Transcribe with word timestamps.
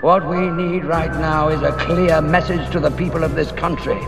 What 0.00 0.26
we 0.26 0.48
need 0.48 0.86
right 0.86 1.12
now 1.12 1.48
is 1.50 1.60
a 1.60 1.72
clear 1.72 2.22
message 2.22 2.72
to 2.72 2.80
the 2.80 2.90
people 2.90 3.22
of 3.22 3.34
this 3.34 3.52
country. 3.52 4.00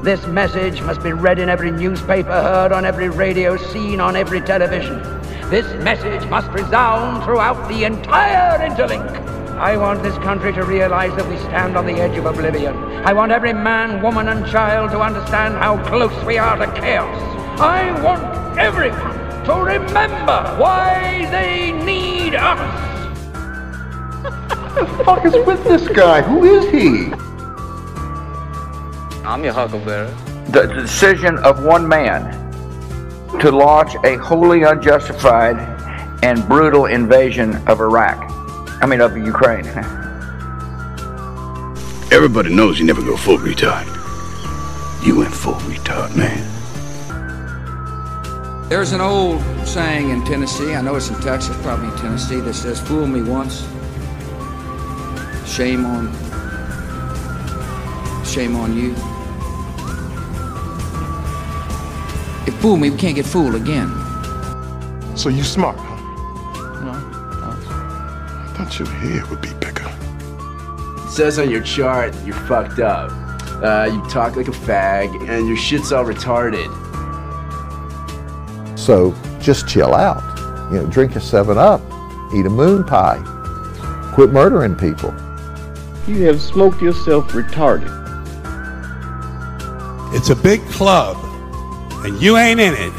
This 0.00 0.24
message 0.28 0.80
must 0.82 1.02
be 1.02 1.12
read 1.12 1.40
in 1.40 1.48
every 1.48 1.72
newspaper, 1.72 2.30
heard 2.30 2.70
on 2.70 2.84
every 2.84 3.08
radio, 3.08 3.56
seen 3.56 4.00
on 4.00 4.14
every 4.14 4.40
television. 4.40 5.02
This 5.50 5.66
message 5.82 6.24
must 6.30 6.48
resound 6.52 7.24
throughout 7.24 7.68
the 7.68 7.82
entire 7.82 8.56
interlink. 8.68 9.04
I 9.58 9.76
want 9.76 10.04
this 10.04 10.16
country 10.18 10.52
to 10.52 10.62
realize 10.62 11.16
that 11.16 11.28
we 11.28 11.36
stand 11.38 11.76
on 11.76 11.86
the 11.86 11.94
edge 11.94 12.16
of 12.16 12.26
oblivion. 12.26 12.76
I 13.04 13.12
want 13.12 13.32
every 13.32 13.52
man, 13.52 14.00
woman, 14.02 14.28
and 14.28 14.46
child 14.46 14.92
to 14.92 15.00
understand 15.00 15.54
how 15.54 15.82
close 15.88 16.24
we 16.24 16.38
are 16.38 16.56
to 16.56 16.72
chaos. 16.80 17.60
I 17.60 18.00
want 18.00 18.60
everyone 18.60 19.44
to 19.44 19.54
remember 19.54 20.54
why 20.56 21.26
they 21.32 21.72
need 21.72 22.36
us. 22.36 22.95
What 24.76 24.88
the 24.98 25.04
fuck 25.04 25.24
is 25.24 25.32
with 25.46 25.64
this 25.64 25.88
guy? 25.88 26.20
Who 26.20 26.44
is 26.44 26.70
he? 26.70 27.10
I'm 29.24 29.42
your 29.42 29.54
huckleberry. 29.54 30.12
The 30.50 30.66
decision 30.66 31.38
of 31.38 31.64
one 31.64 31.88
man 31.88 32.30
to 33.40 33.50
launch 33.50 33.94
a 34.04 34.18
wholly 34.18 34.64
unjustified 34.64 35.56
and 36.22 36.46
brutal 36.46 36.84
invasion 36.84 37.56
of 37.66 37.80
Iraq. 37.80 38.18
I 38.82 38.86
mean, 38.86 39.00
of 39.00 39.16
Ukraine. 39.16 39.64
Everybody 42.12 42.54
knows 42.54 42.78
you 42.78 42.84
never 42.84 43.00
go 43.00 43.16
full 43.16 43.38
retard. 43.38 43.86
You 45.06 45.16
went 45.16 45.32
full 45.32 45.54
retard, 45.54 46.14
man. 46.14 46.52
There's 48.68 48.92
an 48.92 49.00
old 49.00 49.40
saying 49.66 50.10
in 50.10 50.22
Tennessee, 50.26 50.74
I 50.74 50.82
know 50.82 50.96
it's 50.96 51.08
in 51.08 51.18
Texas, 51.22 51.56
probably 51.62 51.88
in 51.88 51.96
Tennessee, 51.96 52.40
that 52.40 52.52
says, 52.52 52.78
Fool 52.78 53.06
me 53.06 53.22
once, 53.22 53.66
shame 55.46 55.86
on 55.86 56.12
shame 58.36 58.56
on 58.56 58.76
you. 58.76 58.92
If 62.46 62.54
fool 62.60 62.76
me, 62.76 62.90
we 62.90 62.96
can't 62.98 63.14
get 63.14 63.24
fooled 63.24 63.54
again. 63.54 63.88
So 65.16 65.30
you 65.30 65.42
smart, 65.42 65.78
huh? 65.78 65.96
No. 66.84 66.92
I 66.92 68.52
thought 68.54 68.78
your 68.78 68.88
hair 68.88 69.24
would 69.30 69.40
be 69.40 69.54
bigger. 69.54 69.90
It 71.06 71.10
says 71.10 71.38
on 71.38 71.50
your 71.50 71.62
chart 71.62 72.14
you're 72.26 72.34
fucked 72.34 72.78
up. 72.78 73.10
Uh, 73.62 73.88
you 73.90 74.02
talk 74.10 74.36
like 74.36 74.48
a 74.48 74.50
fag, 74.50 75.28
and 75.30 75.48
your 75.48 75.56
shit's 75.56 75.90
all 75.90 76.04
retarded. 76.04 76.68
So 78.78 79.14
just 79.40 79.66
chill 79.66 79.94
out. 79.94 80.22
You 80.70 80.82
know, 80.82 80.86
drink 80.88 81.16
a 81.16 81.20
7 81.20 81.56
Up, 81.56 81.80
eat 82.34 82.44
a 82.44 82.50
moon 82.50 82.84
pie, 82.84 83.22
quit 84.14 84.30
murdering 84.30 84.74
people. 84.74 85.14
You 86.06 86.22
have 86.26 86.40
smoked 86.40 86.80
yourself 86.80 87.32
retarded. 87.32 87.90
It's 90.14 90.30
a 90.30 90.36
big 90.36 90.64
club, 90.68 91.16
and 92.04 92.22
you 92.22 92.36
ain't 92.36 92.60
in 92.60 92.74
it. 92.74 92.92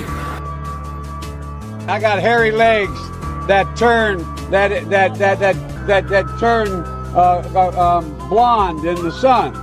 I 1.88 1.99
got 2.02 2.19
hairy 2.19 2.52
legs 2.52 2.99
that 3.47 3.77
turn 3.77 4.17
that 4.52 4.89
that 4.89 5.17
that 5.17 5.39
that 5.39 5.88
that 5.88 6.09
that 6.09 6.25
turn 6.38 6.67
uh, 7.16 7.49
uh, 7.55 7.97
um, 7.97 8.30
blonde 8.30 8.86
in 8.86 9.02
the 9.02 9.11
sun, 9.11 9.55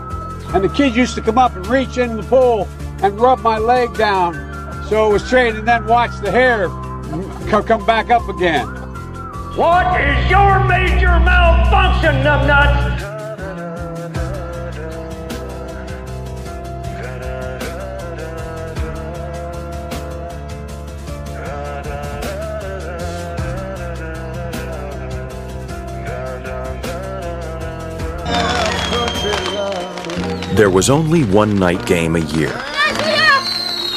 and 0.55 0.65
the 0.65 0.71
kids 0.71 0.97
used 0.97 1.15
to 1.17 1.21
come 1.21 1.37
up 1.37 1.55
and 1.55 1.67
reach 1.67 1.99
in 1.99 2.17
the 2.17 2.23
pool 2.23 2.67
and 3.03 3.21
rub 3.21 3.41
my 3.41 3.59
leg 3.59 3.95
down, 3.95 4.33
so 4.89 5.11
it 5.11 5.13
was 5.13 5.23
straight, 5.23 5.55
and 5.55 5.69
then 5.69 5.87
watch 5.87 6.19
the 6.23 6.31
hair 6.31 6.69
c- 7.45 7.69
come 7.69 7.85
back 7.85 8.09
up 8.11 8.27
again. 8.27 8.67
What 9.55 10.01
is 10.01 10.31
your 10.31 10.65
major 10.65 11.21
malfunction, 11.21 12.23
numbnuts? 12.25 13.14
There 30.55 30.71
was 30.71 30.89
only 30.89 31.25
one 31.25 31.59
night 31.59 31.85
game 31.85 32.15
a 32.15 32.21
year. 32.21 32.53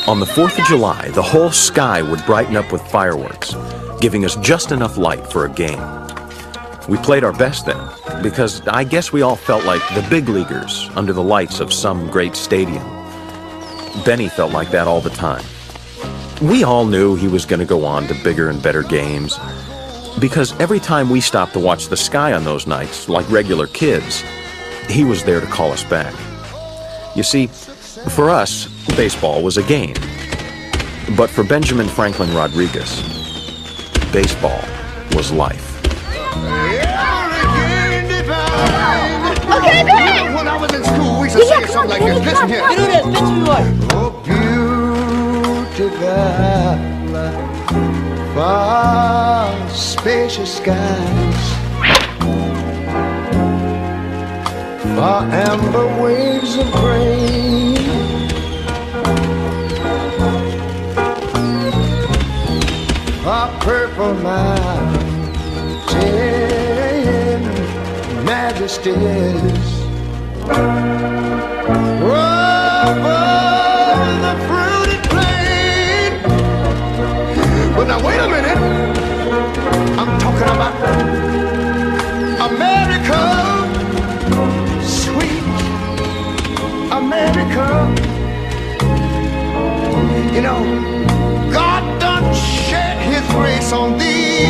On 0.07 0.19
the 0.19 0.25
4th 0.25 0.57
of 0.57 0.65
July, 0.65 1.09
the 1.09 1.21
whole 1.21 1.51
sky 1.51 2.01
would 2.01 2.25
brighten 2.25 2.55
up 2.55 2.71
with 2.71 2.81
fireworks, 2.81 3.53
giving 4.01 4.25
us 4.25 4.35
just 4.37 4.71
enough 4.71 4.97
light 4.97 5.31
for 5.31 5.45
a 5.45 5.51
game. 5.51 5.79
We 6.89 6.97
played 6.97 7.23
our 7.23 7.31
best 7.31 7.67
then, 7.67 7.77
because 8.23 8.67
I 8.67 8.85
guess 8.85 9.13
we 9.13 9.21
all 9.21 9.35
felt 9.35 9.65
like 9.65 9.87
the 9.93 10.03
big 10.09 10.29
leaguers 10.29 10.89
under 10.95 11.13
the 11.13 11.21
lights 11.21 11.59
of 11.59 11.71
some 11.71 12.09
great 12.09 12.35
stadium. 12.35 12.83
Benny 14.03 14.27
felt 14.27 14.51
like 14.51 14.71
that 14.71 14.87
all 14.87 14.99
the 14.99 15.11
time. 15.11 15.45
We 16.41 16.63
all 16.63 16.87
knew 16.87 17.13
he 17.13 17.27
was 17.27 17.45
going 17.45 17.59
to 17.59 17.67
go 17.67 17.85
on 17.85 18.07
to 18.07 18.23
bigger 18.23 18.49
and 18.49 18.63
better 18.63 18.81
games, 18.81 19.37
because 20.19 20.59
every 20.59 20.79
time 20.79 21.11
we 21.11 21.21
stopped 21.21 21.53
to 21.53 21.59
watch 21.59 21.89
the 21.89 21.97
sky 21.97 22.33
on 22.33 22.45
those 22.45 22.65
nights, 22.65 23.07
like 23.07 23.29
regular 23.29 23.67
kids, 23.67 24.23
he 24.89 25.03
was 25.03 25.23
there 25.23 25.39
to 25.39 25.45
call 25.45 25.71
us 25.71 25.83
back. 25.83 26.15
You 27.17 27.23
see, 27.23 27.47
for 27.47 28.29
us, 28.29 28.67
baseball 28.95 29.41
was 29.41 29.57
a 29.57 29.63
game. 29.63 29.95
But 31.17 31.31
for 31.31 31.43
Benjamin 31.43 31.87
Franklin 31.87 32.31
Rodriguez, 32.35 33.01
baseball 34.13 34.61
was 35.13 35.31
life. 35.31 35.83
Okay, 39.49 39.83
Ben! 39.83 40.33
When 40.35 40.47
I 40.47 40.57
was 40.61 40.71
in 40.75 40.83
school, 40.83 41.19
we 41.19 41.25
used 41.25 41.37
to 41.37 41.43
Yeah, 41.43 41.65
say 41.65 41.73
something 41.73 41.79
on, 41.79 41.87
like 41.89 42.01
this. 42.03 42.23
Listen 42.23 42.49
here. 42.49 42.61
on, 42.61 42.69
Do 42.75 42.85
this, 42.85 43.01
bitch, 43.01 43.35
you 43.35 43.43
like. 43.45 43.65
Oh, 43.93 44.11
beautiful, 44.23 45.89
far 48.35 49.69
spacious 49.71 50.57
skies, 50.57 51.56
Ah, 54.99 55.21
far 55.21 55.31
amber 55.31 55.87
waves 56.01 56.57
of 56.57 56.71
grain. 56.71 57.77
Far 63.23 63.47
purple 63.59 64.15
mountain 64.15 64.73
majesties. 68.25 69.67
The 74.25 74.33
fruited 74.47 75.03
plain. 75.11 76.11
But 77.75 77.85
now 77.87 77.99
wait 78.03 78.19
a 78.19 78.27
minute. 78.27 78.59
I'm 79.99 80.11
talking 80.19 80.49
about 80.55 80.73
America. 82.51 83.36
Know, 90.47 91.51
God 91.51 91.83
done 91.99 92.33
shed 92.33 92.97
his 93.11 93.25
grace 93.33 93.73
on 93.73 93.97
thee. 93.97 94.45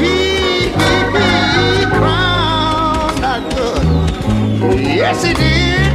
He, 0.00 0.14
he, 0.80 0.92
he 1.78 1.84
crowned 1.98 3.20
good. 3.54 3.84
Yes, 5.00 5.22
he 5.22 5.32
did. 5.34 5.92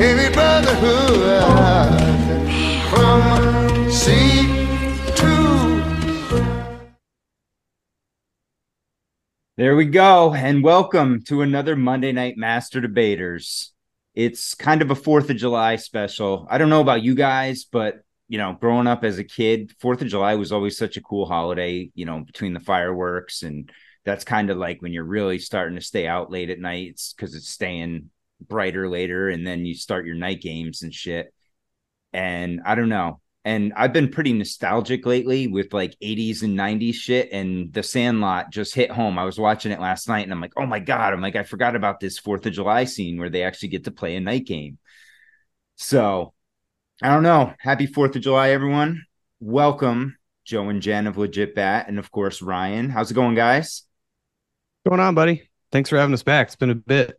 Every 0.00 0.30
brotherhood 0.32 1.60
from 2.90 3.90
sea 3.90 4.62
There 9.56 9.76
we 9.76 9.84
go. 9.84 10.34
And 10.34 10.64
welcome 10.64 11.22
to 11.26 11.42
another 11.42 11.76
Monday 11.76 12.10
Night 12.10 12.36
Master 12.36 12.80
Debaters. 12.80 13.73
It's 14.14 14.54
kind 14.54 14.82
of 14.82 14.90
a 14.90 14.94
4th 14.94 15.30
of 15.30 15.36
July 15.36 15.76
special. 15.76 16.46
I 16.50 16.58
don't 16.58 16.70
know 16.70 16.80
about 16.80 17.02
you 17.02 17.14
guys, 17.14 17.64
but 17.64 17.96
you 18.28 18.38
know, 18.38 18.56
growing 18.58 18.86
up 18.86 19.04
as 19.04 19.18
a 19.18 19.24
kid, 19.24 19.72
4th 19.82 20.00
of 20.02 20.08
July 20.08 20.34
was 20.36 20.52
always 20.52 20.78
such 20.78 20.96
a 20.96 21.02
cool 21.02 21.26
holiday, 21.26 21.90
you 21.94 22.06
know, 22.06 22.20
between 22.20 22.54
the 22.54 22.60
fireworks 22.60 23.42
and 23.42 23.70
that's 24.04 24.24
kind 24.24 24.50
of 24.50 24.58
like 24.58 24.82
when 24.82 24.92
you're 24.92 25.04
really 25.04 25.38
starting 25.38 25.76
to 25.76 25.84
stay 25.84 26.06
out 26.06 26.30
late 26.30 26.50
at 26.50 26.58
nights 26.58 27.14
because 27.14 27.34
it's 27.34 27.48
staying 27.48 28.10
brighter 28.40 28.88
later 28.88 29.28
and 29.28 29.46
then 29.46 29.64
you 29.64 29.74
start 29.74 30.06
your 30.06 30.14
night 30.14 30.40
games 30.40 30.82
and 30.82 30.92
shit. 30.92 31.32
And 32.12 32.60
I 32.64 32.74
don't 32.74 32.90
know. 32.90 33.20
And 33.44 33.74
I've 33.76 33.92
been 33.92 34.08
pretty 34.08 34.32
nostalgic 34.32 35.04
lately 35.04 35.48
with 35.48 35.74
like 35.74 35.96
80s 36.02 36.42
and 36.42 36.58
90s 36.58 36.94
shit. 36.94 37.30
And 37.30 37.72
The 37.72 37.82
Sandlot 37.82 38.50
just 38.50 38.74
hit 38.74 38.90
home. 38.90 39.18
I 39.18 39.24
was 39.24 39.38
watching 39.38 39.70
it 39.70 39.80
last 39.80 40.08
night 40.08 40.22
and 40.22 40.32
I'm 40.32 40.40
like, 40.40 40.54
oh 40.56 40.64
my 40.64 40.78
God. 40.78 41.12
I'm 41.12 41.20
like, 41.20 41.36
I 41.36 41.42
forgot 41.42 41.76
about 41.76 42.00
this 42.00 42.18
4th 42.18 42.46
of 42.46 42.52
July 42.52 42.84
scene 42.84 43.18
where 43.18 43.28
they 43.28 43.42
actually 43.42 43.68
get 43.68 43.84
to 43.84 43.90
play 43.90 44.16
a 44.16 44.20
night 44.20 44.46
game. 44.46 44.78
So 45.76 46.32
I 47.02 47.08
don't 47.08 47.22
know. 47.22 47.52
Happy 47.58 47.86
4th 47.86 48.16
of 48.16 48.22
July, 48.22 48.50
everyone. 48.50 49.04
Welcome, 49.40 50.16
Joe 50.44 50.68
and 50.70 50.80
Jen 50.80 51.06
of 51.06 51.18
Legit 51.18 51.54
Bat. 51.54 51.88
And 51.88 51.98
of 51.98 52.10
course, 52.10 52.40
Ryan. 52.40 52.88
How's 52.88 53.10
it 53.10 53.14
going, 53.14 53.34
guys? 53.34 53.82
going 54.86 55.00
on, 55.00 55.14
buddy? 55.14 55.48
Thanks 55.72 55.90
for 55.90 55.98
having 55.98 56.14
us 56.14 56.22
back. 56.22 56.48
It's 56.48 56.56
been 56.56 56.70
a 56.70 56.74
bit. 56.74 57.16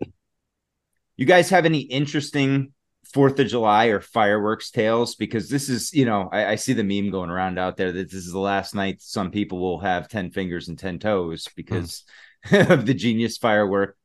You 1.18 1.26
guys 1.26 1.50
have 1.50 1.66
any 1.66 1.80
interesting 1.80 2.74
Fourth 3.16 3.40
of 3.40 3.48
July 3.48 3.86
or 3.86 4.02
fireworks 4.02 4.72
tales? 4.72 5.16
Because 5.16 5.48
this 5.48 5.70
is, 5.70 5.94
you 5.94 6.04
know, 6.04 6.28
I, 6.34 6.48
I 6.48 6.56
see 6.56 6.74
the 6.74 6.84
meme 6.84 7.12
going 7.12 7.30
around 7.30 7.58
out 7.58 7.78
there 7.78 7.94
that 7.94 8.12
this 8.12 8.26
is 8.26 8.34
the 8.34 8.40
last 8.40 8.76
night 8.76 9.02
some 9.02 9.32
people 9.32 9.58
will 9.58 9.80
have 9.80 10.10
10 10.10 10.32
fingers 10.32 10.68
and 10.68 10.78
10 10.78 11.00
toes 11.00 11.48
because 11.56 12.04
of 12.52 12.86
the 12.86 12.94
genius 12.94 13.38
firework, 13.38 13.98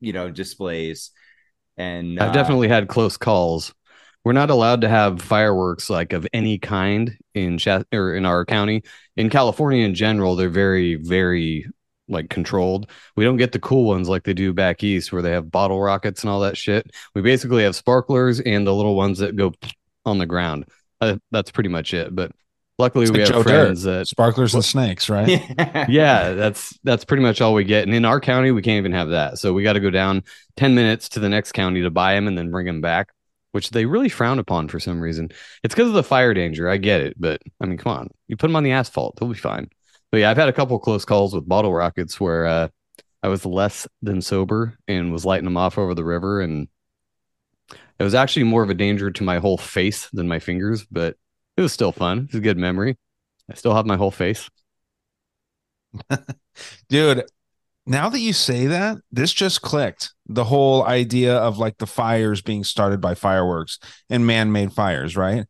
you 0.00 0.14
know, 0.14 0.30
displays. 0.30 1.10
And 1.76 2.18
I've 2.18 2.30
uh, 2.30 2.32
definitely 2.32 2.68
had 2.68 2.88
close 2.88 3.18
calls. 3.18 3.74
We're 4.24 4.32
not 4.32 4.48
allowed 4.48 4.80
to 4.80 4.88
have 4.88 5.20
fireworks 5.20 5.90
like 5.90 6.14
of 6.14 6.26
any 6.32 6.56
kind 6.56 7.18
in 7.34 7.58
Chas- 7.58 7.84
or 7.92 8.14
in 8.14 8.24
our 8.24 8.46
county. 8.46 8.84
In 9.18 9.28
California 9.28 9.84
in 9.84 9.94
general, 9.94 10.36
they're 10.36 10.48
very, 10.48 10.94
very 10.94 11.66
like 12.08 12.28
controlled. 12.30 12.90
We 13.16 13.24
don't 13.24 13.36
get 13.36 13.52
the 13.52 13.58
cool 13.58 13.84
ones 13.84 14.08
like 14.08 14.24
they 14.24 14.34
do 14.34 14.52
back 14.52 14.82
east 14.84 15.12
where 15.12 15.22
they 15.22 15.32
have 15.32 15.50
bottle 15.50 15.80
rockets 15.80 16.22
and 16.22 16.30
all 16.30 16.40
that 16.40 16.56
shit. 16.56 16.90
We 17.14 17.22
basically 17.22 17.64
have 17.64 17.76
sparklers 17.76 18.40
and 18.40 18.66
the 18.66 18.74
little 18.74 18.94
ones 18.94 19.18
that 19.18 19.36
go 19.36 19.52
on 20.04 20.18
the 20.18 20.26
ground. 20.26 20.66
Uh, 21.00 21.16
that's 21.30 21.50
pretty 21.50 21.68
much 21.70 21.94
it. 21.94 22.14
But 22.14 22.32
luckily 22.78 23.04
It's 23.04 23.10
we 23.10 23.18
like 23.18 23.26
have 23.26 23.34
Joe 23.34 23.42
friends 23.42 23.84
Dirt, 23.84 23.84
that 23.84 24.06
sparklers 24.06 24.54
and 24.54 24.64
snakes, 24.64 25.08
right? 25.08 25.34
yeah, 25.88 26.32
that's 26.32 26.78
that's 26.84 27.04
pretty 27.04 27.22
much 27.22 27.40
all 27.40 27.54
we 27.54 27.64
get. 27.64 27.84
And 27.84 27.94
in 27.94 28.04
our 28.04 28.20
county, 28.20 28.50
we 28.50 28.62
can't 28.62 28.78
even 28.78 28.92
have 28.92 29.10
that. 29.10 29.38
So 29.38 29.52
we 29.52 29.62
got 29.62 29.74
to 29.74 29.80
go 29.80 29.90
down 29.90 30.22
10 30.56 30.74
minutes 30.74 31.08
to 31.10 31.20
the 31.20 31.28
next 31.28 31.52
county 31.52 31.82
to 31.82 31.90
buy 31.90 32.14
them 32.14 32.28
and 32.28 32.36
then 32.36 32.50
bring 32.50 32.66
them 32.66 32.80
back, 32.80 33.10
which 33.52 33.70
they 33.70 33.86
really 33.86 34.08
frown 34.08 34.38
upon 34.38 34.68
for 34.68 34.80
some 34.80 35.00
reason. 35.00 35.30
It's 35.62 35.74
because 35.74 35.88
of 35.88 35.94
the 35.94 36.02
fire 36.02 36.34
danger. 36.34 36.68
I 36.68 36.76
get 36.76 37.00
it, 37.00 37.14
but 37.18 37.40
I 37.60 37.66
mean, 37.66 37.78
come 37.78 37.92
on, 37.92 38.08
you 38.28 38.36
put 38.36 38.48
them 38.48 38.56
on 38.56 38.64
the 38.64 38.72
asphalt, 38.72 39.16
they'll 39.16 39.28
be 39.28 39.38
fine. 39.38 39.68
But 40.14 40.20
yeah, 40.20 40.30
I've 40.30 40.36
had 40.36 40.48
a 40.48 40.52
couple 40.52 40.78
close 40.78 41.04
calls 41.04 41.34
with 41.34 41.48
bottle 41.48 41.74
rockets 41.74 42.20
where 42.20 42.46
uh, 42.46 42.68
I 43.24 43.26
was 43.26 43.44
less 43.44 43.88
than 44.00 44.22
sober 44.22 44.78
and 44.86 45.10
was 45.10 45.24
lighting 45.24 45.44
them 45.44 45.56
off 45.56 45.76
over 45.76 45.92
the 45.92 46.04
river, 46.04 46.40
and 46.40 46.68
it 47.98 48.04
was 48.04 48.14
actually 48.14 48.44
more 48.44 48.62
of 48.62 48.70
a 48.70 48.74
danger 48.74 49.10
to 49.10 49.24
my 49.24 49.38
whole 49.38 49.58
face 49.58 50.08
than 50.12 50.28
my 50.28 50.38
fingers, 50.38 50.84
but 50.84 51.16
it 51.56 51.62
was 51.62 51.72
still 51.72 51.90
fun. 51.90 52.26
It's 52.26 52.34
a 52.36 52.40
good 52.40 52.56
memory. 52.56 52.96
I 53.50 53.54
still 53.54 53.74
have 53.74 53.86
my 53.86 53.96
whole 53.96 54.12
face. 54.12 54.48
Dude, 56.88 57.24
now 57.84 58.08
that 58.08 58.20
you 58.20 58.32
say 58.32 58.68
that, 58.68 58.98
this 59.10 59.32
just 59.32 59.62
clicked. 59.62 60.14
The 60.26 60.44
whole 60.44 60.84
idea 60.84 61.36
of 61.36 61.58
like 61.58 61.78
the 61.78 61.88
fires 61.88 62.40
being 62.40 62.62
started 62.62 63.00
by 63.00 63.16
fireworks 63.16 63.80
and 64.08 64.24
man-made 64.24 64.74
fires, 64.74 65.16
right? 65.16 65.46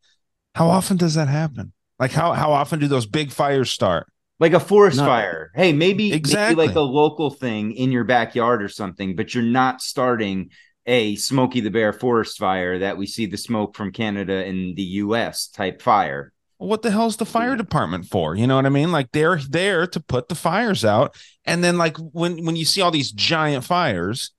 How 0.55 0.69
often 0.69 0.97
does 0.97 1.17
that 1.17 1.29
happen? 1.29 1.75
Like 1.99 2.13
how 2.13 2.33
how 2.33 2.53
often 2.53 2.81
do 2.81 2.89
those 2.89 3.05
big 3.05 3.31
fires 3.31 3.71
start? 3.71 4.07
Like 4.41 4.53
a 4.53 4.61
forest 4.61 4.97
Not- 4.99 5.07
fire. 5.07 5.51
Hey, 5.55 5.73
maybe, 5.73 6.13
Exactly. 6.13 6.57
maybe 6.57 6.69
like 6.69 6.77
a 6.77 6.81
local 6.81 7.31
thing 7.31 7.73
in 7.73 7.93
your 7.93 8.05
backyard 8.05 8.63
or 8.63 8.69
something, 8.69 9.15
but 9.17 9.35
you're 9.35 9.45
not 9.45 9.81
starting 9.81 10.51
a 10.87 11.15
Smokey 11.17 11.61
the 11.61 11.71
Bear 11.71 11.93
forest 11.93 12.37
fire 12.39 12.81
that 12.81 12.97
we 12.99 13.07
see 13.07 13.27
the 13.27 13.39
smoke 13.39 13.75
from 13.77 13.91
Canada 13.93 14.45
and 14.45 14.77
the 14.77 14.83
US 14.83 15.47
type 15.49 15.81
fire. 15.81 16.33
What 16.59 16.83
the 16.83 16.91
hell's 16.91 17.17
the 17.17 17.25
fire 17.25 17.57
department 17.57 18.07
for? 18.07 18.35
You 18.35 18.47
know 18.47 18.57
what 18.57 18.67
I 18.67 18.71
mean? 18.71 18.93
Like 18.93 19.11
they're 19.13 19.39
there 19.39 19.87
to 19.87 20.01
put 20.01 20.29
the 20.29 20.35
fires 20.35 20.85
out. 20.85 21.17
And 21.45 21.65
then 21.65 21.79
like 21.79 21.97
when 21.99 22.45
when 22.45 22.57
you 22.57 22.65
see 22.65 22.81
all 22.81 22.91
these 22.91 23.13
giant 23.13 23.65
fires, 23.65 24.31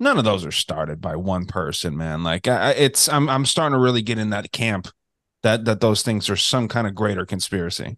none 0.00 0.18
of 0.18 0.24
those 0.24 0.44
are 0.44 0.52
started 0.52 1.00
by 1.00 1.16
one 1.16 1.46
person, 1.46 1.96
man. 1.96 2.22
Like 2.22 2.48
I, 2.48 2.70
I- 2.70 2.74
it's 2.74 3.08
I'm 3.08 3.28
I'm 3.28 3.44
starting 3.46 3.74
to 3.74 3.80
really 3.80 4.02
get 4.02 4.18
in 4.18 4.30
that 4.30 4.52
camp 4.52 4.88
that 5.42 5.64
that 5.64 5.80
those 5.80 6.02
things 6.02 6.28
are 6.28 6.36
some 6.36 6.68
kind 6.68 6.86
of 6.86 6.94
greater 6.94 7.24
conspiracy. 7.26 7.96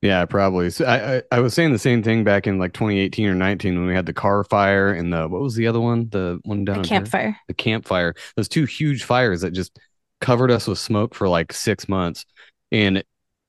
Yeah, 0.00 0.24
probably. 0.26 0.70
So 0.70 0.84
I, 0.84 1.16
I 1.16 1.22
I 1.32 1.40
was 1.40 1.54
saying 1.54 1.72
the 1.72 1.78
same 1.78 2.02
thing 2.02 2.22
back 2.22 2.46
in 2.46 2.58
like 2.58 2.72
2018 2.72 3.26
or 3.26 3.34
19 3.34 3.78
when 3.78 3.88
we 3.88 3.94
had 3.94 4.06
the 4.06 4.12
car 4.12 4.44
fire 4.44 4.90
and 4.92 5.12
the 5.12 5.26
what 5.26 5.40
was 5.40 5.56
the 5.56 5.66
other 5.66 5.80
one? 5.80 6.08
The 6.10 6.38
one 6.44 6.64
down 6.64 6.82
The 6.82 6.88
campfire. 6.88 7.36
The 7.48 7.54
campfire. 7.54 8.14
Those 8.36 8.48
two 8.48 8.64
huge 8.64 9.04
fires 9.04 9.40
that 9.40 9.50
just 9.50 9.76
covered 10.20 10.50
us 10.50 10.68
with 10.68 10.78
smoke 10.78 11.14
for 11.14 11.28
like 11.28 11.52
six 11.52 11.88
months. 11.88 12.24
And 12.70 13.02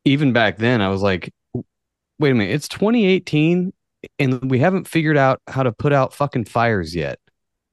even 0.06 0.34
back 0.34 0.58
then, 0.58 0.82
I 0.82 0.90
was 0.90 1.02
like, 1.02 1.32
wait 2.18 2.32
a 2.32 2.36
minute, 2.36 2.54
it's 2.54 2.68
2018 2.68 3.72
and 4.18 4.50
we 4.50 4.60
haven't 4.60 4.88
figured 4.88 5.18
out 5.18 5.42
how 5.48 5.64
to 5.64 5.72
put 5.72 5.94
out 5.94 6.14
fucking 6.14 6.46
fires 6.46 6.96
yet, 6.96 7.20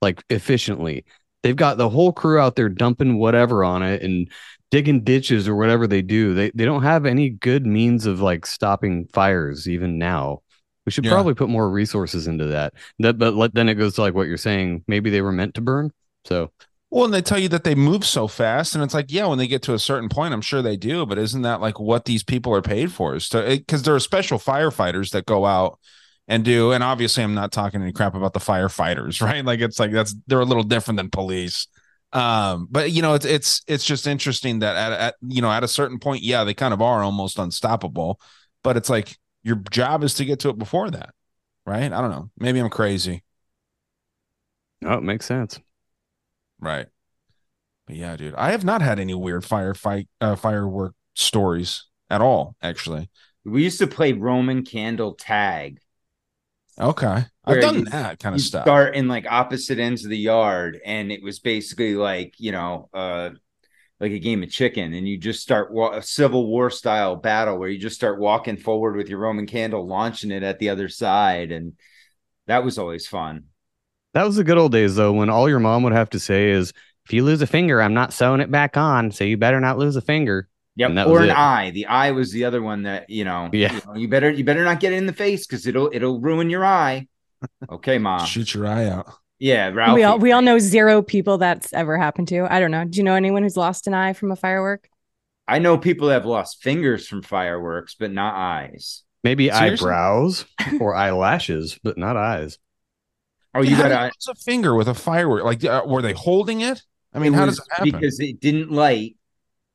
like 0.02 0.22
efficiently. 0.28 1.04
They've 1.42 1.56
got 1.56 1.78
the 1.78 1.88
whole 1.88 2.12
crew 2.12 2.38
out 2.40 2.56
there 2.56 2.68
dumping 2.68 3.18
whatever 3.18 3.64
on 3.64 3.82
it 3.82 4.02
and 4.02 4.28
digging 4.70 5.04
ditches 5.04 5.48
or 5.48 5.54
whatever 5.56 5.86
they 5.86 6.02
do. 6.02 6.34
They 6.34 6.50
they 6.54 6.64
don't 6.64 6.82
have 6.82 7.06
any 7.06 7.30
good 7.30 7.66
means 7.66 8.06
of 8.06 8.20
like 8.20 8.46
stopping 8.46 9.06
fires 9.12 9.68
even 9.68 9.98
now. 9.98 10.42
We 10.84 10.92
should 10.92 11.04
Yeah. 11.04 11.10
probably 11.12 11.34
put 11.34 11.48
more 11.48 11.68
resources 11.70 12.26
into 12.28 12.46
that. 12.48 12.74
That 13.00 13.18
but 13.18 13.34
let, 13.34 13.54
then 13.54 13.68
it 13.68 13.74
goes 13.74 13.94
to 13.94 14.02
like 14.02 14.14
what 14.14 14.28
you're 14.28 14.36
saying. 14.36 14.84
Maybe 14.88 15.10
they 15.10 15.22
were 15.22 15.32
meant 15.32 15.54
to 15.54 15.60
burn. 15.60 15.92
So 16.24 16.50
Well, 16.90 17.04
and 17.04 17.12
they 17.12 17.20
tell 17.22 17.38
you 17.38 17.48
that 17.48 17.64
they 17.64 17.74
move 17.74 18.04
so 18.04 18.28
fast, 18.28 18.74
and 18.74 18.82
it's 18.84 18.94
like, 18.94 19.10
yeah, 19.10 19.26
when 19.26 19.38
they 19.38 19.48
get 19.48 19.62
to 19.62 19.74
a 19.74 19.78
certain 19.78 20.08
point, 20.08 20.32
I'm 20.32 20.40
sure 20.40 20.62
they 20.62 20.76
do, 20.76 21.04
but 21.04 21.18
isn't 21.18 21.42
that 21.42 21.60
like 21.60 21.80
what 21.80 22.04
these 22.04 22.22
people 22.22 22.54
are 22.54 22.62
paid 22.62 22.92
for? 22.92 23.14
Is 23.16 23.28
to 23.30 23.42
because 23.42 23.82
there 23.82 23.94
are 23.94 24.00
special 24.00 24.38
firefighters 24.38 25.10
that 25.10 25.26
go 25.26 25.46
out 25.46 25.78
and 26.28 26.44
do, 26.44 26.72
and 26.72 26.84
obviously, 26.84 27.24
I'm 27.24 27.34
not 27.34 27.52
talking 27.52 27.82
any 27.82 27.92
crap 27.92 28.14
about 28.14 28.34
the 28.34 28.40
firefighters, 28.40 29.20
right? 29.26 29.44
Like 29.44 29.60
it's 29.60 29.80
like 29.80 29.90
that's 29.92 30.14
they're 30.26 30.40
a 30.40 30.44
little 30.44 30.62
different 30.62 30.96
than 30.98 31.10
police. 31.10 31.66
Um, 32.12 32.68
but 32.70 32.92
you 32.92 33.02
know, 33.02 33.14
it's 33.14 33.24
it's 33.24 33.62
it's 33.66 33.84
just 33.84 34.06
interesting 34.06 34.60
that 34.60 34.76
at, 34.76 34.92
at 34.92 35.14
you 35.26 35.42
know 35.42 35.50
at 35.50 35.64
a 35.64 35.68
certain 35.68 35.98
point, 35.98 36.22
yeah, 36.22 36.44
they 36.44 36.54
kind 36.54 36.72
of 36.72 36.80
are 36.80 37.02
almost 37.02 37.38
unstoppable, 37.38 38.20
but 38.62 38.76
it's 38.76 38.88
like 38.90 39.16
your 39.42 39.56
job 39.70 40.02
is 40.02 40.14
to 40.14 40.24
get 40.24 40.40
to 40.40 40.48
it 40.48 40.58
before 40.58 40.90
that, 40.90 41.14
right? 41.66 41.92
I 41.92 42.00
don't 42.00 42.10
know. 42.10 42.30
Maybe 42.38 42.58
I'm 42.58 42.70
crazy. 42.70 43.22
oh, 44.84 44.94
it 44.94 45.02
makes 45.02 45.26
sense. 45.26 45.60
Right. 46.60 46.86
But 47.86 47.96
yeah, 47.96 48.16
dude, 48.16 48.34
I 48.34 48.50
have 48.50 48.64
not 48.64 48.82
had 48.82 48.98
any 48.98 49.14
weird 49.14 49.42
firefight 49.42 50.08
uh, 50.20 50.36
firework 50.36 50.94
stories 51.14 51.84
at 52.10 52.20
all, 52.20 52.56
actually. 52.62 53.10
We 53.44 53.62
used 53.62 53.78
to 53.78 53.86
play 53.86 54.12
Roman 54.12 54.64
candle 54.64 55.14
tag. 55.14 55.78
Okay. 56.78 57.26
I've 57.46 57.60
done 57.60 57.78
you- 57.80 57.84
that 57.86 58.18
kind 58.18 58.34
of 58.34 58.40
you 58.40 58.44
stuff. 58.44 58.64
Start 58.64 58.94
in 58.96 59.08
like 59.08 59.26
opposite 59.30 59.78
ends 59.78 60.04
of 60.04 60.10
the 60.10 60.18
yard, 60.18 60.80
and 60.84 61.12
it 61.12 61.22
was 61.22 61.38
basically 61.38 61.94
like 61.94 62.34
you 62.38 62.52
know, 62.52 62.88
uh, 62.92 63.30
like 64.00 64.12
a 64.12 64.18
game 64.18 64.42
of 64.42 64.50
chicken, 64.50 64.92
and 64.92 65.08
you 65.08 65.16
just 65.16 65.40
start 65.42 65.72
wa- 65.72 65.92
a 65.92 66.02
Civil 66.02 66.46
War 66.46 66.70
style 66.70 67.16
battle 67.16 67.58
where 67.58 67.68
you 67.68 67.78
just 67.78 67.96
start 67.96 68.18
walking 68.18 68.56
forward 68.56 68.96
with 68.96 69.08
your 69.08 69.18
Roman 69.18 69.46
candle, 69.46 69.86
launching 69.86 70.30
it 70.30 70.42
at 70.42 70.58
the 70.58 70.68
other 70.70 70.88
side, 70.88 71.52
and 71.52 71.74
that 72.46 72.64
was 72.64 72.78
always 72.78 73.06
fun. 73.06 73.44
That 74.14 74.24
was 74.26 74.36
the 74.36 74.44
good 74.44 74.58
old 74.58 74.72
days 74.72 74.96
though, 74.96 75.12
when 75.12 75.30
all 75.30 75.48
your 75.48 75.60
mom 75.60 75.82
would 75.82 75.92
have 75.92 76.10
to 76.10 76.18
say 76.18 76.50
is, 76.50 76.72
"If 77.04 77.12
you 77.12 77.22
lose 77.24 77.42
a 77.42 77.46
finger, 77.46 77.80
I'm 77.80 77.94
not 77.94 78.12
sewing 78.12 78.40
it 78.40 78.50
back 78.50 78.76
on, 78.76 79.12
so 79.12 79.24
you 79.24 79.36
better 79.36 79.60
not 79.60 79.78
lose 79.78 79.96
a 79.96 80.00
finger." 80.00 80.48
Yep, 80.78 81.06
or 81.06 81.22
an 81.22 81.30
it. 81.30 81.36
eye. 81.38 81.70
The 81.70 81.86
eye 81.86 82.10
was 82.10 82.32
the 82.32 82.44
other 82.44 82.60
one 82.60 82.82
that 82.82 83.08
you 83.08 83.24
know. 83.24 83.48
Yeah. 83.52 83.72
you, 83.72 83.80
know, 83.86 83.94
you 83.94 84.08
better 84.08 84.30
you 84.30 84.44
better 84.44 84.62
not 84.62 84.78
get 84.78 84.92
it 84.92 84.96
in 84.96 85.06
the 85.06 85.12
face 85.14 85.46
because 85.46 85.66
it'll 85.66 85.88
it'll 85.92 86.20
ruin 86.20 86.50
your 86.50 86.66
eye. 86.66 87.08
Okay, 87.70 87.98
mom. 87.98 88.26
Shoot 88.26 88.54
your 88.54 88.66
eye 88.66 88.86
out. 88.86 89.12
Yeah, 89.38 89.68
Ralphie. 89.68 89.94
We 89.94 90.02
all 90.04 90.18
we 90.18 90.32
all 90.32 90.42
know 90.42 90.58
zero 90.58 91.02
people 91.02 91.38
that's 91.38 91.72
ever 91.72 91.98
happened 91.98 92.28
to. 92.28 92.50
I 92.52 92.58
don't 92.60 92.70
know. 92.70 92.84
Do 92.84 92.96
you 92.98 93.04
know 93.04 93.14
anyone 93.14 93.42
who's 93.42 93.56
lost 93.56 93.86
an 93.86 93.94
eye 93.94 94.12
from 94.14 94.32
a 94.32 94.36
firework? 94.36 94.88
I 95.46 95.58
know 95.58 95.78
people 95.78 96.08
that 96.08 96.14
have 96.14 96.26
lost 96.26 96.62
fingers 96.62 97.06
from 97.06 97.22
fireworks, 97.22 97.94
but 97.98 98.10
not 98.10 98.34
eyes. 98.34 99.02
Maybe 99.22 99.50
Seriously? 99.50 99.86
eyebrows 99.88 100.44
or 100.80 100.94
eyelashes, 100.94 101.78
but 101.82 101.98
not 101.98 102.16
eyes. 102.16 102.58
Oh, 103.54 103.62
you 103.62 103.76
got 103.76 103.88
do 104.12 104.30
a 104.30 104.34
finger 104.34 104.74
with 104.74 104.88
a 104.88 104.94
firework? 104.94 105.44
Like, 105.44 105.64
uh, 105.64 105.82
were 105.86 106.02
they 106.02 106.12
holding 106.12 106.60
it? 106.60 106.82
I 107.14 107.18
mean, 107.18 107.32
how 107.32 107.46
does 107.46 107.58
it 107.58 107.64
happen? 107.70 107.90
Because 107.90 108.20
it 108.20 108.40
didn't 108.40 108.70
light. 108.70 109.16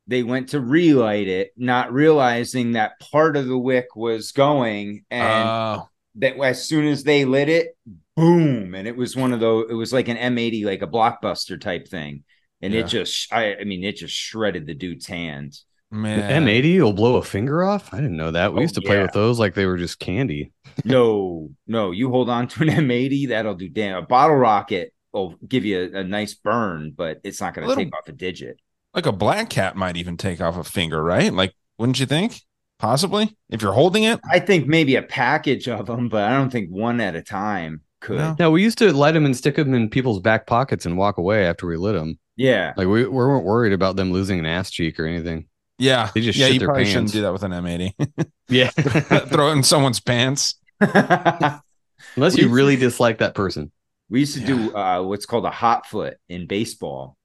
They 0.08 0.24
went 0.24 0.50
to 0.50 0.60
relight 0.60 1.28
it, 1.28 1.52
not 1.58 1.92
realizing 1.94 2.74
that 2.74 3.00
part 3.00 3.36
of 3.38 3.48
the 3.48 3.58
wick 3.58 3.96
was 3.96 4.32
going, 4.32 5.06
and 5.10 5.50
Oh. 5.50 5.90
That 6.16 6.38
as 6.38 6.66
soon 6.66 6.88
as 6.88 7.04
they 7.04 7.26
lit 7.26 7.50
it, 7.50 7.78
boom, 8.16 8.76
and 8.76 8.88
it 8.88 8.96
was 8.96 9.16
one 9.16 9.34
of 9.34 9.40
those. 9.40 9.68
It 9.70 9.74
was 9.76 9.94
like 9.94 10.08
an 10.08 10.18
M80, 10.18 10.66
like 10.66 10.82
a 10.82 10.88
blockbuster 10.88 11.60
type 11.60 11.88
thing, 11.88 12.24
and 12.62 12.74
Yeah. 12.74 12.82
it 12.82 12.88
just, 12.88 13.32
I, 13.34 13.56
I 13.56 13.64
mean, 13.64 13.84
it 13.84 13.96
just 13.98 14.14
shredded 14.16 14.68
the 14.68 14.74
dude's 14.76 15.08
hands. 15.08 15.66
The 15.92 15.98
M80 15.98 16.80
will 16.82 16.94
blow 16.94 17.18
a 17.18 17.22
finger 17.22 17.64
off. 17.66 17.94
I 17.94 17.98
didn't 17.98 18.16
know 18.16 18.32
that. 18.32 18.54
We 18.54 18.60
Oh, 18.60 18.62
used 18.62 18.76
to 18.76 18.82
play 18.82 18.96
yeah. 18.96 19.02
with 19.02 19.12
those 19.12 19.40
like 19.40 19.56
they 19.56 19.66
were 19.66 19.76
just 19.78 20.00
candy. 20.00 20.54
No, 20.86 21.50
no, 21.68 21.92
you 21.92 22.10
hold 22.10 22.30
on 22.30 22.48
to 22.48 22.64
an 22.64 22.70
M80, 22.70 23.28
that'll 23.30 23.56
do 23.56 23.68
damn. 23.68 23.98
A 23.98 24.02
bottle 24.02 24.38
rocket 24.38 24.94
will 25.12 25.36
give 25.46 25.66
you 25.66 25.92
a, 25.94 26.00
a 26.00 26.04
nice 26.06 26.34
burn, 26.34 26.94
but 26.96 27.20
it's 27.26 27.42
not 27.42 27.54
going 27.54 27.68
to 27.68 27.76
take 27.76 27.94
off 27.94 28.08
a 28.08 28.14
digit. 28.14 28.58
Like 28.94 29.06
a 29.06 29.12
black 29.12 29.50
cat 29.50 29.76
might 29.76 29.98
even 29.98 30.16
take 30.16 30.40
off 30.40 30.56
a 30.58 30.64
finger, 30.64 31.04
right? 31.04 31.34
Like, 31.34 31.54
wouldn't 31.78 32.00
you 32.00 32.06
think? 32.06 32.40
Possibly, 32.82 33.38
if 33.52 33.62
you're 33.62 33.74
holding 33.74 34.04
it. 34.06 34.20
I 34.30 34.40
think 34.40 34.66
maybe 34.68 34.96
a 34.96 35.04
package 35.04 35.68
of 35.68 35.86
them, 35.86 36.10
but 36.10 36.24
I 36.24 36.32
don't 36.36 36.50
think 36.50 36.70
one 36.72 37.00
at 37.00 37.16
a 37.16 37.22
time 37.22 37.82
could. 38.00 38.40
No, 38.40 38.50
we 38.50 38.64
used 38.64 38.80
to 38.80 38.92
light 38.92 39.12
them 39.12 39.24
and 39.24 39.38
stick 39.38 39.56
them 39.56 39.76
in 39.76 39.88
people's 39.88 40.20
back 40.20 40.48
pockets 40.48 40.88
and 40.88 40.98
walk 40.98 41.20
away 41.20 41.46
after 41.46 41.68
we 41.68 41.78
lit 41.78 41.94
them. 41.94 42.18
Yeah. 42.38 42.74
Like 42.76 42.88
we, 42.88 43.04
we 43.04 43.08
weren't 43.10 43.46
worried 43.46 43.74
about 43.74 43.98
them 43.98 44.12
losing 44.12 44.40
an 44.40 44.48
ass 44.48 44.72
cheek 44.72 45.00
or 45.00 45.06
anything. 45.06 45.46
Yeah, 45.78 46.10
They 46.16 46.22
just 46.22 46.40
yeah. 46.40 46.48
shit 46.48 46.54
You 46.56 46.60
their 46.60 46.68
probably 46.70 46.86
pants. 46.86 46.94
shouldn't 46.94 47.12
do 47.14 47.22
that 47.22 47.34
with 47.34 47.44
an 47.44 47.52
M80. 47.52 47.94
Yeah. 48.50 48.70
Throw 48.72 49.50
it 49.50 49.54
in 49.54 49.64
someone's 49.64 50.00
pants. 50.00 50.56
Unless 50.82 52.36
We 52.36 52.42
you 52.44 52.50
really 52.50 52.76
dislike 52.76 53.20
that 53.20 53.36
person. 53.36 53.72
We 54.10 54.20
used 54.22 54.34
to 54.34 54.42
do 54.46 54.76
uh, 54.76 55.02
what's 55.04 55.26
called 55.26 55.46
a 55.46 55.52
hot 55.52 55.86
foot 55.86 56.18
in 56.28 56.48
baseball. 56.48 57.16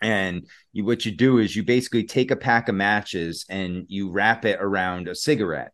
And 0.00 0.46
you, 0.72 0.84
what 0.84 1.04
you 1.04 1.12
do 1.12 1.38
is 1.38 1.54
you 1.54 1.62
basically 1.62 2.04
take 2.04 2.30
a 2.30 2.36
pack 2.36 2.68
of 2.68 2.74
matches 2.74 3.44
and 3.48 3.84
you 3.88 4.10
wrap 4.10 4.44
it 4.44 4.58
around 4.60 5.08
a 5.08 5.14
cigarette. 5.14 5.72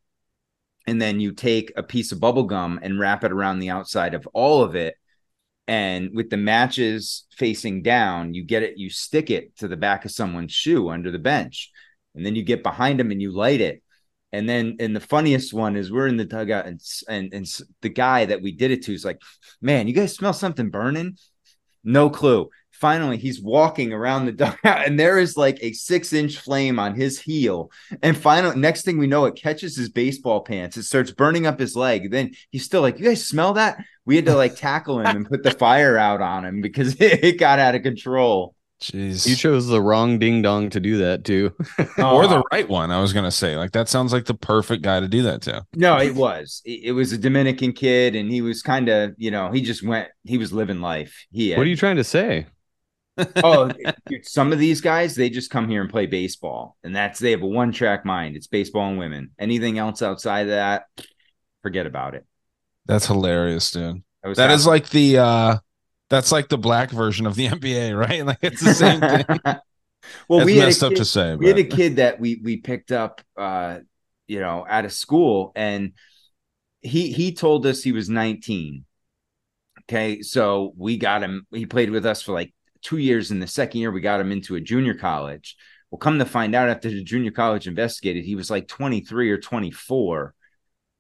And 0.87 1.00
then 1.00 1.21
you 1.21 1.33
take 1.33 1.73
a 1.76 1.83
piece 1.83 2.12
of 2.12 2.21
bubble 2.21 2.45
gum 2.45 2.78
and 2.83 2.99
wrap 2.99 3.25
it 3.25 3.33
around 3.33 3.59
the 3.59 3.71
outside 3.71 4.14
of 4.14 4.26
all 4.33 4.62
of 4.62 4.75
it. 4.75 4.95
And 5.68 6.11
with 6.14 6.30
the 6.30 6.37
matches 6.37 7.25
facing 7.37 7.83
down, 7.83 8.35
you 8.35 8.45
get 8.45 8.62
it, 8.62 8.78
you 8.78 8.88
stick 8.88 9.30
it 9.30 9.56
to 9.56 9.68
the 9.68 9.76
back 9.76 10.04
of 10.04 10.12
someone's 10.12 10.52
shoe 10.52 10.88
under 10.88 11.11
the 11.11 11.18
bench. 11.18 11.71
And 12.14 12.25
then 12.25 12.37
you 12.37 12.42
get 12.42 12.62
behind 12.62 13.00
them 13.00 13.11
and 13.11 13.21
you 13.21 13.33
light 13.33 13.61
it. 13.61 13.83
And 14.33 14.49
then, 14.49 14.76
and 14.80 14.95
the 14.95 15.00
funniest 15.00 15.54
one 15.54 15.76
is 15.76 15.90
we're 15.90 16.09
in 16.09 16.16
the 16.16 16.25
dugout, 16.25 16.66
and 16.66 16.80
and 17.09 17.33
and 17.33 17.47
the 17.80 17.88
guy 17.88 18.26
that 18.26 18.42
we 18.42 18.52
did 18.52 18.71
it 18.71 18.83
to 18.83 18.92
is 18.92 19.04
like, 19.04 19.21
"Man, 19.62 19.87
you 19.87 19.95
guys 19.95 20.14
smell 20.14 20.33
something 20.33 20.68
burning?" 20.68 21.16
No 21.85 22.11
clue. 22.11 22.50
Finally, 22.80 23.16
he's 23.16 23.40
walking 23.40 23.92
around 23.92 24.26
the 24.26 24.33
dugout, 24.33 24.87
and 24.87 24.99
there 24.99 25.18
is 25.18 25.37
like 25.37 25.59
a 25.62 25.73
six-inch 25.73 26.38
flame 26.38 26.78
on 26.78 26.95
his 26.95 27.18
heel. 27.18 27.71
And 28.02 28.16
finally, 28.16 28.56
next 28.56 28.85
thing 28.85 28.99
we 28.99 29.06
know, 29.06 29.25
it 29.25 29.35
catches 29.35 29.76
his 29.76 29.88
baseball 29.88 30.42
pants. 30.42 30.76
It 30.76 30.83
starts 30.83 31.11
burning 31.11 31.47
up 31.47 31.59
his 31.59 31.75
leg. 31.75 32.11
Then 32.11 32.33
he's 32.50 32.64
still 32.64 32.83
like, 32.83 32.99
"You 32.99 33.06
guys 33.06 33.26
smell 33.26 33.54
that?" 33.54 33.83
We 34.04 34.16
had 34.16 34.26
to 34.26 34.37
like 34.37 34.56
tackle 34.56 35.00
him 35.00 35.06
and 35.06 35.26
put 35.28 35.42
the 35.42 35.52
fire 35.52 35.97
out 35.97 36.21
on 36.21 36.45
him 36.45 36.61
because 36.61 36.97
it 37.00 37.38
got 37.38 37.59
out 37.59 37.75
of 37.75 37.83
control. 37.83 38.54
Jeez. 38.80 39.26
You 39.26 39.35
chose 39.37 39.66
the 39.66 39.80
wrong 39.80 40.18
ding 40.18 40.42
dong 40.42 40.68
to 40.71 40.80
do 40.80 40.99
that 40.99 41.25
too. 41.25 41.54
or 41.99 42.26
the 42.26 42.40
uh, 42.40 42.42
right 42.52 42.68
one, 42.68 42.90
I 42.90 43.00
was 43.00 43.14
gonna 43.14 43.30
say. 43.30 43.56
Like 43.56 43.73
that 43.73 43.88
sounds 43.88 44.12
like 44.12 44.26
the 44.26 44.35
perfect 44.35 44.83
guy 44.83 45.00
to 45.00 45.09
do 45.09 45.23
that 45.23 45.40
to. 45.42 45.64
No, 45.75 45.97
it 45.97 46.14
was. 46.14 46.61
It, 46.64 46.85
it 46.85 46.92
was 46.92 47.12
a 47.12 47.18
Dominican 47.18 47.73
kid, 47.73 48.14
and 48.14 48.30
he 48.30 48.42
was 48.42 48.61
kind 48.61 48.90
of, 48.90 49.14
you 49.16 49.30
know, 49.30 49.50
he 49.50 49.62
just 49.62 49.83
went. 49.83 50.09
He 50.25 50.37
was 50.37 50.52
living 50.52 50.83
life. 50.83 51.25
He. 51.30 51.50
Had, 51.50 51.59
What 51.59 51.66
are 51.66 51.71
you 51.71 51.76
trying 51.76 51.97
to 51.97 52.04
say? 52.04 52.47
Oh, 53.42 53.70
dude, 54.06 54.26
some 54.26 54.52
of 54.52 54.58
these 54.58 54.80
guys, 54.80 55.14
they 55.14 55.30
just 55.30 55.50
come 55.50 55.68
here 55.68 55.80
and 55.80 55.90
play 55.90 56.06
baseball, 56.06 56.76
and 56.85 56.94
that's 56.94 57.18
they 57.18 57.30
have 57.30 57.42
a 57.42 57.46
one 57.46 57.73
track 57.73 58.04
mind. 58.04 58.37
It's 58.37 58.46
baseball 58.46 58.88
and 58.88 58.99
women. 58.99 59.30
Anything 59.38 59.78
else 59.78 60.02
outside 60.02 60.42
of 60.42 60.49
that, 60.49 60.87
forget 61.62 61.87
about 61.87 62.14
it. 62.14 62.26
That's 62.87 63.06
hilarious, 63.06 63.70
dude. 63.70 64.02
That 64.23 64.37
That 64.37 64.50
is 64.50 64.66
like 64.66 64.88
the 64.90 65.18
uh 65.18 65.58
that's 66.08 66.32
like 66.32 66.49
the 66.49 66.58
black 66.58 66.90
version 66.90 67.26
of 67.26 67.35
the 67.35 67.49
NBA, 67.49 67.99
right? 67.99 68.25
Like 68.25 68.38
it's 68.42 68.62
the 68.62 68.75
same 68.75 69.00
thing. 69.00 69.25
well, 70.28 70.38
That's 70.40 70.46
we 70.46 70.58
messed 70.58 70.82
up 70.82 70.90
kid- 70.90 70.99
to 70.99 71.04
say, 71.04 71.37
We 71.37 71.49
had 71.49 71.58
a 71.58 71.64
kid 71.64 71.96
that 71.96 72.20
we 72.20 72.40
we 72.42 72.58
picked 72.58 72.92
up, 72.92 73.20
uh, 73.37 73.80
you 74.26 74.40
know, 74.40 74.64
out 74.68 74.85
of 74.85 74.92
school, 74.92 75.52
and 75.54 75.92
he 76.80 77.12
he 77.12 77.35
told 77.35 77.66
us 77.66 77.82
he 77.82 77.92
was 77.92 78.08
19. 78.08 78.85
Okay, 79.88 80.23
so 80.23 80.73
we 80.76 80.96
got 80.96 81.23
him. 81.23 81.46
He 81.52 81.66
played 81.66 81.90
with 81.90 82.06
us 82.06 82.23
for 82.23 82.32
like 82.32 82.52
two 82.83 82.99
years. 82.99 83.30
In 83.30 83.40
the 83.40 83.47
second 83.47 83.80
year, 83.80 83.90
we 83.90 84.00
got 84.00 84.21
him 84.21 84.33
into 84.33 84.56
a 84.56 84.61
junior 84.61 84.95
college. 84.95 85.56
Well, 85.90 85.99
come 85.99 86.18
to 86.18 86.25
find 86.25 86.54
out, 86.54 86.68
after 86.68 86.90
the 86.90 87.04
junior 87.04 87.30
college 87.30 87.66
investigated, 87.66 88.25
he 88.25 88.35
was 88.35 88.50
like 88.50 88.68
23 88.68 89.30
or 89.30 89.38
24. 89.38 90.35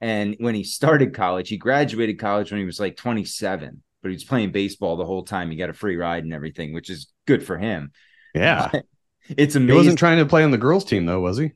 And 0.00 0.36
when 0.38 0.54
he 0.54 0.62
started 0.64 1.14
college, 1.14 1.48
he 1.48 1.56
graduated 1.56 2.18
college 2.18 2.50
when 2.50 2.60
he 2.60 2.66
was 2.66 2.78
like 2.78 2.96
27, 2.96 3.82
but 4.02 4.08
he 4.08 4.14
was 4.14 4.24
playing 4.24 4.52
baseball 4.52 4.96
the 4.96 5.04
whole 5.04 5.24
time. 5.24 5.50
He 5.50 5.56
got 5.56 5.70
a 5.70 5.74
free 5.74 5.96
ride 5.96 6.24
and 6.24 6.34
everything, 6.34 6.72
which 6.72 6.90
is 6.90 7.12
good 7.26 7.44
for 7.44 7.58
him. 7.58 7.92
Yeah. 8.34 8.70
It's 9.28 9.56
amazing. 9.56 9.72
He 9.72 9.76
wasn't 9.76 9.98
trying 9.98 10.18
to 10.18 10.26
play 10.26 10.44
on 10.44 10.52
the 10.52 10.56
girls' 10.56 10.84
team 10.84 11.04
though, 11.04 11.18
was 11.18 11.36
he? 11.36 11.50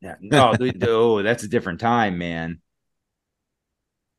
Yeah, 0.00 0.14
no, 0.20 0.54
oh, 0.82 1.22
that's 1.22 1.42
a 1.42 1.48
different 1.48 1.80
time, 1.80 2.18
man. 2.18 2.60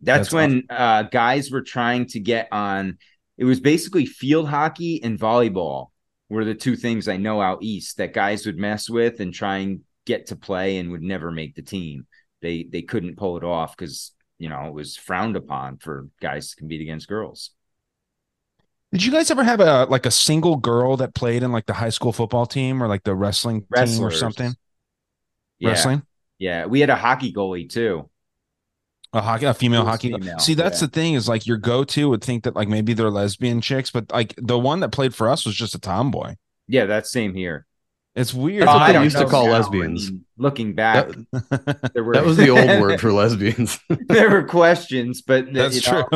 That's, 0.02 0.30
That's 0.30 0.34
when 0.34 0.64
uh, 0.70 1.04
guys 1.04 1.50
were 1.50 1.62
trying 1.62 2.08
to 2.08 2.20
get 2.20 2.50
on. 2.52 2.98
It 3.38 3.46
was 3.46 3.60
basically 3.60 4.06
field 4.06 4.50
hockey 4.50 5.02
and 5.04 5.20
volleyball 5.20 5.88
were 6.30 6.46
the 6.46 6.56
two 6.56 6.76
things 6.76 7.08
I 7.08 7.18
know 7.18 7.42
out 7.42 7.60
east 7.62 7.98
that 7.98 8.14
guys 8.14 8.46
would 8.46 8.58
mess 8.58 8.90
with 8.90 9.20
and 9.20 9.34
try 9.34 9.58
and 9.58 9.82
get 10.06 10.28
to 10.28 10.36
play 10.36 10.78
and 10.78 10.92
would 10.92 11.02
never 11.02 11.32
make 11.32 11.56
the 11.56 11.62
team. 11.62 12.08
They 12.42 12.64
they 12.64 12.82
couldn't 12.82 13.18
pull 13.18 13.38
it 13.38 13.44
off 13.44 13.76
because 13.76 14.12
you 14.38 14.50
know 14.50 14.66
it 14.68 14.74
was 14.74 14.96
frowned 14.96 15.36
upon 15.36 15.78
for 15.78 16.08
guys 16.22 16.50
to 16.50 16.56
compete 16.56 16.82
against 16.82 17.08
girls. 17.08 17.52
Did 18.92 19.04
you 19.04 19.12
guys 19.12 19.30
ever 19.32 19.44
have 19.44 19.60
a 19.60 19.86
like 19.86 20.06
a 20.06 20.12
single 20.12 20.56
girl 20.56 20.98
that 20.98 21.14
played 21.14 21.44
in 21.44 21.52
like 21.52 21.66
the 21.66 21.74
high 21.74 21.90
school 21.90 22.14
football 22.14 22.46
team 22.46 22.82
or 22.82 22.88
like 22.88 23.04
the 23.04 23.16
wrestling 23.16 23.66
team 23.76 24.04
or 24.04 24.12
something? 24.12 24.56
Yeah. 25.60 25.70
Wrestling? 25.70 26.04
Yeah, 26.40 26.66
we 26.68 26.80
had 26.80 26.90
a 26.90 26.96
hockey 26.96 27.34
goalie 27.34 27.70
too. 27.70 28.10
A 29.14 29.22
hockey, 29.22 29.46
a 29.46 29.54
female 29.54 29.86
hockey. 29.86 30.12
female, 30.12 30.40
See, 30.40 30.54
that's 30.54 30.82
yeah. 30.82 30.88
the 30.88 30.92
thing 30.92 31.14
is 31.14 31.28
like 31.30 31.48
your 31.48 31.58
go-to 31.58 32.10
would 32.10 32.24
think 32.24 32.44
that 32.44 32.56
like 32.56 32.68
maybe 32.68 32.94
they're 32.94 33.10
lesbian 33.10 33.62
chicks, 33.62 33.90
but 33.90 34.12
like 34.12 34.34
the 34.38 34.60
one 34.60 34.82
that 34.82 34.90
played 34.92 35.16
for 35.16 35.30
us 35.30 35.46
was 35.46 35.56
just 35.56 35.76
a 35.76 35.80
tomboy. 35.80 36.36
Yeah, 36.68 36.86
that's 36.86 37.12
same 37.12 37.34
here. 37.34 37.66
It's 38.16 38.34
weird. 38.34 38.64
That's 38.64 38.74
what 38.74 38.82
I 38.82 38.94
they 38.94 39.04
used 39.04 39.18
to 39.18 39.26
call 39.28 39.46
now. 39.46 39.52
I 39.54 39.58
lesbians. 39.60 40.12
mean, 40.12 40.26
looking 40.38 40.74
back, 40.74 41.08
there 41.94 42.04
were 42.04 42.14
That 42.16 42.26
was 42.26 42.36
the 42.36 42.50
old 42.50 42.82
word 42.82 43.00
for 43.00 43.14
lesbians. 43.14 43.80
there 43.90 44.30
were 44.32 44.44
questions, 44.44 45.22
but 45.22 45.54
That's 45.54 45.86
you 45.86 45.92
know, 45.94 46.08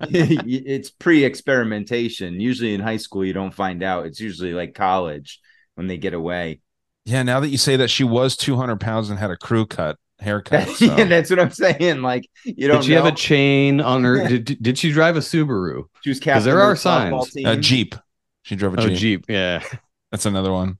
it's 0.00 0.90
pre-experimentation. 0.90 2.40
Usually 2.40 2.74
in 2.74 2.80
high 2.80 2.96
school, 2.96 3.24
you 3.24 3.32
don't 3.34 3.54
find 3.54 3.82
out. 3.82 4.06
It's 4.06 4.20
usually 4.20 4.54
like 4.54 4.74
college 4.74 5.38
when 5.74 5.86
they 5.86 5.98
get 5.98 6.14
away. 6.14 6.60
Yeah, 7.04 7.22
now 7.22 7.40
that 7.40 7.48
you 7.48 7.58
say 7.58 7.76
that 7.76 7.88
she 7.88 8.04
was 8.04 8.36
200 8.36 8.80
pounds 8.80 9.10
and 9.10 9.18
had 9.18 9.30
a 9.30 9.36
crew 9.36 9.66
cut 9.66 9.98
haircut. 10.20 10.68
So. 10.76 10.84
yeah, 10.84 11.04
that's 11.04 11.30
what 11.30 11.40
I'm 11.40 11.50
saying. 11.50 12.02
Like 12.02 12.28
you 12.44 12.68
don't 12.68 12.78
Did 12.78 12.84
she 12.86 12.90
know. 12.94 13.02
have 13.04 13.12
a 13.12 13.16
chain 13.16 13.80
on 13.80 14.04
her? 14.04 14.28
Did, 14.28 14.62
did 14.62 14.78
she 14.78 14.92
drive 14.92 15.16
a 15.16 15.20
Subaru? 15.20 15.84
She 16.02 16.10
was 16.10 16.18
Because 16.18 16.44
there 16.44 16.60
are 16.60 16.76
signs. 16.76 17.30
team. 17.32 17.46
a 17.46 17.56
Jeep. 17.56 17.94
She 18.42 18.56
drove 18.56 18.74
a 18.74 18.80
Oh, 18.82 18.88
Jeep. 18.88 18.98
Jeep. 18.98 19.24
Yeah. 19.28 19.62
That's 20.10 20.26
another 20.26 20.52
one. 20.52 20.78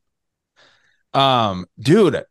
Um, 1.14 1.66
dude, 1.78 2.22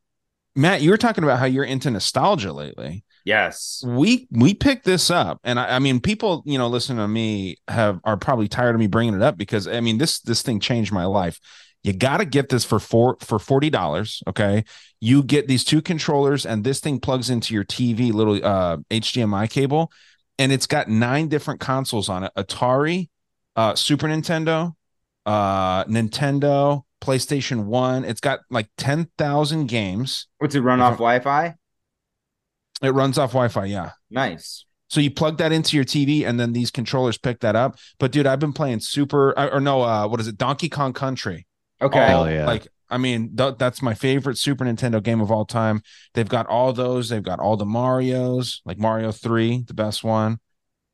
Matt, 0.55 0.81
you 0.81 0.89
were 0.89 0.97
talking 0.97 1.23
about 1.23 1.39
how 1.39 1.45
you're 1.45 1.63
into 1.63 1.91
nostalgia 1.91 2.53
lately. 2.53 3.03
Yes. 3.25 3.83
We 3.85 4.27
we 4.31 4.53
picked 4.53 4.85
this 4.85 5.11
up, 5.11 5.39
and 5.43 5.59
I, 5.59 5.75
I 5.75 5.79
mean, 5.79 5.99
people, 5.99 6.41
you 6.45 6.57
know, 6.57 6.67
listening 6.67 6.99
to 6.99 7.07
me 7.07 7.57
have 7.67 7.99
are 8.03 8.17
probably 8.17 8.47
tired 8.47 8.75
of 8.75 8.79
me 8.79 8.87
bringing 8.87 9.13
it 9.13 9.21
up 9.21 9.37
because 9.37 9.67
I 9.67 9.81
mean, 9.81 9.97
this 9.97 10.19
this 10.21 10.41
thing 10.41 10.59
changed 10.59 10.91
my 10.91 11.05
life. 11.05 11.39
You 11.83 11.93
got 11.93 12.17
to 12.17 12.25
get 12.25 12.49
this 12.49 12.65
for 12.65 12.79
four 12.79 13.17
for 13.21 13.39
forty 13.39 13.69
dollars. 13.69 14.21
Okay, 14.27 14.65
you 14.99 15.23
get 15.23 15.47
these 15.47 15.63
two 15.63 15.81
controllers, 15.81 16.45
and 16.45 16.63
this 16.63 16.79
thing 16.79 16.99
plugs 16.99 17.29
into 17.29 17.53
your 17.53 17.63
TV 17.63 18.11
little 18.11 18.35
uh, 18.43 18.77
HDMI 18.89 19.49
cable, 19.49 19.91
and 20.37 20.51
it's 20.51 20.67
got 20.67 20.89
nine 20.89 21.29
different 21.29 21.61
consoles 21.61 22.09
on 22.09 22.25
it: 22.25 22.33
Atari, 22.35 23.09
uh, 23.55 23.75
Super 23.75 24.07
Nintendo, 24.07 24.73
uh, 25.25 25.85
Nintendo, 25.85 26.83
PlayStation 27.01 27.65
One. 27.65 28.03
It's 28.03 28.21
got 28.21 28.39
like 28.49 28.67
ten 28.77 29.07
thousand 29.17 29.67
games. 29.67 30.27
What's 30.39 30.55
it 30.55 30.61
run 30.61 30.81
off 30.81 30.93
Wi-Fi? 30.95 31.55
It 32.81 32.89
runs 32.89 33.17
off 33.17 33.31
Wi-Fi. 33.31 33.65
Yeah. 33.65 33.91
Nice. 34.09 34.65
So 34.89 34.99
you 34.99 35.11
plug 35.11 35.37
that 35.37 35.51
into 35.51 35.77
your 35.77 35.85
TV, 35.85 36.27
and 36.27 36.37
then 36.39 36.51
these 36.51 36.71
controllers 36.71 37.17
pick 37.17 37.39
that 37.41 37.55
up. 37.55 37.77
But 37.99 38.11
dude, 38.11 38.27
I've 38.27 38.39
been 38.39 38.53
playing 38.53 38.81
Super 38.81 39.29
or 39.31 39.53
or 39.53 39.59
no, 39.61 39.81
uh, 39.81 40.07
what 40.07 40.19
is 40.19 40.27
it? 40.27 40.37
Donkey 40.37 40.67
Kong 40.67 40.91
Country. 40.91 41.45
Okay. 41.81 41.99
All- 41.99 42.25
Hell 42.25 42.31
yeah. 42.31 42.45
Like, 42.45 42.67
I 42.89 42.97
mean, 42.97 43.35
th- 43.35 43.55
that's 43.57 43.81
my 43.81 43.93
favorite 43.93 44.37
Super 44.37 44.65
Nintendo 44.65 45.01
game 45.01 45.21
of 45.21 45.31
all 45.31 45.45
time. 45.45 45.81
They've 46.15 46.27
got 46.27 46.47
all 46.47 46.73
those. 46.73 47.09
They've 47.09 47.21
got 47.23 47.39
all 47.39 47.55
the 47.55 47.65
Mario's, 47.65 48.61
like 48.65 48.79
Mario 48.79 49.11
Three, 49.11 49.63
the 49.67 49.73
best 49.75 50.03
one. 50.03 50.39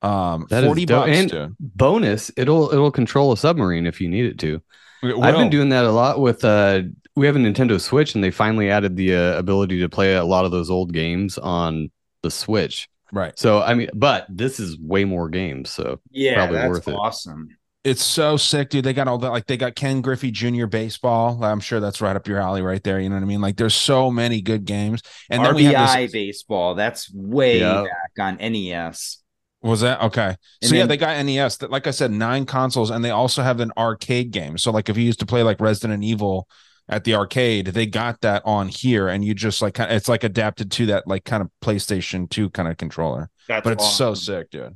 Um, 0.02 0.46
That 0.50 0.64
is 0.64 0.68
forty 0.68 0.86
dope. 0.86 1.06
bucks, 1.06 1.18
And 1.18 1.32
dude. 1.32 1.56
bonus, 1.60 2.32
it'll 2.38 2.72
it'll 2.72 2.92
control 2.92 3.32
a 3.32 3.38
submarine 3.38 3.88
if 3.88 4.02
you 4.02 4.10
need 4.10 4.26
it 4.26 4.38
to. 4.40 4.62
It 5.04 5.16
I've 5.24 5.36
been 5.36 5.50
doing 5.50 5.70
that 5.70 5.86
a 5.86 5.92
lot 5.92 6.20
with 6.20 6.44
uh 6.44 6.82
we 7.16 7.26
have 7.28 7.36
a 7.38 7.40
Nintendo 7.40 7.80
Switch 7.80 8.14
and 8.14 8.24
they 8.24 8.30
finally 8.32 8.70
added 8.70 8.98
the 8.98 9.16
uh, 9.16 9.38
ability 9.40 9.80
to 9.80 9.88
play 9.88 10.16
a 10.16 10.24
lot 10.26 10.44
of 10.44 10.52
those 10.52 10.70
old 10.70 10.92
games 10.94 11.38
on 11.38 11.90
the 12.24 12.30
Switch. 12.30 12.90
right. 13.14 13.38
So 13.40 13.62
I 13.62 13.74
mean, 13.74 13.90
but 13.94 14.26
this 14.30 14.60
is 14.60 14.78
way 14.78 15.06
more 15.06 15.30
games, 15.30 15.70
so 15.70 16.02
Yeah, 16.12 16.36
probably 16.36 16.58
that's 16.58 16.70
worth 16.70 16.88
it. 16.90 16.94
awesome. 16.94 17.48
It's 17.86 18.04
so 18.04 18.36
sick, 18.36 18.70
dude. 18.72 18.84
They 18.84 18.94
got 18.94 19.08
all 19.08 19.20
that, 19.20 19.30
like 19.30 19.46
they 19.46 19.58
got 19.58 19.76
Ken 19.76 20.02
Griffey 20.02 20.32
Jr. 20.32 20.66
baseball. 20.66 21.44
I'm 21.44 21.60
sure 21.60 21.80
that's 21.80 22.02
right 22.02 22.16
up 22.16 22.28
your 22.28 22.40
alley, 22.40 22.64
right 22.64 22.84
there. 22.84 23.00
You 23.00 23.10
know 23.10 23.16
what 23.16 23.22
I 23.22 23.26
mean? 23.26 23.42
Like, 23.42 23.58
there's 23.58 23.76
so 23.76 24.10
many 24.10 24.42
good 24.42 24.66
games. 24.66 25.04
And 25.30 25.46
then 25.46 25.54
we 25.54 25.66
have 25.66 25.76
RBI 25.76 26.02
this. 26.06 26.12
baseball. 26.12 26.74
That's 26.74 27.14
way 27.14 27.60
Yeah. 27.60 27.84
back 27.84 28.26
on 28.26 28.38
NES. 28.42 29.20
Was 29.62 29.82
that 29.82 30.02
okay? 30.02 30.36
So 30.64 30.70
And 30.70 30.78
yeah, 30.80 30.86
they 30.88 30.98
got 30.98 31.16
NES. 31.24 31.58
That, 31.58 31.70
like 31.70 31.86
I 31.86 31.92
said, 31.92 32.10
nine 32.10 32.48
consoles, 32.48 32.90
and 32.90 33.06
they 33.06 33.12
also 33.12 33.44
have 33.44 33.60
an 33.60 33.72
arcade 33.78 34.32
game. 34.32 34.58
So 34.58 34.72
like, 34.72 34.90
if 34.90 34.98
you 34.98 35.04
used 35.04 35.20
to 35.20 35.28
play 35.28 35.44
like 35.44 35.62
Resident 35.62 36.04
Evil 36.04 36.48
at 36.90 37.04
the 37.04 37.14
arcade, 37.14 37.68
they 37.68 37.86
got 37.86 38.22
that 38.22 38.42
on 38.46 38.68
here, 38.68 39.08
and 39.08 39.24
you 39.24 39.36
just 39.36 39.62
like 39.62 39.76
kind 39.76 39.92
of, 39.92 39.98
it's 39.98 40.10
like 40.10 40.24
adapted 40.24 40.72
to 40.72 40.88
that 40.88 41.08
like 41.08 41.24
kind 41.24 41.42
of 41.44 41.52
PlayStation 41.64 42.28
Two 42.30 42.50
kind 42.50 42.68
of 42.68 42.78
controller. 42.78 43.30
That's 43.48 43.64
but 43.64 43.74
it's 43.74 43.92
so 43.94 44.16
sick, 44.16 44.50
dude. 44.50 44.76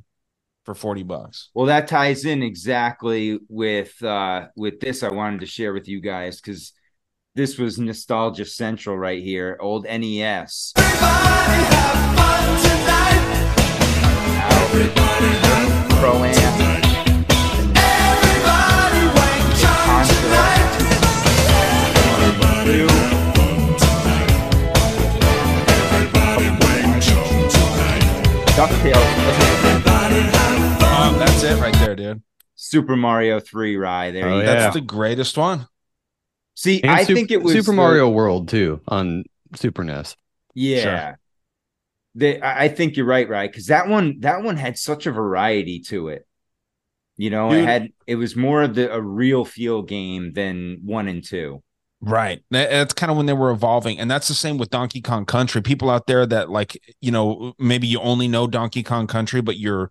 For 0.64 0.74
forty 0.74 1.02
bucks. 1.02 1.48
Well, 1.54 1.66
that 1.66 1.88
ties 1.88 2.24
in 2.24 2.42
exactly 2.42 3.38
with 3.48 4.02
uh 4.02 4.48
with 4.56 4.78
this 4.78 5.02
I 5.02 5.10
wanted 5.10 5.40
to 5.40 5.46
share 5.46 5.72
with 5.72 5.88
you 5.88 6.00
guys 6.00 6.40
because 6.40 6.72
this 7.34 7.58
was 7.58 7.78
nostalgia 7.78 8.44
central 8.44 8.98
right 8.98 9.22
here. 9.22 9.56
Old 9.60 9.84
NES. 9.84 10.72
Super 32.70 32.96
Mario 32.96 33.40
3 33.40 33.76
Rye. 33.76 34.10
There 34.12 34.26
Oh, 34.28 34.36
you 34.38 34.42
yeah. 34.44 34.54
That's 34.54 34.74
the 34.74 34.80
greatest 34.80 35.36
one. 35.36 35.66
See, 36.54 36.80
And 36.82 36.90
I 36.90 37.04
Sup- 37.04 37.14
think 37.14 37.30
it 37.30 37.42
was 37.42 37.52
Super 37.52 37.72
the- 37.72 37.76
Mario 37.76 38.08
World 38.08 38.48
too 38.48 38.80
on 38.88 39.24
Super 39.56 39.82
NES. 39.84 40.16
Yeah. 40.54 41.14
They, 42.14 42.40
I 42.40 42.64
I 42.64 42.68
think 42.68 42.96
you're 42.96 43.06
right, 43.06 43.28
right? 43.28 43.50
Because 43.50 43.66
that 43.66 43.88
one, 43.88 44.20
that 44.20 44.42
one 44.42 44.56
had 44.56 44.76
such 44.78 45.06
a 45.06 45.12
variety 45.12 45.80
to 45.88 46.08
it. 46.08 46.26
You 47.16 47.30
know, 47.30 47.52
it 47.52 47.64
had 47.64 47.88
it 48.06 48.16
was 48.16 48.34
more 48.34 48.62
of 48.62 48.74
the 48.74 48.92
a 48.92 49.00
real 49.00 49.44
feel 49.44 49.82
game 49.82 50.32
than 50.32 50.78
one 50.84 51.06
and 51.06 51.22
two. 51.24 51.62
Right. 52.00 52.42
That- 52.50 52.70
That's 52.70 52.94
kind 52.94 53.10
of 53.10 53.16
when 53.16 53.26
they 53.26 53.32
were 53.34 53.50
evolving. 53.50 53.98
And 53.98 54.10
that's 54.10 54.26
the 54.28 54.34
same 54.34 54.56
with 54.58 54.70
Donkey 54.70 55.00
Kong 55.02 55.24
Country. 55.26 55.60
People 55.62 55.90
out 55.90 56.06
there 56.06 56.24
that 56.26 56.50
like, 56.50 56.80
you 57.00 57.10
know, 57.12 57.52
maybe 57.58 57.86
you 57.86 58.00
only 58.00 58.26
know 58.26 58.46
Donkey 58.46 58.82
Kong 58.82 59.06
Country, 59.06 59.40
but 59.42 59.58
you're 59.58 59.90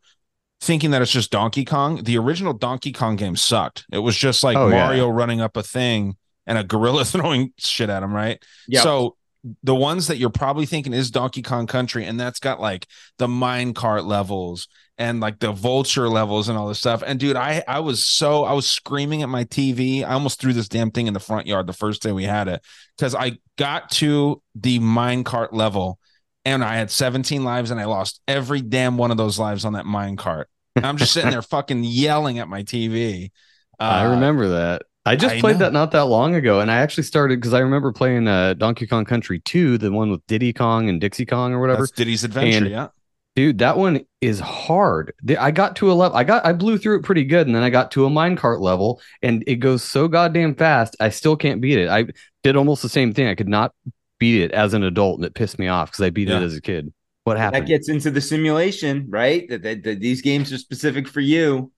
thinking 0.62 0.92
that 0.92 1.02
it's 1.02 1.12
just 1.12 1.32
Donkey 1.32 1.66
Kong. 1.66 2.04
The 2.04 2.18
original 2.18 2.54
Donkey 2.54 2.92
Kong 2.92 3.16
game 3.16 3.36
sucked. 3.36 3.86
It 3.92 4.00
was 4.00 4.16
just 4.16 4.44
like 4.44 4.58
Oh, 4.58 4.68
yeah. 4.68 4.86
Mario 4.86 5.10
running 5.10 5.42
up 5.42 5.58
a 5.58 5.64
thing 5.64 6.18
and 6.46 6.58
a 6.58 6.64
gorilla 6.64 7.06
throwing 7.06 7.54
shit 7.58 7.90
at 7.90 8.04
him, 8.04 8.14
right? 8.14 8.44
Yep. 8.68 8.84
So 8.84 9.16
the 9.64 9.76
ones 9.76 10.08
that 10.08 10.18
you're 10.18 10.30
probably 10.30 10.66
thinking 10.66 10.94
is 10.94 11.12
Donkey 11.12 11.42
Kong 11.42 11.66
Country, 11.66 12.04
and 12.06 12.20
that's 12.20 12.40
got 12.40 12.60
like 12.60 12.86
the 13.20 13.28
minecart 13.28 14.06
levels 14.06 14.68
and 14.98 15.22
like 15.22 15.40
the 15.40 15.54
vulture 15.54 16.10
levels 16.10 16.50
and 16.50 16.58
all 16.58 16.68
this 16.68 16.80
stuff. 16.80 17.02
And 17.08 17.18
dude, 17.18 17.38
I 17.38 17.64
I 17.66 17.80
was 17.80 18.04
so 18.04 18.44
I 18.44 18.52
was 18.52 18.68
screaming 18.68 19.24
at 19.24 19.30
my 19.30 19.46
TV. 19.46 20.04
I 20.04 20.12
almost 20.12 20.42
threw 20.42 20.52
this 20.52 20.68
damn 20.68 20.92
thing 20.92 21.08
in 21.08 21.14
the 21.14 21.22
front 21.22 21.48
yard 21.48 21.68
the 21.68 21.74
first 21.74 22.02
day 22.02 22.12
we 22.12 22.26
had 22.26 22.50
it 22.50 22.62
because 22.98 23.16
I 23.16 23.38
got 23.58 23.92
to 23.92 24.42
the 24.56 24.80
minecart 24.80 25.54
level 25.54 26.00
and 26.46 26.64
I 26.64 26.76
had 26.76 26.92
17 26.92 27.44
lives 27.44 27.72
and 27.72 27.80
I 27.80 27.86
lost 27.86 28.22
every 28.28 28.62
damn 28.62 28.98
one 28.98 29.12
of 29.12 29.18
those 29.18 29.40
lives 29.40 29.66
on 29.66 29.74
that 29.74 29.86
minecart. 29.86 30.46
And 30.76 30.86
I'm 30.86 30.98
just 30.98 31.14
sitting 31.14 31.32
there 31.32 31.42
fucking 31.44 31.84
yelling 31.84 32.40
at 32.40 32.48
my 32.48 32.64
TV. 32.64 33.32
I 33.80 34.06
Uh, 34.06 34.12
remember 34.12 34.50
that. 34.50 34.84
I 35.06 35.16
just 35.16 35.36
I 35.36 35.40
played 35.40 35.54
know. 35.54 35.60
that 35.60 35.74
not 35.74 35.92
that 35.92 36.06
long 36.06 36.36
ago, 36.36 36.60
and 36.60 36.70
I 36.70 36.78
actually 36.78 37.04
started 37.04 37.40
because 37.40 37.54
I 37.54 37.60
remember 37.60 37.92
playing 37.92 38.28
uh, 38.28 38.54
Donkey 38.54 38.86
Kong 38.86 39.06
Country 39.06 39.40
2, 39.40 39.78
the 39.78 39.92
one 39.92 40.12
with 40.12 40.26
Diddy 40.28 40.54
Kong 40.54 40.90
and 40.90 41.00
Dixie 41.02 41.26
Kong 41.26 41.54
or 41.54 41.60
whatever. 41.60 41.82
That's 41.82 41.92
Diddy's 41.92 42.24
Adventure, 42.24 42.66
And, 42.66 42.70
yeah. 42.70 42.88
Dude, 43.36 43.60
that 43.60 43.78
one 43.78 44.06
is 44.22 44.40
hard. 44.42 45.14
I 45.40 45.52
got 45.52 45.78
to 45.78 45.92
a 45.92 45.94
level, 45.94 46.18
I 46.18 46.26
got, 46.26 46.46
I 46.46 46.52
blew 46.52 46.78
through 46.78 46.98
it 47.00 47.04
pretty 47.04 47.24
good, 47.24 47.48
and 47.48 47.56
then 47.56 47.64
I 47.64 47.70
got 47.70 47.92
to 47.92 48.06
a 48.06 48.10
minecart 48.10 48.60
level, 48.60 49.02
and 49.22 49.44
it 49.48 49.56
goes 49.58 49.82
so 49.82 50.08
goddamn 50.10 50.56
fast. 50.56 50.96
I 51.00 51.10
still 51.10 51.38
can't 51.38 51.62
beat 51.62 51.78
it. 51.80 51.90
I 51.90 52.08
did 52.44 52.58
almost 52.58 52.82
the 52.82 52.90
same 52.90 53.14
thing. 53.14 53.28
I 53.28 53.36
could 53.36 53.48
not 53.48 53.74
beat 54.20 54.42
it 54.42 54.52
as 54.52 54.74
an 54.74 54.84
adult, 54.84 55.18
and 55.18 55.26
it 55.26 55.34
pissed 55.34 55.58
me 55.60 55.68
off 55.68 55.92
because 55.92 56.04
I 56.04 56.10
beat 56.10 56.28
Yeah. 56.28 56.40
it 56.40 56.44
as 56.44 56.56
a 56.56 56.62
kid. 56.62 56.94
What 57.24 57.38
happened? 57.38 57.64
That 57.64 57.68
gets 57.68 57.90
into 57.90 58.12
the 58.12 58.22
simulation, 58.22 59.06
right? 59.10 59.48
That, 59.50 59.62
that, 59.64 59.84
that 59.84 60.00
these 60.00 60.22
games 60.22 60.52
are 60.54 60.58
specific 60.58 61.08
for 61.08 61.20
you. 61.22 61.72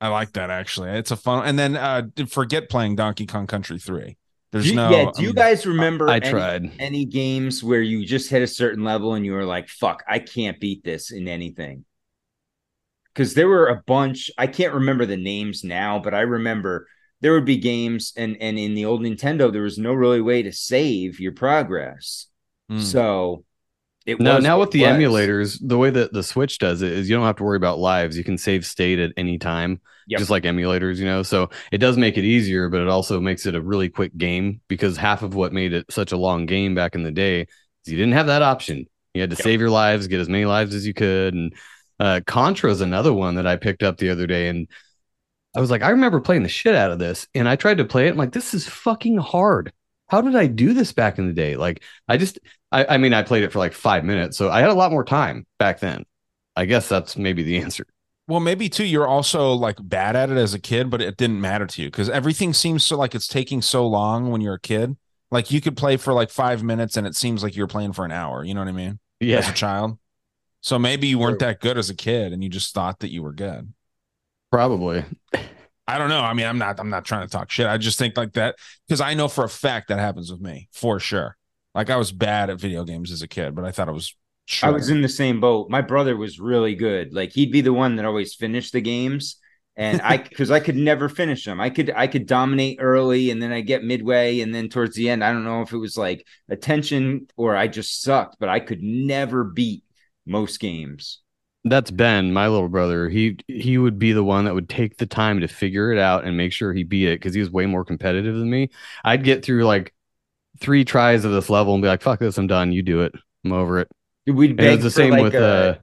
I 0.00 0.08
like 0.08 0.32
that 0.34 0.50
actually. 0.50 0.90
It's 0.90 1.10
a 1.10 1.16
fun. 1.16 1.46
And 1.46 1.58
then 1.58 1.74
uh 1.76 2.02
forget 2.28 2.68
playing 2.68 2.96
Donkey 2.96 3.26
Kong 3.26 3.46
Country 3.46 3.78
3. 3.78 4.16
There's 4.52 4.68
you- 4.68 4.76
no 4.76 4.90
yeah, 4.90 5.10
do 5.14 5.22
you 5.22 5.30
um, 5.30 5.34
guys 5.34 5.66
remember 5.66 6.08
I 6.08 6.16
any, 6.16 6.30
tried. 6.30 6.72
any 6.78 7.04
games 7.04 7.64
where 7.64 7.80
you 7.82 8.04
just 8.06 8.28
hit 8.30 8.42
a 8.42 8.46
certain 8.46 8.84
level 8.84 9.14
and 9.14 9.24
you 9.24 9.32
were 9.32 9.44
like, 9.44 9.68
fuck, 9.68 10.02
I 10.06 10.18
can't 10.18 10.60
beat 10.60 10.84
this 10.84 11.10
in 11.10 11.28
anything? 11.28 11.84
Because 13.12 13.32
there 13.34 13.48
were 13.48 13.68
a 13.68 13.82
bunch, 13.86 14.30
I 14.36 14.46
can't 14.46 14.74
remember 14.74 15.06
the 15.06 15.16
names 15.16 15.64
now, 15.64 15.98
but 15.98 16.12
I 16.14 16.20
remember 16.20 16.86
there 17.26 17.34
would 17.34 17.44
be 17.44 17.56
games 17.58 18.12
and 18.16 18.36
and 18.40 18.58
in 18.58 18.74
the 18.74 18.84
old 18.84 19.00
Nintendo, 19.02 19.52
there 19.52 19.62
was 19.62 19.78
no 19.78 19.92
really 19.92 20.20
way 20.20 20.42
to 20.42 20.52
save 20.52 21.18
your 21.20 21.32
progress. 21.32 22.28
Hmm. 22.68 22.80
So 22.80 23.44
it 24.06 24.20
No, 24.20 24.36
was 24.36 24.44
now 24.44 24.60
with 24.60 24.70
the 24.70 24.82
was. 24.82 24.90
emulators, 24.98 25.58
the 25.60 25.76
way 25.76 25.90
that 25.90 26.12
the 26.12 26.22
Switch 26.22 26.58
does 26.58 26.80
it 26.82 26.92
is 26.92 27.08
you 27.08 27.16
don't 27.16 27.26
have 27.26 27.36
to 27.36 27.44
worry 27.44 27.56
about 27.56 27.78
lives. 27.78 28.16
You 28.16 28.24
can 28.24 28.38
save 28.38 28.64
state 28.64 28.98
at 28.98 29.12
any 29.16 29.38
time, 29.38 29.80
Yep. 30.06 30.20
just 30.20 30.30
like 30.30 30.44
emulators, 30.44 30.96
you 30.96 31.04
know. 31.04 31.22
So 31.22 31.50
it 31.70 31.78
does 31.78 31.98
make 31.98 32.16
it 32.16 32.24
easier, 32.24 32.68
but 32.70 32.80
it 32.80 32.88
also 32.88 33.20
makes 33.20 33.44
it 33.46 33.54
a 33.54 33.60
really 33.60 33.90
quick 33.90 34.16
game 34.16 34.60
because 34.68 34.96
half 34.96 35.22
of 35.22 35.34
what 35.34 35.52
made 35.52 35.72
it 35.74 35.86
such 35.90 36.12
a 36.12 36.16
long 36.16 36.46
game 36.46 36.74
back 36.74 36.94
in 36.94 37.02
the 37.02 37.10
day 37.10 37.42
is 37.42 37.92
you 37.92 37.98
didn't 37.98 38.14
have 38.14 38.28
that 38.28 38.42
option. 38.42 38.86
You 39.14 39.20
had 39.20 39.30
to 39.30 39.36
save 39.36 39.60
your 39.60 39.70
lives, 39.70 40.06
get 40.08 40.20
as 40.20 40.28
many 40.28 40.46
lives 40.46 40.74
as 40.74 40.86
you 40.86 40.94
could. 40.94 41.34
And 41.34 41.54
uh, 42.00 42.20
Contra 42.26 42.70
is 42.70 42.80
another 42.82 43.12
one 43.12 43.34
that 43.34 43.46
I 43.46 43.56
picked 43.56 43.82
up 43.82 43.98
the 43.98 44.10
other 44.10 44.26
day, 44.26 44.48
and 44.48 44.68
I 45.56 45.60
was 45.60 45.70
like, 45.70 45.82
I 45.82 45.88
remember 45.90 46.20
playing 46.20 46.42
the 46.42 46.50
shit 46.50 46.74
out 46.74 46.90
of 46.90 46.98
this, 46.98 47.26
and 47.34 47.48
I 47.48 47.56
tried 47.56 47.78
to 47.78 47.84
play 47.86 48.06
it. 48.06 48.10
I'm 48.10 48.18
like, 48.18 48.32
this 48.32 48.52
is 48.52 48.68
fucking 48.68 49.16
hard. 49.16 49.72
How 50.08 50.20
did 50.20 50.36
I 50.36 50.46
do 50.46 50.74
this 50.74 50.92
back 50.92 51.18
in 51.18 51.26
the 51.26 51.32
day? 51.32 51.56
Like, 51.56 51.82
I 52.06 52.18
just, 52.18 52.38
I, 52.70 52.84
I 52.84 52.96
mean, 52.98 53.14
I 53.14 53.22
played 53.22 53.42
it 53.42 53.52
for 53.52 53.58
like 53.58 53.72
five 53.72 54.04
minutes, 54.04 54.36
so 54.36 54.50
I 54.50 54.60
had 54.60 54.68
a 54.68 54.74
lot 54.74 54.92
more 54.92 55.02
time 55.02 55.46
back 55.58 55.80
then. 55.80 56.04
I 56.54 56.66
guess 56.66 56.90
that's 56.90 57.16
maybe 57.16 57.42
the 57.42 57.56
answer. 57.62 57.86
Well, 58.28 58.40
maybe 58.40 58.68
too, 58.68 58.84
you're 58.84 59.06
also 59.06 59.52
like 59.52 59.76
bad 59.80 60.14
at 60.14 60.30
it 60.30 60.36
as 60.36 60.52
a 60.52 60.58
kid, 60.58 60.90
but 60.90 61.00
it 61.00 61.16
didn't 61.16 61.40
matter 61.40 61.66
to 61.66 61.82
you 61.82 61.88
because 61.88 62.10
everything 62.10 62.52
seems 62.52 62.84
so 62.84 62.96
like 62.98 63.14
it's 63.14 63.28
taking 63.28 63.62
so 63.62 63.86
long 63.86 64.30
when 64.30 64.40
you're 64.40 64.54
a 64.54 64.60
kid. 64.60 64.96
Like 65.30 65.50
you 65.50 65.60
could 65.60 65.76
play 65.76 65.96
for 65.96 66.12
like 66.12 66.30
five 66.30 66.62
minutes 66.62 66.96
and 66.96 67.06
it 67.06 67.14
seems 67.14 67.42
like 67.42 67.56
you're 67.56 67.66
playing 67.66 67.92
for 67.92 68.04
an 68.04 68.10
hour. 68.10 68.44
You 68.44 68.54
know 68.54 68.60
what 68.60 68.68
I 68.68 68.72
mean? 68.72 68.98
As 69.38 69.48
a 69.48 69.52
child. 69.54 69.98
So 70.60 70.78
maybe 70.78 71.06
you 71.06 71.18
weren't 71.20 71.38
that 71.38 71.60
good 71.60 71.78
as 71.78 71.88
a 71.88 71.94
kid 71.94 72.32
and 72.32 72.42
you 72.42 72.50
just 72.50 72.74
thought 72.74 72.98
that 73.00 73.12
you 73.12 73.22
were 73.22 73.32
good. 73.32 73.72
Probably. 74.50 75.04
I 75.88 75.98
don't 75.98 76.08
know. 76.08 76.20
I 76.20 76.34
mean, 76.34 76.46
I'm 76.46 76.58
not 76.58 76.80
I'm 76.80 76.90
not 76.90 77.04
trying 77.04 77.26
to 77.26 77.30
talk 77.30 77.50
shit. 77.50 77.66
I 77.66 77.78
just 77.78 77.98
think 77.98 78.16
like 78.16 78.32
that 78.32 78.56
because 78.86 79.00
I 79.00 79.14
know 79.14 79.28
for 79.28 79.44
a 79.44 79.48
fact 79.48 79.88
that 79.88 79.98
happens 79.98 80.30
with 80.30 80.40
me 80.40 80.68
for 80.72 80.98
sure. 80.98 81.36
Like 81.74 81.90
I 81.90 81.96
was 81.96 82.10
bad 82.10 82.50
at 82.50 82.60
video 82.60 82.84
games 82.84 83.12
as 83.12 83.22
a 83.22 83.28
kid, 83.28 83.54
but 83.54 83.64
I 83.64 83.70
thought 83.70 83.88
it 83.88 83.92
was 83.92 84.14
I 84.62 84.70
was 84.70 84.90
in 84.90 85.02
the 85.02 85.08
same 85.08 85.40
boat. 85.40 85.70
My 85.70 85.82
brother 85.82 86.16
was 86.16 86.40
really 86.40 86.74
good. 86.74 87.12
Like 87.12 87.32
he'd 87.32 87.52
be 87.52 87.60
the 87.60 87.72
one 87.72 87.96
that 87.96 88.04
always 88.04 88.34
finished 88.34 88.72
the 88.72 88.80
games. 88.80 89.36
And 89.76 90.00
I 90.00 90.16
because 90.28 90.50
I 90.50 90.58
could 90.58 90.76
never 90.76 91.08
finish 91.08 91.44
them. 91.44 91.60
I 91.60 91.70
could 91.70 91.92
I 91.94 92.06
could 92.06 92.26
dominate 92.26 92.78
early 92.80 93.30
and 93.30 93.40
then 93.40 93.52
I 93.52 93.60
get 93.60 93.84
midway 93.84 94.40
and 94.40 94.54
then 94.54 94.68
towards 94.68 94.96
the 94.96 95.10
end, 95.10 95.22
I 95.22 95.32
don't 95.32 95.44
know 95.44 95.62
if 95.62 95.72
it 95.72 95.78
was 95.78 95.96
like 95.96 96.26
attention 96.48 97.28
or 97.36 97.56
I 97.56 97.68
just 97.68 98.02
sucked, 98.02 98.36
but 98.40 98.48
I 98.48 98.58
could 98.58 98.82
never 98.82 99.44
beat 99.44 99.84
most 100.24 100.58
games. 100.58 101.20
That's 101.68 101.90
Ben, 101.90 102.32
my 102.32 102.46
little 102.46 102.68
brother. 102.68 103.08
He 103.08 103.38
he 103.48 103.76
would 103.76 103.98
be 103.98 104.12
the 104.12 104.22
one 104.22 104.44
that 104.44 104.54
would 104.54 104.68
take 104.68 104.98
the 104.98 105.06
time 105.06 105.40
to 105.40 105.48
figure 105.48 105.90
it 105.92 105.98
out 105.98 106.24
and 106.24 106.36
make 106.36 106.52
sure 106.52 106.72
he 106.72 106.84
beat 106.84 107.08
it 107.08 107.18
because 107.18 107.34
he 107.34 107.40
was 107.40 107.50
way 107.50 107.66
more 107.66 107.84
competitive 107.84 108.36
than 108.36 108.48
me. 108.48 108.70
I'd 109.04 109.24
get 109.24 109.44
through 109.44 109.64
like 109.64 109.92
three 110.60 110.84
tries 110.84 111.24
of 111.24 111.32
this 111.32 111.50
level 111.50 111.74
and 111.74 111.82
be 111.82 111.88
like, 111.88 112.02
"Fuck 112.02 112.20
this, 112.20 112.38
I'm 112.38 112.46
done. 112.48 112.72
You 112.72 112.82
do 112.82 113.02
it. 113.02 113.14
I'm 113.44 113.52
over 113.52 113.80
it." 113.80 113.88
We'd 114.26 114.56
And 114.58 114.68
it 114.70 114.78
beg 114.78 114.82
the 114.82 114.90
for 114.90 114.90
same 114.90 115.10
like 115.10 115.22
with 115.22 115.34
a, 115.34 115.40
uh, 115.40 115.78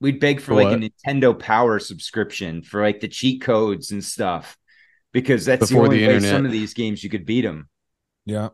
we'd 0.00 0.20
beg 0.20 0.40
for 0.40 0.54
for 0.54 0.54
like 0.54 0.72
a? 0.72 0.76
Nintendo 0.76 1.38
Power 1.38 1.78
subscription 1.78 2.62
for 2.62 2.82
like 2.82 3.00
the 3.00 3.08
cheat 3.08 3.42
codes 3.42 3.90
and 3.90 4.04
stuff. 4.04 4.56
Because 5.12 5.44
that's 5.44 5.68
Before 5.68 5.88
the 5.88 5.88
the 5.88 6.04
only 6.04 6.06
way 6.06 6.16
internet. 6.16 6.22
some 6.22 6.46
of 6.46 6.52
these 6.52 6.74
games 6.74 7.04
you 7.04 7.10
could 7.10 7.26
beat 7.26 7.42
them. 7.42 7.68
Yeah. 8.24 8.50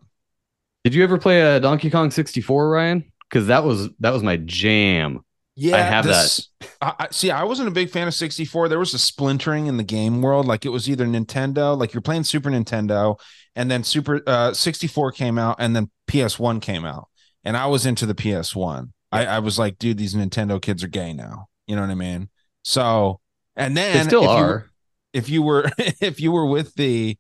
Did 0.84 0.94
you 0.94 1.04
ever 1.04 1.18
play 1.18 1.40
a 1.40 1.60
Donkey 1.60 1.90
Kong 1.90 2.10
64, 2.10 2.70
Ryan? 2.70 3.12
Because 3.28 3.48
that 3.48 3.64
was 3.64 3.90
that 4.00 4.10
was 4.10 4.22
my 4.22 4.36
jam. 4.38 5.20
Yeah, 5.60 5.76
I 5.76 5.80
have 5.80 6.04
this, 6.04 6.50
I, 6.80 6.94
I 7.00 7.08
see. 7.10 7.32
I 7.32 7.42
wasn't 7.42 7.66
a 7.68 7.72
big 7.72 7.90
fan 7.90 8.06
of 8.06 8.14
64. 8.14 8.68
There 8.68 8.78
was 8.78 8.94
a 8.94 8.98
splintering 8.98 9.66
in 9.66 9.76
the 9.76 9.82
game 9.82 10.22
world. 10.22 10.46
Like 10.46 10.64
it 10.64 10.68
was 10.68 10.88
either 10.88 11.04
Nintendo, 11.04 11.76
like 11.76 11.92
you're 11.92 12.00
playing 12.00 12.22
Super 12.22 12.48
Nintendo, 12.48 13.18
and 13.56 13.68
then 13.68 13.82
Super 13.82 14.22
uh 14.26 14.52
64 14.54 15.10
came 15.12 15.36
out, 15.36 15.56
and 15.58 15.74
then 15.74 15.90
PS1 16.08 16.62
came 16.62 16.84
out, 16.84 17.08
and 17.44 17.56
I 17.56 17.66
was 17.66 17.86
into 17.86 18.06
the 18.06 18.14
PS1. 18.14 18.92
I, 19.10 19.26
I 19.26 19.38
was 19.40 19.58
like, 19.58 19.78
dude, 19.78 19.98
these 19.98 20.14
Nintendo 20.14 20.62
kids 20.62 20.84
are 20.84 20.88
gay 20.88 21.12
now. 21.12 21.48
You 21.66 21.74
know 21.74 21.82
what 21.82 21.90
I 21.90 21.94
mean? 21.96 22.28
So, 22.62 23.18
and 23.56 23.76
then 23.76 23.96
They 23.96 24.04
still 24.04 24.22
if 24.22 24.28
you- 24.28 24.30
are. 24.36 24.70
if 25.12 25.28
you 25.28 25.42
were 25.42 25.70
if 26.00 26.20
you 26.20 26.30
were 26.30 26.46
with 26.46 26.74
the 26.76 27.18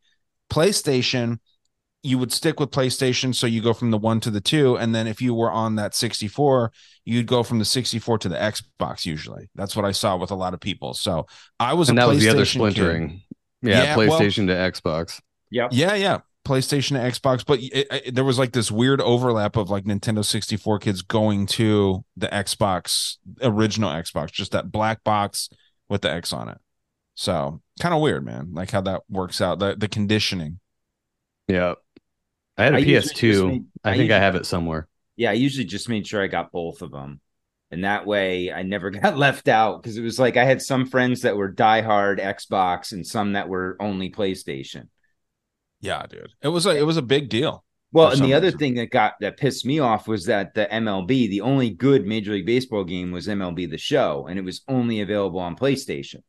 PlayStation, 0.52 1.38
you 2.02 2.18
would 2.18 2.32
stick 2.32 2.60
with 2.60 2.70
PlayStation. 2.70 3.34
So 3.34 3.46
you 3.46 3.60
go 3.60 3.72
from 3.72 3.90
the 3.90 3.98
one 3.98 4.20
to 4.20 4.30
the 4.30 4.40
two. 4.40 4.76
And 4.76 4.94
then 4.94 5.06
if 5.06 5.20
you 5.20 5.34
were 5.34 5.50
on 5.50 5.76
that 5.76 5.94
64, 5.94 6.72
you'd 7.04 7.26
go 7.26 7.42
from 7.42 7.58
the 7.58 7.64
64 7.64 8.18
to 8.18 8.28
the 8.28 8.36
Xbox 8.36 9.04
usually. 9.04 9.50
That's 9.54 9.74
what 9.74 9.84
I 9.84 9.90
saw 9.92 10.16
with 10.16 10.30
a 10.30 10.34
lot 10.36 10.54
of 10.54 10.60
people. 10.60 10.94
So 10.94 11.26
I 11.58 11.74
was 11.74 11.88
and 11.88 11.98
a 11.98 12.02
that 12.02 12.08
was 12.08 12.20
the 12.20 12.28
other 12.28 12.44
splintering. 12.44 13.22
Yeah, 13.62 13.82
Yeah, 13.82 13.96
well- 13.96 14.20
PlayStation 14.20 14.46
to 14.46 14.54
Xbox. 14.54 15.20
Yeah. 15.50 15.68
Yeah, 15.72 15.94
yeah. 15.94 16.18
PlayStation 16.46 16.90
to 16.90 17.20
Xbox, 17.20 17.44
but 17.44 17.58
it, 17.60 17.86
it- 17.90 18.14
there 18.14 18.24
was 18.24 18.38
like 18.38 18.52
this 18.52 18.70
weird 18.70 19.00
overlap 19.00 19.56
of 19.56 19.68
like 19.68 19.84
Nintendo 19.84 20.24
64 20.24 20.78
kids 20.78 21.02
going 21.02 21.46
to 21.46 22.04
the 22.16 22.28
Xbox, 22.28 23.16
original 23.42 23.90
Xbox, 23.90 24.30
just 24.30 24.52
that 24.52 24.70
black 24.70 25.02
box 25.04 25.48
with 25.88 26.02
the 26.02 26.10
X 26.10 26.32
on 26.32 26.48
it. 26.48 26.58
So 27.16 27.60
kind 27.80 27.94
of 27.94 28.00
weird, 28.00 28.24
man. 28.24 28.54
Like 28.54 28.70
how 28.70 28.80
that 28.82 29.02
works 29.10 29.40
out, 29.40 29.58
the 29.58 29.74
the 29.76 29.88
conditioning. 29.88 30.60
Yeah. 31.48 31.74
I 32.58 32.64
had 32.64 32.74
a 32.74 32.78
I 32.78 32.84
PS2. 32.84 33.48
made- 33.48 33.64
I 33.84 33.90
I 33.90 33.92
think 33.92 34.00
I 34.10 34.14
usually- 34.14 34.20
have 34.20 34.34
it 34.34 34.46
somewhere. 34.46 34.88
Yeah, 35.16 35.30
I 35.30 35.34
usually 35.34 35.64
just 35.64 35.88
made 35.88 36.06
sure 36.06 36.22
I 36.22 36.26
got 36.28 36.52
both 36.52 36.82
of 36.82 36.90
them. 36.92 37.20
And 37.70 37.84
that 37.84 38.06
way 38.06 38.52
I 38.52 38.62
never 38.62 38.90
got 39.04 39.16
left 39.18 39.48
out 39.48 39.82
because 39.82 39.96
it 39.96 40.02
was 40.02 40.18
like 40.18 40.36
I 40.36 40.44
had 40.44 40.62
some 40.62 40.86
friends 40.86 41.22
that 41.22 41.36
were 41.36 41.52
diehard 41.52 42.18
Xbox 42.20 42.92
and 42.92 43.06
some 43.06 43.32
that 43.32 43.48
were 43.48 43.76
only 43.80 44.10
PlayStation. 44.10 44.88
Yeah, 45.80 46.04
dude. 46.06 46.32
It 46.42 46.48
was 46.48 46.66
a 46.66 46.76
it 46.76 46.82
was 46.86 46.96
a 46.96 47.02
big 47.02 47.28
deal. 47.28 47.64
Well, 47.92 48.08
and 48.08 48.16
the 48.20 48.24
some 48.28 48.32
other 48.32 48.46
reason. 48.48 48.58
thing 48.58 48.74
that 48.74 48.90
got 48.90 49.14
that 49.20 49.38
pissed 49.38 49.64
me 49.64 49.78
off 49.78 50.06
was 50.08 50.26
that 50.26 50.54
the 50.54 50.66
MLB, 50.66 51.28
the 51.30 51.40
only 51.40 51.70
good 51.70 52.06
Major 52.06 52.32
League 52.32 52.44
Baseball 52.46 52.84
game 52.84 53.12
was 53.12 53.28
MLB 53.28 53.70
the 53.70 53.78
Show, 53.78 54.26
and 54.28 54.38
it 54.38 54.42
was 54.44 54.62
only 54.68 55.00
available 55.00 55.40
on 55.40 55.56
PlayStation. 55.56 56.22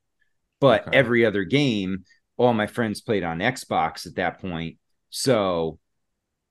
But 0.62 0.88
Okay. 0.88 0.98
every 0.98 1.26
other 1.26 1.44
game, 1.44 2.06
all 2.38 2.54
my 2.54 2.68
friends 2.68 3.02
played 3.02 3.24
on 3.24 3.39
Xbox 3.39 4.06
at 4.06 4.15
that 4.15 4.39
point, 4.39 4.78
so 5.10 5.80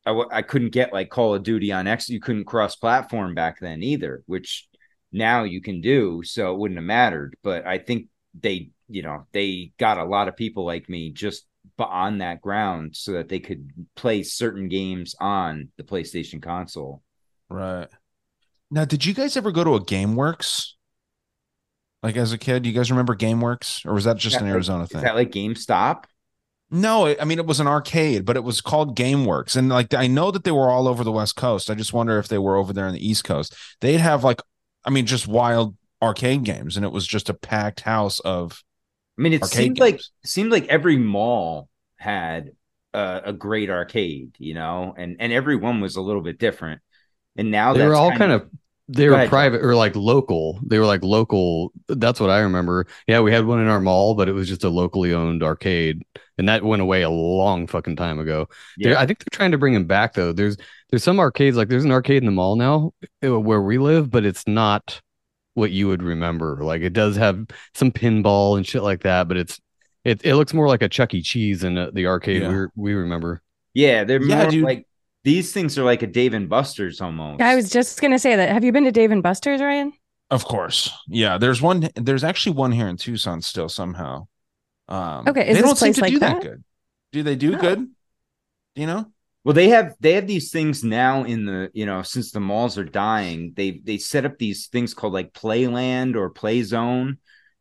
I 0.09 0.13
w- 0.13 0.29
I 0.33 0.41
couldn't 0.41 0.71
get 0.71 0.91
like 0.91 1.11
Call 1.11 1.35
of 1.35 1.43
Duty 1.43 1.71
on 1.71 1.87
X. 1.87 2.09
You 2.09 2.19
couldn't 2.19 2.47
cross 2.47 2.75
platform 2.77 3.35
back 3.35 3.61
then 3.61 3.83
either, 3.83 4.23
which 4.25 4.67
now 5.13 5.45
you 5.45 5.61
can 5.61 5.83
do. 5.83 6.23
So 6.25 6.55
it 6.55 6.59
wouldn't 6.59 6.79
have 6.79 6.85
mattered. 6.85 7.37
But 7.43 7.67
I 7.67 7.77
think 7.77 8.07
they, 8.33 8.71
you 8.89 9.03
know, 9.03 9.27
they 9.33 9.73
got 9.79 9.99
a 9.99 10.05
lot 10.05 10.29
of 10.29 10.37
people 10.37 10.65
like 10.65 10.89
me 10.89 11.11
just 11.11 11.45
on 11.79 12.19
that 12.19 12.41
ground 12.41 12.97
so 12.97 13.13
that 13.13 13.29
they 13.29 13.39
could 13.39 13.71
play 13.97 14.23
certain 14.23 14.69
games 14.69 15.15
on 15.21 15.69
the 15.77 15.85
PlayStation 15.85 16.41
console. 16.41 17.03
Right. 17.51 17.89
Now, 18.71 18.87
did 18.87 19.05
you 19.05 19.13
guys 19.13 19.37
ever 19.37 19.53
go 19.53 19.63
to 19.63 19.75
a 19.75 19.85
GameWorks? 19.85 20.71
Like 22.03 22.17
as 22.17 22.33
a 22.33 22.39
kid, 22.39 22.65
you 22.65 22.73
guys 22.73 22.91
remember 22.91 23.15
GameWorks, 23.15 23.85
or 23.85 23.93
was 23.93 24.05
that 24.05 24.17
just 24.17 24.41
an 24.41 24.47
Arizona 24.47 24.87
thing? 24.87 25.01
Is 25.01 25.05
that 25.05 25.17
like 25.17 25.33
GameStop? 25.33 26.05
No, 26.71 27.15
I 27.19 27.25
mean 27.25 27.39
it 27.39 27.47
was 27.47 27.61
an 27.61 27.67
arcade, 27.67 28.25
but 28.25 28.37
it 28.37 28.45
was 28.45 28.61
called 28.61 28.97
GameWorks, 28.97 29.57
and 29.57 29.71
like 29.71 29.95
I 29.95 30.07
know 30.07 30.31
that 30.31 30.45
they 30.45 30.51
were 30.51 30.71
all 30.71 30.87
over 30.87 31.03
the 31.03 31.13
West 31.13 31.35
Coast. 31.35 31.71
I 31.71 31.75
just 31.75 31.95
wonder 31.95 32.19
if 32.19 32.29
they 32.29 32.39
were 32.39 32.57
over 32.57 32.73
there 32.75 32.87
on 32.87 32.93
the 32.93 33.07
East 33.07 33.25
Coast. 33.25 33.55
They'd 33.81 34.01
have 34.01 34.23
like, 34.23 34.43
I 34.85 34.91
mean, 34.91 35.07
just 35.07 35.27
wild 35.27 35.77
arcade 36.03 36.45
games, 36.45 36.77
and 36.77 36.85
it 36.85 36.93
was 36.93 37.07
just 37.07 37.31
a 37.31 37.35
packed 37.35 37.81
house 37.81 38.21
of. 38.21 38.63
I 39.19 39.23
mean, 39.23 39.33
it 39.33 39.45
seemed 39.47 39.77
games. 39.77 39.81
like 39.81 40.01
seemed 40.25 40.53
like 40.53 40.67
every 40.69 40.99
mall 40.99 41.71
had 41.97 42.53
a, 42.93 43.23
a 43.27 43.33
great 43.33 43.71
arcade, 43.71 44.35
you 44.39 44.55
know, 44.55 44.95
and 44.97 45.17
and 45.21 45.33
every 45.33 45.57
one 45.57 45.81
was 45.81 45.97
a 45.97 46.03
little 46.03 46.23
bit 46.23 46.39
different. 46.39 46.83
And 47.37 47.51
now 47.51 47.73
they 47.73 47.85
were 47.85 47.91
that's 47.91 47.99
all 47.99 48.13
kind 48.13 48.33
of 48.33 48.51
they 48.89 49.09
were 49.09 49.15
ahead, 49.15 49.29
private 49.29 49.63
or 49.65 49.75
like 49.77 49.95
local. 49.97 50.59
They 50.65 50.79
were 50.79 50.87
like 50.87 51.03
local. 51.05 51.73
That's 51.89 52.21
what 52.21 52.31
I 52.31 52.41
remember. 52.41 52.87
Yeah, 53.07 53.21
we 53.21 53.31
had 53.33 53.45
one 53.47 53.61
in 53.61 53.69
our 53.69 53.81
mall, 53.81 54.15
but 54.15 54.29
it 54.29 54.33
was 54.33 54.49
just 54.49 54.65
a 54.65 54.69
locally 54.71 55.13
owned 55.13 55.43
arcade, 55.43 56.03
and 56.39 56.49
that 56.49 56.63
went 56.65 56.83
away 56.83 57.03
a 57.03 57.11
long 57.11 57.67
fucking 57.67 57.97
time 57.97 58.19
ago. 58.19 58.49
They're- 58.79 58.93
Yeah. 58.93 59.01
I 59.01 59.07
think 59.07 59.19
they're 59.19 59.37
trying 59.37 59.53
to 59.53 59.59
bring 59.59 59.75
them 59.75 59.85
back 59.87 60.15
though. 60.15 60.33
There's 60.33 60.57
there's 60.91 61.05
some 61.05 61.21
arcades 61.21 61.57
like 61.57 61.69
there's 61.69 61.85
an 61.85 61.93
arcade 61.93 62.23
in 62.23 62.27
the 62.27 62.33
mall 62.33 62.57
now 62.57 62.93
uh, 63.25 63.39
where 63.39 63.61
we 63.61 63.77
live, 63.79 64.11
but 64.11 64.25
it's 64.25 64.47
not 64.49 65.01
what 65.55 65.71
you 65.71 65.87
would 65.89 66.03
remember. 66.03 66.61
Like 66.63 66.81
it 66.83 66.93
does 66.95 67.17
have 67.17 67.47
some 67.75 67.93
pinball 67.93 68.57
and 68.57 68.67
shit 68.67 68.83
like 68.83 69.03
that, 69.03 69.29
but 69.29 69.37
it's 69.37 69.61
it 70.05 70.25
it 70.25 70.35
looks 70.37 70.55
more 70.55 70.67
like 70.69 70.81
a 70.83 70.89
Chuck 70.89 71.13
E. 71.13 71.21
Cheese 71.21 71.61
than 71.61 71.77
uh, 71.77 71.91
the 71.93 72.07
arcade 72.07 72.41
Yeah. 72.43 72.67
we 72.77 72.93
we 72.93 72.95
remember. 72.95 73.43
yeah, 73.75 74.05
they're 74.05 74.23
Yeah, 74.23 74.43
more 74.43 74.51
dude. 74.51 74.65
like 74.65 74.87
these 75.29 75.53
things 75.53 75.77
are 75.77 75.85
like 75.85 76.03
a 76.03 76.07
Dave 76.07 76.33
and 76.33 76.49
Buster's 76.49 77.01
almost. 77.03 77.43
I 77.43 77.55
was 77.55 77.69
just 77.71 78.01
gonna 78.01 78.19
say 78.19 78.35
that. 78.35 78.49
Have 78.49 78.65
you 78.65 78.73
been 78.73 78.85
to 78.85 78.93
Dave 78.93 79.11
and 79.11 79.23
Buster's, 79.23 79.61
Ryan? 79.61 79.93
Of 80.31 80.45
course, 80.45 80.91
yeah. 81.07 81.37
There's 81.37 81.61
one. 81.61 81.89
There's 81.95 82.25
actually 82.25 82.57
one 82.57 82.73
here 82.73 82.89
in 82.89 82.97
Tucson 82.97 83.43
still 83.43 83.69
somehow. 83.69 84.27
Um, 84.89 85.29
Okay, 85.29 85.49
is 85.51 85.57
they 85.57 85.61
this 85.61 85.63
don't 85.63 85.77
seem 85.77 85.93
to 85.93 86.01
like 86.01 86.13
do 86.13 86.19
that? 86.21 86.35
that? 86.41 86.43
good. 86.43 86.65
Do 87.13 87.23
they 87.23 87.37
do 87.37 87.57
good? 87.59 87.79
Do 88.75 88.81
you 88.81 88.87
know? 88.87 89.13
Well, 89.45 89.55
they 89.55 89.69
have 89.69 89.95
they 90.01 90.13
have 90.15 90.27
these 90.27 90.51
things 90.51 90.83
now 90.83 91.25
in 91.25 91.45
the 91.47 91.71
you 91.73 91.87
know 91.87 92.03
since 92.03 92.33
the 92.33 92.41
malls 92.41 92.77
are 92.79 92.85
dying, 92.85 93.53
they 93.57 93.81
they 93.85 93.99
set 93.99 94.25
up 94.25 94.39
these 94.39 94.67
things 94.69 94.95
called 94.95 95.13
like 95.13 95.33
Playland 95.33 96.17
or 96.17 96.31
Play 96.31 96.63
Zone, 96.63 97.19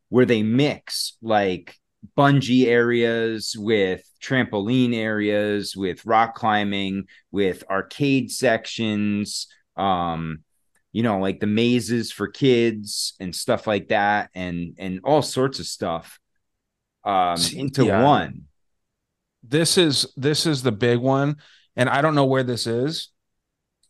where 0.10 0.26
they 0.26 0.44
mix 0.44 1.18
like 1.22 1.76
bungee 2.18 2.66
areas 2.66 3.56
with 3.58 4.04
trampoline 4.22 4.96
areas, 4.96 5.76
with 5.76 6.06
rock 6.06 6.36
climbing, 6.36 7.06
with 7.32 7.64
arcade 7.70 8.32
sections, 8.32 9.48
um, 9.76 10.40
you 10.92 11.04
know, 11.04 11.20
like 11.20 11.40
the 11.40 11.48
mazes 11.48 12.12
for 12.12 12.28
kids 12.28 13.14
and 13.20 13.36
stuff 13.36 13.68
like 13.68 13.90
that, 13.90 14.30
and 14.34 14.76
and 14.78 15.02
all 15.04 15.22
sorts 15.22 15.60
of 15.60 15.66
stuff 15.66 16.20
um 17.04 17.38
into 17.56 17.86
yeah. 17.86 18.04
one. 18.04 18.44
This 19.44 19.78
is 19.78 20.12
this 20.18 20.46
is 20.46 20.64
the 20.64 20.72
big 20.72 21.00
one, 21.00 21.38
and 21.76 21.90
I 21.90 22.02
don't 22.02 22.16
know 22.16 22.26
where 22.26 22.44
this 22.44 22.68
is. 22.68 23.10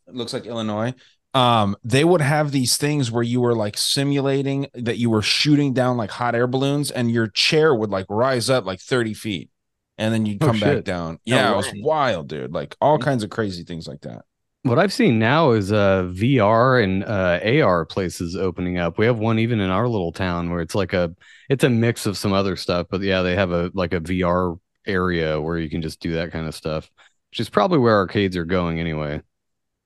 It 0.07 0.15
looks 0.15 0.33
like 0.33 0.45
Illinois. 0.45 0.93
Um, 1.37 1.75
they 1.83 2.03
would 2.03 2.21
have 2.21 2.51
these 2.51 2.77
things 2.77 3.11
where 3.11 3.23
you 3.23 3.41
were 3.41 3.55
like 3.55 3.77
simulating 3.77 4.67
that 4.73 4.97
you 4.97 5.09
were 5.09 5.21
shooting 5.21 5.73
down 5.73 5.97
like 5.97 6.11
hot 6.11 6.35
air 6.35 6.47
balloons, 6.47 6.91
and 6.91 7.11
your 7.11 7.27
chair 7.27 7.75
would 7.75 7.89
like 7.91 8.05
rise 8.09 8.49
up 8.49 8.65
like 8.65 8.79
30 8.81 9.13
feet, 9.13 9.49
and 9.97 10.13
then 10.13 10.25
you'd 10.25 10.41
Oh, 10.41 10.51
come 10.51 10.59
back 10.59 10.83
shit. 10.83 10.85
down. 10.85 11.19
No 11.27 11.39
Yeah, 11.39 11.51
it 11.53 11.55
was 11.57 11.73
wild, 11.73 12.27
dude. 12.29 12.53
Like 12.53 12.75
all 12.81 12.97
kinds 12.97 13.23
of 13.23 13.29
crazy 13.29 13.63
things 13.63 13.87
like 13.87 14.01
that. 14.01 14.25
What 14.63 14.79
I've 14.79 14.91
seen 14.91 15.17
now 15.17 15.51
is 15.51 15.71
uh 15.71 16.03
VR 16.11 16.79
and 16.79 17.03
uh 17.03 17.39
AR 17.41 17.85
places 17.85 18.35
opening 18.35 18.77
up. 18.77 18.97
We 18.97 19.05
have 19.05 19.17
one 19.19 19.39
even 19.39 19.59
in 19.61 19.69
our 19.69 19.87
little 19.87 20.11
town 20.11 20.49
where 20.49 20.59
it's 20.61 20.75
like 20.75 20.91
a 20.93 21.15
it's 21.49 21.63
a 21.63 21.69
mix 21.69 22.05
of 22.05 22.17
some 22.17 22.33
other 22.33 22.55
stuff, 22.57 22.87
but 22.89 23.01
yeah, 23.01 23.21
they 23.21 23.35
have 23.35 23.51
a 23.51 23.71
like 23.73 23.93
a 23.93 23.99
VR 24.01 24.59
area 24.85 25.39
where 25.39 25.57
you 25.57 25.69
can 25.69 25.81
just 25.81 25.99
do 26.01 26.13
that 26.13 26.31
kind 26.31 26.47
of 26.47 26.55
stuff, 26.55 26.89
which 27.31 27.39
is 27.39 27.49
probably 27.49 27.77
where 27.77 27.95
arcades 27.97 28.35
are 28.35 28.45
going 28.45 28.79
anyway. 28.79 29.21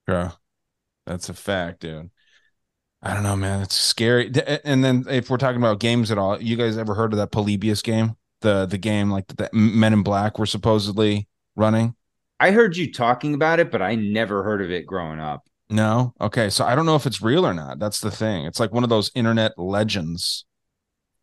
Yeah, 0.07 0.31
that's 1.05 1.29
a 1.29 1.33
fact, 1.33 1.81
dude. 1.81 2.09
I 3.03 3.13
don't 3.13 3.23
know, 3.23 3.35
man. 3.35 3.61
It's 3.61 3.79
scary. 3.79 4.31
And 4.63 4.83
then 4.83 5.05
if 5.09 5.29
we're 5.29 5.37
talking 5.37 5.61
about 5.61 5.79
games 5.79 6.11
at 6.11 6.17
all, 6.17 6.41
you 6.41 6.55
guys 6.55 6.77
ever 6.77 6.93
heard 6.93 7.13
of 7.13 7.17
that 7.17 7.31
Polybius 7.31 7.81
game? 7.81 8.15
The 8.41 8.65
the 8.65 8.77
game 8.77 9.09
like 9.09 9.27
the 9.27 9.49
Men 9.53 9.93
in 9.93 10.03
Black 10.03 10.37
were 10.37 10.45
supposedly 10.45 11.27
running. 11.55 11.95
I 12.39 12.51
heard 12.51 12.75
you 12.75 12.91
talking 12.91 13.33
about 13.33 13.59
it, 13.59 13.71
but 13.71 13.81
I 13.81 13.95
never 13.95 14.43
heard 14.43 14.61
of 14.61 14.71
it 14.71 14.85
growing 14.85 15.19
up. 15.19 15.43
No. 15.69 16.13
Okay. 16.19 16.49
So 16.49 16.65
I 16.65 16.75
don't 16.75 16.85
know 16.85 16.95
if 16.95 17.05
it's 17.05 17.21
real 17.21 17.45
or 17.45 17.53
not. 17.53 17.79
That's 17.79 18.01
the 18.01 18.11
thing. 18.11 18.45
It's 18.45 18.59
like 18.59 18.71
one 18.71 18.83
of 18.83 18.89
those 18.89 19.11
internet 19.15 19.57
legends, 19.57 20.45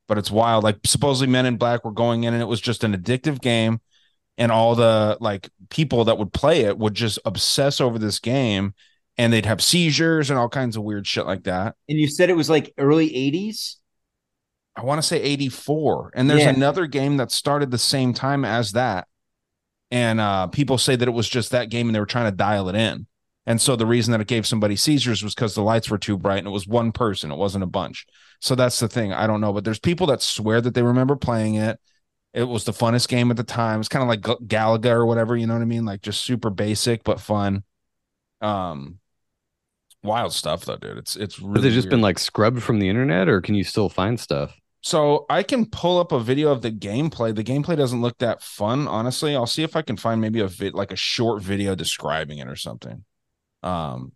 but 0.06 0.16
it's 0.16 0.30
wild. 0.30 0.64
Like 0.64 0.78
supposedly 0.84 1.30
Men 1.30 1.46
in 1.46 1.56
Black 1.56 1.84
were 1.84 1.92
going 1.92 2.24
in 2.24 2.34
and 2.34 2.42
it 2.42 2.46
was 2.46 2.60
just 2.60 2.84
an 2.84 2.96
addictive 2.96 3.40
game. 3.40 3.80
And 4.36 4.52
all 4.52 4.76
the 4.76 5.18
like 5.20 5.48
people 5.70 6.04
that 6.04 6.18
would 6.18 6.32
play 6.32 6.60
it 6.60 6.78
would 6.78 6.94
just 6.94 7.18
obsess 7.24 7.80
over 7.80 7.98
this 7.98 8.20
game 8.20 8.74
and 9.18 9.32
they'd 9.32 9.46
have 9.46 9.60
seizures 9.60 10.30
and 10.30 10.38
all 10.38 10.48
kinds 10.48 10.76
of 10.76 10.84
weird 10.84 11.06
shit 11.06 11.26
like 11.26 11.44
that. 11.44 11.74
And 11.88 11.98
you 11.98 12.08
said 12.08 12.30
it 12.30 12.36
was 12.36 12.48
like 12.48 12.72
early 12.78 13.08
80s? 13.14 13.76
I 14.76 14.84
want 14.84 15.02
to 15.02 15.06
say 15.06 15.20
84. 15.20 16.12
And 16.14 16.30
there's 16.30 16.42
Yeah. 16.42 16.50
another 16.50 16.86
game 16.86 17.16
that 17.16 17.32
started 17.32 17.70
the 17.70 17.78
same 17.78 18.14
time 18.14 18.44
as 18.44 18.72
that. 18.72 19.08
And 19.90 20.20
uh, 20.20 20.46
people 20.46 20.78
say 20.78 20.94
that 20.96 21.08
it 21.08 21.12
was 21.12 21.28
just 21.28 21.50
that 21.50 21.70
game 21.70 21.88
and 21.88 21.94
they 21.94 22.00
were 22.00 22.06
trying 22.06 22.30
to 22.30 22.36
dial 22.36 22.68
it 22.68 22.76
in. 22.76 23.06
And 23.46 23.60
so 23.60 23.74
the 23.74 23.86
reason 23.86 24.12
that 24.12 24.20
it 24.20 24.28
gave 24.28 24.46
somebody 24.46 24.76
seizures 24.76 25.24
was 25.24 25.34
because 25.34 25.54
the 25.54 25.62
lights 25.62 25.90
were 25.90 25.98
too 25.98 26.18
bright 26.18 26.38
and 26.38 26.46
it 26.46 26.50
was 26.50 26.66
one 26.68 26.92
person, 26.92 27.32
it 27.32 27.38
wasn't 27.38 27.64
a 27.64 27.68
bunch. 27.68 28.06
So 28.40 28.54
that's 28.54 28.78
the 28.78 28.88
thing. 28.88 29.12
I 29.12 29.26
don't 29.26 29.40
know, 29.40 29.52
but 29.54 29.64
there's 29.64 29.78
people 29.80 30.06
that 30.08 30.20
swear 30.22 30.60
that 30.60 30.74
they 30.74 30.82
remember 30.82 31.16
playing 31.16 31.54
it. 31.54 31.80
It 32.34 32.44
was 32.44 32.64
the 32.64 32.72
funnest 32.72 33.08
game 33.08 33.30
at 33.30 33.38
the 33.38 33.42
time. 33.42 33.80
It's 33.80 33.88
kind 33.88 34.02
of 34.02 34.08
like 34.08 34.20
Galaga 34.20 34.90
or 34.90 35.06
whatever, 35.06 35.34
you 35.34 35.46
know 35.46 35.54
what 35.54 35.62
I 35.62 35.66
mean? 35.66 35.86
Like 35.86 36.02
just 36.02 36.20
super 36.20 36.50
basic 36.50 37.02
but 37.02 37.20
fun. 37.20 37.64
Um, 38.42 38.98
wild 40.02 40.32
stuff 40.32 40.64
though, 40.64 40.76
dude. 40.76 40.98
It's 40.98 41.16
it's 41.16 41.40
really 41.40 41.66
Has 41.68 41.72
it 41.72 41.74
just 41.74 41.84
weird. 41.86 41.90
been 41.90 42.00
like 42.00 42.18
scrubbed 42.18 42.62
from 42.62 42.78
the 42.78 42.88
internet 42.88 43.28
or 43.28 43.40
can 43.40 43.54
you 43.54 43.64
still 43.64 43.88
find 43.88 44.18
stuff? 44.18 44.54
So 44.80 45.26
I 45.28 45.42
can 45.42 45.66
pull 45.66 45.98
up 45.98 46.12
a 46.12 46.20
video 46.20 46.50
of 46.52 46.62
the 46.62 46.70
gameplay. 46.70 47.34
The 47.34 47.42
gameplay 47.44 47.76
doesn't 47.76 48.00
look 48.00 48.16
that 48.18 48.42
fun, 48.42 48.86
honestly. 48.86 49.34
I'll 49.34 49.46
see 49.46 49.64
if 49.64 49.74
I 49.74 49.82
can 49.82 49.96
find 49.96 50.20
maybe 50.20 50.40
a 50.40 50.46
vid, 50.46 50.72
like 50.74 50.92
a 50.92 50.96
short 50.96 51.42
video 51.42 51.74
describing 51.74 52.38
it 52.38 52.48
or 52.48 52.54
something. 52.56 53.04
Um, 53.64 54.12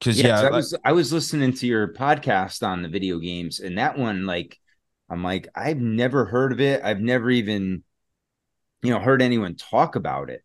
because 0.00 0.20
Yeah, 0.20 0.26
yeah, 0.26 0.34
'cause 0.34 0.40
I 0.40 0.44
like- 0.46 0.52
was 0.52 0.74
I 0.86 0.92
was 0.92 1.12
listening 1.12 1.52
to 1.54 1.66
your 1.66 1.92
podcast 1.94 2.66
on 2.66 2.82
the 2.82 2.88
video 2.88 3.18
games, 3.20 3.60
and 3.60 3.78
that 3.78 3.96
one, 3.96 4.26
like, 4.26 4.58
I'm 5.08 5.22
like, 5.22 5.46
I've 5.54 5.78
never 5.78 6.24
heard 6.26 6.52
of 6.52 6.60
it. 6.60 6.82
I've 6.82 7.00
never 7.00 7.30
even, 7.30 7.84
you 8.82 8.90
know, 8.90 8.98
heard 8.98 9.22
anyone 9.22 9.54
talk 9.54 9.94
about 9.94 10.30
it. 10.30 10.42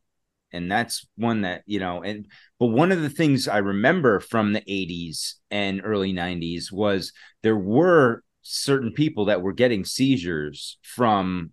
And 0.52 0.72
that's 0.72 1.06
one 1.16 1.42
that, 1.42 1.64
you 1.66 1.80
know, 1.80 2.02
and 2.04 2.28
but 2.60 2.68
one 2.68 2.92
of 2.92 3.02
the 3.02 3.10
things 3.10 3.48
I 3.48 3.60
remember 3.60 4.20
from 4.20 4.54
the 4.54 4.64
80s 4.68 5.36
and 5.52 5.82
early 5.84 6.14
90s 6.14 6.72
was 6.72 7.14
there 7.44 7.58
were 7.58 8.24
certain 8.42 8.92
people 8.94 9.26
that 9.26 9.42
were 9.42 9.54
getting 9.54 9.86
seizures 9.86 10.78
from 10.84 11.52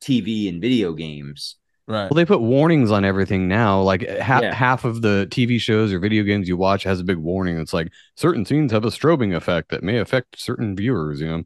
TV 0.00 0.48
and 0.48 0.60
video 0.62 0.92
games. 0.94 1.56
right. 1.86 2.10
Well, 2.10 2.16
they 2.16 2.24
put 2.26 2.40
warnings 2.40 2.90
on 2.90 3.04
everything 3.04 3.48
now. 3.48 3.80
Like 3.82 4.02
eh, 4.04 4.22
half 4.22 4.42
Yeah. 4.42 4.52
half 4.52 4.84
of 4.84 5.02
the 5.02 5.26
TV 5.30 5.58
shows 5.58 5.92
or 5.92 5.98
video 5.98 6.22
games 6.22 6.48
you 6.48 6.56
watch 6.56 6.84
has 6.84 7.00
a 7.00 7.04
big 7.04 7.16
warning. 7.18 7.58
It's 7.58 7.72
like 7.72 7.88
certain 8.16 8.44
scenes 8.44 8.72
have 8.72 8.84
a 8.84 8.88
strobing 8.88 9.34
effect 9.34 9.70
that 9.70 9.82
may 9.82 9.98
affect 9.98 10.38
certain 10.38 10.76
viewers. 10.76 11.20
You 11.20 11.28
know, 11.28 11.42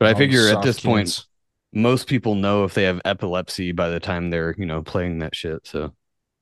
but 0.00 0.08
I 0.08 0.14
All 0.14 0.14
figure 0.14 0.48
at 0.48 0.62
soft 0.62 0.62
this 0.62 0.80
point, 0.80 1.14
kids. 1.14 1.26
Most 1.72 2.06
people 2.06 2.34
know 2.34 2.64
if 2.64 2.74
they 2.74 2.84
have 2.84 3.00
epilepsy 3.04 3.72
by 3.72 3.88
the 3.88 4.00
time 4.00 4.30
they're 4.30 4.54
you 4.58 4.66
know 4.66 4.82
playing 4.82 5.18
that 5.20 5.34
shit. 5.34 5.66
So 5.66 5.92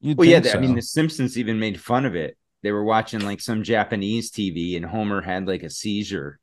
You'd 0.00 0.18
Well, 0.18 0.26
yeah, 0.26 0.40
think 0.40 0.56
I 0.56 0.58
mean. 0.60 0.74
The 0.74 0.82
Simpsons 0.82 1.38
even 1.38 1.58
made 1.58 1.80
fun 1.80 2.06
of 2.06 2.14
it 2.14 2.36
they 2.62 2.72
were 2.72 2.84
watching 2.84 3.20
like 3.20 3.40
some 3.40 3.62
Japanese 3.62 4.30
TV, 4.30 4.76
and 4.76 4.84
Homer 4.84 5.22
had 5.22 5.46
like 5.46 5.62
a 5.62 5.70
seizure. 5.70 6.38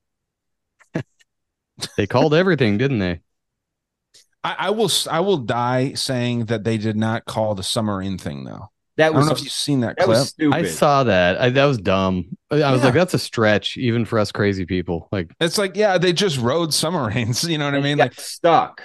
They 1.95 2.07
called 2.07 2.33
everything, 2.33 2.79
didn't 2.79 2.97
they? 2.97 3.21
I, 4.43 4.55
I 4.57 4.69
will 4.71 4.89
I 5.11 5.19
will 5.19 5.37
die 5.37 5.93
saying 5.93 6.45
that 6.45 6.63
they 6.63 6.79
did 6.79 6.97
not 6.97 7.25
call 7.25 7.53
the 7.53 7.61
submarine 7.61 8.17
thing 8.17 8.45
though. 8.45 8.71
That 8.97 9.13
I 9.13 9.17
don't 9.17 9.27
know 9.27 9.31
if 9.31 9.43
you've 9.43 9.51
seen 9.51 9.81
that, 9.81 9.97
that 9.97 10.05
clip. 10.05 10.17
was 10.17 10.29
stupid. 10.29 10.55
I 10.55 10.63
saw 10.63 11.03
that. 11.03 11.39
I, 11.39 11.49
that 11.51 11.65
was 11.65 11.77
dumb. 11.77 12.37
I 12.51 12.61
I 12.63 12.71
was 12.71 12.83
like, 12.83 12.95
that's 12.95 13.13
a 13.13 13.19
stretch, 13.19 13.77
even 13.77 14.05
for 14.05 14.17
us 14.19 14.31
crazy 14.31 14.65
people. 14.65 15.07
Like, 15.11 15.31
It's 15.39 15.57
like, 15.57 15.75
yeah, 15.75 15.97
they 15.97 16.13
just 16.13 16.37
rode 16.39 16.73
submarines. 16.73 17.43
You 17.49 17.57
know 17.59 17.65
what 17.65 17.75
I 17.75 17.81
mean? 17.81 17.97
Like, 17.99 18.19
stuck. 18.19 18.81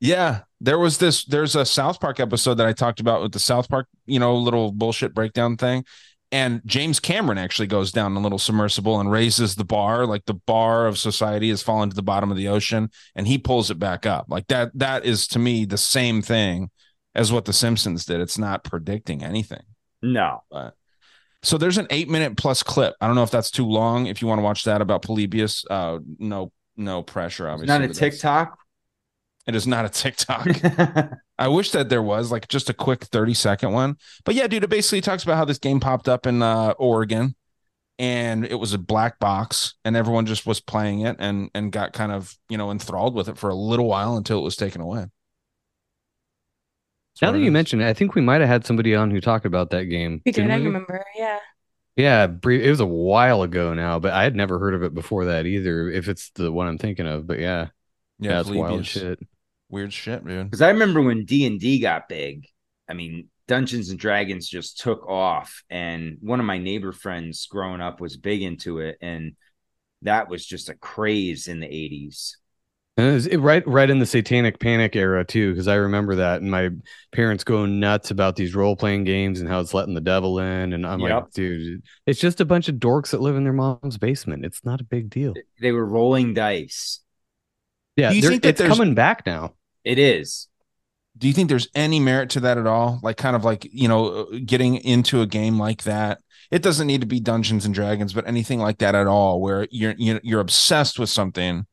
yeah, 0.00 0.40
there 0.60 0.78
was 0.78 0.98
this. 0.98 1.24
There's 1.24 1.56
a 1.56 1.64
South 1.64 1.98
Park 2.00 2.20
episode 2.20 2.54
that 2.54 2.66
I 2.66 2.72
talked 2.72 3.00
about 3.00 3.22
with 3.22 3.32
the 3.32 3.38
South 3.38 3.68
Park, 3.68 3.86
you 4.06 4.18
know, 4.18 4.36
little 4.36 4.70
bullshit 4.72 5.14
breakdown 5.14 5.56
thing. 5.56 5.84
And 6.32 6.60
James 6.66 6.98
Cameron 7.00 7.38
actually 7.38 7.68
goes 7.68 7.92
down 7.92 8.16
a 8.16 8.20
little 8.20 8.40
submersible 8.40 8.98
and 8.98 9.10
raises 9.10 9.54
the 9.54 9.64
bar, 9.64 10.04
like 10.04 10.24
the 10.26 10.34
bar 10.34 10.86
of 10.86 10.98
society 10.98 11.48
has 11.50 11.62
fallen 11.62 11.90
to 11.90 11.94
the 11.96 12.02
bottom 12.02 12.30
of 12.30 12.36
the 12.36 12.48
ocean, 12.48 12.90
and 13.14 13.28
he 13.28 13.38
pulls 13.38 13.70
it 13.70 13.78
back 13.78 14.04
up. 14.04 14.26
Like 14.28 14.48
that. 14.48 14.72
That 14.74 15.04
is 15.04 15.26
to 15.28 15.38
me 15.38 15.64
the 15.64 15.78
same 15.78 16.22
thing 16.22 16.70
as 17.14 17.32
what 17.32 17.44
the 17.44 17.52
Simpsons 17.52 18.04
did. 18.04 18.20
It's 18.20 18.38
not 18.38 18.64
predicting 18.64 19.22
anything. 19.22 19.62
No. 20.02 20.42
But 20.50 20.74
so 21.42 21.58
there's 21.58 21.78
an 21.78 21.86
eight 21.90 22.08
minute 22.08 22.36
plus 22.36 22.62
clip. 22.62 22.94
I 23.00 23.06
don't 23.06 23.16
know 23.16 23.22
if 23.22 23.30
that's 23.30 23.50
too 23.50 23.66
long. 23.66 24.06
If 24.06 24.22
you 24.22 24.28
want 24.28 24.38
to 24.38 24.42
watch 24.42 24.64
that 24.64 24.80
about 24.80 25.02
Polybius, 25.02 25.64
uh, 25.70 25.98
no, 26.18 26.52
no 26.76 27.02
pressure. 27.02 27.48
Obviously, 27.48 27.78
Not 27.78 27.82
a 27.82 27.92
TikTok. 27.92 28.58
It 29.46 29.54
is 29.54 29.66
not 29.66 29.84
a 29.84 29.90
TikTok. 29.90 30.48
I 31.38 31.48
wish 31.48 31.72
that 31.72 31.90
there 31.90 32.02
was 32.02 32.32
like 32.32 32.48
just 32.48 32.70
a 32.70 32.74
quick 32.74 33.04
30 33.04 33.34
second 33.34 33.72
one. 33.72 33.96
But 34.24 34.34
yeah, 34.34 34.46
dude, 34.46 34.64
it 34.64 34.70
basically 34.70 35.02
talks 35.02 35.22
about 35.22 35.36
how 35.36 35.44
this 35.44 35.58
game 35.58 35.80
popped 35.80 36.08
up 36.08 36.26
in 36.26 36.42
uh, 36.42 36.70
Oregon 36.78 37.34
and 37.98 38.44
it 38.46 38.54
was 38.54 38.72
a 38.72 38.78
black 38.78 39.18
box 39.18 39.74
and 39.84 39.96
everyone 39.96 40.24
just 40.26 40.46
was 40.46 40.60
playing 40.60 41.00
it 41.00 41.16
and 41.18 41.50
and 41.54 41.70
got 41.70 41.92
kind 41.92 42.10
of, 42.10 42.34
you 42.48 42.56
know, 42.56 42.70
enthralled 42.70 43.14
with 43.14 43.28
it 43.28 43.36
for 43.36 43.50
a 43.50 43.54
little 43.54 43.86
while 43.86 44.16
until 44.16 44.38
it 44.38 44.44
was 44.44 44.56
taken 44.56 44.80
away. 44.80 45.06
Now 47.22 47.30
that 47.32 47.38
you 47.40 47.52
mention 47.52 47.80
it, 47.80 47.88
I 47.88 47.92
think 47.94 48.14
we 48.14 48.20
might 48.22 48.40
have 48.40 48.48
had 48.48 48.66
somebody 48.66 48.94
on 48.94 49.10
who 49.10 49.20
talked 49.20 49.46
about 49.46 49.70
that 49.70 49.84
game. 49.84 50.20
We 50.24 50.32
did. 50.32 50.42
didn't 50.42 50.52
I 50.52 50.58
we? 50.58 50.66
remember. 50.66 51.04
Yeah. 51.16 51.38
Yeah, 51.96 52.26
it 52.26 52.68
was 52.70 52.80
a 52.80 52.86
while 52.86 53.42
ago 53.42 53.72
now, 53.72 54.00
but 54.00 54.12
I 54.12 54.24
had 54.24 54.34
never 54.34 54.58
heard 54.58 54.74
of 54.74 54.82
it 54.82 54.94
before 54.94 55.26
that 55.26 55.46
either. 55.46 55.88
If 55.88 56.08
it's 56.08 56.30
the 56.30 56.50
one 56.50 56.66
I'm 56.66 56.78
thinking 56.78 57.06
of, 57.06 57.26
but 57.26 57.38
yeah, 57.38 57.68
Yeah, 58.18 58.42
that's 58.42 58.50
wild 58.50 58.84
shit. 58.84 59.20
Weird 59.68 59.92
shit, 59.92 60.26
dude. 60.26 60.50
Because 60.50 60.62
I 60.62 60.70
remember 60.70 61.02
when 61.02 61.24
D 61.24 61.46
and 61.46 61.60
D 61.60 61.78
got 61.78 62.08
big. 62.08 62.46
I 62.88 62.94
mean, 62.94 63.28
Dungeons 63.46 63.90
and 63.90 63.98
Dragons 63.98 64.48
just 64.48 64.80
took 64.80 65.06
off, 65.08 65.62
and 65.70 66.18
one 66.20 66.40
of 66.40 66.46
my 66.46 66.58
neighbor 66.58 66.92
friends 66.92 67.46
growing 67.46 67.80
up 67.80 68.00
was 68.00 68.16
big 68.16 68.42
into 68.42 68.80
it, 68.80 68.98
and 69.00 69.36
that 70.02 70.28
was 70.28 70.44
just 70.44 70.68
a 70.68 70.74
craze 70.74 71.46
in 71.46 71.60
the 71.60 71.66
eighties. 71.66 72.38
And 72.96 73.08
it 73.08 73.12
was 73.12 73.26
it- 73.26 73.38
right, 73.38 73.66
right 73.66 73.90
in 73.90 73.98
the 73.98 74.06
Satanic 74.06 74.60
Panic 74.60 74.94
era 74.94 75.24
too, 75.24 75.50
because 75.52 75.66
I 75.66 75.74
remember 75.76 76.14
that, 76.16 76.42
and 76.42 76.50
my 76.50 76.70
parents 77.12 77.42
going 77.42 77.80
nuts 77.80 78.12
about 78.12 78.36
these 78.36 78.54
role 78.54 78.76
playing 78.76 79.02
games 79.04 79.40
and 79.40 79.48
how 79.48 79.58
it's 79.60 79.74
letting 79.74 79.94
the 79.94 80.00
devil 80.00 80.38
in, 80.38 80.72
and 80.72 80.86
I'm 80.86 81.00
Yep. 81.00 81.10
like, 81.10 81.32
dude, 81.32 81.82
it's 82.06 82.20
just 82.20 82.40
a 82.40 82.44
bunch 82.44 82.68
of 82.68 82.76
dorks 82.76 83.10
that 83.10 83.20
live 83.20 83.34
in 83.36 83.42
their 83.42 83.52
mom's 83.52 83.98
basement. 83.98 84.44
It's 84.44 84.64
not 84.64 84.80
a 84.80 84.84
big 84.84 85.10
deal. 85.10 85.34
They 85.60 85.72
were 85.72 85.84
rolling 85.84 86.34
dice. 86.34 87.00
Yeah, 87.96 88.10
Do 88.10 88.16
you 88.16 88.22
think 88.22 88.42
that 88.44 88.60
it's 88.60 88.62
coming 88.62 88.94
back 88.94 89.26
now. 89.26 89.54
It 89.84 89.98
is. 89.98 90.48
Do 91.16 91.28
you 91.28 91.32
think 91.32 91.48
there's 91.48 91.68
any 91.74 92.00
merit 92.00 92.30
to 92.30 92.40
that 92.40 92.58
at 92.58 92.66
all? 92.66 92.98
Like, 93.02 93.16
kind 93.16 93.36
of 93.36 93.44
like, 93.44 93.68
you 93.70 93.86
know, 93.86 94.26
getting 94.44 94.76
into 94.76 95.20
a 95.20 95.26
game 95.26 95.58
like 95.58 95.84
that. 95.84 96.20
It 96.50 96.62
doesn't 96.62 96.86
need 96.88 97.00
to 97.02 97.06
be 97.06 97.20
Dungeons 97.20 97.64
and 97.64 97.72
Dragons, 97.74 98.12
but 98.12 98.26
anything 98.26 98.58
like 98.60 98.78
that 98.78 98.94
at 98.94 99.06
all, 99.06 99.40
where 99.40 99.66
you're 99.70 99.94
you're, 99.96 100.20
you're 100.22 100.40
obsessed 100.40 100.98
with 100.98 101.08
something. 101.08 101.66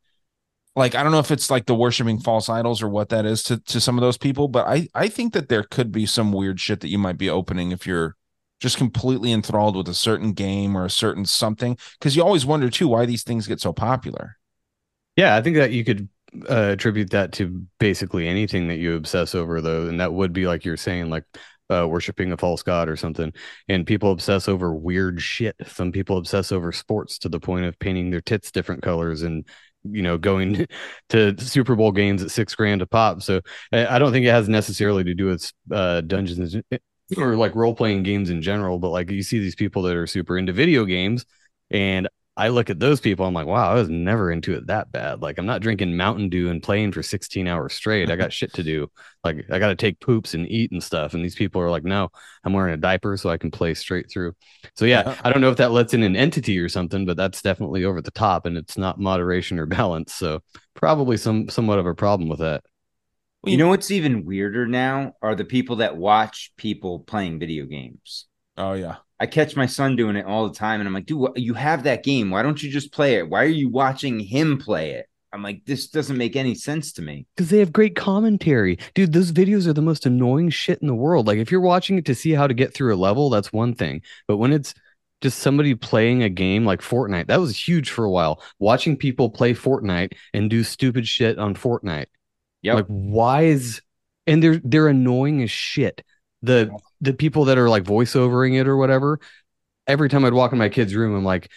Like, 0.76 0.96
I 0.96 1.04
don't 1.04 1.12
know 1.12 1.20
if 1.20 1.32
it's 1.32 1.52
like 1.52 1.66
the 1.66 1.76
worshiping 1.76 2.20
false 2.20 2.48
idols 2.48 2.82
or 2.82 2.88
what 2.88 3.10
that 3.10 3.26
is 3.26 3.44
to, 3.44 3.60
to 3.60 3.82
some 3.82 3.98
of 3.98 4.02
those 4.02 4.18
people, 4.18 4.48
but 4.48 4.68
I, 4.68 4.88
I 4.96 5.10
think 5.10 5.34
that 5.34 5.50
there 5.50 5.64
could 5.64 5.92
be 5.92 6.06
some 6.06 6.32
weird 6.32 6.60
shit 6.60 6.80
that 6.80 6.88
you 6.88 6.98
might 6.98 7.18
be 7.18 7.30
opening 7.30 7.72
if 7.72 7.86
you're 7.86 8.16
just 8.62 8.78
completely 8.78 9.34
enthralled 9.34 9.76
with 9.76 9.90
a 9.90 9.94
certain 9.94 10.32
game 10.32 10.78
or 10.78 10.86
a 10.86 10.90
certain 10.90 11.26
something. 11.26 11.78
Cause 12.00 12.16
you 12.16 12.24
always 12.24 12.46
wonder 12.46 12.70
too 12.70 12.88
why 12.88 13.06
these 13.06 13.24
things 13.24 13.48
get 13.48 13.60
so 13.60 13.74
popular. 13.74 14.38
Yeah, 15.18 15.36
I 15.36 15.42
think 15.42 15.58
that 15.58 15.72
you 15.72 15.84
could 15.84 16.08
uh, 16.50 16.70
attribute 16.72 17.10
that 17.10 17.34
to 17.34 17.66
basically 17.80 18.28
anything 18.28 18.70
that 18.70 18.78
you 18.78 18.96
obsess 18.96 19.36
over, 19.36 19.60
though, 19.60 19.88
and 19.88 20.00
that 20.00 20.14
would 20.14 20.32
be 20.32 20.48
like 20.48 20.64
you're 20.64 20.78
saying, 20.78 21.10
like 21.10 21.26
uh, 21.70 21.88
worshiping 21.88 22.32
a 22.32 22.38
false 22.38 22.64
god 22.64 22.90
or 22.90 22.96
something. 22.96 23.34
And 23.68 23.86
people 23.86 24.12
obsess 24.12 24.48
over 24.48 24.74
weird 24.74 25.22
shit. 25.22 25.56
Some 25.68 25.92
people 25.92 26.18
obsess 26.18 26.52
over 26.52 26.72
sports 26.72 27.18
to 27.20 27.30
the 27.30 27.40
point 27.40 27.66
of 27.66 27.80
painting 27.80 28.10
their 28.10 28.22
tits 28.22 28.52
different 28.52 28.82
colors 28.84 29.24
and 29.24 29.46
you 29.84 30.02
know 30.02 30.18
going 30.18 30.68
to 31.10 31.40
Super 31.40 31.76
Bowl 31.76 31.92
games 31.92 32.24
at 32.24 32.32
six 32.32 32.56
grand 32.56 32.82
a 32.82 32.88
pop. 32.88 33.22
So 33.22 33.42
I 33.72 34.00
don't 34.00 34.12
think 34.12 34.26
it 34.26 34.32
has 34.32 34.50
necessarily 34.50 35.04
to 35.04 35.14
do 35.14 35.28
with 35.28 35.52
uh, 35.72 36.02
Dungeons 36.02 36.56
or 37.18 37.36
like 37.36 37.56
role 37.56 37.76
playing 37.76 38.04
games 38.04 38.30
in 38.30 38.42
general, 38.42 38.80
but 38.80 38.90
like 38.90 39.10
you 39.12 39.24
see 39.24 39.40
these 39.40 39.56
people 39.56 39.82
that 39.84 39.96
are 39.96 40.08
super 40.08 40.38
into 40.38 40.54
video 40.54 40.86
games 40.86 41.26
and 41.70 42.08
I 42.38 42.48
look 42.48 42.70
at 42.70 42.80
those 42.80 43.02
people, 43.02 43.26
I'm 43.26 43.34
like, 43.34 43.46
wow, 43.46 43.70
I 43.70 43.74
was 43.74 43.90
never 43.90 44.32
into 44.32 44.54
it 44.56 44.68
that 44.68 44.90
bad. 44.92 45.22
Like, 45.22 45.38
I'm 45.38 45.46
not 45.46 45.62
drinking 45.62 45.98
Mountain 45.98 46.30
Dew 46.30 46.50
and 46.50 46.64
playing 46.64 46.94
for 46.94 47.04
16 47.04 47.46
hours 47.46 47.74
straight. 47.74 48.10
I 48.10 48.16
got 48.16 48.32
shit 48.34 48.54
to 48.54 48.64
do. 48.64 48.90
Like, 49.24 49.46
I 49.52 49.60
got 49.60 49.68
to 49.68 49.76
take 49.76 50.00
poops 50.00 50.34
and 50.34 50.50
eat 50.50 50.72
and 50.72 50.82
stuff. 50.82 51.14
And 51.14 51.24
these 51.24 51.36
people 51.36 51.62
are 51.62 51.70
like, 51.70 51.84
no, 51.84 52.10
I'm 52.44 52.54
wearing 52.54 52.74
a 52.74 52.78
diaper 52.78 53.18
so 53.18 53.30
I 53.30 53.38
can 53.38 53.52
play 53.52 53.74
straight 53.74 54.10
through. 54.10 54.34
So, 54.76 54.86
yeah, 54.86 55.18
I 55.24 55.30
don't 55.30 55.42
know 55.42 55.52
if 55.52 55.58
that 55.58 55.72
lets 55.72 55.94
in 55.94 56.04
an 56.04 56.16
entity 56.16 56.58
or 56.58 56.70
something, 56.70 57.06
but 57.06 57.18
that's 57.18 57.42
definitely 57.42 57.84
over 57.84 58.02
the 58.02 58.12
top 58.12 58.46
and 58.46 58.58
it's 58.58 58.78
not 58.78 59.00
moderation 59.00 59.60
or 59.60 59.66
balance. 59.66 60.14
So, 60.14 60.42
probably 60.74 61.18
some 61.18 61.50
somewhat 61.50 61.80
of 61.80 61.86
a 61.86 61.94
problem 61.94 62.30
with 62.30 62.40
that. 62.40 62.64
You 63.44 63.58
know 63.58 63.70
what's 63.70 63.90
even 63.90 64.24
weirder 64.24 64.68
now 64.68 65.14
are 65.22 65.34
the 65.36 65.46
people 65.46 65.78
that 65.78 65.98
watch 65.98 66.54
people 66.58 67.00
playing 67.00 67.40
video 67.40 67.66
games. 67.66 68.28
Oh 68.58 68.74
yeah. 68.74 68.98
I 69.20 69.28
catch 69.28 69.56
my 69.56 69.68
son 69.68 69.96
doing 69.96 70.16
it 70.16 70.26
all 70.26 70.48
the 70.48 70.56
time, 70.56 70.82
and 70.82 70.88
I'm 70.88 70.94
like, 70.94 71.06
dude, 71.06 71.20
what, 71.20 71.38
you 71.38 71.54
have 71.54 71.84
that 71.84 72.04
game. 72.04 72.32
Why 72.32 72.42
don't 72.42 72.62
you 72.62 72.72
just 72.72 72.92
play 72.92 73.16
it? 73.16 73.30
Why 73.30 73.44
are 73.44 73.48
you 73.48 73.70
watching 73.70 74.20
him 74.20 74.58
play 74.58 74.92
it? 74.92 75.08
I'm 75.34 75.44
like, 75.44 75.64
this 75.66 75.88
doesn't 75.90 76.18
make 76.18 76.36
any 76.36 76.56
sense 76.56 76.92
to 76.94 77.02
me. 77.02 77.28
Because 77.36 77.50
they 77.50 77.60
have 77.60 77.72
great 77.72 77.96
commentary. 77.96 78.80
Dude, 78.96 79.14
those 79.14 79.32
videos 79.32 79.68
are 79.68 79.74
the 79.74 79.82
most 79.82 80.06
annoying 80.06 80.50
shit 80.50 80.82
in 80.82 80.88
the 80.88 80.96
world. 80.96 81.28
Like, 81.28 81.38
if 81.38 81.52
you're 81.52 81.62
watching 81.62 81.98
it 81.98 82.06
to 82.06 82.16
see 82.16 82.32
how 82.32 82.48
to 82.48 82.54
get 82.54 82.74
through 82.74 82.94
a 82.94 82.98
level, 82.98 83.30
that's 83.30 83.54
one 83.54 83.74
thing. 83.74 84.02
But 84.28 84.38
when 84.38 84.52
it's 84.52 84.74
just 85.22 85.40
somebody 85.40 85.76
playing 85.76 86.24
a 86.24 86.30
game 86.30 86.66
like 86.66 86.82
Fortnite, 86.82 87.28
that 87.28 87.40
was 87.40 87.56
huge 87.56 87.92
for 87.92 88.04
a 88.04 88.12
while. 88.12 88.42
Watching 88.60 88.98
people 88.98 89.30
play 89.30 89.54
Fortnite 89.54 90.14
and 90.34 90.50
do 90.50 90.64
stupid 90.64 91.08
shit 91.08 91.38
on 91.38 91.54
Fortnite. 91.54 92.08
Yeah. 92.64 92.74
Like, 92.74 92.88
why 92.88 93.44
is 93.44 93.82
and 94.28 94.42
they're 94.44 94.62
they're 94.64 94.88
annoying 94.88 95.42
as 95.44 95.52
shit. 95.52 96.04
The 96.42 96.76
the 97.02 97.14
people 97.14 97.46
that 97.46 97.58
are 97.58 97.70
like 97.70 97.84
voiceovering 97.84 98.60
it 98.60 98.68
or 98.68 98.78
whatever. 98.78 99.20
Every 99.88 100.10
time 100.10 100.24
I'd 100.24 100.34
walk 100.34 100.52
in 100.52 100.58
my 100.60 100.70
kid's 100.70 100.96
room, 100.96 101.16
I'm 101.16 101.26
like, 101.26 101.50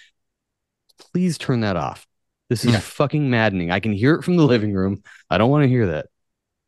please 1.13 1.39
turn 1.39 1.61
that 1.61 1.77
off. 1.77 2.07
This 2.49 2.65
is 2.65 2.77
fucking 2.77 3.31
maddening. 3.31 3.71
I 3.71 3.81
can 3.81 3.93
hear 3.93 4.15
it 4.15 4.23
from 4.23 4.37
the 4.37 4.45
living 4.45 4.73
room. 4.73 5.03
I 5.31 5.39
don't 5.39 5.51
want 5.51 5.65
to 5.65 5.69
hear 5.69 5.89
that. 5.89 6.07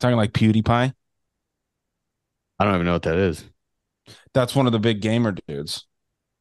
Talking 0.00 0.16
like 0.16 0.32
PewDiePie. 0.32 0.92
I 2.58 2.64
don't 2.64 2.74
even 2.74 2.86
know 2.86 2.92
what 2.92 3.02
that 3.02 3.16
is. 3.16 3.44
That's 4.32 4.54
one 4.54 4.66
of 4.66 4.72
the 4.72 4.78
big 4.78 5.00
gamer 5.00 5.34
dudes. 5.46 5.86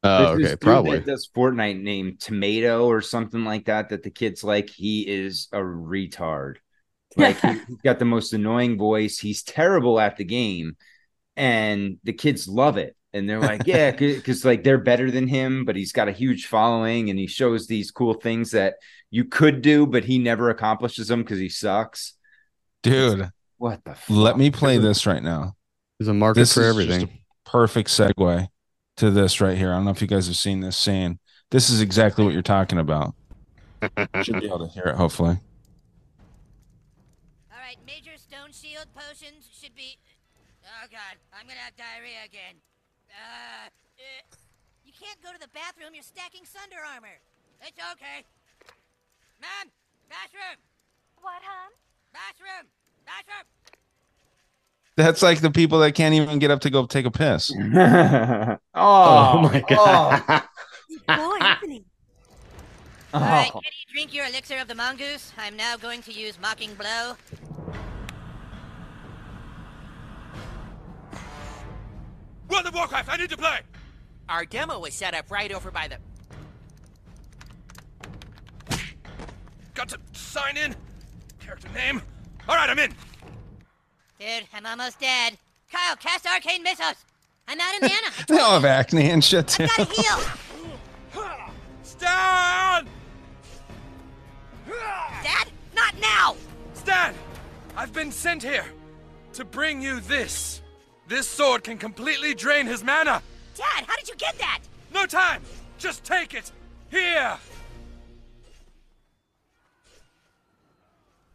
Oh, 0.02 0.36
There's 0.36 0.52
okay, 0.52 0.56
probably. 0.56 0.98
that 0.98 1.06
does 1.06 1.28
Fortnite 1.34 1.82
named 1.82 2.20
Tomato 2.20 2.86
or 2.86 3.00
something 3.00 3.44
like 3.44 3.66
that. 3.66 3.88
That 3.88 4.02
the 4.02 4.10
kids 4.10 4.44
like. 4.44 4.70
He 4.70 5.02
is 5.02 5.48
a 5.52 5.58
retard. 5.58 6.56
Like 7.16 7.40
he's 7.40 7.78
got 7.82 7.98
the 7.98 8.04
most 8.04 8.34
annoying 8.34 8.76
voice. 8.76 9.18
He's 9.18 9.42
terrible 9.42 9.98
at 9.98 10.18
the 10.18 10.24
game, 10.24 10.76
and 11.36 11.98
the 12.04 12.12
kids 12.12 12.48
love 12.48 12.76
it. 12.78 12.96
And 13.12 13.28
they're 13.28 13.40
like, 13.40 13.62
yeah, 13.66 13.90
because 13.96 14.44
like 14.44 14.62
they're 14.64 14.78
better 14.78 15.10
than 15.10 15.26
him, 15.28 15.64
but 15.64 15.76
he's 15.76 15.92
got 15.92 16.08
a 16.08 16.12
huge 16.12 16.46
following, 16.46 17.10
and 17.10 17.18
he 17.18 17.26
shows 17.26 17.66
these 17.66 17.90
cool 17.90 18.14
things 18.14 18.50
that 18.52 18.74
you 19.10 19.24
could 19.24 19.62
do, 19.62 19.86
but 19.86 20.04
he 20.04 20.18
never 20.18 20.50
accomplishes 20.50 21.08
them 21.08 21.22
because 21.22 21.38
he 21.38 21.48
sucks. 21.48 22.14
Dude, 22.82 23.30
What 23.58 23.82
the? 23.84 23.96
let 24.08 24.36
me 24.38 24.50
play 24.50 24.78
this 24.78 25.06
right 25.06 25.22
now. 25.22 25.56
There's 25.98 26.08
a 26.08 26.14
market 26.14 26.40
This 26.40 26.54
for 26.54 26.60
is 26.60 26.66
just 26.66 26.78
everything. 26.78 27.02
a 27.08 27.50
perfect 27.50 27.88
segue 27.88 28.48
to 28.98 29.10
this 29.10 29.40
right 29.40 29.56
here. 29.56 29.72
I 29.72 29.76
don't 29.76 29.84
know 29.86 29.90
if 29.92 30.02
you 30.02 30.08
guys 30.08 30.26
have 30.26 30.36
seen 30.36 30.60
this 30.60 30.76
scene. 30.76 31.18
This 31.50 31.70
is 31.70 31.80
exactly 31.80 32.24
what 32.24 32.32
you're 32.34 32.42
talking 32.42 32.78
about. 32.78 33.14
Should 34.22 34.40
be 34.40 34.46
able 34.46 34.66
to 34.66 34.72
hear 34.72 34.84
it, 34.84 34.96
hopefully. 34.96 35.38
All 37.52 37.58
right, 37.60 37.76
major 37.86 38.16
stone 38.16 38.52
shield 38.52 38.86
potions 38.94 39.48
should 39.52 39.74
be. 39.74 39.98
Oh 40.64 40.86
god, 40.90 41.16
I'm 41.38 41.46
gonna 41.46 41.60
have 41.60 41.76
diarrhea 41.76 42.24
again. 42.24 42.56
Uh, 43.12 43.68
uh, 43.68 44.36
you 44.84 44.92
can't 44.98 45.20
go 45.22 45.32
to 45.32 45.38
the 45.38 45.48
bathroom. 45.52 45.90
You're 45.92 46.02
stacking 46.02 46.44
Sunder 46.44 46.80
armor. 46.94 47.20
It's 47.60 47.78
okay. 47.92 48.24
Mom, 49.40 49.70
bathroom. 50.08 50.56
What, 51.20 51.42
hon? 51.44 51.72
Bathroom. 52.12 52.66
Bathroom. 53.04 53.44
That's 54.96 55.22
like 55.22 55.40
the 55.40 55.50
people 55.50 55.80
that 55.80 55.92
can't 55.94 56.14
even 56.14 56.38
get 56.38 56.50
up 56.50 56.60
to 56.62 56.70
go 56.70 56.86
take 56.86 57.04
a 57.04 57.10
piss. 57.10 57.52
oh, 57.54 58.58
Oh 58.74 59.40
my 59.42 59.62
God. 59.68 60.22
Boy, 61.06 61.44
Anthony. 61.44 61.84
Oh. 63.12 63.18
All 63.18 63.20
right, 63.20 63.52
can 63.52 63.60
you 63.62 63.92
drink 63.92 64.14
your 64.14 64.26
elixir 64.26 64.58
of 64.58 64.68
the 64.68 64.74
mongoose? 64.74 65.32
I'm 65.38 65.56
now 65.56 65.76
going 65.76 66.02
to 66.02 66.12
use 66.12 66.38
mocking 66.40 66.74
blow. 66.74 67.14
World 72.56 72.68
of 72.68 72.74
Warcraft, 72.74 73.10
I 73.12 73.18
need 73.18 73.28
to 73.28 73.36
play! 73.36 73.58
Our 74.30 74.46
demo 74.46 74.78
was 74.78 74.94
set 74.94 75.12
up 75.12 75.30
right 75.30 75.52
over 75.52 75.70
by 75.70 75.88
the. 75.88 75.98
Got 79.74 79.90
to 79.90 79.98
sign 80.14 80.56
in. 80.56 80.74
Character 81.38 81.68
name. 81.74 82.00
Alright, 82.48 82.70
I'm 82.70 82.78
in. 82.78 82.94
Dude, 84.18 84.48
I'm 84.54 84.64
almost 84.64 84.98
dead. 84.98 85.36
Kyle, 85.70 85.96
cast 85.96 86.26
arcane 86.26 86.62
missiles. 86.62 87.04
I'm 87.46 87.60
out 87.60 87.74
in 87.74 87.80
mana. 87.82 88.10
They 88.26 88.38
all 88.38 88.52
have 88.52 88.64
acne 88.64 89.10
and 89.10 89.22
shit 89.22 89.48
too. 89.48 89.66
Gotta 89.76 89.84
heal. 89.84 91.24
Stan! 91.82 92.88
Dad, 95.22 95.48
not 95.74 95.94
now. 96.00 96.36
Stan! 96.72 97.14
I've 97.76 97.92
been 97.92 98.10
sent 98.10 98.42
here 98.42 98.64
to 99.34 99.44
bring 99.44 99.82
you 99.82 100.00
this. 100.00 100.62
This 101.08 101.28
sword 101.28 101.62
can 101.62 101.78
completely 101.78 102.34
drain 102.34 102.66
his 102.66 102.82
mana. 102.82 103.22
Dad, 103.56 103.84
how 103.86 103.96
did 103.96 104.08
you 104.08 104.16
get 104.16 104.36
that? 104.38 104.60
No 104.92 105.06
time! 105.06 105.42
Just 105.78 106.04
take 106.04 106.34
it! 106.34 106.50
Here! 106.90 107.36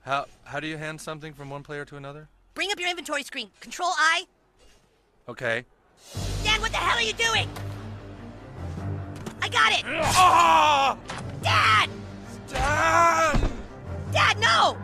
How 0.02 0.26
how 0.44 0.60
do 0.60 0.68
you 0.68 0.78
hand 0.78 1.00
something 1.00 1.34
from 1.34 1.50
one 1.50 1.64
player 1.64 1.86
to 1.86 1.96
another? 1.96 2.28
Bring 2.54 2.72
up 2.72 2.80
your 2.80 2.90
inventory 2.90 3.24
screen. 3.24 3.50
Control 3.60 3.92
I. 3.98 4.26
Okay. 5.30 5.64
Dad, 6.44 6.60
what 6.60 6.72
the 6.72 6.78
hell 6.78 6.98
are 6.98 7.02
you 7.02 7.14
doing? 7.14 7.48
I 9.42 9.48
got 9.48 9.72
it. 9.72 9.84
Ah! 9.86 10.98
Dad! 11.42 11.90
Stan! 12.48 13.52
Dad, 14.12 14.40
no! 14.40 14.78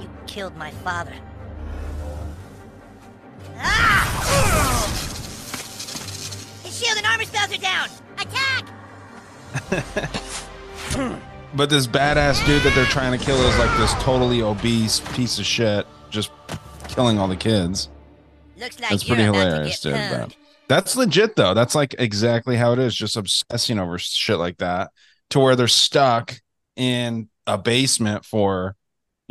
You 0.00 0.10
killed 0.26 0.56
my 0.56 0.70
father. 0.70 1.14
Ah! 3.62 4.88
His 6.64 6.78
shield 6.78 6.98
and 6.98 7.06
armor 7.06 7.24
spells 7.24 7.52
are 7.52 7.58
down. 7.58 7.88
Attack! 8.18 8.68
But 11.54 11.68
this 11.68 11.86
badass 11.86 12.44
dude 12.46 12.62
that 12.62 12.74
they're 12.74 12.86
trying 12.86 13.18
to 13.18 13.22
kill 13.22 13.36
is 13.36 13.58
like 13.58 13.76
this 13.76 13.92
totally 14.02 14.40
obese 14.40 15.00
piece 15.12 15.38
of 15.38 15.44
shit, 15.44 15.86
just 16.08 16.30
killing 16.88 17.18
all 17.18 17.28
the 17.28 17.36
kids. 17.36 17.90
Looks 18.56 18.80
like 18.80 18.90
That's 18.90 19.04
pretty 19.04 19.24
hilarious, 19.24 19.80
dude. 19.80 19.92
But 19.92 20.34
that's 20.68 20.96
legit 20.96 21.36
though. 21.36 21.52
That's 21.52 21.74
like 21.74 21.94
exactly 21.98 22.56
how 22.56 22.72
it 22.72 22.78
is. 22.78 22.94
Just 22.94 23.18
obsessing 23.18 23.78
over 23.78 23.98
shit 23.98 24.38
like 24.38 24.58
that 24.58 24.92
to 25.30 25.40
where 25.40 25.54
they're 25.54 25.68
stuck 25.68 26.40
in 26.76 27.28
a 27.46 27.58
basement 27.58 28.24
for, 28.24 28.74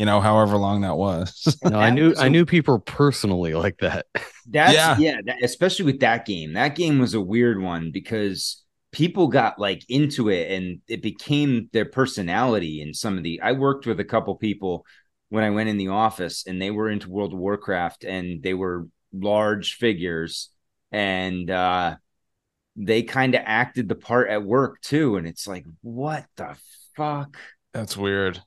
you 0.02 0.06
know, 0.06 0.20
however 0.20 0.58
long 0.58 0.82
that 0.82 0.98
was. 0.98 1.56
No, 1.64 1.78
I 1.78 1.92
knew 1.92 2.16
I 2.18 2.28
knew 2.28 2.44
people 2.44 2.80
personally 2.80 3.54
like 3.54 3.78
that. 3.82 4.08
That's 4.48 4.74
Yeah. 4.74 4.98
yeah, 4.98 5.22
that, 5.26 5.44
especially 5.44 5.86
with 5.86 6.00
that 6.00 6.26
game. 6.26 6.54
That 6.54 6.74
game 6.74 6.98
was 6.98 7.14
a 7.14 7.22
weird 7.22 7.62
one 7.62 7.92
because 7.92 8.64
people 8.92 9.28
got 9.28 9.60
like 9.60 9.84
into 9.90 10.30
it 10.30 10.52
and 10.52 10.80
it 10.88 11.04
became 11.04 11.70
their 11.72 11.86
personality 11.86 12.82
and 12.82 12.96
some 12.96 13.16
of 13.16 13.24
the 13.24 13.40
I 13.42 13.52
worked 13.52 13.86
with 13.86 14.00
a 14.00 14.04
couple 14.04 14.36
people 14.38 14.88
when 15.30 15.44
I 15.44 15.52
went 15.52 15.70
in 15.70 15.78
the 15.78 15.90
office 15.90 16.48
and 16.48 16.60
they 16.60 16.72
were 16.72 16.90
into 16.90 17.12
World 17.12 17.34
of 17.34 17.40
Warcraft 17.40 18.04
and 18.04 18.42
they 18.42 18.56
were 18.56 18.88
large 19.14 19.76
figures 19.76 20.50
and 20.92 21.48
uh 21.52 21.96
they 22.76 23.04
kind 23.04 23.36
of 23.36 23.42
acted 23.46 23.88
the 23.88 23.96
part 23.96 24.30
at 24.30 24.44
work 24.44 24.82
too 24.82 25.18
and 25.18 25.28
it's 25.28 25.46
like 25.46 25.66
what 25.82 26.26
the 26.38 26.58
fuck 26.96 27.38
That's 27.72 27.96
weird. 27.96 28.42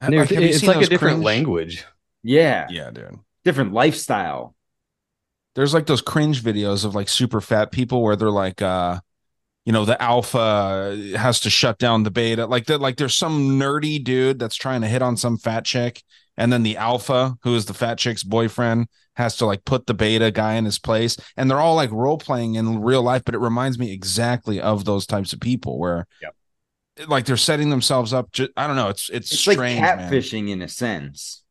And 0.00 0.12
there's- 0.12 0.30
have 0.30 0.40
you 0.40 0.48
it's 0.48 0.60
seen 0.60 0.68
like 0.68 0.84
a 0.84 0.86
different 0.88 1.16
cringe- 1.16 1.24
language. 1.24 1.84
yeah. 2.22 2.66
Yeah, 2.70 2.90
dude. 2.90 3.18
different 3.44 3.72
lifestyle. 3.72 4.54
There's 5.54 5.72
like 5.72 5.86
those 5.86 6.02
cringe 6.02 6.42
videos 6.42 6.84
of 6.84 6.94
like 6.94 7.08
super 7.08 7.40
fat 7.40 7.72
people 7.72 8.02
where 8.02 8.16
they're 8.16 8.30
like 8.30 8.60
uh 8.60 9.00
you 9.64 9.72
know 9.72 9.84
the 9.84 10.00
alpha 10.00 10.96
has 11.16 11.40
to 11.40 11.50
shut 11.50 11.78
down 11.78 12.02
the 12.02 12.10
beta. 12.10 12.46
Like 12.46 12.66
that 12.66 12.80
like 12.80 12.96
there's 12.96 13.14
some 13.14 13.58
nerdy 13.58 14.02
dude 14.02 14.38
that's 14.38 14.54
trying 14.56 14.82
to 14.82 14.86
hit 14.88 15.02
on 15.02 15.16
some 15.16 15.38
fat 15.38 15.64
chick 15.64 16.02
and 16.36 16.52
then 16.52 16.62
the 16.62 16.76
alpha 16.76 17.36
who 17.42 17.54
is 17.56 17.64
the 17.66 17.74
fat 17.74 17.98
chick's 17.98 18.22
boyfriend 18.22 18.86
has 19.16 19.36
to 19.38 19.46
like 19.46 19.64
put 19.64 19.86
the 19.86 19.94
beta 19.94 20.30
guy 20.30 20.54
in 20.54 20.66
his 20.66 20.78
place. 20.78 21.16
And 21.36 21.50
they're 21.50 21.58
all 21.60 21.74
like 21.74 21.90
role 21.90 22.18
playing 22.18 22.56
in 22.56 22.80
real 22.82 23.02
life 23.02 23.22
but 23.24 23.34
it 23.34 23.38
reminds 23.38 23.78
me 23.78 23.92
exactly 23.92 24.60
of 24.60 24.84
those 24.84 25.06
types 25.06 25.32
of 25.32 25.40
people 25.40 25.78
where 25.78 26.06
like 27.08 27.26
they're 27.26 27.36
setting 27.36 27.70
themselves 27.70 28.12
up 28.12 28.32
ju- 28.32 28.48
i 28.56 28.66
don't 28.66 28.76
know 28.76 28.88
it's 28.88 29.08
it's, 29.10 29.30
it's 29.32 29.40
strange 29.40 29.58
like 29.58 29.80
man. 29.80 30.10
catfishing 30.10 30.48
in 30.50 30.62
a 30.62 30.68
sense 30.68 31.42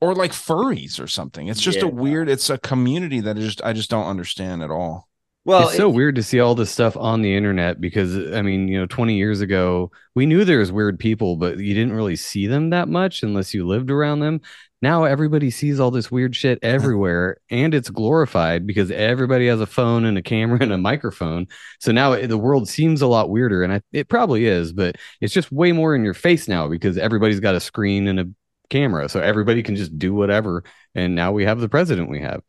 or 0.00 0.14
like 0.14 0.32
furries 0.32 0.98
or 0.98 1.06
something 1.06 1.48
it's 1.48 1.60
just 1.60 1.78
Yeah. 1.78 1.84
a 1.84 1.88
weird 1.88 2.28
it's 2.28 2.50
a 2.50 2.58
community 2.58 3.20
that 3.20 3.36
I 3.36 3.40
just 3.40 3.62
i 3.62 3.72
just 3.72 3.90
don't 3.90 4.06
understand 4.06 4.62
at 4.62 4.70
all 4.70 5.08
well 5.44 5.68
it's 5.68 5.76
so 5.76 5.88
weird 5.88 6.16
to 6.16 6.22
see 6.22 6.40
all 6.40 6.54
this 6.54 6.70
stuff 6.70 6.96
on 6.96 7.22
the 7.22 7.34
internet 7.34 7.80
because 7.80 8.14
I 8.32 8.42
mean, 8.42 8.68
you 8.68 8.78
know, 8.78 8.86
20 8.86 9.16
years 9.16 9.40
ago, 9.40 9.90
we 10.14 10.26
knew 10.26 10.44
there 10.44 10.58
was 10.58 10.70
weird 10.70 10.98
people, 10.98 11.36
but 11.36 11.58
you 11.58 11.72
didn't 11.72 11.94
really 11.94 12.16
see 12.16 12.46
them 12.46 12.70
that 12.70 12.88
much 12.88 13.22
unless 13.22 13.54
you 13.54 13.66
lived 13.66 13.90
around 13.90 14.20
them. 14.20 14.42
Now 14.82 15.04
everybody 15.04 15.50
sees 15.50 15.78
all 15.78 15.90
this 15.90 16.10
weird 16.10 16.34
shit 16.34 16.58
everywhere 16.62 17.36
and 17.50 17.74
it's 17.74 17.90
glorified 17.90 18.66
because 18.66 18.90
everybody 18.90 19.46
has 19.48 19.60
a 19.60 19.66
phone 19.66 20.04
and 20.04 20.16
a 20.16 20.22
camera 20.22 20.58
and 20.60 20.72
a 20.72 20.78
microphone. 20.78 21.48
So 21.80 21.92
now 21.92 22.12
it- 22.12 22.28
the 22.28 22.38
world 22.38 22.68
seems 22.68 23.02
a 23.02 23.06
lot 23.06 23.30
weirder 23.30 23.62
and 23.62 23.72
I, 23.72 23.82
it 23.92 24.08
probably 24.08 24.46
is, 24.46 24.72
but 24.72 24.96
it's 25.20 25.34
just 25.34 25.52
way 25.52 25.72
more 25.72 25.94
in 25.94 26.04
your 26.04 26.14
face 26.14 26.48
now 26.48 26.68
because 26.68 26.96
everybody's 26.96 27.40
got 27.40 27.54
a 27.54 27.60
screen 27.60 28.08
and 28.08 28.20
a 28.20 28.26
camera. 28.70 29.08
So 29.08 29.20
everybody 29.20 29.62
can 29.62 29.76
just 29.76 29.98
do 29.98 30.14
whatever. 30.14 30.64
And 30.94 31.14
now 31.14 31.32
we 31.32 31.44
have 31.44 31.60
the 31.60 31.68
president 31.68 32.08
we 32.08 32.20
have. 32.22 32.42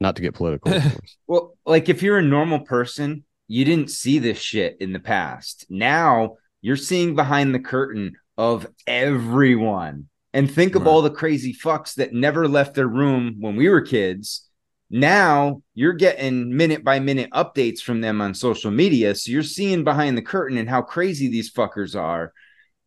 Not 0.00 0.16
to 0.16 0.22
get 0.22 0.34
political. 0.34 0.72
Well, 1.26 1.56
like 1.66 1.88
if 1.88 2.02
you're 2.02 2.18
a 2.18 2.22
normal 2.22 2.60
person, 2.60 3.24
you 3.48 3.64
didn't 3.64 3.90
see 3.90 4.18
this 4.18 4.38
shit 4.38 4.76
in 4.80 4.92
the 4.92 5.00
past. 5.00 5.66
Now 5.68 6.36
you're 6.62 6.76
seeing 6.76 7.14
behind 7.14 7.54
the 7.54 7.58
curtain 7.58 8.14
of 8.38 8.66
everyone. 8.86 10.08
And 10.34 10.50
think 10.50 10.74
of 10.74 10.86
all 10.86 11.02
the 11.02 11.10
crazy 11.10 11.54
fucks 11.54 11.94
that 11.94 12.12
never 12.12 12.46
left 12.46 12.74
their 12.74 12.86
room 12.86 13.36
when 13.38 13.56
we 13.56 13.68
were 13.68 13.80
kids. 13.80 14.48
Now 14.90 15.62
you're 15.74 15.94
getting 15.94 16.54
minute 16.56 16.84
by 16.84 16.98
minute 16.98 17.30
updates 17.32 17.80
from 17.80 18.00
them 18.00 18.20
on 18.20 18.34
social 18.34 18.70
media. 18.70 19.14
So 19.14 19.30
you're 19.30 19.42
seeing 19.42 19.84
behind 19.84 20.16
the 20.16 20.22
curtain 20.22 20.58
and 20.58 20.68
how 20.68 20.82
crazy 20.82 21.28
these 21.28 21.52
fuckers 21.52 21.98
are. 21.98 22.32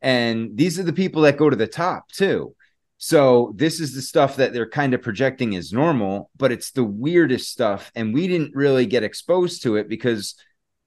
And 0.01 0.55
these 0.55 0.79
are 0.79 0.83
the 0.83 0.93
people 0.93 1.23
that 1.23 1.37
go 1.37 1.49
to 1.49 1.55
the 1.55 1.67
top 1.67 2.09
too. 2.11 2.55
So 2.97 3.53
this 3.55 3.79
is 3.79 3.95
the 3.95 4.01
stuff 4.01 4.35
that 4.35 4.53
they're 4.53 4.69
kind 4.69 4.93
of 4.93 5.01
projecting 5.01 5.55
as 5.55 5.73
normal, 5.73 6.29
but 6.37 6.51
it's 6.51 6.71
the 6.71 6.83
weirdest 6.83 7.49
stuff. 7.49 7.91
And 7.95 8.13
we 8.13 8.27
didn't 8.27 8.55
really 8.55 8.85
get 8.85 9.03
exposed 9.03 9.63
to 9.63 9.77
it 9.77 9.89
because 9.89 10.35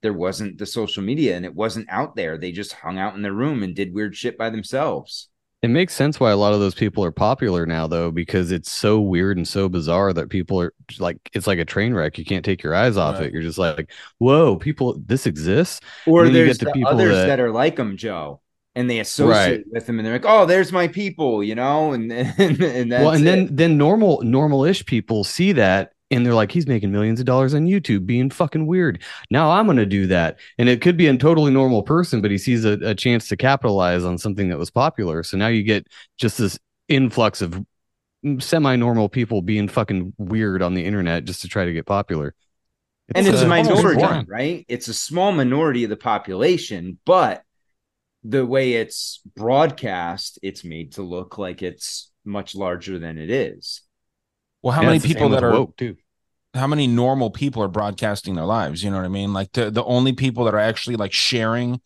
there 0.03 0.13
wasn't 0.13 0.59
the 0.59 0.67
social 0.67 1.03
media 1.03 1.37
and 1.37 1.45
it 1.45 1.55
wasn't 1.55 1.89
out 1.91 2.15
there. 2.15 2.39
They 2.39 2.53
just 2.53 2.73
hung 2.73 2.99
out 2.99 3.17
in 3.17 3.23
their 3.23 3.33
room 3.33 3.63
and 3.65 3.75
did 3.75 3.93
weird 3.93 4.15
shit 4.15 4.39
by 4.39 4.51
themselves. 4.51 5.29
It 5.65 5.69
makes 5.69 5.95
sense 5.95 6.21
why 6.21 6.31
a 6.31 6.37
lot 6.37 6.53
of 6.53 6.61
those 6.61 6.75
people 6.75 7.03
are 7.05 7.11
popular 7.11 7.65
now, 7.65 7.87
though, 7.87 8.11
because 8.11 8.53
it's 8.53 8.71
so 8.71 9.01
weird 9.01 9.39
and 9.39 9.49
so 9.49 9.69
bizarre 9.69 10.13
that 10.13 10.29
people 10.29 10.61
are 10.61 10.75
like, 10.99 11.17
it's 11.33 11.47
like 11.47 11.59
a 11.59 11.65
train 11.65 11.95
wreck. 11.95 12.19
You 12.19 12.25
can't 12.27 12.45
take 12.45 12.63
your 12.63 12.75
eyes 12.75 12.99
off 12.99 13.15
Right. 13.15 13.29
it. 13.29 13.33
You're 13.33 13.41
just 13.43 13.57
like, 13.59 13.91
whoa, 14.19 14.57
people, 14.57 15.01
this 15.07 15.27
exists. 15.27 15.81
Or 16.07 16.27
And 16.27 16.35
then 16.35 16.41
you 16.41 16.45
there's 16.45 16.59
the, 16.59 16.85
others 16.87 17.13
that- 17.15 17.27
that, 17.29 17.41
are 17.41 17.51
like 17.51 17.77
them, 17.77 17.97
Joe, 17.97 18.43
and 18.75 18.91
they 18.91 18.99
associate 18.99 19.31
Right. 19.31 19.65
with 19.71 19.87
them 19.87 19.99
and 19.99 20.05
they're 20.07 20.15
like, 20.15 20.27
oh, 20.27 20.45
there's 20.45 20.71
my 20.71 20.87
people, 20.89 21.43
you 21.43 21.55
know? 21.55 21.95
And, 21.95 22.13
and, 22.13 22.61
and 22.61 22.93
that's 22.93 23.03
well, 23.03 23.13
and 23.15 23.27
then 23.27 23.49
then 23.57 23.79
normal 23.79 24.21
normal-ish 24.23 24.85
people 24.85 25.25
see 25.25 25.53
that 25.53 25.94
and 26.11 26.25
they're 26.25 26.35
like, 26.35 26.53
he's 26.53 26.67
making 26.67 26.93
millions 26.93 27.21
of 27.21 27.27
dollars 27.27 27.55
on 27.55 27.67
YouTube, 27.67 28.07
being 28.07 28.31
fucking 28.31 28.67
weird. 28.67 29.03
Now 29.31 29.51
I'm 29.51 29.67
gonna 29.67 29.87
do 29.87 30.07
that, 30.09 30.39
and 30.59 30.69
it 30.69 30.81
could 30.81 30.97
be 30.97 31.07
a 31.07 31.17
totally 31.17 31.53
normal 31.53 31.83
person, 31.83 32.21
but 32.21 32.31
he 32.31 32.39
sees 32.39 32.65
a, 32.65 32.73
a 32.83 32.95
chance 32.95 33.29
to 33.29 33.37
capitalize 33.37 34.05
on 34.05 34.19
something 34.19 34.49
that 34.49 34.59
was 34.59 34.71
popular. 34.71 35.23
So 35.23 35.37
now 35.37 35.49
you 35.49 35.63
get 35.63 35.87
just 36.19 36.39
this 36.39 36.59
influx 36.89 37.41
of 37.43 37.65
semi-normal 38.39 39.09
people 39.09 39.43
being 39.43 39.69
fucking 39.69 40.15
weird 40.19 40.63
on 40.63 40.75
the 40.75 40.85
internet 40.85 41.25
just 41.25 41.43
to 41.43 41.49
try 41.49 41.65
to 41.65 41.73
get 41.73 41.87
popular. 41.87 42.35
and 43.15 43.27
it's 43.27 43.43
a 43.43 43.47
uh, 43.47 43.55
almost 43.55 43.85
minority, 43.85 44.27
right? 44.29 44.65
It's 44.69 44.89
a 44.89 44.95
small 44.95 45.33
minority 45.33 45.85
of 45.85 45.91
the 45.91 45.97
population, 45.97 46.99
but 47.05 47.43
the 48.23 48.47
way 48.47 48.75
it's 48.75 49.21
broadcast, 49.37 50.39
it's 50.43 50.65
made 50.65 50.93
to 50.93 51.03
look 51.03 51.37
like 51.37 51.63
it's 51.63 52.11
much 52.25 52.55
larger 52.55 52.99
than 52.99 53.19
it 53.19 53.31
is. 53.31 53.83
Well, 54.65 54.75
how 54.75 54.83
Yeah, 54.83 54.91
many 54.91 54.99
it's 54.99 55.03
the 55.03 55.09
same 55.09 55.29
people 55.29 55.31
that 55.31 55.45
are 55.45 55.45
woke, 55.47 55.77
too? 55.77 55.97
How 56.55 56.67
many 56.69 56.87
normal 56.87 57.31
people 57.31 57.63
are 57.63 57.69
broadcasting 57.69 58.37
their 58.37 58.45
lives? 58.45 58.85
You 58.85 58.91
know 58.91 58.99
what 58.99 59.05
I 59.07 59.09
mean? 59.09 59.33
Like 59.33 59.53
the 59.53 59.71
the 59.71 59.85
only 59.85 60.13
people 60.13 60.45
that 60.45 60.55
are 60.55 60.59
actually 60.61 60.97
like 60.97 61.13
sharing, 61.13 61.81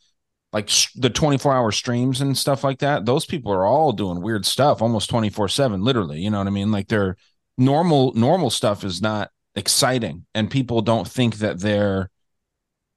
like 0.52 0.68
sh- 0.70 0.92
the 0.96 1.10
twenty 1.10 1.38
four 1.38 1.54
hour 1.54 1.72
streams 1.72 2.20
and 2.20 2.36
stuff 2.38 2.64
like 2.64 2.80
that. 2.80 3.06
Those 3.06 3.26
people 3.26 3.52
are 3.52 3.66
all 3.66 3.92
doing 3.92 4.22
weird 4.22 4.46
stuff, 4.46 4.82
almost 4.82 5.10
twenty 5.10 5.30
four 5.30 5.48
seven, 5.48 5.82
literally. 5.82 6.20
You 6.20 6.30
know 6.30 6.38
what 6.38 6.48
I 6.48 6.50
mean? 6.50 6.72
Like 6.72 6.88
they're 6.88 7.16
normal 7.58 8.12
normal 8.14 8.50
stuff 8.50 8.84
is 8.84 9.02
not 9.02 9.30
exciting 9.56 10.26
and 10.34 10.50
people 10.50 10.82
don't 10.82 11.08
think 11.08 11.36
that 11.38 11.60
they're 11.60 12.10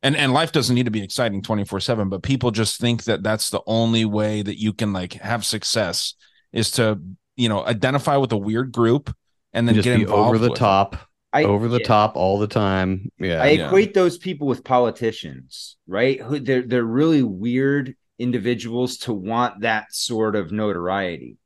and 0.03 0.15
and 0.15 0.34
life 0.34 0.51
doesn't 0.51 0.75
need 0.75 0.86
to 0.86 0.91
be 0.91 1.03
exciting 1.03 1.41
24/7 1.41 2.09
but 2.09 2.23
people 2.23 2.51
just 2.51 2.79
think 2.79 3.03
that 3.03 3.23
that's 3.23 3.49
the 3.49 3.61
only 3.67 4.05
way 4.05 4.41
that 4.41 4.59
you 4.59 4.73
can 4.73 4.93
like 4.93 5.13
have 5.13 5.45
success 5.45 6.15
is 6.51 6.71
to 6.71 6.99
you 7.36 7.49
know 7.49 7.65
identify 7.65 8.17
with 8.17 8.32
a 8.32 8.38
weird 8.38 8.71
group 8.71 9.15
and 9.54 9.68
then 9.68 9.76
just 9.76 9.86
get 9.86 9.97
be 9.97 10.04
involved 10.04 10.30
over 10.30 10.38
the 10.38 10.49
with 10.49 10.60
top, 10.60 10.97
I- 11.34 11.43
over 11.43 11.68
the 11.68 11.80
yeah. 11.80 11.88
top 11.88 12.16
all 12.16 12.39
the 12.39 12.47
time. 12.47 13.10
Yeah, 13.18 13.41
I 13.41 13.49
yeah. 13.52 13.68
equate 13.68 13.93
those 13.93 14.18
people 14.18 14.47
with 14.47 14.64
politicians, 14.64 15.78
right? 15.88 16.22
Who 16.22 16.39
they're 16.39 16.64
they're 16.64 16.84
really 16.84 17.24
weird 17.24 17.95
individuals 18.20 18.97
to 18.97 19.14
want 19.14 19.62
that 19.62 19.93
sort 19.93 20.36
of 20.36 20.52
notoriety. 20.52 21.38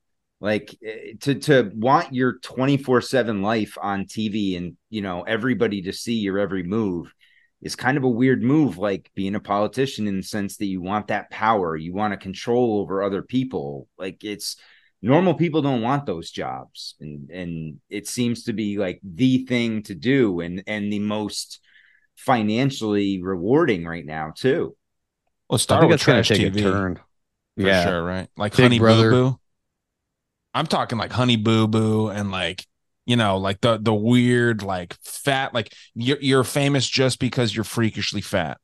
Like 0.41 0.75
eh, 0.85 1.13
to 1.21 1.35
to 1.35 1.71
want 1.73 2.13
your 2.13 2.39
24/7 2.39 3.41
life 3.41 3.77
on 3.81 4.05
TV 4.05 4.57
and, 4.57 4.77
you 4.89 5.01
know, 5.01 5.23
everybody 5.23 5.83
to 5.83 5.93
see 5.93 6.15
your 6.15 6.37
every 6.39 6.63
move 6.63 7.13
is 7.61 7.75
kind 7.75 7.97
of 7.97 8.03
a 8.03 8.09
weird 8.09 8.43
move 8.43 8.77
like 8.77 9.09
being 9.15 9.33
a 9.35 9.39
politician 9.39 10.07
in 10.07 10.17
the 10.17 10.23
sense 10.23 10.57
that 10.57 10.65
you 10.65 10.81
want 10.81 11.07
that 11.07 11.31
power, 11.31 11.75
you 11.75 11.93
want 11.93 12.11
to 12.11 12.17
control 12.17 12.79
over 12.79 13.01
other 13.01 13.23
people. 13.23 13.87
Like 13.97 14.23
it's 14.23 14.57
normal 15.05 15.35
people 15.35 15.61
don't 15.61 15.81
want 15.83 16.05
those 16.05 16.31
jobs 16.31 16.95
and 17.01 17.29
and 17.31 17.79
it 17.89 18.07
seems 18.07 18.43
to 18.45 18.53
be 18.53 18.77
like 18.79 18.99
the 19.03 19.45
thing 19.45 19.83
to 19.83 19.95
do 19.95 20.41
and 20.41 20.63
and 20.67 20.91
the 20.93 20.99
most 20.99 21.59
financially 22.17 23.21
rewarding 23.23 23.85
right 23.85 24.05
now 24.05 24.31
too 24.35 24.75
Well, 25.49 25.55
it 25.55 25.59
I 25.69 25.77
started 25.77 25.87
think 25.87 25.91
with 25.91 26.01
it's 26.01 26.03
gonna 26.03 26.23
take 26.23 26.43
TV. 26.43 26.45
a 26.45 26.51
turn. 26.51 26.99
For 27.59 27.71
Yeah. 27.71 27.73
sure, 27.73 28.03
right? 28.03 28.29
Like 28.37 28.55
Big 28.55 28.77
Honey 28.77 28.79
Brother. 28.79 29.09
Boo 29.09 29.31
Boo. 29.31 29.39
I'm 30.53 30.67
talking 30.67 30.97
like 30.97 31.11
Honey 31.11 31.35
Boo 31.35 31.67
Boo 31.67 32.09
and 32.09 32.31
like 32.31 32.65
you 33.05 33.15
know 33.15 33.37
like 33.37 33.61
the 33.61 33.77
the 33.77 33.93
weird 33.93 34.63
like 34.63 34.95
fat 35.03 35.53
like 35.53 35.73
you're 35.93 36.17
you're 36.21 36.43
famous 36.43 36.87
just 36.87 37.19
because 37.19 37.55
you're 37.55 37.63
freakishly 37.63 38.21
fat. 38.21 38.57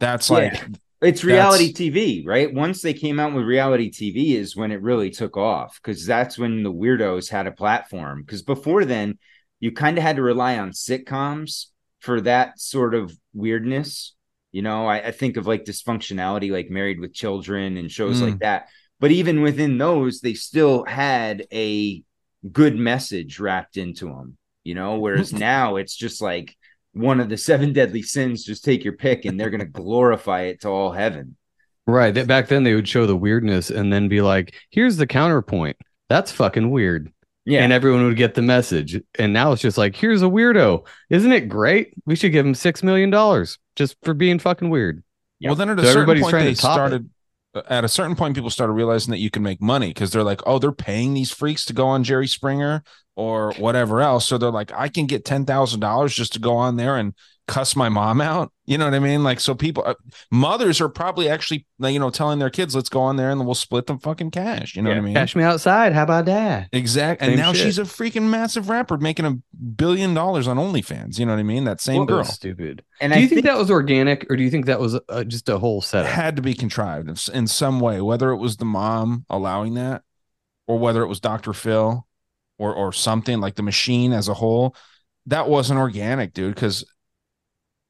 That's 0.00 0.30
like 0.30 0.54
Yeah. 0.54 0.76
It's 1.02 1.24
reality 1.24 1.72
tv 1.72 2.26
right? 2.26 2.52
Once 2.52 2.82
they 2.82 2.94
came 2.94 3.18
out 3.20 3.34
with 3.34 3.44
reality 3.44 3.90
tv 3.90 4.34
is 4.36 4.56
when 4.56 4.72
it 4.72 4.82
really 4.82 5.10
took 5.10 5.36
off 5.36 5.78
because 5.82 6.06
that's 6.06 6.38
when 6.38 6.62
the 6.62 6.72
weirdos 6.72 7.28
had 7.28 7.46
a 7.46 7.52
platform. 7.52 8.22
Because 8.22 8.42
before 8.42 8.84
then 8.84 9.18
you 9.60 9.72
kind 9.72 9.98
of 9.98 10.02
had 10.02 10.16
to 10.16 10.22
rely 10.22 10.58
on 10.58 10.70
sitcoms 10.70 11.66
for 12.00 12.20
that 12.22 12.60
sort 12.60 12.94
of 12.94 13.16
weirdness. 13.34 14.14
You 14.52 14.62
know 14.62 14.86
I, 14.86 15.08
I 15.08 15.10
think 15.10 15.36
of 15.36 15.46
like 15.46 15.64
dysfunctionality 15.64 16.50
like 16.50 16.70
married 16.70 17.00
with 17.00 17.12
children 17.14 17.76
and 17.76 17.90
shows 17.90 18.20
Mm. 18.20 18.30
like 18.30 18.38
that. 18.40 18.68
But 19.00 19.10
even 19.10 19.42
within 19.42 19.78
those 19.78 20.20
they 20.20 20.34
still 20.34 20.84
had 20.84 21.46
a 21.52 22.02
good 22.52 22.76
message 22.76 23.38
wrapped 23.40 23.76
into 23.76 24.06
them 24.06 24.38
you 24.64 24.74
know? 24.74 24.98
Whereas 24.98 25.32
now 25.32 25.76
it's 25.76 25.94
just 25.94 26.20
like 26.20 26.56
one 26.96 27.20
of 27.20 27.28
the 27.28 27.36
seven 27.36 27.72
deadly 27.72 28.02
sins 28.02 28.44
just 28.44 28.64
take 28.64 28.84
your 28.84 28.94
pick 28.94 29.24
and 29.24 29.38
they're 29.38 29.50
going 29.50 29.60
to 29.60 29.66
glorify 29.66 30.42
it 30.42 30.60
to 30.62 30.68
all 30.68 30.92
heaven 30.92 31.36
Right. 31.86 32.12
That 32.12 32.26
back 32.26 32.48
then 32.48 32.64
they 32.64 32.74
would 32.74 32.88
show 32.88 33.06
the 33.06 33.16
weirdness 33.16 33.70
and 33.70 33.92
then 33.92 34.08
be 34.08 34.20
like, 34.20 34.54
here's 34.70 34.96
the 34.96 35.06
counterpoint. 35.06 35.76
That's 36.08 36.32
fucking 36.32 36.70
weird. 36.70 37.12
Yeah. 37.44 37.62
And 37.62 37.72
everyone 37.72 38.04
would 38.06 38.16
get 38.16 38.34
the 38.34 38.42
message. 38.42 39.00
And 39.18 39.32
now 39.32 39.52
it's 39.52 39.62
just 39.62 39.78
like, 39.78 39.94
here's 39.94 40.22
a 40.22 40.26
weirdo. 40.26 40.84
Isn't 41.10 41.30
it 41.32 41.48
great? 41.48 41.94
We 42.04 42.16
should 42.16 42.32
give 42.32 42.44
him 42.44 42.54
six 42.54 42.82
million 42.82 43.10
dollars 43.10 43.58
just 43.76 43.96
for 44.02 44.14
being 44.14 44.40
fucking 44.40 44.68
weird. 44.68 45.04
Well, 45.40 45.54
then 45.54 45.70
at 45.70 45.78
a 45.78 45.84
So 45.84 45.92
certain 45.92 46.20
point, 46.20 46.32
they 46.32 46.54
to 46.54 46.60
top 46.60 46.92
it. 46.92 47.02
At 47.68 47.84
a 47.84 47.88
certain 47.88 48.16
point, 48.16 48.34
people 48.34 48.50
started 48.50 48.74
realizing 48.74 49.10
that 49.12 49.18
you 49.18 49.30
can 49.30 49.42
make 49.42 49.60
money 49.60 49.88
because 49.88 50.10
they're 50.10 50.22
like, 50.22 50.40
oh, 50.46 50.58
they're 50.58 50.72
paying 50.72 51.14
these 51.14 51.30
freaks 51.30 51.64
to 51.66 51.72
go 51.72 51.86
on 51.86 52.04
Jerry 52.04 52.26
Springer 52.26 52.82
or 53.14 53.52
whatever 53.54 54.00
else. 54.00 54.26
So 54.26 54.38
they're 54.38 54.50
like, 54.50 54.72
I 54.72 54.88
can 54.88 55.06
get 55.06 55.24
ten 55.24 55.44
thousand 55.44 55.80
dollars 55.80 56.14
just 56.14 56.34
to 56.34 56.38
go 56.38 56.56
on 56.56 56.76
there 56.76 56.96
and 56.96 57.14
cuss 57.46 57.76
my 57.76 57.88
mom 57.88 58.20
out. 58.20 58.52
You 58.64 58.76
know 58.76 58.84
what 58.86 58.94
I 58.94 58.98
mean? 58.98 59.22
Like, 59.22 59.38
so 59.38 59.54
people, 59.54 59.84
uh, 59.86 59.94
mothers 60.32 60.80
are 60.80 60.88
probably 60.88 61.28
actually, 61.28 61.64
you 61.78 61.98
know, 62.00 62.10
telling 62.10 62.40
their 62.40 62.50
kids, 62.50 62.74
let's 62.74 62.88
go 62.88 63.00
on 63.00 63.16
there 63.16 63.30
and 63.30 63.46
we'll 63.46 63.54
split 63.54 63.86
the 63.86 63.96
fucking 63.98 64.32
cash. 64.32 64.74
You 64.74 64.82
know 64.82 64.90
what 64.90 64.98
I 64.98 65.02
mean? 65.02 65.14
Cash 65.14 65.36
me 65.36 65.44
outside. 65.44 65.92
How 65.92 66.02
about 66.02 66.24
that? 66.24 66.68
Exactly. 66.72 67.28
And 67.28 67.36
now 67.36 67.52
shit. 67.52 67.62
she's 67.62 67.78
a 67.78 67.82
freaking 67.82 68.28
massive 68.28 68.68
rapper 68.68 68.98
making 68.98 69.24
a 69.24 69.38
billion 69.56 70.14
dollars 70.14 70.48
on 70.48 70.56
OnlyFans. 70.56 71.18
You 71.20 71.26
know 71.26 71.32
what 71.32 71.38
I 71.38 71.44
mean? 71.44 71.64
That 71.64 71.80
same 71.80 71.98
Well, 71.98 72.06
girl. 72.06 72.24
Stupid. 72.24 72.82
And 73.00 73.12
do 73.12 73.18
I 73.18 73.22
you 73.22 73.28
think, 73.28 73.42
think- 73.42 73.46
that 73.46 73.58
was 73.58 73.70
organic 73.70 74.26
or 74.28 74.36
do 74.36 74.42
you 74.42 74.50
think 74.50 74.66
that 74.66 74.80
was 74.80 74.98
uh, 75.08 75.24
just 75.24 75.48
a 75.48 75.58
whole 75.58 75.80
setup? 75.80 76.10
had 76.10 76.34
to 76.36 76.42
be 76.42 76.54
contrived 76.54 77.08
in 77.08 77.16
in 77.36 77.46
some 77.46 77.78
way, 77.78 78.00
whether 78.00 78.30
it 78.30 78.38
was 78.38 78.56
the 78.56 78.64
mom 78.64 79.24
allowing 79.30 79.74
that, 79.74 80.02
or 80.66 80.78
whether 80.78 81.02
it 81.02 81.08
was 81.08 81.20
Dr. 81.20 81.52
Phil, 81.52 82.04
or 82.58 82.74
or 82.74 82.92
something 82.92 83.40
like 83.40 83.54
the 83.54 83.62
machine 83.62 84.12
as 84.12 84.26
a 84.28 84.34
whole. 84.34 84.74
That 85.26 85.48
wasn't 85.48 85.78
organic, 85.78 86.32
dude. 86.32 86.54
Because 86.54 86.84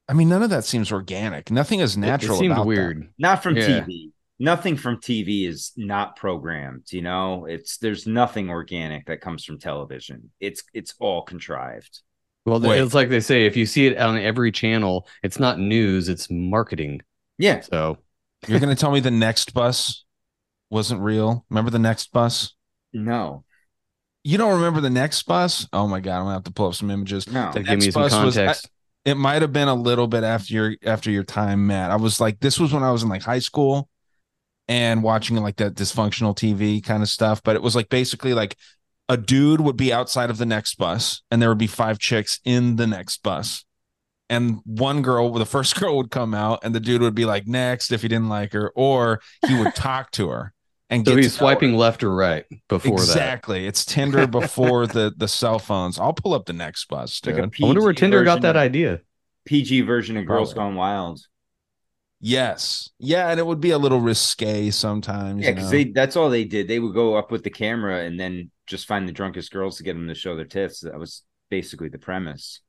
I 0.09 0.13
mean, 0.13 0.29
none 0.29 0.43
of 0.43 0.51
that 0.51 0.65
seems 0.65 0.93
organic. 0.93 1.51
Nothing 1.51 1.81
is 1.81 1.97
natural. 1.97 2.37
it 2.37 2.41
seemed 2.41 2.53
about 2.53 2.63
that. 2.63 2.69
weird. 2.69 3.09
not 3.19 3.43
from 3.43 3.57
Yeah. 3.57 3.81
tv 3.85 4.13
nothing 4.39 4.77
from 4.77 4.99
tv 4.99 5.49
is 5.49 5.73
not 5.79 6.15
programmed 6.17 6.83
you 6.93 7.01
know 7.01 7.47
it's 7.47 7.79
there's 7.79 8.07
nothing 8.07 8.51
organic 8.51 9.07
that 9.07 9.19
comes 9.23 9.43
from 9.47 9.59
television 9.59 10.31
it's 10.41 10.63
it's 10.75 10.93
all 11.01 11.23
contrived 11.23 12.03
Well, 12.45 12.61
Wait. 12.61 12.79
it's 12.83 12.93
like 12.93 13.09
they 13.09 13.21
say, 13.21 13.47
if 13.47 13.57
you 13.57 13.65
see 13.65 13.87
it 13.87 13.97
on 13.97 14.19
every 14.19 14.53
channel, 14.53 15.09
it's 15.23 15.39
not 15.41 15.59
news, 15.59 16.11
it's 16.11 16.29
marketing. 16.31 17.01
yeah 17.39 17.61
So 17.61 17.97
You're 18.47 18.61
gonna 18.61 18.77
tell 18.77 18.91
me 18.93 19.01
the 19.01 19.11
next 19.11 19.55
bus 19.55 20.05
wasn't 20.69 21.01
real? 21.01 21.47
Remember 21.49 21.71
the 21.71 21.79
next 21.79 22.13
bus? 22.13 22.55
no 22.93 23.43
You 24.23 24.37
don't 24.37 24.57
remember 24.57 24.83
the 24.83 24.91
next 24.91 25.23
bus? 25.23 25.67
Oh 25.73 25.87
my 25.89 26.01
god, 26.01 26.19
I'm 26.19 26.23
gonna 26.25 26.35
have 26.35 26.45
to 26.45 26.53
pull 26.53 26.69
up 26.69 26.75
some 26.75 26.91
images. 26.91 27.27
No. 27.27 27.53
The 27.53 27.63
give 27.63 27.79
me 27.81 27.91
some 27.91 28.03
bus 28.03 28.13
was- 28.13 28.37
I- 28.37 28.45
context. 28.47 28.71
It 29.07 29.17
might 29.17 29.41
have 29.41 29.53
been 29.53 29.69
a 29.69 29.75
little 29.75 30.09
bit 30.09 30.25
after 30.25 30.53
your 30.53 30.75
after 30.85 31.13
your 31.13 31.23
time, 31.23 31.69
Matt. 31.69 31.93
I 31.93 31.97
was 31.97 32.21
like, 32.21 32.41
this 32.41 32.59
was 32.59 32.75
when 32.75 32.83
I 32.83 32.91
was 32.91 33.05
in 33.05 33.09
like 33.09 33.23
high 33.23 33.39
school 33.39 33.89
and 34.67 35.01
watching 35.01 35.37
like 35.37 35.57
that 35.57 35.75
dysfunctional 35.75 36.37
TV 36.37 36.83
kind 36.83 37.05
of 37.05 37.09
stuff. 37.09 37.41
But 37.45 37.55
it 37.55 37.63
was 37.63 37.77
like 37.77 37.89
basically 37.89 38.35
like 38.35 38.57
a 39.09 39.17
dude 39.17 39.61
would 39.61 39.77
be 39.77 39.93
outside 39.93 40.29
of 40.29 40.39
the 40.39 40.45
next 40.45 40.75
bus, 40.75 41.23
and 41.31 41.41
there 41.41 41.49
would 41.49 41.57
be 41.57 41.69
five 41.69 42.01
chicks 42.01 42.41
in 42.45 42.75
the 42.77 42.87
next 42.89 43.23
bus. 43.23 43.65
And 44.29 44.59
one 44.65 45.03
girl, 45.03 45.33
the 45.33 45.47
first 45.47 45.79
girl 45.79 45.97
would 45.99 46.11
come 46.11 46.35
out, 46.35 46.65
and 46.65 46.75
the 46.75 46.81
dude 46.81 47.01
would 47.01 47.15
be 47.15 47.27
like, 47.27 47.47
next 47.47 47.93
if 47.93 48.03
he 48.03 48.09
didn't 48.09 48.29
like 48.29 48.53
her, 48.55 48.73
or 48.75 49.21
he 49.47 49.55
would 49.55 49.75
talk 49.77 50.11
to 50.13 50.31
her 50.31 50.53
and 50.91 51.05
so 51.07 51.15
get 51.15 51.23
he's 51.25 51.37
to 51.37 51.43
know 51.43 51.49
her. 51.49 51.53
swiping 51.55 51.75
left 51.77 52.03
or 52.05 52.15
right 52.15 52.45
before 52.69 52.97
that 52.99 53.03
exactly. 53.03 53.67
It's 53.67 53.85
Tinder 53.85 54.27
before 54.41 54.87
the 54.87 55.13
the 55.17 55.29
cell 55.29 55.59
phones. 55.59 55.99
I'll 55.99 56.13
pull 56.15 56.35
up 56.35 56.47
the 56.47 56.53
next 56.53 56.87
bus, 56.89 57.21
Like 57.25 57.37
dude. 57.37 57.45
a. 57.45 57.65
I 57.65 57.67
wonder 57.67 57.83
where 57.83 57.93
Tinder 57.93 58.23
got 58.25 58.43
that 58.43 58.57
of- 58.57 58.63
idea. 58.63 59.01
pg 59.45 59.83
version 59.83 60.17
of 60.17 60.27
girls 60.27 60.53
Probably. 60.55 60.71
gone 60.71 60.77
wild 60.77 61.21
Yes. 62.21 62.89
Yeah, 62.99 63.29
and 63.31 63.39
it 63.39 63.47
would 63.47 63.61
be 63.61 63.71
a 63.73 63.79
little 63.79 64.01
risque 64.01 64.71
sometimes. 64.71 65.43
yeah 65.43 65.51
you 65.51 65.55
because 65.55 65.71
know? 65.71 65.79
they 65.79 65.85
that's 65.85 66.17
all 66.17 66.31
they 66.31 66.45
did 66.45 66.67
they 66.69 66.79
would 66.79 66.95
go 66.95 67.15
up 67.17 67.31
with 67.31 67.45
the 67.45 67.51
camera 67.51 68.05
and 68.05 68.19
then 68.19 68.51
just 68.67 68.87
find 68.87 69.07
the 69.07 69.13
drunkest 69.13 69.53
girls 69.53 69.77
to 69.77 69.83
get 69.83 69.93
them 69.95 70.09
to 70.09 70.15
show 70.15 70.35
their 70.35 70.45
tits 70.47 70.81
that 70.81 70.99
was 70.99 71.23
basically 71.51 71.89
the 71.89 71.99
premise 71.99 72.61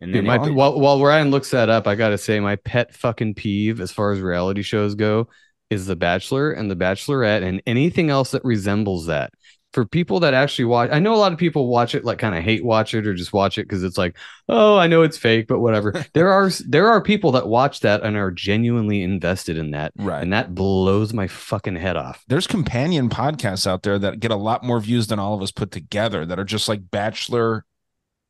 and 0.00 0.12
Dude, 0.12 0.26
then 0.26 0.26
my, 0.26 0.46
it- 0.46 0.52
while, 0.52 0.78
while 0.78 1.02
Ryan 1.02 1.30
looks 1.30 1.50
that 1.52 1.70
up, 1.70 1.86
I 1.86 1.94
gotta 1.94 2.18
say 2.18 2.38
my 2.40 2.56
pet 2.56 2.94
fucking 2.94 3.34
peeve 3.34 3.80
as 3.80 3.90
far 3.90 4.12
as 4.12 4.20
reality 4.20 4.62
shows 4.62 4.94
go 4.94 5.28
is 5.74 5.86
The 5.86 5.96
Bachelor 5.96 6.52
and 6.52 6.70
The 6.70 6.76
Bachelorette 6.76 7.42
and 7.42 7.60
anything 7.66 8.08
else 8.08 8.30
that 8.30 8.44
resembles 8.44 9.06
that. 9.06 9.32
For 9.74 9.84
people 9.84 10.20
that 10.20 10.34
actually 10.34 10.66
watch, 10.66 10.90
I 10.92 11.00
know 11.00 11.14
a 11.14 11.16
lot 11.16 11.32
of 11.32 11.38
people 11.38 11.66
watch 11.66 11.96
it 11.96 12.04
like 12.04 12.18
kind 12.20 12.36
of 12.36 12.44
hate 12.44 12.64
watch 12.64 12.94
it 12.94 13.08
or 13.08 13.12
just 13.14 13.32
watch 13.32 13.58
it 13.58 13.64
because 13.64 13.82
it's 13.82 13.98
like, 13.98 14.16
oh, 14.48 14.78
I 14.78 14.86
know 14.86 15.02
it's 15.02 15.18
fake, 15.18 15.48
but 15.48 15.58
whatever. 15.58 15.92
there 16.14 16.30
are 16.30 16.48
there 16.68 16.86
are 16.86 17.02
people 17.02 17.32
that 17.32 17.48
watch 17.48 17.80
that 17.80 18.04
and 18.04 18.16
are 18.16 18.30
genuinely 18.30 19.02
invested 19.02 19.58
in 19.58 19.72
that, 19.72 19.92
Right. 19.96 20.22
and 20.22 20.32
that 20.32 20.54
blows 20.54 21.12
my 21.12 21.26
fucking 21.26 21.74
head 21.74 21.96
off. 21.96 22.22
There's 22.28 22.46
companion 22.46 23.08
podcasts 23.10 23.66
out 23.66 23.82
there 23.82 23.98
that 23.98 24.20
get 24.20 24.30
a 24.30 24.36
lot 24.36 24.62
more 24.62 24.78
views 24.78 25.08
than 25.08 25.18
all 25.18 25.34
of 25.34 25.42
us 25.42 25.50
put 25.50 25.72
together 25.72 26.24
that 26.24 26.38
are 26.38 26.44
just 26.44 26.68
like 26.68 26.88
bachelor 26.92 27.64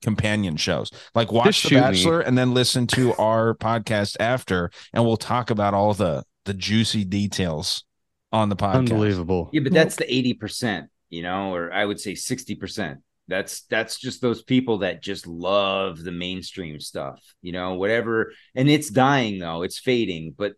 companion 0.03 0.57
shows. 0.57 0.91
Like 1.15 1.31
watch 1.31 1.47
The 1.63 1.69
shoot 1.69 1.75
me. 1.75 1.81
Bachelor 1.83 2.21
and 2.21 2.39
then 2.39 2.55
listen 2.55 2.87
to 2.89 3.15
our 3.17 3.55
podcast 3.55 4.17
after, 4.19 4.71
and 4.95 5.05
we'll 5.05 5.19
talk 5.19 5.51
about 5.51 5.75
all 5.75 5.93
the 5.93 6.25
the 6.45 6.55
juicy 6.55 7.05
details 7.05 7.85
on 8.33 8.49
the 8.49 8.57
podcast. 8.57 8.75
Unbelievable. 8.75 9.51
Yeah, 9.53 9.63
but 9.63 9.73
that's 9.73 9.97
the 9.97 10.05
80%, 10.05 10.89
you 11.09 11.23
know, 11.23 11.55
or 11.55 11.73
I 11.73 11.85
would 11.85 12.01
say 12.01 12.13
60%. 12.13 12.99
That's 13.27 13.63
that's 13.63 13.99
just 13.99 14.21
those 14.21 14.43
people 14.43 14.79
that 14.79 15.03
just 15.03 15.27
love 15.27 16.03
the 16.03 16.13
mainstream 16.13 16.79
stuff, 16.79 17.23
you 17.41 17.53
know, 17.53 17.75
whatever. 17.75 18.33
And 18.55 18.69
it's 18.69 18.91
dying 18.91 19.39
though, 19.39 19.63
it's 19.63 19.79
fading, 19.79 20.35
but 20.37 20.53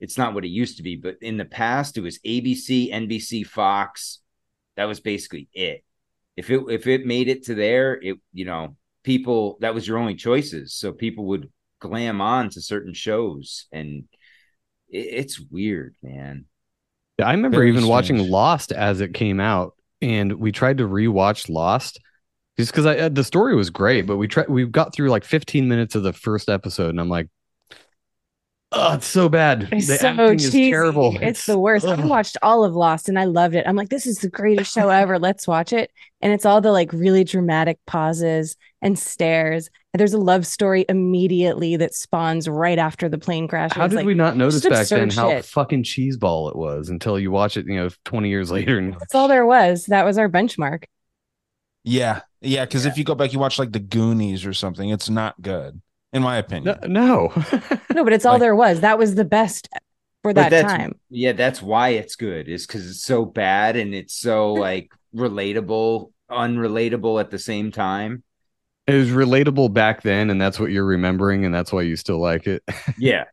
it's 0.00 0.18
not 0.18 0.34
what 0.34 0.44
it 0.44 0.48
used 0.48 0.76
to 0.76 0.82
be. 0.82 0.96
But 0.96 1.16
in 1.22 1.38
the 1.38 1.46
past, 1.46 1.96
it 1.96 2.02
was 2.02 2.18
ABC, 2.18 2.92
NBC, 2.92 3.46
Fox. 3.46 4.20
That 4.76 4.84
was 4.84 5.00
basically 5.00 5.48
it. 5.54 5.82
If 6.36 6.50
it 6.50 6.62
if 6.68 6.86
it 6.86 7.06
made 7.06 7.28
it 7.28 7.44
to 7.44 7.54
there, 7.54 7.94
it 7.94 8.18
you 8.34 8.44
know, 8.44 8.76
people 9.02 9.56
that 9.60 9.74
was 9.74 9.88
your 9.88 9.96
only 9.96 10.14
choices. 10.14 10.74
So 10.74 10.92
people 10.92 11.24
would 11.26 11.50
glam 11.80 12.20
on 12.20 12.50
to 12.50 12.60
certain 12.60 12.92
shows 12.92 13.66
and 13.72 14.04
it, 14.04 14.04
it's 14.90 15.40
weird, 15.40 15.94
man. 16.02 16.46
Yeah, 17.18 17.28
I 17.28 17.32
remember 17.32 17.58
Very 17.58 17.70
even 17.70 17.86
watching. 17.86 18.18
Lost 18.18 18.72
as 18.72 19.00
it 19.00 19.14
came 19.14 19.40
out, 19.40 19.74
and 20.00 20.32
we 20.34 20.52
tried 20.52 20.78
to 20.78 20.84
rewatch 20.84 21.48
Lost 21.48 22.00
Just 22.58 22.72
because 22.72 22.86
I 22.86 22.96
uh, 22.96 23.08
the 23.08 23.24
story 23.24 23.54
was 23.54 23.70
great, 23.70 24.06
but 24.06 24.16
we 24.16 24.26
tried 24.26 24.48
we 24.48 24.66
got 24.66 24.94
through 24.94 25.10
like 25.10 25.24
15 25.24 25.68
minutes 25.68 25.94
of 25.94 26.02
the 26.02 26.12
first 26.12 26.48
episode, 26.48 26.90
and 26.90 27.00
I'm 27.00 27.08
like, 27.08 27.28
oh, 28.72 28.94
it's 28.94 29.06
so 29.06 29.28
bad. 29.28 29.68
It's 29.72 29.86
the 29.86 29.96
so 29.96 30.08
acting 30.08 30.38
cheesy. 30.38 30.64
is 30.64 30.70
terrible. 30.70 31.18
It's, 31.20 31.46
the 31.46 31.58
worst. 31.58 31.86
I 31.86 32.04
watched 32.04 32.36
all 32.42 32.64
of 32.64 32.74
Lost 32.74 33.08
and 33.08 33.18
I 33.18 33.24
loved 33.24 33.54
it. 33.54 33.66
I'm 33.66 33.76
like, 33.76 33.88
this 33.88 34.06
is 34.06 34.18
the 34.18 34.28
greatest 34.28 34.72
show 34.72 34.88
ever. 34.88 35.18
Let's 35.18 35.46
watch 35.48 35.72
it. 35.72 35.90
And 36.20 36.32
it's 36.32 36.44
all 36.46 36.60
the 36.60 36.72
like 36.72 36.92
really 36.92 37.24
dramatic 37.24 37.78
pauses 37.86 38.56
and 38.82 38.98
stares. 38.98 39.70
And 39.92 40.00
there's 40.00 40.12
a 40.14 40.18
love 40.18 40.46
story 40.46 40.84
immediately 40.88 41.76
that 41.76 41.94
spawns 41.94 42.48
right 42.48 42.78
after 42.78 43.08
the 43.08 43.18
plane 43.18 43.48
crash. 43.48 43.72
How 43.72 43.84
It's 43.84 43.90
did 43.90 43.96
like, 43.96 44.06
we 44.06 44.14
not 44.14 44.36
notice 44.36 44.60
back 44.66 44.86
then 44.86 45.04
absurd 45.04 45.12
how 45.14 45.30
shit. 45.30 45.44
fucking 45.46 45.82
cheeseball 45.82 46.50
it 46.50 46.56
was 46.56 46.88
until 46.90 47.18
you 47.18 47.30
watch 47.30 47.56
it, 47.56 47.66
you 47.66 47.76
know, 47.76 47.88
20 48.04 48.28
years 48.28 48.50
later? 48.50 48.78
And 48.78 48.94
That's 48.94 49.14
all 49.14 49.28
there 49.28 49.46
was. 49.46 49.86
That 49.86 50.04
was 50.04 50.16
our 50.18 50.28
benchmark. 50.28 50.84
Yeah, 51.82 52.20
yeah. 52.40 52.64
Because 52.64 52.86
if 52.86 52.98
you 52.98 53.04
go 53.04 53.14
back, 53.14 53.32
you 53.32 53.38
watch 53.38 53.58
like 53.58 53.72
the 53.72 53.80
Goonies 53.80 54.44
or 54.44 54.52
something. 54.52 54.90
It's 54.90 55.08
not 55.08 55.40
good, 55.40 55.80
in 56.12 56.22
my 56.22 56.36
opinion. 56.38 56.78
no, 56.86 57.32
No, 57.94 58.04
but 58.04 58.12
it's 58.12 58.24
all 58.24 58.38
there 58.38 58.56
was. 58.56 58.80
That 58.80 58.98
was 58.98 59.14
the 59.14 59.24
best 59.24 59.68
for 60.22 60.32
that 60.34 60.50
that's- 60.50 60.70
time. 60.72 60.98
Yeah, 61.08 61.32
that's 61.32 61.62
why 61.62 61.90
it's 61.90 62.16
good, 62.16 62.48
is 62.48 62.66
because 62.66 62.88
it's 62.90 63.02
so 63.02 63.24
bad 63.24 63.76
and 63.76 63.94
it's 63.94 64.14
so 64.14 64.52
like 64.66 64.90
relatable, 65.14 66.12
unrelatable 66.30 67.20
at 67.20 67.30
the 67.30 67.38
same 67.38 67.70
time. 67.72 68.22
it 68.86 68.94
was 68.94 69.10
relatable 69.10 69.72
back 69.72 70.02
then, 70.02 70.30
and 70.30 70.40
that's 70.40 70.58
what 70.60 70.70
you're 70.70 70.84
remembering, 70.84 71.44
and 71.44 71.54
that's 71.54 71.72
why 71.72 71.82
you 71.82 71.96
still 71.96 72.20
like 72.20 72.46
it. 72.46 72.62
Yeah. 72.98 73.24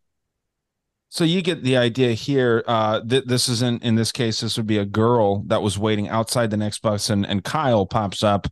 So 1.09 1.23
you 1.23 1.41
get 1.41 1.63
the 1.63 1.77
idea 1.77 2.11
here. 2.11 2.63
Uh, 2.67 2.99
th- 3.01 3.23
this 3.25 3.47
isn't 3.47 3.81
in 3.81 3.95
this 3.95 4.11
case. 4.11 4.41
This 4.41 4.57
would 4.57 4.67
be 4.67 4.77
a 4.77 4.85
girl 4.85 5.41
that 5.47 5.61
was 5.61 5.79
waiting 5.79 6.09
outside 6.09 6.51
the 6.51 6.57
next 6.57 6.79
bus, 6.81 7.09
and, 7.09 7.25
and 7.25 7.43
Kyle 7.43 7.85
pops 7.85 8.23
up, 8.23 8.47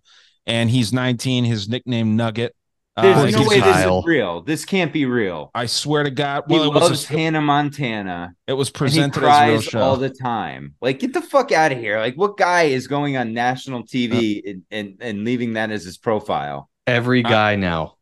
and 0.47 0.69
he's 0.69 0.93
19. 0.93 1.43
His 1.43 1.67
nickname 1.67 2.15
Nugget. 2.15 2.55
There's 2.97 3.17
Uh, 3.17 3.29
no 3.31 3.37
he's 3.39 3.47
way 3.49 3.59
this 3.59 3.85
is 3.85 4.05
real. 4.05 4.41
This 4.41 4.63
can't 4.63 4.93
be 4.93 5.05
real. 5.05 5.51
I 5.53 5.65
swear 5.65 6.03
to 6.03 6.11
God. 6.11 6.45
He 6.47 6.53
Well, 6.53 6.63
it 6.63 6.73
was 6.73 6.81
loves 6.81 7.11
a- 7.11 7.17
Hannah 7.17 7.41
Montana. 7.41 8.33
It 8.47 8.53
was 8.53 8.69
and 8.69 8.75
he 8.75 8.79
presented 8.79 9.23
as 9.25 9.41
a 9.41 9.51
real 9.51 9.61
show. 9.61 9.81
all 9.81 9.97
the 9.97 10.09
time. 10.09 10.75
Like, 10.81 10.99
get 10.99 11.11
the 11.13 11.21
fuck 11.21 11.51
out 11.51 11.73
of 11.73 11.77
here! 11.77 11.99
Like, 11.99 12.15
what 12.15 12.37
guy 12.37 12.63
is 12.63 12.87
going 12.87 13.17
on 13.17 13.33
national 13.33 13.83
TV 13.83 14.49
and, 14.49 14.61
and 14.71 14.95
and 15.01 15.23
leaving 15.25 15.53
that 15.53 15.71
as 15.71 15.83
his 15.83 15.97
profile? 15.97 16.69
Every 16.87 17.21
guy 17.21 17.55
now. 17.57 17.95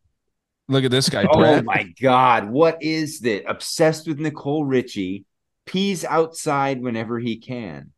Look 0.68 0.84
at 0.84 0.90
this 0.92 1.08
guy. 1.08 1.26
Oh 1.28 1.38
Brett. 1.38 1.64
my 1.64 1.92
god, 2.00 2.48
what 2.48 2.80
is 2.80 3.20
that? 3.20 3.50
Obsessed 3.50 4.06
with 4.06 4.20
Nicole 4.20 4.64
Richie, 4.64 5.24
pees 5.66 6.04
outside 6.04 6.80
whenever 6.80 7.18
he 7.18 7.36
can. 7.38 7.90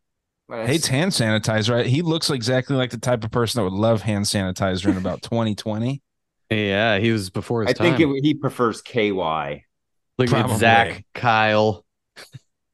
Well, 0.48 0.66
Hates 0.66 0.86
hand 0.88 1.12
sanitizer. 1.12 1.84
He 1.84 2.00
looks 2.02 2.30
exactly 2.30 2.74
like 2.74 2.90
the 2.90 2.98
type 2.98 3.22
of 3.22 3.30
person 3.30 3.58
that 3.60 3.64
would 3.70 3.78
love 3.78 4.00
hand 4.02 4.24
sanitizer 4.24 4.86
in 4.88 4.96
about 4.96 5.20
2020. 5.22 6.00
Yeah, 6.50 6.98
he 6.98 7.10
was 7.10 7.30
before 7.30 7.62
his 7.62 7.70
I 7.70 7.72
time. 7.72 7.96
think 7.96 8.16
it, 8.16 8.24
he 8.24 8.34
prefers 8.34 8.82
KY. 8.82 9.10
Look 10.18 10.28
at 10.28 10.30
Probably. 10.30 10.56
Zach, 10.56 11.04
Kyle. 11.14 11.84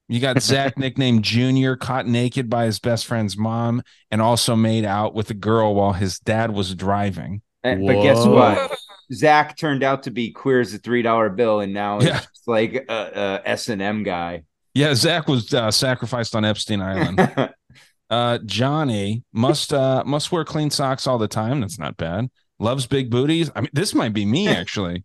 You 0.09 0.20
got 0.20 0.43
Zach 0.43 0.77
nicknamed 0.79 1.25
Junior 1.25 1.77
caught 1.77 2.07
naked 2.07 2.51
by 2.51 2.66
his 2.66 2.79
best 2.79 3.07
friend's 3.07 3.37
mom 3.37 3.83
and 4.11 4.20
also 4.20 4.55
made 4.57 4.85
out 4.85 5.14
with 5.14 5.31
a 5.31 5.35
girl 5.35 5.75
while 5.75 5.93
his 5.93 6.18
dad 6.18 6.53
was 6.53 6.75
driving. 6.75 7.41
And- 7.64 7.87
but 7.87 8.03
guess 8.03 8.18
Whoa. 8.18 8.35
what? 8.35 8.79
Zach 9.12 9.57
turned 9.59 9.83
out 9.83 10.05
to 10.05 10.11
be 10.11 10.31
queer 10.33 10.61
as 10.61 10.73
a 10.73 10.79
three 10.79 11.03
dollar 11.03 11.29
bill, 11.31 11.61
and 11.61 11.75
now 11.75 11.99
he's 12.01 12.09
Yeah. 12.09 12.18
just 12.20 12.47
like 12.47 12.75
a, 12.89 13.41
a 13.45 13.49
S 13.49 13.68
and 13.68 13.83
M 13.83 14.03
guy. 14.05 14.45
Yeah, 14.75 14.95
Zach 14.95 15.29
was 15.29 15.53
uh, 15.53 15.70
sacrificed 15.70 16.35
on 16.35 16.45
Epstein 16.47 16.81
Island. 16.81 17.53
uh, 18.11 18.39
Johnny 18.47 19.23
must 19.33 19.73
uh, 19.75 20.03
must 20.07 20.33
wear 20.33 20.45
clean 20.47 20.70
socks 20.70 21.07
all 21.07 21.18
the 21.18 21.29
time. 21.29 21.61
That's 21.61 21.79
not 21.79 21.97
bad. 21.99 22.31
Loves 22.63 22.87
big 22.87 23.11
booties. 23.11 23.51
I 23.57 23.63
mean, 23.63 23.71
this 23.73 23.93
might 23.93 24.13
be 24.13 24.25
me 24.25 24.47
actually. 24.63 25.03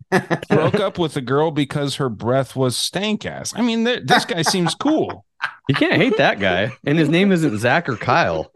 Broke 0.48 0.76
up 0.76 0.96
with 0.96 1.16
a 1.16 1.20
girl 1.20 1.50
because 1.50 1.96
her 1.96 2.08
breath 2.08 2.54
was 2.54 2.76
stank 2.76 3.26
ass. 3.26 3.52
I 3.56 3.62
mean, 3.62 3.84
th- 3.84 4.04
this 4.04 4.24
guy 4.24 4.42
seems 4.42 4.76
cool, 4.76 5.24
You 5.68 5.74
can't 5.74 5.94
hate 6.00 6.16
that 6.18 6.38
guy. 6.38 6.72
And 6.86 6.96
his 6.98 7.08
name 7.08 7.32
isn't 7.32 7.58
Zach 7.58 7.88
or 7.88 7.96
Kyle. 7.96 8.52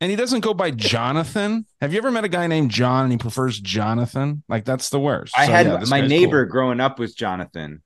and 0.00 0.10
he 0.10 0.16
doesn't 0.16 0.40
go 0.40 0.54
by 0.54 0.70
Jonathan. 0.70 1.66
Have 1.82 1.92
you 1.92 1.98
ever 1.98 2.10
met 2.10 2.24
a 2.24 2.28
guy 2.28 2.46
named 2.46 2.70
John 2.70 3.02
and 3.04 3.12
he 3.12 3.18
prefers 3.18 3.60
Jonathan? 3.60 4.42
Like 4.48 4.64
that's 4.64 4.88
the 4.88 4.98
worst. 5.00 5.34
I 5.36 5.44
So, 5.46 5.52
had 5.52 5.66
yeah, 5.66 5.84
my 5.88 6.00
guy's 6.00 6.08
neighbor 6.08 6.46
growing 6.46 6.80
up 6.80 6.98
was 6.98 7.14
Jonathan. 7.14 7.82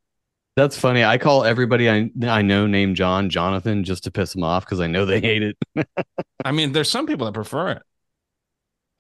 That's 0.55 0.79
funny. 0.79 1.03
I 1.03 1.19
call 1.19 1.43
everybody 1.45 1.91
I, 1.91 2.11
I 2.25 2.43
know 2.43 2.69
named 2.69 2.95
John 2.95 3.31
Jonathan 3.31 3.83
just 3.83 4.05
to 4.05 4.13
piss 4.13 4.33
them 4.35 4.45
off 4.45 4.65
because 4.65 4.79
I 4.81 4.87
know 4.87 5.07
they 5.07 5.21
hate 5.21 5.43
it. 5.43 5.57
I 6.45 6.53
mean, 6.53 6.71
there's 6.71 6.91
some 6.91 7.07
people 7.07 7.27
that 7.27 7.33
prefer 7.33 7.71
it. 7.71 7.83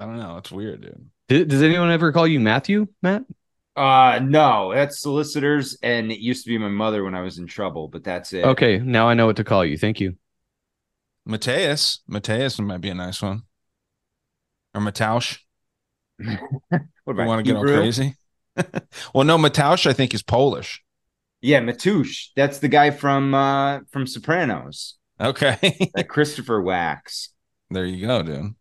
I 0.01 0.07
don't 0.07 0.17
know. 0.17 0.39
It's 0.39 0.51
weird, 0.51 0.81
dude. 0.81 1.11
Did, 1.29 1.49
does 1.49 1.63
anyone 1.63 1.91
ever 1.91 2.13
call 2.13 2.27
you 2.27 2.41
Matthew, 2.41 2.89
Matt? 3.03 3.25
Uh 3.75 4.21
no, 4.23 4.73
that's 4.75 5.01
solicitors, 5.01 5.79
and 5.83 6.13
it 6.13 6.19
used 6.19 6.45
to 6.45 6.51
be 6.51 6.59
my 6.59 6.69
mother 6.69 7.05
when 7.05 7.15
I 7.15 7.23
was 7.23 7.39
in 7.39 7.47
trouble, 7.47 7.89
but 7.89 8.05
that's 8.05 8.33
it. 8.35 8.45
Okay, 8.45 8.79
now 8.79 9.09
I 9.09 9.15
know 9.15 9.27
what 9.27 9.37
to 9.37 9.45
call 9.45 9.65
you. 9.65 9.79
Thank 9.79 9.99
you. 10.01 10.17
Mateus. 11.25 12.01
Mateus 12.07 12.59
might 12.59 12.81
be 12.81 12.91
a 12.91 12.95
nice 12.95 13.23
one. 13.23 13.43
Or 14.75 14.81
Mataush. 14.81 15.39
What 17.05 17.15
You 17.17 17.23
about 17.23 17.27
want 17.27 17.45
to 17.45 17.53
get 17.53 17.57
all 17.57 17.65
crazy? 17.65 18.15
well, 19.15 19.25
no, 19.25 19.37
Mataush, 19.39 19.87
I 19.87 19.93
think, 19.93 20.15
is 20.15 20.23
Polish. 20.23 20.83
Yeah, 21.41 21.61
Matoush. 21.61 22.29
That's 22.37 22.59
the 22.61 22.69
guy 22.69 22.91
from 22.91 23.35
uh 23.35 23.81
from 23.91 24.07
Sopranos. 24.07 24.99
Okay. 25.21 25.91
That 25.95 26.09
Christopher 26.09 26.61
Wax. 26.63 27.31
there 27.71 27.85
you 27.85 28.07
go, 28.07 28.23
dude. 28.23 28.55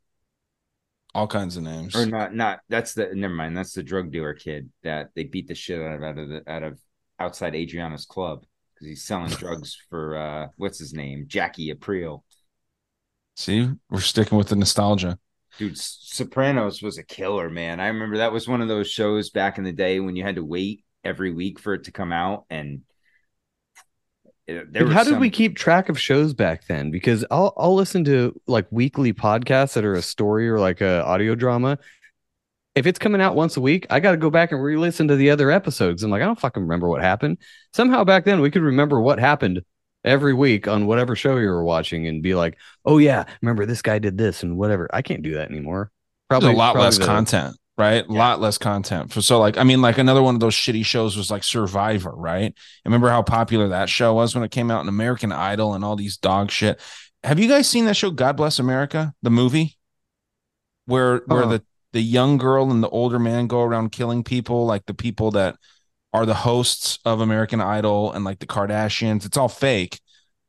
All 1.13 1.27
kinds 1.27 1.57
of 1.57 1.63
names. 1.63 1.95
Or 1.95 2.05
not 2.05 2.33
not 2.33 2.61
that's 2.69 2.93
the 2.93 3.09
never 3.13 3.33
mind, 3.33 3.57
that's 3.57 3.73
the 3.73 3.83
drug 3.83 4.11
dealer 4.11 4.33
kid 4.33 4.69
that 4.83 5.09
they 5.15 5.25
beat 5.25 5.47
the 5.47 5.55
shit 5.55 5.81
out 5.81 5.95
of 5.95 6.03
out 6.03 6.17
of 6.17 6.29
the 6.29 6.43
out 6.49 6.63
of 6.63 6.79
outside 7.19 7.53
Adriana's 7.53 8.05
club 8.05 8.45
because 8.73 8.87
he's 8.87 9.03
selling 9.03 9.31
drugs 9.31 9.77
for 9.89 10.15
uh 10.15 10.47
what's 10.55 10.79
his 10.79 10.93
name? 10.93 11.25
Jackie 11.27 11.73
Aprile. 11.73 12.23
See, 13.35 13.69
we're 13.89 13.99
sticking 13.99 14.37
with 14.37 14.49
the 14.49 14.55
nostalgia. 14.55 15.17
Dude, 15.57 15.77
Sopranos 15.77 16.81
was 16.81 16.97
a 16.97 17.03
killer, 17.03 17.49
man. 17.49 17.79
I 17.79 17.87
remember 17.87 18.17
that 18.17 18.31
was 18.31 18.47
one 18.47 18.61
of 18.61 18.69
those 18.69 18.89
shows 18.89 19.29
back 19.29 19.57
in 19.57 19.63
the 19.65 19.71
day 19.73 19.99
when 19.99 20.15
you 20.15 20.23
had 20.23 20.35
to 20.35 20.45
wait 20.45 20.85
every 21.03 21.31
week 21.31 21.59
for 21.59 21.73
it 21.73 21.85
to 21.85 21.91
come 21.91 22.13
out, 22.13 22.45
and 22.49 22.81
Dude, 24.47 24.81
was 24.81 24.93
how 24.93 25.03
did 25.03 25.19
we 25.19 25.29
keep 25.29 25.55
track 25.55 25.87
of 25.87 25.99
shows 25.99 26.33
back 26.33 26.67
then? 26.67 26.91
Because 26.91 27.23
I'll 27.31 27.53
I'll 27.57 27.75
listen 27.75 28.03
to 28.05 28.39
like 28.47 28.67
weekly 28.71 29.13
podcasts 29.13 29.73
that 29.73 29.85
are 29.85 29.93
a 29.93 30.01
story 30.01 30.49
or 30.49 30.59
like 30.59 30.81
a 30.81 31.03
audio 31.05 31.35
drama. 31.35 31.77
If 32.75 32.87
it's 32.87 32.99
coming 32.99 33.21
out 33.21 33.35
once 33.35 33.57
a 33.57 33.61
week, 33.61 33.85
I 33.89 33.99
got 33.99 34.11
to 34.11 34.17
go 34.17 34.29
back 34.29 34.51
and 34.51 34.63
re-listen 34.63 35.09
to 35.09 35.17
the 35.17 35.29
other 35.29 35.51
episodes. 35.51 36.03
I'm 36.03 36.11
like, 36.11 36.21
I 36.21 36.25
don't 36.25 36.39
fucking 36.39 36.63
remember 36.63 36.87
what 36.87 37.01
happened. 37.01 37.37
Somehow 37.73 38.03
back 38.05 38.23
then 38.23 38.39
we 38.39 38.49
could 38.49 38.61
remember 38.61 39.01
what 39.01 39.19
happened 39.19 39.61
every 40.03 40.33
week 40.33 40.67
on 40.67 40.87
whatever 40.87 41.15
show 41.15 41.37
you 41.37 41.49
were 41.49 41.63
watching 41.63 42.07
and 42.07 42.23
be 42.23 42.33
like, 42.33 42.57
oh 42.85 42.97
yeah, 42.97 43.25
remember 43.41 43.65
this 43.65 43.81
guy 43.81 43.99
did 43.99 44.17
this 44.17 44.41
and 44.43 44.57
whatever. 44.57 44.89
I 44.93 45.01
can't 45.01 45.21
do 45.21 45.35
that 45.35 45.49
anymore. 45.51 45.91
Probably 46.29 46.53
a 46.53 46.55
lot 46.55 46.73
probably 46.73 46.85
less 46.85 46.97
the- 46.97 47.05
content, 47.05 47.57
right? 47.77 48.07
A 48.07 48.11
lot 48.11 48.39
less 48.41 48.57
content. 48.57 49.11
For 49.11 49.21
so, 49.21 49.39
like, 49.39 49.57
I 49.57 49.63
mean, 49.63 49.81
like 49.81 49.97
another 49.97 50.21
one 50.21 50.35
of 50.35 50.41
those 50.41 50.55
shitty 50.55 50.85
shows 50.85 51.17
was 51.17 51.31
like 51.31 51.43
Survivor, 51.43 52.11
right? 52.11 52.53
Remember 52.85 53.09
how 53.09 53.23
popular 53.23 53.69
that 53.69 53.89
show 53.89 54.13
was 54.13 54.35
when 54.35 54.43
it 54.43 54.51
came 54.51 54.69
out 54.69 54.81
in 54.81 54.89
American 54.89 55.31
Idol 55.31 55.73
and 55.73 55.83
all 55.83 55.95
these 55.95 56.17
dog 56.17 56.51
shit. 56.51 56.79
Have 57.23 57.39
you 57.39 57.47
guys 57.47 57.67
seen 57.67 57.85
that 57.85 57.95
show, 57.97 58.11
God 58.11 58.37
Bless 58.37 58.59
America, 58.59 59.13
the 59.21 59.29
movie, 59.29 59.77
where 60.85 61.21
where 61.25 61.43
Uh-uh. 61.43 61.49
the 61.49 61.63
the 61.93 62.01
young 62.01 62.37
girl 62.37 62.71
and 62.71 62.81
the 62.81 62.89
older 62.89 63.19
man 63.19 63.47
go 63.47 63.61
around 63.61 63.91
killing 63.91 64.23
people, 64.23 64.65
like 64.65 64.85
the 64.85 64.93
people 64.93 65.31
that 65.31 65.55
are 66.13 66.25
the 66.25 66.33
hosts 66.33 66.99
of 67.05 67.21
American 67.21 67.61
Idol 67.61 68.11
and 68.11 68.23
like 68.25 68.39
the 68.39 68.47
Kardashians. 68.47 69.25
It's 69.25 69.37
all 69.37 69.49
fake, 69.49 69.99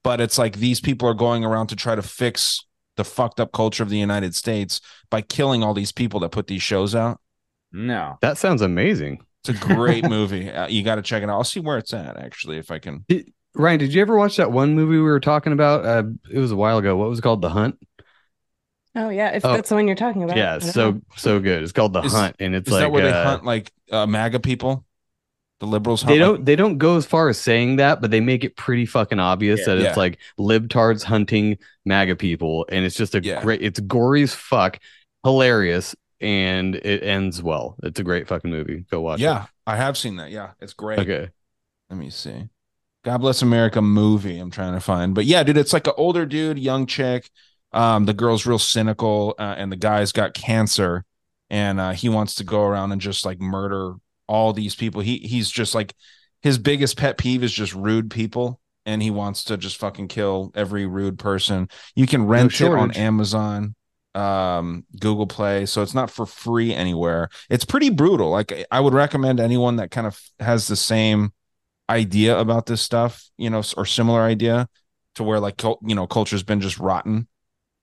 but 0.02 0.20
it's 0.20 0.38
like 0.38 0.56
these 0.56 0.80
people 0.80 1.08
are 1.08 1.14
going 1.14 1.44
around 1.44 1.68
to 1.68 1.76
try 1.76 1.94
to 1.94 2.02
fix 2.02 2.64
the 2.96 3.04
fucked 3.04 3.40
up 3.40 3.52
culture 3.52 3.82
of 3.82 3.88
the 3.88 3.98
United 3.98 4.34
States 4.34 4.80
by 5.10 5.20
killing 5.22 5.62
all 5.62 5.74
these 5.74 5.92
people 5.92 6.20
that 6.20 6.30
put 6.30 6.46
these 6.46 6.62
shows 6.62 6.94
out. 6.94 7.20
No. 7.72 8.18
That 8.20 8.36
sounds 8.38 8.60
amazing. 8.62 9.24
It's 9.44 9.48
a 9.60 9.64
great 9.66 10.04
movie. 10.08 10.50
Uh, 10.50 10.68
you 10.68 10.82
got 10.82 10.96
to 10.96 11.02
check 11.02 11.22
it 11.22 11.28
out. 11.30 11.34
I'll 11.36 11.44
see 11.44 11.60
where 11.60 11.78
it's 11.78 11.94
at 11.94 12.16
actually 12.18 12.58
if 12.58 12.70
I 12.70 12.78
can. 12.78 13.04
Did, 13.08 13.32
Ryan, 13.54 13.78
did 13.80 13.94
you 13.94 14.00
ever 14.02 14.16
watch 14.16 14.36
that 14.36 14.52
one 14.52 14.74
movie 14.74 14.96
we 14.96 15.02
were 15.02 15.20
talking 15.20 15.52
about? 15.52 15.84
Uh, 15.84 16.04
it 16.30 16.38
was 16.38 16.52
a 16.52 16.56
while 16.56 16.78
ago. 16.78 16.96
What 16.96 17.08
was 17.08 17.18
it 17.18 17.22
called? 17.22 17.42
The 17.42 17.50
Hunt. 17.50 17.78
Oh 18.94 19.08
yeah, 19.08 19.30
if 19.30 19.42
Oh. 19.44 19.54
that's 19.54 19.70
the 19.70 19.74
one 19.74 19.86
you're 19.86 19.96
talking 19.96 20.22
about. 20.22 20.36
Yeah, 20.36 20.58
so 20.58 20.90
know. 20.92 21.00
so 21.16 21.40
good. 21.40 21.62
It's 21.62 21.72
called 21.72 21.94
The 21.94 22.02
Is- 22.02 22.12
Hunt, 22.12 22.36
and 22.40 22.54
it's 22.54 22.68
Is 22.68 22.72
like 22.74 22.82
that 22.82 22.92
where 22.92 23.02
they 23.02 23.10
uh, 23.12 23.24
hunt 23.24 23.44
like 23.44 23.72
uh, 23.90 24.06
MAGA 24.06 24.40
people? 24.40 24.84
The 25.62 25.68
liberals 25.68 26.02
they 26.02 26.18
don't 26.18 26.44
they 26.44 26.56
don't 26.56 26.76
go 26.78 26.96
as 26.96 27.06
far 27.06 27.28
as 27.28 27.38
saying 27.38 27.76
that, 27.76 28.00
but 28.00 28.10
they 28.10 28.18
make 28.18 28.42
it 28.42 28.56
pretty 28.56 28.84
fucking 28.84 29.20
obvious 29.20 29.60
Yeah. 29.60 29.66
that 29.76 29.80
Yeah. 29.80 29.88
it's 29.90 29.96
like 29.96 30.18
libtards 30.36 31.04
hunting 31.04 31.56
MAGA 31.84 32.16
people, 32.16 32.66
and 32.68 32.84
it's 32.84 32.96
just 32.96 33.14
a 33.14 33.22
Yeah. 33.22 33.40
great. 33.42 33.62
It's 33.62 33.78
gory 33.78 34.24
as 34.24 34.34
fuck, 34.34 34.80
hilarious, 35.22 35.94
and 36.20 36.74
it 36.74 37.04
ends 37.04 37.40
well. 37.44 37.76
It's 37.84 38.00
a 38.00 38.02
great 38.02 38.26
fucking 38.26 38.50
movie. 38.50 38.86
Go 38.90 39.02
watch 39.02 39.20
it. 39.20 39.22
Yeah, 39.22 39.46
I 39.64 39.76
have 39.76 39.96
seen 39.96 40.16
that. 40.16 40.32
Yeah, 40.32 40.50
it's 40.60 40.72
great. 40.72 40.98
it. 40.98 41.02
Okay. 41.02 41.30
Let 41.90 41.96
me 41.96 42.10
see. 42.10 42.48
God 43.04 43.18
Bless 43.18 43.40
America 43.40 43.80
movie. 43.80 44.40
I'm 44.40 44.50
trying 44.50 44.74
to 44.74 44.80
find, 44.80 45.14
but 45.14 45.26
yeah, 45.26 45.44
dude, 45.44 45.56
it's 45.58 45.72
like 45.72 45.86
an 45.86 45.92
older 45.96 46.26
dude, 46.26 46.58
young 46.58 46.86
chick. 46.86 47.30
Um, 47.72 48.06
the 48.06 48.14
girl's 48.14 48.46
real 48.46 48.58
cynical, 48.58 49.36
uh, 49.38 49.54
and 49.56 49.70
the 49.70 49.76
guy's 49.76 50.10
got 50.10 50.34
cancer, 50.34 51.04
and 51.50 51.78
uh, 51.78 51.92
he 51.92 52.08
wants 52.08 52.34
to 52.34 52.42
go 52.44 52.62
around 52.64 52.90
and 52.90 53.00
just 53.00 53.24
like 53.24 53.40
murder 53.40 53.94
all 54.32 54.54
these 54.54 54.74
people. 54.74 55.02
He 55.02 55.18
he's 55.18 55.50
just 55.50 55.74
like 55.74 55.94
his 56.40 56.56
biggest 56.56 56.96
pet 56.96 57.18
peeve 57.18 57.44
is 57.44 57.52
just 57.52 57.74
rude 57.74 58.10
people, 58.10 58.60
and 58.86 59.02
he 59.02 59.10
wants 59.10 59.44
to 59.44 59.58
just 59.58 59.76
fucking 59.76 60.08
kill 60.08 60.50
every 60.54 60.86
rude 60.86 61.18
person. 61.18 61.68
You 61.94 62.06
can 62.06 62.26
rent 62.26 62.58
it 62.58 62.72
on. 62.72 62.92
Amazon, 62.92 63.74
um, 64.14 64.86
Google 64.98 65.26
Play, 65.26 65.66
so 65.66 65.82
it's 65.82 65.92
not 65.92 66.10
for 66.10 66.24
free 66.24 66.72
anywhere. 66.72 67.28
It's 67.50 67.66
pretty 67.66 67.90
brutal. 67.90 68.30
Like 68.30 68.66
I 68.70 68.80
would 68.80 68.94
recommend 68.94 69.38
anyone 69.38 69.76
that 69.76 69.90
kind 69.90 70.06
of 70.06 70.18
has 70.40 70.66
the 70.66 70.76
same 70.76 71.34
idea 71.90 72.38
about 72.38 72.64
this 72.64 72.80
stuff, 72.80 73.22
you 73.36 73.50
know, 73.50 73.62
or 73.76 73.84
similar 73.84 74.22
idea 74.22 74.66
to 75.16 75.24
where 75.24 75.40
like 75.40 75.62
you 75.62 75.94
know 75.94 76.06
culture's 76.06 76.42
been 76.42 76.62
just 76.62 76.78
rotten. 76.78 77.28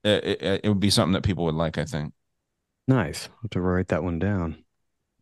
It, 0.04 0.24
it, 0.24 0.62
it 0.64 0.70
would 0.70 0.80
be 0.80 0.90
something 0.90 1.14
that 1.14 1.24
people 1.24 1.46
would 1.46 1.54
like, 1.54 1.78
I 1.78 1.86
think. 1.86 2.14
Nice. 2.88 3.28
I'll 3.30 3.38
have 3.44 3.52
to 3.52 3.62
write 3.62 3.90
that 3.90 4.02
one 4.02 4.18
down. 4.18 4.64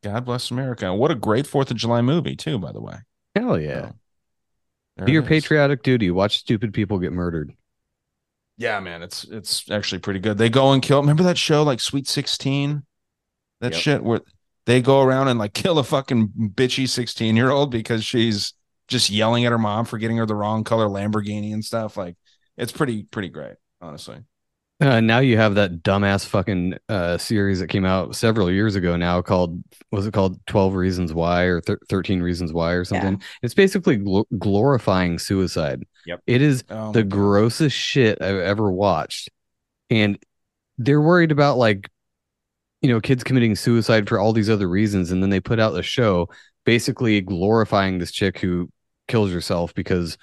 God 0.03 0.25
bless 0.25 0.51
America. 0.51 0.93
What 0.93 1.11
a 1.11 1.15
great 1.15 1.47
Fourth 1.47 1.71
of 1.71 1.77
July 1.77 2.01
movie, 2.01 2.35
too, 2.35 2.57
by 2.59 2.71
the 2.71 2.81
way. 2.81 2.97
Hell 3.35 3.59
yeah. 3.59 3.91
There 4.95 5.05
Do 5.05 5.11
your 5.11 5.23
is. 5.23 5.27
patriotic 5.29 5.83
duty. 5.83 6.09
Watch 6.11 6.37
stupid 6.39 6.73
people 6.73 6.99
get 6.99 7.13
murdered. 7.13 7.53
Yeah, 8.57 8.79
man, 8.79 9.03
it's 9.03 9.23
it's 9.25 9.69
actually 9.69 9.99
pretty 9.99 10.19
good. 10.19 10.37
They 10.39 10.49
go 10.49 10.71
and 10.71 10.81
kill. 10.81 10.99
Remember 11.01 11.21
that 11.23 11.37
show 11.37 11.61
like 11.63 11.79
Sweet 11.79 12.07
Sixteen? 12.07 12.83
That 13.61 13.73
Yep. 13.73 13.81
shit 13.81 14.03
where 14.03 14.21
they 14.65 14.81
go 14.81 15.01
around 15.01 15.27
and 15.27 15.37
like 15.37 15.53
kill 15.53 15.77
a 15.77 15.83
fucking 15.83 16.29
bitchy 16.55 16.89
sixteen 16.89 17.35
year 17.35 17.51
old 17.51 17.69
because 17.71 18.03
she's 18.03 18.53
just 18.87 19.09
yelling 19.11 19.45
at 19.45 19.51
her 19.51 19.57
mom 19.59 19.85
for 19.85 19.97
getting 19.99 20.17
her 20.17 20.25
the 20.25 20.35
wrong 20.35 20.63
color 20.63 20.87
Lamborghini 20.87 21.53
and 21.53 21.63
stuff. 21.63 21.97
Like 21.97 22.15
it's 22.57 22.71
pretty 22.71 23.03
pretty 23.03 23.29
great, 23.29 23.55
honestly. 23.79 24.17
Uh, 24.79 24.99
now 24.99 25.17
you 25.17 25.37
have 25.37 25.55
that 25.55 25.81
dumbass 25.81 26.23
fucking 26.23 26.75
uh, 26.87 27.17
series 27.17 27.59
that 27.59 27.67
came 27.67 27.83
out 27.83 28.15
several 28.15 28.51
years 28.51 28.75
ago 28.75 28.95
now 28.95 29.23
called 29.23 29.63
was 29.91 30.05
it 30.05 30.13
called 30.13 30.39
12 30.45 30.75
reasons 30.75 31.13
why 31.15 31.43
or 31.45 31.61
thir- 31.61 31.79
13 31.89 32.21
reasons 32.21 32.53
why 32.53 32.73
or 32.73 32.85
something 32.85 33.19
it's 33.41 33.55
basically 33.55 33.97
gl- 33.97 34.25
glorifying 34.37 35.17
suicide 35.17 35.83
Yep. 36.05 36.21
it 36.27 36.43
is 36.43 36.63
Oh 36.69 36.91
the 36.91 37.01
God. 37.03 37.09
grossest 37.09 37.75
shit 37.75 38.21
i've 38.21 38.35
ever 38.35 38.71
watched 38.71 39.29
and 39.89 40.19
they're 40.77 41.01
worried 41.01 41.31
about 41.31 41.57
like 41.57 41.89
you 42.83 42.89
know 42.89 43.01
kids 43.01 43.23
committing 43.23 43.55
suicide 43.55 44.07
for 44.07 44.19
all 44.19 44.31
these 44.31 44.49
other 44.49 44.69
reasons 44.69 45.09
and 45.11 45.23
then 45.23 45.31
they 45.31 45.39
put 45.39 45.59
out 45.59 45.75
a 45.75 45.81
show 45.81 46.29
basically 46.65 47.19
glorifying 47.21 47.97
this 47.97 48.11
chick 48.11 48.37
who 48.37 48.69
kills 49.07 49.31
herself 49.31 49.73
because 49.73 50.19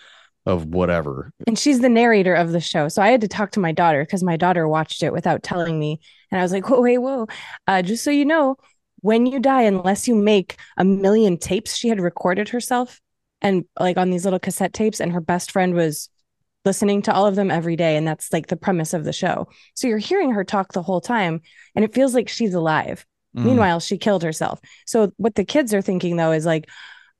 of 0.47 0.67
whatever 0.67 1.31
And 1.47 1.59
she's 1.59 1.81
the 1.81 1.89
narrator 1.89 2.35
of 2.35 2.53
the 2.53 2.61
show. 2.61 2.89
So 2.89 3.01
I 3.01 3.09
had 3.09 3.23
to 3.23 3.29
talk 3.29 3.53
to 3.53 3.61
my 3.61 3.73
daughter 3.73 4.05
because 4.05 4.23
my 4.23 4.37
daughter 4.37 4.69
watched 4.69 5.03
it 5.03 5.13
without 5.13 5.43
telling 5.43 5.79
me. 5.79 6.01
And 6.31 6.39
I 6.39 6.43
was 6.43 6.53
like, 6.53 6.69
whoa, 6.69 6.81
wait, 6.81 6.99
whoa. 6.99 7.27
Uh, 7.67 7.83
just 7.83 8.05
so 8.05 8.11
you 8.11 8.25
know, 8.25 8.57
when 9.01 9.27
you 9.27 9.39
die, 9.39 9.63
unless 9.63 10.07
you 10.07 10.15
make 10.15 10.57
a 10.77 10.85
million 10.85 11.39
tapes, 11.39 11.77
she 11.77 11.89
had 11.89 12.01
recorded 12.01 12.51
herself 12.51 13.01
and 13.41 13.65
like 13.79 13.97
on 13.97 14.11
these 14.11 14.25
little 14.25 14.39
cassette 14.39 14.73
tapes, 14.73 15.01
and 15.01 15.13
her 15.13 15.21
best 15.21 15.51
friend 15.51 15.75
was 15.75 16.09
listening 16.65 17.03
to 17.03 17.13
all 17.13 17.27
of 17.27 17.37
them 17.37 17.51
every 17.51 17.77
day. 17.77 17.97
And 17.97 18.09
that's 18.09 18.33
like 18.33 18.47
the 18.47 18.57
premise 18.57 18.95
of 18.95 19.05
the 19.05 19.13
show. 19.13 19.49
So 19.75 19.87
you're 19.87 19.99
hearing 19.99 20.33
her 20.33 20.45
talk 20.45 20.73
the 20.73 20.83
whole 20.83 21.03
time, 21.03 21.43
and 21.75 21.85
it 21.85 21.95
feels 21.95 22.15
like 22.15 22.29
she's 22.29 22.55
alive. 22.55 23.05
Mm. 23.37 23.45
Meanwhile, 23.45 23.81
she 23.81 23.99
killed 23.99 24.23
herself. 24.23 24.61
So 24.87 25.13
what 25.19 25.35
the 25.35 25.45
kids 25.45 25.75
are 25.75 25.83
thinking 25.83 26.17
though 26.17 26.33
is 26.33 26.47
like, 26.47 26.69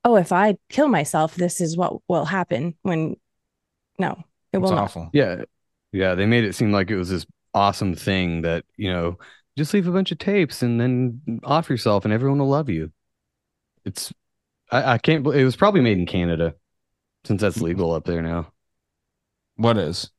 oh, 0.05 0.15
if 0.15 0.31
I 0.31 0.55
kill 0.69 0.87
myself, 0.87 1.35
this 1.35 1.59
is 1.59 1.75
what 1.75 1.97
will 2.07 2.25
happen 2.25 2.75
when 2.83 3.17
no, 3.97 4.23
it 4.53 4.57
It's 4.57 4.61
will 4.61 4.75
not. 4.75 4.95
Yeah. 5.13 5.43
Yeah. 5.91 6.15
They 6.15 6.27
made 6.27 6.43
it 6.43 6.53
seem 6.53 6.71
like 6.71 6.91
it 6.91 6.95
was 6.95 7.09
this 7.09 7.25
awesome 7.53 7.95
thing 7.95 8.43
that, 8.43 8.63
you 8.77 8.93
know, 8.93 9.17
just 9.57 9.73
leave 9.73 9.87
a 9.87 9.91
bunch 9.91 10.11
of 10.11 10.19
tapes 10.19 10.61
and 10.61 10.79
then 10.79 11.41
off 11.43 11.69
yourself 11.69 12.05
and 12.05 12.13
everyone 12.13 12.39
will 12.39 12.49
love 12.49 12.69
you. 12.69 12.91
It's, 13.83 14.13
I, 14.71 14.93
I 14.93 14.97
can't, 14.99 15.23
bel- 15.23 15.33
it 15.33 15.43
was 15.43 15.55
probably 15.55 15.81
made 15.81 15.97
in 15.97 16.05
Canada 16.05 16.53
since 17.23 17.41
that's 17.41 17.55
mm-hmm. 17.55 17.65
legal 17.65 17.91
up 17.91 18.05
there 18.05 18.21
now. 18.21 18.51
What 19.55 19.77
is? 19.77 20.11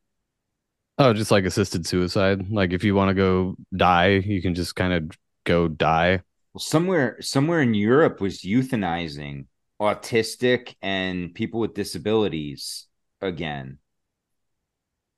Oh, 0.99 1.13
just 1.13 1.31
like 1.31 1.45
assisted 1.45 1.87
suicide. 1.87 2.51
Like 2.51 2.73
if 2.73 2.83
you 2.83 2.95
want 2.95 3.11
to 3.11 3.15
go 3.15 3.57
die, 3.77 4.17
you 4.17 4.43
can 4.43 4.55
just 4.55 4.75
kind 4.75 4.95
of 4.95 5.11
go 5.45 5.69
die. 5.69 6.23
Well, 6.55 6.61
somewhere 6.61 7.21
somewhere 7.21 7.61
in 7.61 7.75
Europe 7.75 8.21
was 8.23 8.41
euthanizing 8.41 9.45
autistic 9.81 10.75
and 10.83 11.35
people 11.35 11.61
with 11.61 11.75
disabilities 11.75 12.87
again. 13.21 13.79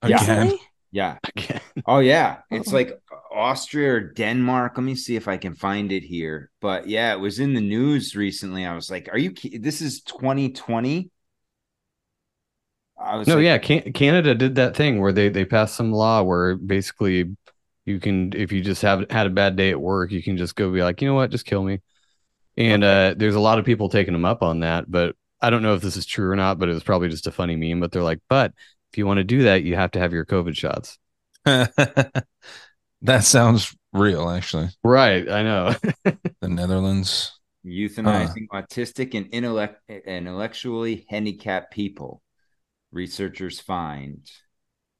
Again? 0.01 0.57
Yeah. 0.91 1.17
Again. 1.35 1.61
Oh 1.85 1.99
yeah. 1.99 2.39
Oh. 2.51 2.57
It's 2.57 2.73
like 2.73 2.99
Austria 3.33 3.93
or 3.93 3.99
Denmark. 4.01 4.73
Let 4.77 4.83
me 4.83 4.95
see 4.95 5.15
if 5.15 5.27
I 5.27 5.37
can 5.37 5.55
find 5.55 5.91
it 5.91 6.03
here. 6.03 6.51
But 6.61 6.87
yeah, 6.87 7.13
it 7.13 7.19
was 7.19 7.39
in 7.39 7.53
the 7.53 7.61
news 7.61 8.15
recently. 8.15 8.65
I 8.65 8.75
was 8.75 8.91
like, 8.91 9.09
"Are 9.11 9.17
you? 9.17 9.31
ki- 9.31 9.57
This 9.59 9.81
is 9.81 10.01
2020." 10.01 11.11
I 12.97 13.15
was 13.15 13.27
No, 13.27 13.35
like, 13.35 13.45
yeah, 13.45 13.57
Can- 13.57 13.93
Canada 13.93 14.35
did 14.35 14.55
that 14.55 14.75
thing 14.75 14.99
where 14.99 15.11
they 15.13 15.29
they 15.29 15.45
passed 15.45 15.75
some 15.75 15.91
law 15.91 16.23
where 16.23 16.55
basically 16.55 17.35
you 17.85 17.99
can 17.99 18.33
if 18.35 18.51
you 18.51 18.61
just 18.61 18.81
have 18.81 19.09
had 19.11 19.27
a 19.27 19.29
bad 19.29 19.55
day 19.55 19.69
at 19.71 19.79
work, 19.81 20.11
you 20.11 20.23
can 20.23 20.37
just 20.37 20.55
go 20.55 20.71
be 20.71 20.81
like, 20.83 21.01
you 21.01 21.07
know 21.07 21.15
what, 21.15 21.29
just 21.31 21.45
kill 21.45 21.63
me. 21.63 21.79
And 22.59 22.83
uh, 22.83 23.15
there's 23.17 23.35
a 23.35 23.39
lot 23.39 23.57
of 23.57 23.65
people 23.65 23.89
taking 23.89 24.13
them 24.13 24.25
up 24.25 24.43
on 24.43 24.59
that, 24.59 24.91
but 24.91 25.15
I 25.41 25.49
don't 25.49 25.63
know 25.63 25.73
if 25.73 25.81
this 25.81 25.97
is 25.97 26.05
true 26.05 26.29
or 26.29 26.35
not. 26.35 26.59
But 26.59 26.69
it 26.69 26.73
was 26.73 26.83
probably 26.83 27.09
just 27.09 27.25
a 27.25 27.31
funny 27.31 27.55
meme. 27.55 27.79
But 27.79 27.91
they're 27.91 28.03
like, 28.03 28.19
but 28.29 28.53
if 28.91 28.97
you 28.97 29.07
want 29.07 29.17
to 29.17 29.23
do 29.23 29.43
that, 29.43 29.63
you 29.63 29.75
have 29.75 29.91
to 29.91 29.99
have 29.99 30.13
your 30.13 30.25
COVID 30.25 30.55
shots. 30.55 30.99
that 31.45 32.25
sounds 33.23 33.75
real, 33.93 34.29
actually. 34.29 34.69
Right, 34.83 35.27
I 35.27 35.43
know. 35.43 35.75
The 36.41 36.47
Netherlands. 36.47 37.33
euthanizing 37.65 38.47
autistic 38.53 39.13
and 39.13 39.27
intellect 39.33 39.81
and 39.89 40.01
intellectually 40.05 41.05
handicapped 41.09 41.73
people 41.73 42.21
researchers 42.91 43.59
find 43.59 44.29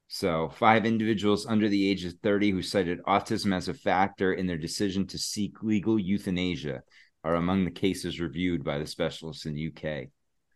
so 0.09 0.49
five 0.49 0.85
individuals 0.85 1.45
under 1.45 1.69
the 1.69 1.89
age 1.89 2.03
of 2.03 2.13
30 2.21 2.51
who 2.51 2.61
cited 2.61 3.01
autism 3.03 3.55
as 3.55 3.69
a 3.69 3.73
factor 3.73 4.33
in 4.33 4.47
their 4.47 4.57
decision 4.57 5.07
to 5.07 5.17
seek 5.17 5.63
legal 5.63 5.97
euthanasia 5.97 6.81
are 7.23 7.35
among 7.35 7.65
the 7.65 7.71
cases 7.71 8.19
reviewed 8.19 8.63
by 8.63 8.77
the 8.77 8.87
specialists 8.87 9.45
in 9.45 9.53
the 9.55 9.67
uk 9.67 10.07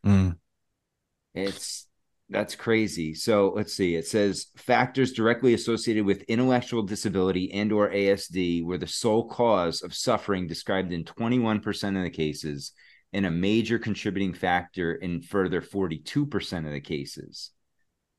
Mm. 0.06 0.36
it's 1.34 1.88
that's 2.30 2.56
crazy. 2.56 3.14
So 3.14 3.54
let's 3.56 3.74
see. 3.74 3.96
It 3.96 4.08
says 4.08 4.48
factors 4.56 5.12
directly 5.14 5.54
associated 5.54 6.06
with 6.06 6.24
intellectual 6.24 6.82
disability 6.82 7.52
and 7.54 7.72
or 7.72 7.90
ASD 7.92 8.64
were 8.64 8.78
the 8.78 8.88
sole 8.88 9.28
cause 9.28 9.84
of 9.84 9.94
suffering 9.94 10.48
described 10.48 10.92
in 10.94 11.04
21% 11.04 11.98
of 11.98 12.04
the 12.04 12.10
cases 12.10 12.72
and 13.12 13.26
a 13.26 13.32
major 13.32 13.78
contributing 13.78 14.34
factor 14.34 14.96
in 14.96 15.22
further 15.22 15.62
42% 15.62 16.66
of 16.66 16.72
the 16.72 16.82
cases. 16.82 17.52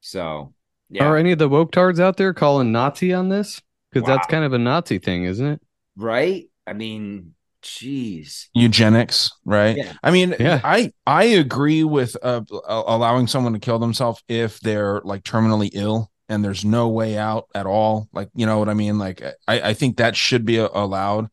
So, 0.01 0.55
yeah. 0.91 1.07
Are 1.07 1.17
any 1.17 1.33
of 1.33 1.39
the 1.39 1.49
woke 1.49 1.73
tards 1.73 1.99
out 1.99 2.17
there 2.17 2.35
calling 2.35 2.71
Nazi 2.71 3.13
on 3.13 3.31
this? 3.31 3.61
Because 3.91 4.07
that's 4.07 4.29
kind 4.29 4.45
of 4.45 4.53
a 4.53 4.59
Nazi 4.59 4.99
thing, 4.99 5.25
isn't 5.25 5.47
it? 5.47 5.61
right? 5.97 6.45
I 6.67 6.73
mean, 6.73 7.34
jeez. 7.65 8.47
eugenics 8.55 9.31
right 9.45 9.77
Yeah. 9.77 9.93
i 10.03 10.11
mean 10.11 10.35
Yeah. 10.39 10.61
i 10.63 10.93
i 11.07 11.25
agree 11.25 11.83
with 11.83 12.17
uh 12.23 12.43
allowing 12.67 13.27
someone 13.27 13.55
to 13.55 13.59
kill 13.59 13.79
themselves 13.79 14.23
if 14.29 14.61
they're 14.61 15.01
like 15.05 15.23
terminally 15.25 15.71
ill 15.73 16.11
and 16.29 16.45
there's 16.45 16.65
no 16.65 16.89
way 16.89 17.17
out 17.19 17.47
at 17.55 17.67
all 17.67 18.09
like 18.13 18.29
you 18.35 18.47
know 18.47 18.59
what 18.59 18.69
i 18.69 18.75
mean 18.75 18.99
like 18.99 19.23
i 19.49 19.61
i 19.71 19.75
think 19.75 19.97
that 19.97 20.15
should 20.15 20.45
be 20.45 20.59
allowed 20.59 21.29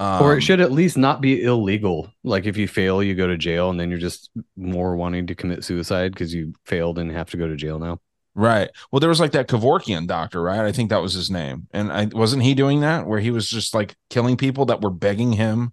um, 0.00 0.22
or 0.22 0.34
it 0.36 0.40
should 0.40 0.60
at 0.60 0.72
least 0.72 0.96
not 0.96 1.20
be 1.20 1.42
illegal. 1.44 2.10
Like 2.24 2.46
if 2.46 2.56
you 2.56 2.66
fail, 2.66 3.02
you 3.02 3.14
go 3.14 3.26
to 3.26 3.36
jail, 3.36 3.68
and 3.68 3.78
then 3.78 3.90
you're 3.90 3.98
just 3.98 4.30
more 4.56 4.96
wanting 4.96 5.26
to 5.26 5.34
commit 5.34 5.62
suicide 5.62 6.12
because 6.12 6.32
you 6.32 6.54
failed 6.64 6.98
and 6.98 7.12
have 7.12 7.28
to 7.32 7.36
go 7.36 7.46
to 7.46 7.54
jail 7.54 7.78
now. 7.78 8.00
Right 8.34 8.70
well 8.90 9.00
there 9.00 9.08
was 9.08 9.20
like 9.20 9.32
that 9.32 9.48
Kevorkian 9.48 10.06
doctor 10.06 10.40
right 10.40 10.60
i 10.60 10.70
think 10.72 10.90
that 10.90 11.02
was 11.02 11.12
his 11.12 11.30
name 11.30 11.66
and 11.72 11.92
i 11.92 12.06
wasn't 12.06 12.44
he 12.44 12.54
doing 12.54 12.80
that 12.80 13.06
where 13.06 13.18
he 13.18 13.32
was 13.32 13.48
just 13.48 13.74
like 13.74 13.96
killing 14.08 14.36
people 14.36 14.66
that 14.66 14.80
were 14.80 14.90
begging 14.90 15.32
him 15.32 15.72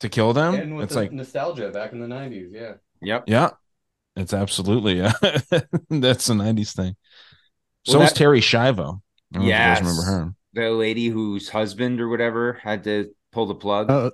to 0.00 0.08
kill 0.08 0.32
them 0.34 0.80
it's 0.80 0.94
like 0.94 1.10
nostalgia 1.10 1.70
back 1.70 1.92
in 1.92 2.00
the 2.00 2.06
'90s, 2.06 2.52
yeah. 2.52 2.74
Yep. 3.00 3.24
Yeah, 3.26 3.50
it's 4.14 4.32
absolutely 4.32 4.98
yeah. 4.98 5.12
That's 5.90 6.28
a 6.28 6.34
'90s 6.34 6.74
thing. 6.74 6.96
So 7.84 7.94
Well, 7.94 8.02
was 8.02 8.12
Terri 8.12 8.40
Schiavo. 8.40 9.00
I 9.34 9.38
don't 9.38 9.42
know 9.42 9.42
if 9.42 9.44
you 9.44 9.50
guys 9.50 9.80
remember 9.80 10.02
her. 10.02 10.34
The 10.52 10.70
lady 10.70 11.08
whose 11.08 11.48
husband 11.48 12.00
or 12.00 12.08
whatever 12.08 12.54
had 12.54 12.84
to 12.84 13.14
pull 13.32 13.46
the 13.46 13.54
plug. 13.54 13.90
Uh, 13.90 14.10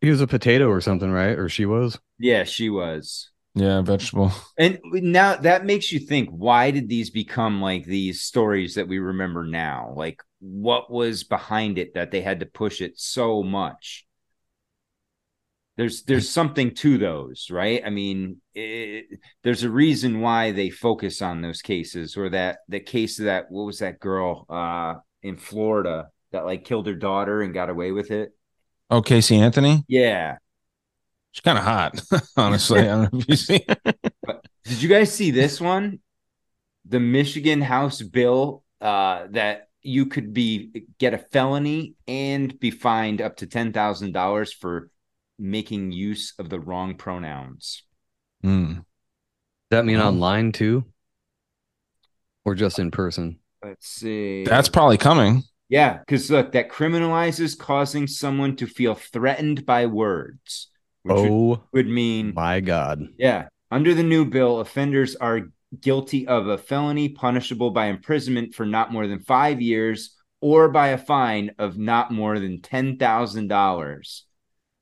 he 0.00 0.10
was 0.10 0.20
a 0.20 0.26
potato 0.26 0.68
or 0.68 0.80
something, 0.80 1.10
right? 1.10 1.38
Or 1.38 1.48
she 1.48 1.66
was. 1.66 1.98
yeah, 2.18 2.44
she 2.44 2.70
was. 2.70 3.30
Yeah, 3.56 3.80
vegetable. 3.80 4.32
And 4.58 4.78
now 4.84 5.36
that 5.36 5.64
makes 5.64 5.90
you 5.90 5.98
think 5.98 6.28
why 6.28 6.70
did 6.70 6.88
these 6.90 7.08
become 7.08 7.62
like 7.62 7.86
these 7.86 8.20
stories 8.20 8.74
that 8.74 8.86
we 8.86 8.98
remember 8.98 9.44
now? 9.44 9.94
Like 9.96 10.22
what 10.40 10.90
was 10.90 11.24
behind 11.24 11.78
it 11.78 11.94
that 11.94 12.10
they 12.10 12.20
had 12.20 12.40
to 12.40 12.46
push 12.46 12.82
it 12.82 12.98
so 12.98 13.42
much? 13.42 14.06
There's 15.78 16.04
there's 16.04 16.28
something 16.28 16.74
to 16.76 16.98
those, 16.98 17.48
right? 17.50 17.82
I 17.84 17.90
mean, 17.90 18.40
it, 18.54 19.20
there's 19.42 19.62
a 19.62 19.70
reason 19.70 20.20
why 20.20 20.52
they 20.52 20.70
focus 20.70 21.20
on 21.22 21.40
those 21.40 21.62
cases 21.62 22.16
or 22.16 22.28
that 22.30 22.58
the 22.68 22.80
case 22.80 23.18
of 23.18 23.26
that 23.26 23.50
what 23.50 23.64
was 23.64 23.78
that 23.78 24.00
girl 24.00 24.46
uh 24.50 24.94
in 25.22 25.36
Florida 25.38 26.08
that 26.32 26.44
like 26.46 26.64
killed 26.64 26.86
her 26.86 26.94
daughter 26.94 27.40
and 27.42 27.54
got 27.54 27.70
away 27.70 27.92
with 27.92 28.10
it? 28.10 28.32
Oh, 28.90 29.02
Casey 29.02 29.36
Anthony. 29.36 29.84
Yeah. 29.88 30.36
She's 31.36 31.42
kind 31.42 31.58
of 31.58 31.64
hot, 31.64 32.00
honestly. 32.38 32.80
I 32.80 32.84
don't 32.84 33.12
know 33.12 33.18
if 33.18 33.28
you 33.28 33.36
see. 33.36 33.66
Did 34.64 34.82
you 34.82 34.88
guys 34.88 35.12
see 35.12 35.30
this 35.30 35.60
one? 35.60 35.98
The 36.86 36.98
Michigan 36.98 37.60
House 37.60 38.00
bill 38.00 38.64
uh, 38.80 39.26
that 39.32 39.68
you 39.82 40.06
could 40.06 40.32
be 40.32 40.86
get 40.98 41.12
a 41.12 41.18
felony 41.18 41.92
and 42.08 42.58
be 42.58 42.70
fined 42.70 43.20
up 43.20 43.36
to 43.36 43.46
ten 43.46 43.74
thousand 43.74 44.12
dollars 44.12 44.50
for 44.50 44.88
making 45.38 45.92
use 45.92 46.32
of 46.38 46.48
the 46.48 46.58
wrong 46.58 46.94
pronouns. 46.94 47.82
Hmm. 48.42 48.72
Does 48.72 48.82
that 49.72 49.84
mean 49.84 50.00
online 50.00 50.52
too? 50.52 50.86
Or 52.46 52.54
just 52.54 52.78
in 52.78 52.90
person? 52.90 53.40
Let's 53.62 53.86
see. 53.86 54.44
That's 54.44 54.70
probably 54.70 54.96
coming. 54.96 55.42
Yeah, 55.68 55.98
because 55.98 56.30
look, 56.30 56.52
that 56.52 56.70
criminalizes 56.70 57.58
causing 57.58 58.06
someone 58.06 58.56
to 58.56 58.66
feel 58.66 58.94
threatened 58.94 59.66
by 59.66 59.84
words. 59.84 60.70
Which 61.06 61.18
would, 61.18 61.30
Oh 61.30 61.62
would 61.72 61.88
mean 61.88 62.34
my 62.34 62.60
God. 62.60 63.08
Yeah. 63.18 63.48
Under 63.70 63.94
the 63.94 64.02
new 64.02 64.24
bill, 64.24 64.60
offenders 64.60 65.16
are 65.16 65.42
guilty 65.80 66.26
of 66.26 66.46
a 66.46 66.58
felony 66.58 67.08
punishable 67.08 67.70
by 67.70 67.86
imprisonment 67.86 68.54
for 68.54 68.64
not 68.64 68.92
more 68.92 69.06
than 69.06 69.20
five 69.20 69.60
years 69.60 70.16
or 70.40 70.68
by 70.68 70.88
a 70.88 70.98
fine 70.98 71.52
of 71.58 71.78
not 71.78 72.12
more 72.12 72.38
than 72.38 72.60
$10,000. 72.60 74.20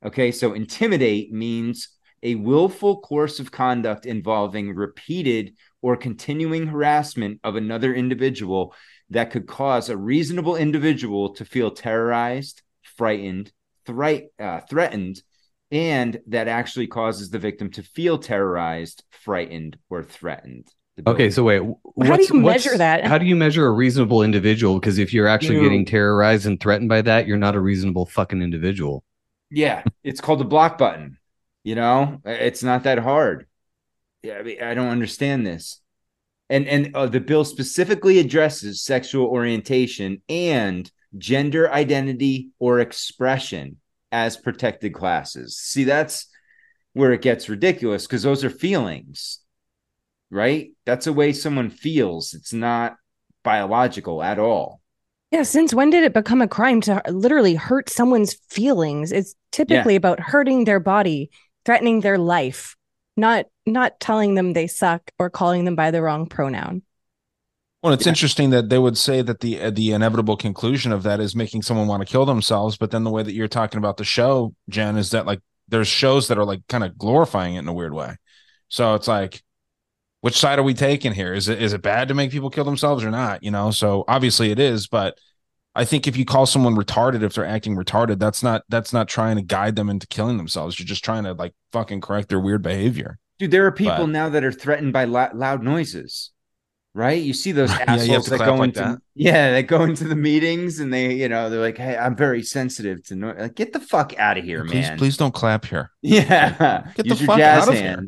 Okay. 0.05 0.31
So 0.33 0.53
intimidate 0.53 1.33
means 1.33 1.89
a 2.23 2.35
willful 2.35 3.01
course 3.01 3.39
of 3.39 3.51
conduct 3.51 4.07
involving 4.07 4.75
repeated 4.75 5.55
or 5.83 5.97
continuing 5.97 6.67
harassment 6.67 7.41
of 7.45 7.57
another 7.57 7.95
individual 7.95 8.75
that 9.11 9.31
could 9.31 9.47
cause 9.47 9.91
a 9.91 9.97
reasonable 9.97 10.57
individual 10.57 11.35
to 11.35 11.45
feel 11.45 11.71
terrorized, 11.71 12.63
frightened, 12.97 13.53
thri- 13.85 14.29
uh, 14.39 14.61
threatened, 14.69 15.23
and 15.71 16.21
that 16.29 16.49
actually 16.49 16.87
causes 16.87 17.31
the 17.31 17.39
victim 17.39 17.71
to 17.73 17.83
feel 17.83 18.19
terrorized, 18.19 19.05
frightened, 19.11 19.77
or 19.91 20.03
threatened. 20.03 20.69
Okay, 21.07 21.29
so 21.31 21.43
wait, 21.43 21.59
How 21.59 21.65
do 21.65 21.75
what's- 21.95 22.31
you 22.31 22.41
what's- 22.41 22.65
measure 22.65 22.79
that? 22.79 23.05
How 23.05 23.19
do 23.19 23.27
you 23.27 23.35
measure 23.35 23.67
a 23.67 23.73
reasonable 23.73 24.23
individual? 24.23 24.79
Because 24.79 24.99
if 24.99 25.13
you're 25.13 25.27
actually 25.27 25.57
You- 25.57 25.63
getting 25.63 25.85
terrorized 25.85 26.47
and 26.47 26.61
threatened 26.61 26.89
by 26.89 27.03
that, 27.03 27.27
you're 27.27 27.37
not 27.37 27.57
a 27.57 27.61
reasonable 27.61 28.07
fucking 28.07 28.43
individual. 28.43 29.03
Yeah, 29.51 29.83
it's 30.05 30.21
called 30.21 30.41
the 30.41 30.45
block 30.45 30.79
button. 30.79 31.19
You 31.65 31.75
know, 31.75 32.21
it's 32.25 32.63
not 32.63 32.85
that 32.85 32.99
hard. 32.99 33.47
Yeah, 34.23 34.35
I, 34.39 34.43
mean, 34.43 34.63
I 34.63 34.75
don't 34.75 34.89
understand 34.89 35.47
this. 35.47 35.81
And 36.51 36.69
and 36.69 36.95
uh, 36.95 37.07
the 37.07 37.21
bill 37.21 37.45
specifically 37.45 38.19
addresses 38.19 38.83
sexual 38.83 39.27
orientation 39.27 40.21
and 40.29 40.91
gender 41.17 41.73
identity 41.73 42.51
or 42.59 42.81
expression 42.81 43.79
as 44.15 44.37
protected 44.37 44.95
classes. 44.95 45.59
See, 45.59 45.83
that's 45.83 46.29
where 46.93 47.13
it 47.13 47.21
gets 47.21 47.49
ridiculous 47.49 48.07
because 48.07 48.23
those 48.23 48.45
are 48.45 48.51
feelings, 48.51 49.41
right? 50.31 50.71
That's 50.87 51.09
a 51.09 51.13
way 51.13 51.33
someone 51.33 51.69
feels. 51.69 52.33
It's 52.33 52.53
not 52.53 52.95
biological 53.43 54.23
at 54.23 54.39
all. 54.39 54.81
Yeah, 55.33 55.43
since 55.43 55.75
when 55.75 55.91
did 55.91 56.05
it 56.05 56.15
become 56.15 56.41
a 56.41 56.47
crime 56.47 56.81
to 56.83 57.03
literally 57.09 57.57
hurt 57.57 57.91
someone's 57.91 58.35
feelings? 58.35 59.11
It's 59.11 59.35
typically 59.51 59.97
about 59.97 60.21
hurting 60.21 60.65
their 60.65 60.79
body, 60.79 61.31
threatening 61.65 62.01
their 62.01 62.19
life, 62.19 62.77
not 63.17 63.47
not 63.67 63.99
telling 63.99 64.37
them 64.37 64.53
they 64.53 64.69
suck 64.69 65.11
or 65.19 65.29
calling 65.29 65.65
them 65.65 65.75
by 65.75 65.91
the 65.91 66.03
wrong 66.03 66.29
pronoun. 66.29 66.83
Well, 67.85 67.93
it's 67.93 68.07
interesting 68.07 68.49
that 68.49 68.71
they 68.71 68.79
would 68.79 68.97
say 68.97 69.21
that 69.21 69.41
the 69.41 69.61
uh, 69.61 69.69
the 69.69 69.93
inevitable 69.93 70.39
conclusion 70.39 70.91
of 70.91 71.03
that 71.03 71.21
is 71.21 71.37
making 71.37 71.61
someone 71.61 71.87
want 71.87 72.01
to 72.01 72.11
kill 72.11 72.25
themselves. 72.25 72.79
But 72.79 72.91
then 72.91 73.05
the 73.05 73.11
way 73.11 73.23
that 73.23 73.35
you're 73.35 73.47
talking 73.47 73.77
about 73.77 73.99
the 73.99 74.05
show, 74.05 74.55
Jen, 74.71 74.97
is 74.97 75.11
that 75.11 75.27
like 75.27 75.41
there's 75.69 75.87
shows 75.87 76.29
that 76.29 76.39
are 76.39 76.47
like 76.47 76.67
kind 76.67 76.83
of 76.83 76.97
glorifying 76.97 77.57
it 77.57 77.59
in 77.59 77.69
a 77.69 77.75
weird 77.75 77.93
way. 77.93 78.17
So 78.69 78.95
it's 78.95 79.07
like, 79.07 79.43
which 80.23 80.39
side 80.39 80.59
are 80.59 80.63
we 80.63 80.73
taking 80.73 81.13
here? 81.13 81.35
Is 81.35 81.49
it 81.49 81.61
is 81.61 81.75
it 81.75 81.83
bad 81.83 82.09
to 82.09 82.15
make 82.15 82.31
people 82.31 82.49
kill 82.49 82.65
themselves 82.65 83.05
or 83.05 83.11
not? 83.11 83.43
You 83.43 83.51
know, 83.51 83.71
so 83.71 84.07
obviously 84.09 84.51
it 84.51 84.59
is, 84.59 84.87
but 84.87 85.19
I 85.75 85.85
think 85.85 86.07
if 86.07 86.17
you 86.17 86.25
call 86.25 86.47
someone 86.47 86.77
retarded 86.77 87.23
if 87.23 87.35
they're 87.35 87.45
acting 87.45 87.77
retarded, 87.77 88.19
that's 88.19 88.43
not 88.43 88.63
that's 88.71 88.95
not 88.95 89.09
trying 89.09 89.37
to 89.37 89.43
guide 89.43 89.77
them 89.77 89.91
into 89.91 90.07
killing 90.07 90.39
themselves. 90.39 90.79
You're 90.79 90.87
just 90.87 91.05
trying 91.05 91.25
to 91.25 91.35
like 91.35 91.53
fucking 91.73 92.01
correct 92.01 92.31
their 92.31 92.41
weird 92.41 92.63
behavior. 92.63 93.19
Dude, 93.39 93.51
there 93.51 93.67
are 93.67 93.73
people 93.73 94.07
But- 94.07 94.07
now 94.07 94.31
that 94.31 94.43
are 94.43 94.53
threatened 94.53 94.95
by 94.95 95.05
lou- 95.05 95.35
loud 95.35 95.63
noises, 95.63 96.31
right? 96.95 97.21
You 97.23 97.33
see 97.35 97.53
those 97.53 97.71
Yeah, 97.79 97.85
assholes 97.89 98.25
to 98.25 98.31
that 98.31 98.39
go 98.39 98.55
like 98.55 98.69
into 98.69 98.81
that. 98.81 98.99
yeah, 99.15 99.51
they 99.53 99.63
go 99.63 99.83
into 99.83 100.05
the 100.05 100.17
meetings 100.17 100.79
and 100.81 100.93
they, 100.93 101.15
you 101.15 101.29
know, 101.29 101.51
they're 101.51 101.61
like, 101.61 101.77
"Hey, 101.79 101.97
I'm 101.97 102.17
very 102.17 102.43
sensitive 102.43 103.05
to 103.07 103.17
noise." 103.17 103.37
Like, 103.39 103.55
get 103.55 103.73
the 103.73 103.81
fuck 103.81 104.19
out 104.19 104.39
of 104.39 104.45
here, 104.45 104.65
Please, 104.65 104.89
man! 104.89 104.99
please 104.99 105.17
don't 105.17 105.35
clap 105.35 105.65
here. 105.67 105.91
yeah, 106.03 106.85
Get 106.95 107.05
the 107.05 107.09
Use 107.11 107.21
your 107.21 107.27
fuck 107.27 107.39
jazz 107.39 107.63
out 107.69 107.75
of 107.75 107.81
here. 107.81 108.07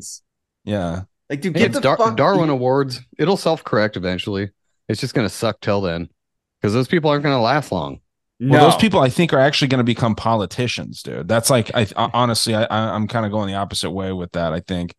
Yeah. 0.63 1.01
Like, 1.29 1.41
dude, 1.41 1.53
get 1.55 1.65
it's 1.67 1.75
the 1.75 1.81
Dar- 1.81 1.97
fuck 1.97 2.15
Darwin 2.17 2.49
Awards. 2.49 3.01
It'll 3.17 3.37
self 3.37 3.63
correct 3.63 3.97
eventually. 3.97 4.49
It's 4.87 5.01
just 5.01 5.13
gonna 5.13 5.29
suck 5.29 5.59
till 5.61 5.81
then, 5.81 6.09
because 6.61 6.73
those 6.73 6.87
people 6.87 7.09
aren't 7.11 7.23
gonna 7.23 7.41
last 7.41 7.71
long. 7.71 7.99
Well, 8.39 8.69
those 8.69 8.79
people 8.79 8.99
I 8.99 9.09
think 9.09 9.33
are 9.33 9.39
actually 9.39 9.69
going 9.69 9.79
to 9.79 9.83
become 9.83 10.13
politicians, 10.13 11.01
dude. 11.01 11.27
That's 11.27 11.49
like 11.49 11.71
I 11.73 11.87
honestly 11.95 12.53
I 12.53 12.65
I- 12.65 12.93
I'm 12.93 13.07
kind 13.07 13.25
of 13.25 13.31
going 13.31 13.47
the 13.47 13.55
opposite 13.55 13.89
way 13.89 14.13
with 14.13 14.31
that. 14.33 14.53
I 14.53 14.59
think 14.59 14.93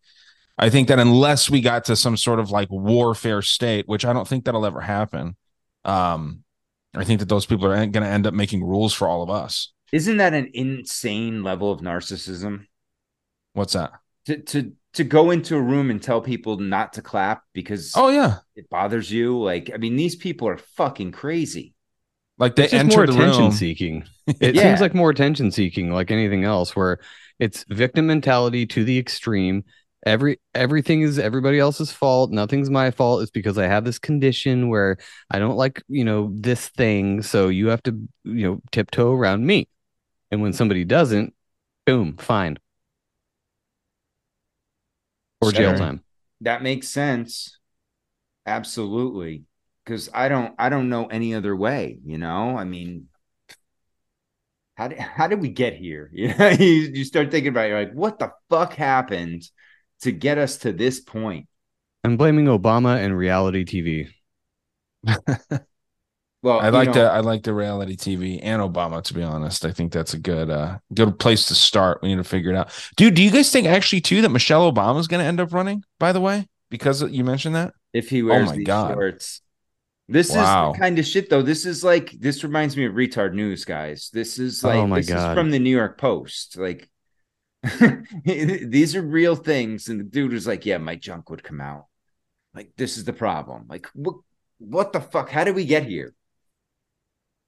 I 0.59 0.69
think 0.69 0.89
that 0.89 0.99
unless 0.99 1.49
we 1.49 1.61
got 1.61 1.85
to 1.85 1.95
some 1.95 2.17
sort 2.17 2.39
of 2.39 2.51
like 2.51 2.69
warfare 2.69 3.41
state, 3.41 3.87
which 3.87 4.03
I 4.05 4.11
don't 4.11 4.27
think 4.27 4.43
that'll 4.43 4.65
ever 4.65 4.81
happen, 4.81 5.37
um, 5.85 6.43
I 6.93 7.05
think 7.05 7.21
that 7.21 7.29
those 7.29 7.45
people 7.45 7.67
are 7.67 7.75
going 7.75 7.91
to 7.93 8.05
end 8.05 8.27
up 8.27 8.33
making 8.33 8.63
rules 8.63 8.93
for 8.93 9.07
all 9.07 9.23
of 9.23 9.29
us. 9.29 9.71
Isn't 9.93 10.17
that 10.17 10.33
an 10.33 10.51
insane 10.53 11.43
level 11.43 11.71
of 11.71 11.79
narcissism? 11.79 12.65
What's 13.53 13.73
that? 13.73 13.91
To 14.25 14.37
to 14.37 14.73
to 14.93 15.03
go 15.03 15.31
into 15.31 15.55
a 15.55 15.61
room 15.61 15.89
and 15.89 16.01
tell 16.01 16.21
people 16.21 16.57
not 16.57 16.93
to 16.93 17.01
clap 17.01 17.43
because 17.53 17.93
Oh 17.95 18.09
yeah, 18.09 18.39
it 18.55 18.69
bothers 18.69 19.11
you. 19.11 19.39
Like, 19.41 19.71
I 19.73 19.77
mean, 19.77 19.95
these 19.95 20.15
people 20.15 20.47
are 20.49 20.57
fucking 20.57 21.11
crazy. 21.13 21.73
like 22.37 22.55
they 22.55 22.63
It's 22.63 22.73
just 22.73 22.85
enter 22.85 22.97
more 22.97 23.05
the 23.07 23.13
attention 23.13 23.43
room. 23.45 23.51
seeking. 23.51 24.03
It 24.39 24.55
Yeah. 24.55 24.61
seems 24.63 24.81
like 24.81 24.93
more 24.93 25.09
attention 25.09 25.51
seeking, 25.51 25.91
like 25.91 26.11
anything 26.11 26.43
else, 26.43 26.75
where 26.75 26.99
it's 27.39 27.65
victim 27.69 28.07
mentality 28.07 28.65
to 28.67 28.83
the 28.83 28.97
extreme. 28.99 29.63
Every 30.05 30.39
everything 30.53 31.01
is 31.01 31.19
everybody 31.19 31.59
else's 31.59 31.91
fault. 31.91 32.31
Nothing's 32.31 32.69
my 32.69 32.89
fault. 32.89 33.21
It's 33.21 33.31
because 33.31 33.57
I 33.57 33.67
have 33.67 33.83
this 33.83 33.99
condition 33.99 34.69
where 34.69 34.97
I 35.29 35.39
don't 35.39 35.57
like, 35.57 35.83
you 35.89 36.05
know, 36.05 36.31
this 36.33 36.69
thing. 36.69 37.21
So 37.21 37.49
you 37.49 37.67
have 37.67 37.83
to, 37.83 37.91
you 38.23 38.47
know, 38.47 38.61
tiptoe 38.71 39.13
around 39.13 39.45
me. 39.45 39.67
And 40.31 40.41
when 40.41 40.53
somebody 40.53 40.85
doesn't, 40.85 41.33
boom, 41.85 42.15
fine. 42.17 42.57
Or 45.41 45.51
jail 45.51 45.77
time. 45.77 46.03
That 46.41 46.63
makes 46.63 46.87
sense. 46.87 47.57
Absolutely. 48.45 49.43
Because 49.83 50.09
I 50.13 50.29
don't 50.29 50.55
I 50.57 50.69
don't 50.69 50.89
know 50.89 51.07
any 51.07 51.33
other 51.33 51.55
way, 51.55 51.99
you 52.05 52.17
know? 52.17 52.57
I 52.57 52.63
mean, 52.63 53.07
how 54.75 54.87
did 54.87 54.99
how 54.99 55.27
did 55.27 55.41
we 55.41 55.49
get 55.49 55.75
here? 55.75 56.09
You 56.13 56.33
know, 56.37 56.49
you, 56.49 56.91
you 56.93 57.03
start 57.03 57.31
thinking 57.31 57.49
about 57.49 57.65
it, 57.65 57.69
you're 57.69 57.79
like, 57.79 57.93
what 57.93 58.17
the 58.17 58.31
fuck 58.49 58.73
happened 58.73 59.43
to 60.01 60.11
get 60.11 60.37
us 60.37 60.57
to 60.57 60.71
this 60.71 60.99
point? 60.99 61.47
I'm 62.03 62.17
blaming 62.17 62.45
Obama 62.45 63.03
and 63.03 63.17
reality 63.17 63.65
TV. 63.65 64.09
Well, 66.41 66.61
I 66.61 66.69
like 66.69 66.87
know- 66.87 66.93
the 66.93 67.01
I 67.11 67.19
like 67.19 67.43
the 67.43 67.53
reality 67.53 67.97
TV 67.97 68.39
and 68.41 68.61
Obama. 68.61 69.03
To 69.03 69.13
be 69.13 69.23
honest, 69.23 69.65
I 69.65 69.71
think 69.71 69.91
that's 69.91 70.13
a 70.13 70.17
good 70.17 70.49
uh 70.49 70.77
good 70.93 71.19
place 71.19 71.47
to 71.47 71.53
start. 71.55 72.01
We 72.01 72.07
need 72.09 72.15
to 72.15 72.23
figure 72.23 72.51
it 72.51 72.55
out, 72.55 72.71
dude. 72.95 73.15
Do 73.15 73.21
you 73.21 73.29
guys 73.29 73.51
think 73.51 73.67
actually 73.67 73.99
too 73.99 74.21
that 74.21 74.29
Michelle 74.29 74.71
Obama 74.71 74.99
is 74.99 75.07
going 75.09 75.19
to 75.21 75.25
end 75.27 75.41
up 75.41 75.51
running? 75.53 75.83
By 75.99 76.13
the 76.13 76.21
way, 76.21 76.47
because 76.69 77.01
you 77.03 77.25
mentioned 77.25 77.55
that. 77.55 77.73
if 77.91 78.09
he 78.09 78.23
wears 78.23 78.47
oh 78.47 78.51
my 78.51 78.55
these 78.57 78.65
god, 78.67 78.93
shorts. 78.93 79.41
This 80.07 80.31
Wow. 80.33 80.69
is 80.71 80.77
the 80.77 80.79
kind 80.81 80.97
of 80.97 81.05
shit 81.05 81.29
though. 81.29 81.41
This 81.41 81.65
is 81.65 81.83
like 81.83 82.11
this 82.11 82.41
reminds 82.45 82.77
me 82.77 82.85
of 82.85 82.93
retard 82.93 83.33
news, 83.33 83.65
guys. 83.65 84.09
This 84.13 84.39
is 84.39 84.63
like 84.63 84.75
Oh 84.77 84.87
my 84.87 84.99
this 84.99 85.09
God. 85.09 85.31
is 85.31 85.35
from 85.37 85.51
the 85.51 85.59
New 85.59 85.75
York 85.75 85.97
Post. 85.97 86.57
Like 86.57 86.89
these 88.23 88.95
are 88.95 89.01
real 89.01 89.35
things. 89.35 89.87
And 89.89 89.99
the 89.99 90.03
dude 90.03 90.33
was 90.33 90.47
like, 90.47 90.65
Yeah, 90.65 90.77
my 90.77 90.95
junk 90.95 91.29
would 91.29 91.43
come 91.43 91.61
out. 91.61 91.85
Like, 92.53 92.71
this 92.77 92.97
is 92.97 93.03
the 93.05 93.13
problem. 93.13 93.65
Like, 93.69 93.87
what 93.93 94.15
what 94.59 94.93
the 94.93 95.01
fuck? 95.01 95.29
How 95.29 95.43
did 95.43 95.55
we 95.55 95.65
get 95.65 95.83
here? 95.83 96.13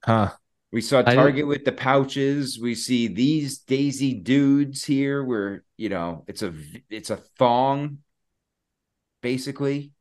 huh? 0.04 0.32
We 0.72 0.80
saw 0.82 1.02
Target 1.02 1.48
with 1.48 1.66
the 1.66 1.74
pouches. 1.74 2.58
We 2.58 2.76
see 2.76 3.08
these 3.08 3.58
Daisy 3.60 4.14
Dukes 4.14 4.86
here, 4.86 5.22
where 5.24 5.64
you 5.78 5.90
know 5.90 6.24
it's 6.28 6.42
a 6.44 6.54
it's 6.90 7.10
a 7.10 7.18
thong, 7.18 7.98
basically. 9.22 9.92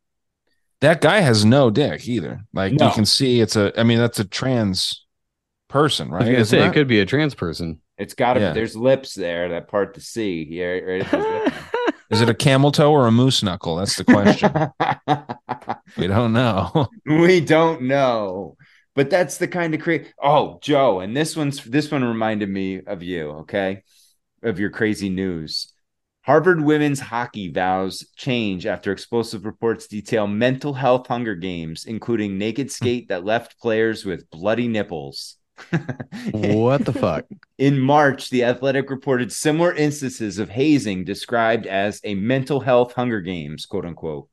That 0.81 1.01
guy 1.01 1.21
has 1.21 1.45
no 1.45 1.71
dick 1.71 2.07
either. 2.09 2.43
Like 2.55 2.73
No. 2.73 2.87
you 2.87 2.93
can 2.93 3.05
see, 3.05 3.41
it's 3.41 3.57
a. 3.57 3.73
I 3.79 3.83
mean, 3.83 3.99
that's 3.99 4.19
a 4.21 4.25
trans 4.25 5.05
person, 5.69 6.09
I 6.09 6.13
right? 6.13 6.21
was 6.21 6.31
gonna 6.31 6.45
say 6.45 6.59
that? 6.61 6.71
it 6.71 6.73
could 6.73 6.89
be 6.89 7.01
a 7.01 7.07
trans 7.07 7.35
person. 7.35 7.81
It's 8.01 8.15
got 8.15 8.35
to 8.35 8.41
Yeah. 8.41 8.53
There's 8.53 8.75
lips 8.75 9.15
there 9.15 9.51
that 9.51 9.69
part 9.69 9.95
the 9.95 10.01
C. 10.01 10.47
Yeah, 10.49 10.79
right 10.79 11.53
Is 12.11 12.21
it 12.21 12.29
a 12.29 12.35
camel 12.35 12.73
toe 12.73 12.91
or 12.91 13.07
a 13.07 13.13
moose 13.13 13.43
knuckle? 13.43 13.77
That's 13.77 13.97
the 13.97 14.05
question. 14.05 14.51
we 15.99 16.09
don't 16.09 16.33
know. 16.33 16.89
we 17.07 17.41
don't 17.41 17.83
know. 17.83 18.57
but 18.97 19.11
that's 19.11 19.37
the 19.37 19.47
kind 19.47 19.75
of 19.75 19.81
crazy. 19.81 20.07
Oh, 20.21 20.59
Joe, 20.63 21.01
and 21.01 21.17
this 21.17 21.37
one's 21.37 21.63
this 21.63 21.91
one 21.91 22.03
reminded 22.03 22.49
me 22.49 22.81
of 22.81 23.03
you. 23.03 23.31
Okay, 23.43 23.83
of 24.43 24.59
your 24.59 24.71
crazy 24.71 25.11
news. 25.11 25.73
Harvard 26.23 26.63
women's 26.63 27.01
hockey 27.01 27.51
vows 27.51 28.07
change 28.17 28.67
after 28.67 28.93
explosive 28.93 29.45
reports 29.45 29.87
detail 29.87 30.27
mental 30.27 30.73
health 30.73 31.07
hunger 31.07 31.35
games, 31.35 31.85
including 31.85 32.39
naked 32.39 32.69
hmm. 32.69 32.71
skate 32.71 33.09
that 33.09 33.25
left 33.25 33.59
players 33.61 34.05
with 34.05 34.29
bloody 34.31 34.69
nipples. 34.69 35.37
What 36.31 36.85
the 36.85 36.93
fuck? 36.99 37.27
In 37.59 37.79
March, 37.79 38.31
the 38.31 38.45
Athletic 38.45 38.91
reported 38.91 39.33
similar 39.33 39.75
instances 39.75 40.39
of 40.39 40.49
hazing 40.49 41.05
described 41.05 41.67
as 41.67 42.01
a 42.05 42.15
mental 42.15 42.61
health 42.61 42.93
hunger 42.95 43.21
games, 43.21 43.67
quote 43.67 43.85
unquote, 43.85 44.29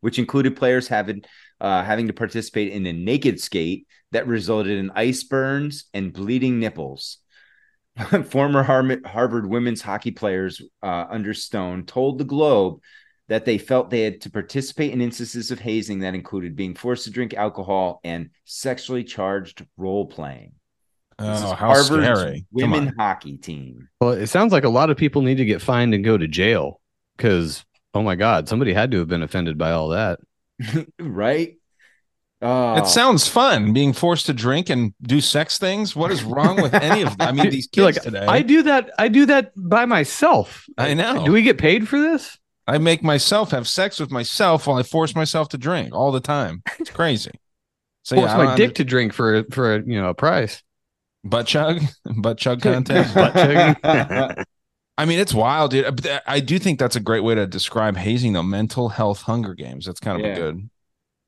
which 0.00 0.18
included 0.18 0.56
players 0.56 0.88
having 0.88 1.22
uh, 1.60 1.82
having 1.82 2.06
to 2.06 2.12
participate 2.12 2.72
in 2.72 2.86
a 2.86 2.92
naked 2.92 3.40
skate 3.40 3.86
that 4.12 4.26
resulted 4.26 4.78
in 4.78 4.90
ice 4.92 5.24
burns 5.24 5.86
and 5.92 6.12
bleeding 6.12 6.60
nipples. 6.60 7.18
Former 8.26 8.62
Harvard 8.62 9.46
women's 9.46 9.82
hockey 9.82 10.12
players 10.12 10.62
uh, 10.82 11.06
under 11.10 11.34
Stone 11.34 11.86
told 11.86 12.18
the 12.18 12.24
Globe 12.24 12.80
that 13.28 13.44
they 13.44 13.58
felt 13.58 13.90
they 13.90 14.02
had 14.02 14.20
to 14.22 14.30
participate 14.30 14.92
in 14.92 15.00
instances 15.00 15.50
of 15.50 15.60
hazing 15.60 16.00
that 16.00 16.14
included 16.14 16.56
being 16.56 16.74
forced 16.74 17.04
to 17.04 17.10
drink 17.10 17.34
alcohol 17.34 18.00
and 18.04 18.30
sexually 18.44 19.04
charged 19.04 19.66
role 19.76 20.06
playing. 20.06 20.52
Oh, 21.18 21.30
this 21.32 21.42
Oh, 21.42 21.46
is 21.52 21.58
how 21.58 21.74
scary. 21.74 22.46
Women 22.52 22.94
hockey 22.98 23.36
team. 23.36 23.88
Well, 24.00 24.12
it 24.12 24.28
sounds 24.28 24.52
like 24.52 24.64
a 24.64 24.68
lot 24.68 24.90
of 24.90 24.96
people 24.96 25.22
need 25.22 25.36
to 25.38 25.44
get 25.44 25.60
fined 25.60 25.92
and 25.94 26.04
go 26.04 26.16
to 26.16 26.28
jail 26.28 26.80
because, 27.16 27.64
oh 27.92 28.02
my 28.02 28.14
God, 28.14 28.48
somebody 28.48 28.72
had 28.72 28.90
to 28.92 28.98
have 28.98 29.08
been 29.08 29.22
offended 29.22 29.58
by 29.58 29.72
all 29.72 29.88
that. 29.88 30.20
right? 30.98 31.56
Oh, 32.40 32.76
It 32.76 32.86
sounds 32.86 33.26
fun 33.26 33.72
being 33.72 33.92
forced 33.92 34.26
to 34.26 34.32
drink 34.32 34.70
and 34.70 34.94
do 35.02 35.20
sex 35.20 35.58
things. 35.58 35.96
What 35.96 36.12
is 36.12 36.22
wrong 36.22 36.62
with 36.62 36.72
any 36.72 37.02
of 37.02 37.18
them? 37.18 37.28
I 37.28 37.32
mean, 37.32 37.50
these 37.50 37.66
kids 37.66 37.96
like, 37.96 38.02
today. 38.02 38.24
I 38.24 38.42
do 38.42 38.62
that. 38.62 38.90
I 38.96 39.08
do 39.08 39.26
that 39.26 39.52
by 39.56 39.86
myself. 39.86 40.66
I 40.78 40.94
know. 40.94 41.24
Do 41.24 41.32
we 41.32 41.42
get 41.42 41.58
paid 41.58 41.88
for 41.88 42.00
this? 42.00 42.38
I 42.68 42.78
make 42.78 43.02
myself 43.02 43.50
have 43.50 43.66
sex 43.66 43.98
with 43.98 44.10
myself 44.12 44.66
while 44.66 44.76
I 44.76 44.82
force 44.84 45.14
myself 45.16 45.48
to 45.50 45.58
drink 45.58 45.94
all 45.94 46.12
the 46.12 46.20
time. 46.20 46.62
It's 46.78 46.90
crazy. 46.90 47.32
So 48.04 48.16
Force 48.16 48.30
yeah, 48.30 48.36
my 48.38 48.56
dick 48.56 48.74
to 48.76 48.84
drink 48.84 49.12
for 49.12 49.44
for 49.52 49.74
a, 49.74 49.82
you 49.84 50.00
know 50.00 50.08
a 50.08 50.14
price. 50.14 50.62
butt 51.24 51.46
chug, 51.46 51.82
butt 52.16 52.38
chug 52.38 52.62
contest. 52.62 53.14
Butt 53.14 53.34
chug. 53.34 53.76
I 54.96 55.04
mean, 55.04 55.18
it's 55.18 55.34
wild, 55.34 55.72
dude. 55.72 55.94
But 56.02 56.22
I 56.26 56.40
do 56.40 56.58
think 56.58 56.78
that's 56.78 56.96
a 56.96 57.00
great 57.00 57.20
way 57.22 57.34
to 57.34 57.46
describe 57.46 57.98
hazing, 57.98 58.32
though. 58.32 58.42
Mental 58.42 58.88
health 58.88 59.22
hunger 59.22 59.52
games. 59.52 59.84
That's 59.84 60.00
kind 60.00 60.18
of 60.20 60.26
Yeah. 60.26 60.32
a 60.32 60.36
good. 60.36 60.70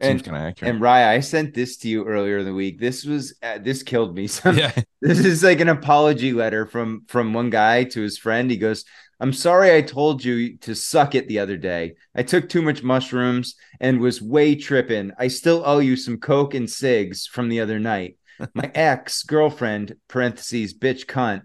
Seems 0.03 0.23
and, 0.23 0.25
kind 0.25 0.37
of 0.37 0.43
accurate. 0.45 0.75
and 0.75 0.83
Raya, 0.83 1.09
I 1.09 1.21
sent 1.21 1.53
this 1.53 1.77
to 1.79 1.89
you 1.89 2.07
earlier 2.07 2.39
in 2.39 2.47
the 2.47 2.55
week. 2.55 2.81
This 2.81 3.05
was 3.05 3.35
uh, 3.43 3.59
this 3.59 3.83
killed 3.83 4.17
me. 4.17 4.27
Son. 4.29 4.57
Yeah. 4.57 4.73
This 5.03 5.19
is 5.19 5.43
like 5.43 5.61
an 5.61 5.69
apology 5.69 6.33
letter 6.33 6.65
from 6.65 7.05
from 7.07 7.35
one 7.35 7.51
guy 7.51 7.85
to 7.85 8.01
his 8.01 8.17
friend. 8.17 8.51
He 8.51 8.57
goes, 8.57 8.87
"I'm 9.21 9.35
sorry 9.35 9.77
I 9.77 9.83
told 9.83 10.25
you 10.25 10.57
to 10.59 10.75
suck 10.75 11.15
it 11.15 11.29
the 11.29 11.39
other 11.39 11.59
day. 11.59 11.97
I 12.15 12.23
took 12.23 12.49
too 12.49 12.63
much 12.63 12.83
mushrooms 12.83 13.57
and 13.79 14.01
was 14.01 14.23
way 14.23 14.55
tripping. 14.55 15.13
I 15.19 15.29
still 15.29 15.63
owe 15.67 15.81
you 15.81 15.97
some 15.97 16.17
coke 16.17 16.55
and 16.55 16.71
cigs 16.71 17.27
from 17.27 17.51
the 17.51 17.61
other 17.61 17.79
night. 17.79 18.17
My 18.55 18.71
ex 18.75 19.23
girlfriend 19.23 19.97
(parentheses 20.09 20.73
bitch 20.73 21.05
cunt) 21.05 21.43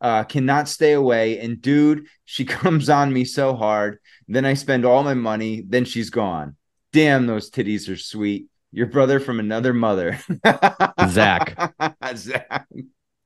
uh, 0.00 0.24
cannot 0.24 0.68
stay 0.68 0.92
away. 0.92 1.38
And 1.38 1.62
dude, 1.62 2.06
she 2.24 2.44
comes 2.58 2.90
on 2.90 3.12
me 3.12 3.24
so 3.24 3.54
hard. 3.54 3.98
Then 4.26 4.44
I 4.44 4.54
spend 4.54 4.84
all 4.84 5.04
my 5.04 5.14
money. 5.14 5.62
Then 5.64 5.84
she's 5.84 6.10
gone. 6.10 6.56
Damn, 6.92 7.26
those 7.26 7.50
titties 7.50 7.88
are 7.92 7.96
sweet. 7.96 8.46
Your 8.70 8.86
brother 8.86 9.20
from 9.20 9.38
another 9.38 9.72
mother, 9.74 10.18
Zach 11.08 11.56
Zach. 12.14 12.66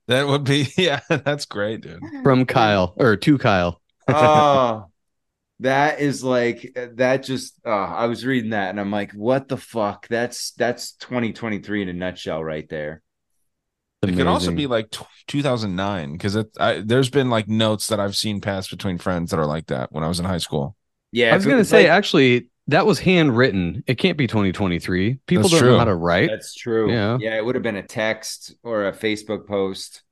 That 0.09 0.27
would 0.27 0.45
be 0.45 0.69
yeah. 0.77 1.01
That's 1.09 1.47
great, 1.47 1.83
dude. 1.83 2.01
from 2.23 2.47
Kyle 2.47 2.95
or 2.97 3.17
to 3.17 3.39
Kyle. 3.39 3.81
oh, 4.09 4.87
that 5.61 6.01
is 6.01 6.23
like 6.25 6.77
that. 6.95 7.23
Just 7.23 7.61
uh, 7.65 7.71
I 7.71 8.07
was 8.07 8.25
reading 8.27 8.51
that 8.51 8.71
and 8.71 8.81
I'm 8.81 8.91
like, 8.91 9.13
what 9.13 9.49
the 9.49 9.57
fuck? 9.57 10.07
That's 10.09 10.51
that's 10.53 10.93
2023 10.93 11.83
in 11.83 11.89
a 11.89 11.93
nutshell, 11.93 12.43
right 12.43 12.69
there. 12.69 13.03
It 14.03 14.15
could 14.17 14.27
also 14.27 14.53
be 14.53 14.67
like 14.69 14.91
t- 14.91 15.05
2009 15.27 16.13
because 16.13 16.37
there's 16.85 17.11
been 17.11 17.31
like 17.31 17.49
notes 17.49 17.89
that 17.89 17.99
I've 17.99 18.15
seen 18.15 18.41
pass 18.41 18.69
between 18.69 18.99
friends 18.99 19.31
that 19.31 19.41
are 19.41 19.47
like 19.47 19.67
that 19.67 19.91
when 19.91 20.05
I 20.05 20.09
was 20.09 20.21
in 20.21 20.27
high 20.27 20.39
school. 20.39 20.77
Yeah, 21.13 21.33
I 21.33 21.37
was 21.37 21.47
gonna 21.47 21.65
say 21.65 21.85
like- 21.85 21.91
actually 21.91 22.49
that 22.69 22.87
was 22.87 22.99
handwritten. 22.99 23.85
It 23.87 23.97
can't 23.97 24.19
be 24.19 24.27
2023. 24.27 25.21
People 25.27 25.43
That's 25.43 25.53
don't 25.53 25.61
true. 25.61 25.73
know 25.73 25.79
how 25.79 25.85
to 25.85 25.95
write. 25.95 26.29
That's 26.31 26.55
true. 26.55 26.91
Yeah. 26.91 27.19
yeah, 27.21 27.37
it 27.37 27.45
would 27.45 27.55
have 27.55 27.63
been 27.63 27.77
a 27.77 27.83
text 27.83 28.55
or 28.63 28.87
a 28.87 28.93
Facebook 28.93 29.47
post. 29.47 30.03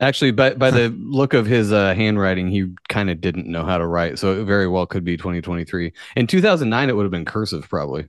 Actually, 0.00 0.32
by 0.32 0.54
by 0.54 0.70
the 0.70 0.88
look 0.98 1.32
of 1.32 1.46
his 1.46 1.72
uh, 1.72 1.94
handwriting, 1.94 2.48
he 2.48 2.72
kind 2.88 3.08
of 3.08 3.20
didn't 3.20 3.46
know 3.46 3.64
how 3.64 3.78
to 3.78 3.86
write, 3.86 4.18
so 4.18 4.40
it 4.40 4.44
very 4.44 4.66
well 4.66 4.86
could 4.86 5.04
be 5.04 5.16
2023. 5.16 5.92
In 6.16 6.26
2009, 6.26 6.88
it 6.88 6.96
would 6.96 7.04
have 7.04 7.12
been 7.12 7.24
cursive, 7.24 7.68
probably. 7.68 8.08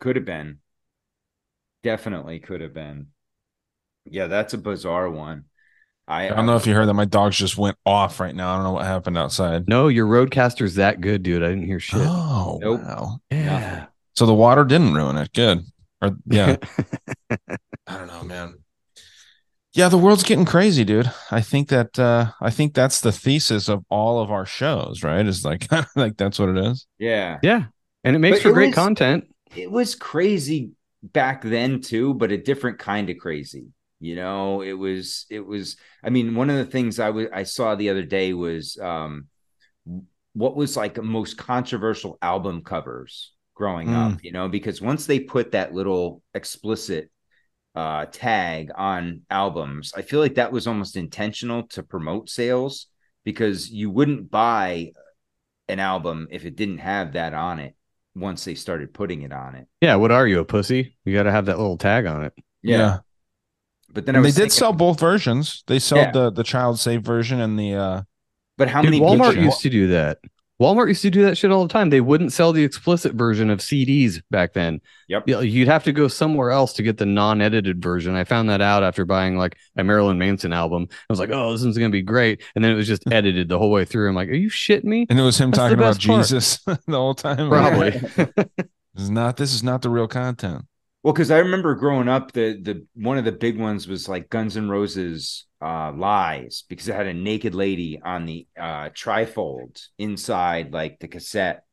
Could 0.00 0.16
have 0.16 0.24
been. 0.24 0.58
Definitely 1.82 2.38
could 2.40 2.62
have 2.62 2.72
been. 2.72 3.08
Yeah, 4.06 4.28
that's 4.28 4.54
a 4.54 4.58
bizarre 4.58 5.10
one. 5.10 5.44
I, 6.08 6.26
I 6.26 6.28
don't 6.34 6.46
know 6.46 6.56
if 6.56 6.66
you 6.66 6.74
heard 6.74 6.86
that 6.86 6.94
my 6.94 7.04
dogs 7.04 7.36
just 7.36 7.56
went 7.56 7.76
off 7.86 8.18
right 8.20 8.34
now. 8.34 8.52
I 8.52 8.56
don't 8.56 8.64
know 8.64 8.72
what 8.72 8.84
happened 8.86 9.16
outside. 9.16 9.68
No, 9.68 9.88
your 9.88 10.06
RodeCaster's 10.06 10.74
that 10.74 11.00
good, 11.00 11.22
dude. 11.22 11.42
I 11.42 11.48
didn't 11.48 11.66
hear 11.66 11.78
shit. 11.80 12.00
Oh 12.02 12.58
Nope. 12.60 12.80
wow. 12.82 13.20
yeah. 13.30 13.86
So 14.14 14.26
the 14.26 14.34
water 14.34 14.64
didn't 14.64 14.94
ruin 14.94 15.16
it. 15.16 15.32
Good. 15.32 15.64
Or 16.02 16.10
yeah. 16.26 16.56
I 17.30 17.98
don't 17.98 18.08
know, 18.08 18.24
man. 18.24 18.54
Yeah, 19.74 19.88
the 19.88 19.96
world's 19.96 20.22
getting 20.24 20.44
crazy, 20.44 20.84
dude. 20.84 21.10
I 21.30 21.40
think 21.40 21.68
that 21.68 21.98
uh 21.98 22.32
I 22.40 22.50
think 22.50 22.74
that's 22.74 23.00
the 23.00 23.12
thesis 23.12 23.68
of 23.68 23.84
all 23.88 24.20
of 24.20 24.30
our 24.30 24.44
shows, 24.44 25.02
right? 25.02 25.24
Is 25.24 25.44
like 25.44 25.66
like 25.96 26.16
that's 26.16 26.38
what 26.38 26.50
it 26.50 26.58
is. 26.58 26.86
Yeah. 26.98 27.38
Yeah, 27.42 27.64
and 28.04 28.14
it 28.16 28.18
makes 28.18 28.38
But 28.38 28.42
for 28.42 28.48
it 28.50 28.54
great 28.54 28.66
was- 28.68 28.74
content. 28.74 29.24
it 29.56 29.70
was 29.70 29.94
crazy 29.94 30.72
back 31.04 31.42
then 31.42 31.80
too 31.80 32.14
but 32.14 32.30
a 32.30 32.38
different 32.38 32.78
kind 32.78 33.10
of 33.10 33.18
crazy 33.18 33.66
you 34.02 34.16
know 34.16 34.62
it 34.62 34.74
was 34.74 35.26
it 35.30 35.46
was 35.46 35.76
i 36.04 36.10
mean 36.10 36.34
one 36.34 36.50
of 36.50 36.56
the 36.56 36.64
things 36.66 36.98
i 37.00 37.10
was 37.10 37.28
i 37.32 37.44
saw 37.44 37.74
the 37.76 37.90
other 37.90 38.02
day 38.04 38.34
was 38.34 38.78
um 38.78 39.28
what 40.34 40.56
was 40.56 40.76
like 40.76 40.94
the 40.94 41.02
most 41.02 41.36
controversial 41.36 42.18
album 42.22 42.62
covers 42.62 43.32
growing 43.54 43.88
Mm. 43.88 44.14
up 44.14 44.24
you 44.24 44.32
know 44.32 44.48
because 44.48 44.80
once 44.80 45.06
they 45.06 45.20
put 45.20 45.52
that 45.52 45.74
little 45.74 46.22
explicit 46.34 47.10
uh 47.74 48.06
tag 48.10 48.70
on 48.76 49.22
albums 49.30 49.92
i 49.96 50.02
feel 50.02 50.20
like 50.20 50.34
that 50.36 50.52
was 50.52 50.66
almost 50.66 50.96
intentional 50.96 51.64
to 51.68 51.82
promote 51.82 52.28
sales 52.30 52.86
because 53.24 53.70
you 53.70 53.90
wouldn't 53.90 54.30
buy 54.30 54.90
an 55.68 55.78
album 55.80 56.28
if 56.30 56.44
it 56.44 56.56
didn't 56.56 56.78
have 56.78 57.12
that 57.12 57.34
on 57.34 57.58
it 57.58 57.74
once 58.14 58.44
they 58.44 58.54
started 58.54 58.92
putting 58.92 59.22
it 59.22 59.32
on 59.32 59.54
it 59.54 59.66
Yeah, 59.80 59.96
what 59.96 60.12
are 60.12 60.26
you, 60.26 60.40
a 60.40 60.44
pussy? 60.44 60.96
You 61.04 61.14
got 61.14 61.22
to 61.24 61.32
have 61.32 61.46
that 61.46 61.58
little 61.58 61.78
tag 61.78 62.06
on 62.06 62.24
it. 62.24 62.34
yeah, 62.62 62.98
but 63.92 64.06
then 64.06 64.14
I 64.14 64.18
And 64.18 64.24
they 64.24 64.30
did 64.30 64.34
thinking- 64.36 64.50
sell 64.50 64.72
both 64.72 64.98
versions. 65.00 65.62
They 65.66 65.78
sold 65.78 66.00
Yeah. 66.06 66.10
the 66.12 66.30
the 66.30 66.44
child 66.44 66.78
safe 66.80 67.02
version 67.02 67.40
and 67.40 67.58
the 67.58 67.74
uh 67.74 68.02
But 68.58 68.68
how 68.68 68.82
Dude, 68.82 68.90
many 68.92 69.00
Walmart 69.02 69.40
used 69.42 69.60
to 69.62 69.70
do 69.70 69.88
that. 69.88 70.18
Walmart 70.60 70.86
used 70.88 71.02
to 71.02 71.10
do 71.10 71.22
that 71.24 71.36
shit 71.36 71.50
all 71.50 71.66
the 71.66 71.72
time. 71.72 71.90
They 71.90 72.00
wouldn't 72.00 72.32
sell 72.32 72.52
the 72.52 72.62
explicit 72.62 73.14
version 73.14 73.50
of 73.50 73.58
CDs 73.60 74.20
back 74.30 74.52
then. 74.52 74.80
Yep. 75.08 75.24
You'd 75.26 75.66
have 75.66 75.82
to 75.84 75.92
go 75.92 76.06
somewhere 76.06 76.52
else 76.52 76.72
to 76.74 76.84
get 76.84 76.98
the 76.98 77.06
non-edited 77.06 77.82
version. 77.82 78.14
I 78.14 78.22
found 78.22 78.48
that 78.48 78.60
out 78.60 78.84
after 78.84 79.04
buying 79.04 79.36
like 79.36 79.56
a 79.76 79.82
Marilyn 79.82 80.18
Manson 80.18 80.52
album. 80.52 80.86
I 80.90 80.96
was 81.08 81.18
like, 81.18 81.30
"Oh, 81.32 81.50
this 81.50 81.64
is 81.64 81.76
gonna 81.76 81.90
be 81.90 82.02
great," 82.02 82.42
and 82.54 82.62
then 82.64 82.70
it 82.70 82.76
was 82.76 82.86
just 82.86 83.02
edited 83.10 83.48
the 83.48 83.58
whole 83.58 83.72
way 83.72 83.84
through. 83.84 84.08
I'm 84.08 84.14
like, 84.14 84.28
"Are 84.28 84.34
you 84.34 84.50
shitting 84.50 84.84
me?" 84.84 85.06
and 85.10 85.18
it 85.18 85.22
was 85.22 85.40
him 85.40 85.50
That's 85.50 85.58
talking 85.58 85.78
about 85.78 86.00
part. 86.00 86.20
Jesus 86.20 86.58
the 86.64 86.78
whole 86.90 87.14
time. 87.14 87.48
Probably. 87.48 88.00
This 88.94 89.04
is 89.04 89.10
not 89.10 89.38
this 89.38 89.54
is 89.54 89.62
not 89.64 89.80
the 89.80 89.88
real 89.88 90.06
content. 90.06 90.66
Well, 91.02 91.12
because 91.12 91.30
I 91.32 91.38
remember 91.38 91.74
growing 91.74 92.08
up, 92.08 92.32
the 92.32 92.60
the 92.60 92.86
one 92.94 93.18
of 93.18 93.24
the 93.24 93.32
big 93.32 93.58
ones 93.58 93.88
was 93.88 94.08
like 94.08 94.30
Guns 94.30 94.56
N' 94.56 94.68
Roses 94.68 95.46
uh 95.60 95.92
lies 95.92 96.64
because 96.68 96.88
it 96.88 96.94
had 96.94 97.06
a 97.06 97.14
naked 97.14 97.54
lady 97.54 98.00
on 98.02 98.26
the 98.26 98.46
uh 98.56 98.90
trifold 98.90 99.80
inside 99.98 100.72
like 100.72 100.98
the 101.00 101.08
cassette 101.08 101.64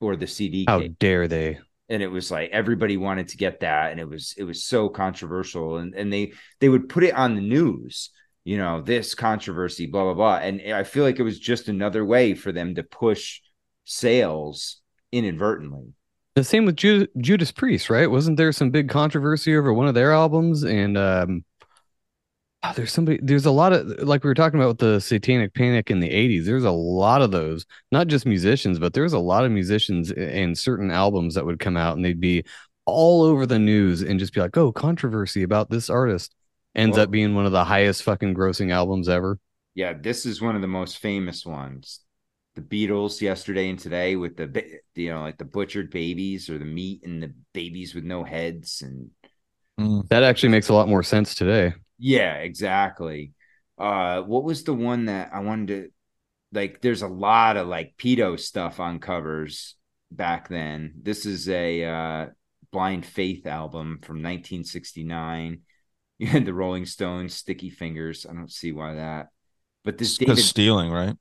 or 0.00 0.16
the 0.16 0.26
CD 0.26 0.66
How 0.66 0.80
case. 0.80 0.90
dare 0.98 1.26
they? 1.28 1.58
and 1.88 2.02
it 2.02 2.08
was 2.08 2.30
like 2.30 2.50
everybody 2.50 2.96
wanted 2.96 3.28
to 3.28 3.36
get 3.36 3.60
that 3.60 3.90
and 3.92 4.00
it 4.00 4.08
was 4.08 4.34
it 4.38 4.44
was 4.44 4.64
so 4.64 4.88
controversial 4.88 5.76
and 5.78 5.94
and 5.94 6.12
they 6.12 6.32
they 6.60 6.68
would 6.68 6.88
put 6.88 7.04
it 7.04 7.14
on 7.14 7.34
the 7.34 7.40
news 7.42 8.10
you 8.44 8.56
know 8.56 8.80
this 8.80 9.14
controversy 9.14 9.86
blah 9.86 10.04
blah 10.04 10.14
blah 10.14 10.36
and 10.36 10.60
i 10.72 10.82
feel 10.82 11.04
like 11.04 11.18
it 11.18 11.24
was 11.24 11.38
just 11.38 11.68
another 11.68 12.04
way 12.04 12.34
for 12.34 12.52
them 12.52 12.74
to 12.74 12.82
push 12.82 13.40
sales 13.84 14.80
inadvertently 15.12 15.92
The 16.34 16.44
same 16.44 16.64
with 16.64 16.76
Ju- 16.76 17.06
Judas 17.18 17.52
Priest, 17.52 17.90
right? 17.90 18.10
Wasn't 18.10 18.36
there 18.36 18.50
some 18.50 18.70
big 18.70 18.88
controversy 18.88 19.56
over 19.56 19.72
one 19.72 19.86
of 19.86 19.94
their 19.94 20.12
albums? 20.12 20.64
And 20.64 20.98
um, 20.98 21.44
ah, 22.62 22.72
there's 22.74 22.92
somebody, 22.92 23.20
there's 23.22 23.46
a 23.46 23.52
lot 23.52 23.72
of 23.72 23.86
like 24.02 24.24
we 24.24 24.28
were 24.28 24.34
talking 24.34 24.58
about 24.58 24.68
with 24.68 24.78
the 24.78 25.00
Satanic 25.00 25.54
Panic 25.54 25.90
in 25.90 26.00
the 26.00 26.10
'80s. 26.10 26.44
There's 26.44 26.64
a 26.64 26.72
lot 26.72 27.22
of 27.22 27.30
those, 27.30 27.66
not 27.92 28.08
just 28.08 28.26
musicians, 28.26 28.80
but 28.80 28.94
there's 28.94 29.12
a 29.12 29.18
lot 29.18 29.44
of 29.44 29.52
musicians 29.52 30.10
in 30.10 30.56
certain 30.56 30.90
albums 30.90 31.34
that 31.34 31.46
would 31.46 31.60
come 31.60 31.76
out 31.76 31.96
and 31.96 32.04
they'd 32.04 32.20
be 32.20 32.44
all 32.84 33.22
over 33.22 33.46
the 33.46 33.58
news 33.58 34.02
and 34.02 34.18
just 34.18 34.34
be 34.34 34.40
like, 34.40 34.56
"Oh, 34.56 34.72
controversy 34.72 35.44
about 35.44 35.70
this 35.70 35.88
artist." 35.88 36.34
Ends 36.74 36.96
Well- 36.96 37.04
up 37.04 37.10
being 37.12 37.36
one 37.36 37.46
of 37.46 37.52
the 37.52 37.64
highest 37.64 38.02
fucking 38.02 38.34
grossing 38.34 38.72
albums 38.72 39.08
ever. 39.08 39.38
Yeah, 39.76 39.92
this 39.92 40.26
is 40.26 40.42
one 40.42 40.56
of 40.56 40.62
the 40.62 40.68
most 40.68 40.98
famous 40.98 41.46
ones. 41.46 42.00
The 42.54 42.62
Beatles 42.62 43.20
yesterday 43.20 43.68
and 43.68 43.78
today 43.78 44.14
with 44.16 44.36
the 44.36 44.46
ba- 44.46 44.78
you 44.94 45.10
know 45.10 45.22
like 45.22 45.38
the 45.38 45.44
butchered 45.44 45.90
babies 45.90 46.48
or 46.48 46.58
the 46.58 46.64
meat 46.64 47.02
and 47.04 47.22
the 47.22 47.34
babies 47.52 47.94
with 47.94 48.04
no 48.04 48.22
heads 48.22 48.80
and 48.82 49.10
That 50.08 50.22
actually 50.22 50.50
makes 50.50 50.68
a 50.68 50.74
lot 50.74 50.88
more 50.88 51.02
sense 51.02 51.34
today. 51.34 51.74
yeah, 51.98 52.34
exactly. 52.36 53.32
Uh 53.78 54.22
what 54.22 54.44
was 54.44 54.64
the 54.64 54.74
one 54.74 55.06
that 55.06 55.30
I 55.32 55.40
wanted 55.40 55.66
to 55.68 55.90
like 56.52 56.80
there's 56.80 57.02
a 57.02 57.08
lot 57.08 57.56
of 57.56 57.68
like 57.68 57.96
pedo 57.98 58.38
stuff 58.38 58.80
on 58.80 59.00
covers 59.00 59.76
back 60.10 60.48
then. 60.48 60.94
This 61.02 61.26
is 61.26 61.48
a 61.48 61.84
uh 61.84 62.26
Blind 62.72 63.06
Faith 63.06 63.46
album 63.46 64.00
from 64.02 64.22
1969. 64.22 65.62
You 66.18 66.28
had 66.28 66.46
the 66.46 66.54
Rolling 66.54 66.86
Stones, 66.86 67.34
Sticky 67.34 67.70
Fingers. 67.70 68.24
I 68.24 68.34
don't 68.34 68.50
see 68.52 68.72
why 68.72 68.94
that. 68.94 69.30
But 69.84 69.98
this 69.98 70.16
Because 70.18 70.38
David 70.38 70.48
stealing, 70.48 70.90
right? 70.90 71.13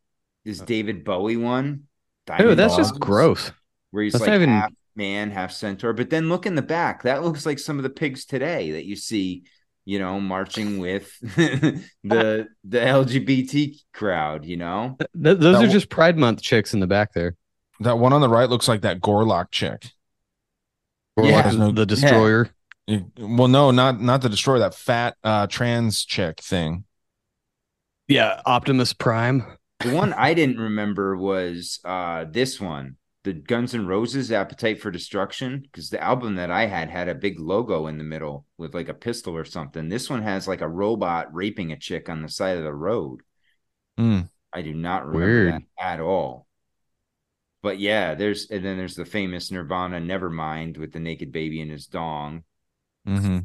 This 0.45 0.59
David 0.59 1.03
Bowie 1.03 1.37
one. 1.37 1.83
Oh, 2.29 2.55
that's 2.55 2.75
just 2.75 2.99
gross. 2.99 3.51
Where 3.91 4.03
he's 4.03 4.13
That's 4.13 4.25
like 4.25 4.33
even- 4.35 4.49
half 4.49 4.71
man, 4.95 5.31
half 5.31 5.51
centaur. 5.51 5.93
But 5.93 6.09
then 6.09 6.29
look 6.29 6.45
in 6.45 6.55
the 6.55 6.61
back. 6.61 7.03
That 7.03 7.23
looks 7.23 7.45
like 7.45 7.59
some 7.59 7.77
of 7.77 7.83
the 7.83 7.89
pigs 7.89 8.25
today 8.25 8.71
that 8.71 8.85
you 8.85 8.95
see, 8.95 9.43
you 9.85 9.99
know, 9.99 10.19
marching 10.19 10.79
with 10.79 11.11
the 11.35 12.47
the 12.63 12.77
LGBT 12.79 13.75
crowd. 13.93 14.45
You 14.45 14.57
know, 14.57 14.97
Th- 14.99 15.09
those 15.13 15.39
That 15.39 15.47
are 15.49 15.51
w- 15.53 15.71
just 15.71 15.89
Pride 15.89 16.17
Month 16.17 16.41
chicks 16.41 16.73
in 16.73 16.79
the 16.79 16.87
back 16.87 17.13
there. 17.13 17.35
That 17.79 17.97
one 17.99 18.13
on 18.13 18.21
the 18.21 18.29
right 18.29 18.49
looks 18.49 18.67
like 18.67 18.81
that 18.81 19.01
Gorlock 19.01 19.51
chick. 19.51 19.91
Or 21.17 21.25
Yeah. 21.25 21.49
like 21.51 21.75
the 21.75 21.85
destroyer. 21.85 22.49
You- 22.87 23.11
Well, 23.17 23.47
no, 23.47 23.71
not 23.71 23.99
not 24.01 24.21
the 24.21 24.29
destroyer. 24.29 24.59
That 24.59 24.75
fat 24.75 25.15
uh 25.23 25.47
trans 25.47 26.05
chick 26.05 26.39
thing. 26.41 26.85
Yeah, 28.07 28.41
Optimus 28.45 28.93
Prime. 28.93 29.45
The 29.79 29.93
one 29.93 30.13
I 30.13 30.33
didn't 30.33 30.59
remember 30.59 31.15
was 31.17 31.79
uh 31.83 32.25
this 32.29 32.59
one. 32.59 32.97
The 33.23 33.33
Guns 33.33 33.73
N' 33.73 33.87
Roses 33.87 34.33
Appetite 34.33 34.81
for 34.81 34.91
Destruction, 34.91 35.61
because 35.61 35.89
the 35.89 36.03
album 36.03 36.35
that 36.35 36.51
I 36.51 36.65
had 36.65 36.89
had 36.89 37.07
a 37.07 37.15
big 37.15 37.39
logo 37.39 37.87
in 37.87 37.97
the 37.97 38.03
middle 38.03 38.45
with 38.57 38.73
like 38.73 38.89
a 38.89 38.93
pistol 38.93 39.37
or 39.37 39.45
something. 39.45 39.87
This 39.87 40.09
one 40.09 40.23
has 40.23 40.45
like 40.45 40.59
a 40.59 40.67
robot 40.67 41.33
raping 41.33 41.71
a 41.71 41.77
chick 41.77 42.09
on 42.09 42.21
the 42.21 42.27
side 42.27 42.57
of 42.57 42.65
the 42.65 42.73
road. 42.73 43.21
Mm. 43.97 44.27
I 44.51 44.61
do 44.61 44.73
not 44.73 45.05
remember 45.05 45.25
Weird. 45.25 45.53
that 45.53 45.63
at 45.79 45.99
all. 46.01 46.47
But 47.61 47.79
yeah, 47.79 48.13
there's 48.13 48.49
and 48.51 48.63
then 48.63 48.77
there's 48.77 48.95
the 48.95 49.05
famous 49.05 49.51
Nirvana 49.51 50.01
Nevermind 50.01 50.77
with 50.77 50.91
the 50.91 50.99
naked 50.99 51.31
baby 51.31 51.61
in 51.61 51.69
his 51.69 51.87
dong. 51.87 52.43
Mm-hmm. 53.07 53.39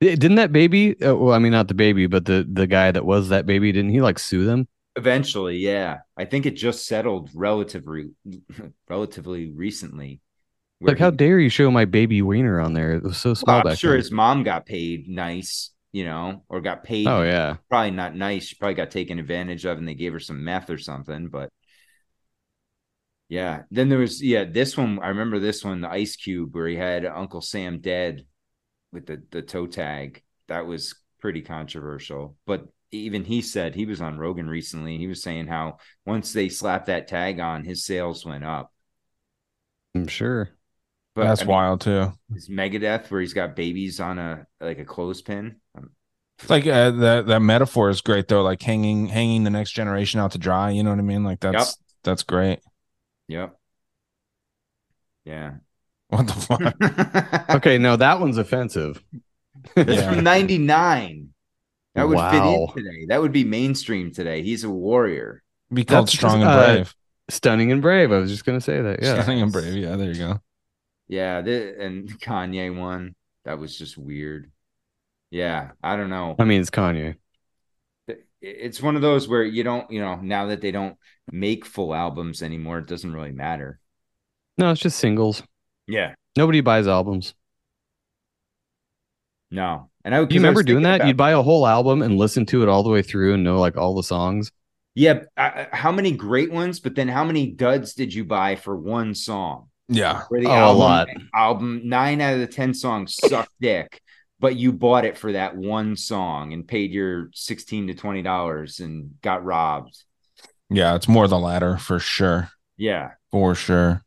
Didn't 0.00 0.36
that 0.36 0.52
baby? 0.52 1.00
Uh, 1.02 1.14
well, 1.14 1.34
I 1.34 1.38
mean, 1.38 1.52
not 1.52 1.68
the 1.68 1.74
baby, 1.74 2.06
but 2.06 2.24
the 2.24 2.48
the 2.50 2.66
guy 2.66 2.90
that 2.90 3.04
was 3.04 3.28
that 3.28 3.44
baby. 3.44 3.70
Didn't 3.70 3.90
he 3.90 4.00
like 4.00 4.18
sue 4.18 4.46
them? 4.46 4.66
Eventually, 4.96 5.58
yeah. 5.58 5.98
I 6.16 6.24
think 6.24 6.46
it 6.46 6.52
just 6.56 6.86
settled 6.86 7.30
relatively 7.34 8.10
relatively 8.88 9.50
recently. 9.50 10.20
Like, 10.80 10.98
how 10.98 11.10
he- 11.10 11.16
dare 11.16 11.38
you 11.38 11.48
show 11.48 11.70
my 11.70 11.84
baby 11.84 12.22
wiener 12.22 12.60
on 12.60 12.72
there? 12.74 12.92
It 12.92 13.02
was 13.02 13.16
so 13.18 13.34
small 13.34 13.62
Well, 13.62 13.68
I'm 13.68 13.76
sure 13.76 13.92
then. 13.92 13.98
his 13.98 14.10
mom 14.10 14.42
got 14.44 14.66
paid 14.66 15.08
nice, 15.08 15.70
you 15.92 16.04
know, 16.04 16.44
or 16.48 16.60
got 16.60 16.84
paid. 16.84 17.06
Oh 17.06 17.22
yeah, 17.22 17.56
probably 17.68 17.92
not 17.92 18.14
nice. 18.16 18.46
She 18.46 18.56
probably 18.56 18.74
got 18.74 18.90
taken 18.90 19.18
advantage 19.18 19.64
of, 19.64 19.78
and 19.78 19.86
they 19.88 19.94
gave 19.94 20.12
her 20.12 20.20
some 20.20 20.44
meth 20.44 20.70
or 20.70 20.78
something. 20.78 21.28
But 21.28 21.50
yeah, 23.28 23.62
then 23.70 23.88
there 23.88 23.98
was 23.98 24.22
yeah 24.22 24.44
this 24.44 24.76
one. 24.76 24.98
I 25.00 25.08
remember 25.08 25.38
this 25.38 25.64
one, 25.64 25.80
the 25.80 25.90
Ice 25.90 26.16
Cube, 26.16 26.54
where 26.54 26.68
he 26.68 26.76
had 26.76 27.04
Uncle 27.04 27.40
Sam 27.42 27.80
dead 27.80 28.24
with 28.92 29.06
the 29.06 29.22
the 29.30 29.42
toe 29.42 29.66
tag. 29.66 30.22
That 30.48 30.66
was 30.66 30.94
pretty 31.20 31.42
controversial. 31.42 32.36
But 32.46 32.66
even 32.90 33.24
he 33.24 33.42
said 33.42 33.74
he 33.74 33.86
was 33.86 34.00
on 34.00 34.18
Rogan 34.18 34.48
recently. 34.48 34.98
He 34.98 35.06
was 35.06 35.22
saying 35.22 35.46
how 35.46 35.78
once 36.06 36.32
they 36.32 36.48
slapped 36.48 36.86
that 36.86 37.08
tag 37.08 37.40
on, 37.40 37.64
his 37.64 37.84
sales 37.84 38.24
went 38.24 38.44
up. 38.44 38.72
I'm 39.94 40.06
sure. 40.06 40.50
But 41.14 41.24
That's 41.24 41.40
I 41.42 41.44
mean, 41.44 41.50
wild 41.52 41.80
too. 41.80 42.12
Is 42.34 42.48
Megadeth 42.48 43.10
where 43.10 43.20
he's 43.20 43.32
got 43.34 43.56
babies 43.56 44.00
on 44.00 44.18
a 44.18 44.46
like 44.60 44.78
a 44.78 44.84
clothespin? 44.84 45.60
Um, 45.76 45.90
Like 46.48 46.66
uh, 46.66 46.90
that 46.92 47.26
that 47.26 47.40
metaphor 47.42 47.90
is 47.90 48.00
great 48.00 48.28
though. 48.28 48.42
Like 48.42 48.62
hanging 48.62 49.06
hanging 49.08 49.44
the 49.44 49.50
next 49.50 49.72
generation 49.72 50.20
out 50.20 50.32
to 50.32 50.38
dry. 50.38 50.70
You 50.70 50.82
know 50.84 50.90
what 50.90 50.98
I 50.98 51.02
mean? 51.02 51.24
Like 51.24 51.40
that's 51.40 51.76
Yep. 51.78 51.86
that's 52.04 52.22
great. 52.22 52.60
Yep. 53.28 53.58
Yeah. 55.24 55.54
What 56.08 56.26
the 56.26 56.32
fuck? 56.34 57.50
Okay, 57.56 57.78
no, 57.78 57.96
that 57.96 58.20
one's 58.20 58.38
offensive. 58.38 59.02
That's 59.84 60.02
Yeah. 60.02 60.14
from 60.14 60.24
99. 60.24 61.27
That 61.98 62.08
would 62.08 62.18
fit 62.30 62.42
in 62.42 62.68
today. 62.74 63.06
That 63.08 63.20
would 63.20 63.32
be 63.32 63.44
mainstream 63.44 64.12
today. 64.12 64.42
He's 64.42 64.64
a 64.64 64.70
warrior. 64.70 65.42
Be 65.72 65.84
called 65.84 66.06
That's 66.06 66.12
strong 66.12 66.40
just, 66.40 66.50
and 66.50 66.50
uh, 66.50 66.74
brave. 66.74 66.94
Stunning 67.28 67.72
and 67.72 67.82
brave. 67.82 68.12
I 68.12 68.18
was 68.18 68.30
just 68.30 68.44
gonna 68.44 68.60
say 68.60 68.80
that. 68.80 69.02
Yeah. 69.02 69.22
Stunning 69.22 69.42
and 69.42 69.52
brave. 69.52 69.74
Yeah, 69.74 69.96
there 69.96 70.10
you 70.10 70.18
go. 70.18 70.40
Yeah. 71.08 71.42
The, 71.42 71.82
and 71.82 72.08
Kanye 72.20 72.74
one. 72.76 73.14
That 73.44 73.58
was 73.58 73.76
just 73.76 73.96
weird. 73.98 74.50
Yeah. 75.30 75.70
I 75.82 75.96
don't 75.96 76.10
know. 76.10 76.36
I 76.38 76.44
mean, 76.44 76.60
it's 76.60 76.70
Kanye. 76.70 77.16
It's 78.40 78.80
one 78.80 78.94
of 78.94 79.02
those 79.02 79.26
where 79.26 79.42
you 79.42 79.64
don't, 79.64 79.90
you 79.90 80.00
know, 80.00 80.16
now 80.16 80.46
that 80.46 80.60
they 80.60 80.70
don't 80.70 80.96
make 81.30 81.64
full 81.64 81.94
albums 81.94 82.42
anymore, 82.42 82.78
it 82.78 82.86
doesn't 82.86 83.12
really 83.12 83.32
matter. 83.32 83.80
No, 84.56 84.70
it's 84.70 84.80
just 84.80 84.98
singles. 84.98 85.42
Yeah. 85.86 86.14
Nobody 86.36 86.60
buys 86.60 86.86
albums. 86.86 87.34
No. 89.50 89.90
And 90.04 90.14
I 90.14 90.24
Do 90.24 90.34
you 90.34 90.40
remember 90.40 90.62
doing 90.62 90.82
that? 90.84 91.06
You'd 91.06 91.16
buy 91.16 91.32
a 91.32 91.42
whole 91.42 91.66
album 91.66 92.02
and 92.02 92.16
listen 92.16 92.46
to 92.46 92.62
it 92.62 92.68
all 92.68 92.82
the 92.82 92.90
way 92.90 93.02
through 93.02 93.34
and 93.34 93.44
know 93.44 93.58
like 93.58 93.76
all 93.76 93.94
the 93.94 94.02
songs. 94.02 94.50
Yeah. 94.94 95.20
I- 95.36 95.66
I- 95.72 95.76
how 95.76 95.92
many 95.92 96.12
great 96.12 96.50
ones? 96.52 96.80
But 96.80 96.94
then 96.94 97.08
how 97.08 97.24
many 97.24 97.46
duds 97.52 97.94
did 97.94 98.12
you 98.12 98.24
buy 98.24 98.56
for 98.56 98.76
one 98.76 99.14
song? 99.14 99.68
Yeah. 99.88 100.22
Where 100.28 100.40
the 100.40 100.48
Oh, 100.48 100.52
a 100.52 100.54
album, 100.56 100.78
lot. 100.78 101.08
album 101.34 101.80
nine 101.84 102.20
out 102.20 102.34
of 102.34 102.40
the 102.40 102.46
ten 102.46 102.74
songs 102.74 103.16
suck 103.16 103.48
dick, 103.60 104.00
but 104.38 104.56
you 104.56 104.72
bought 104.72 105.04
it 105.06 105.16
for 105.16 105.32
that 105.32 105.56
one 105.56 105.96
song 105.96 106.52
and 106.52 106.66
paid 106.68 106.90
your 106.92 107.30
sixteen 107.32 107.86
to 107.86 107.94
twenty 107.94 108.22
dollars 108.22 108.80
and 108.80 109.12
got 109.22 109.44
robbed. 109.44 109.96
Yeah, 110.70 110.94
it's 110.94 111.08
more 111.08 111.26
the 111.26 111.38
latter 111.38 111.78
for 111.78 111.98
sure. 111.98 112.50
Yeah. 112.76 113.12
For 113.30 113.54
sure. 113.54 114.02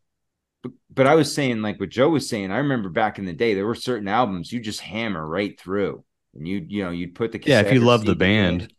But, 0.92 1.04
but 1.04 1.08
I 1.08 1.16
was 1.16 1.34
saying, 1.34 1.62
like 1.62 1.80
what 1.80 1.90
Joe 1.90 2.10
was 2.10 2.30
saying, 2.30 2.52
I 2.52 2.58
remember 2.58 2.90
back 2.90 3.20
in 3.20 3.26
the 3.26 3.34
day, 3.34 3.54
there 3.54 3.66
were 3.66 3.76
certain 3.76 4.08
albums 4.08 4.52
you 4.52 4.60
just 4.60 4.82
hammer 4.82 5.26
right 5.26 5.60
through. 5.60 6.04
And 6.34 6.48
you, 6.48 6.66
you 6.68 6.84
know, 6.84 6.92
you'd 6.92 7.16
put 7.16 7.32
the 7.32 7.42
Yeah, 7.44 7.62
if 7.62 7.74
you 7.74 7.82
love 7.82 8.06
the 8.06 8.16
band. 8.16 8.74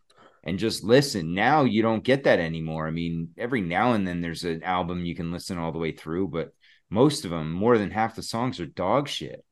and 0.45 0.59
just 0.59 0.83
listen. 0.83 1.35
Now 1.35 1.65
you 1.65 1.83
don't 1.83 2.05
get 2.05 2.25
that 2.25 2.39
anymore. 2.39 2.87
I 2.87 2.91
mean, 2.91 3.31
every 3.39 3.61
now 3.61 3.93
and 3.93 4.07
then 4.07 4.21
there's 4.21 4.45
an 4.45 4.63
album 4.63 5.05
you 5.05 5.15
can 5.15 5.31
listen 5.33 5.59
all 5.59 5.73
the 5.73 5.79
way 5.79 5.93
through, 5.93 6.29
but 6.29 6.53
most 6.91 7.25
of 7.25 7.31
them, 7.31 7.53
more 7.53 7.79
than 7.79 7.91
half 7.91 8.17
the 8.17 8.23
songs 8.23 8.61
are 8.61 8.67
dog 8.67 9.09
shit. 9.09 9.45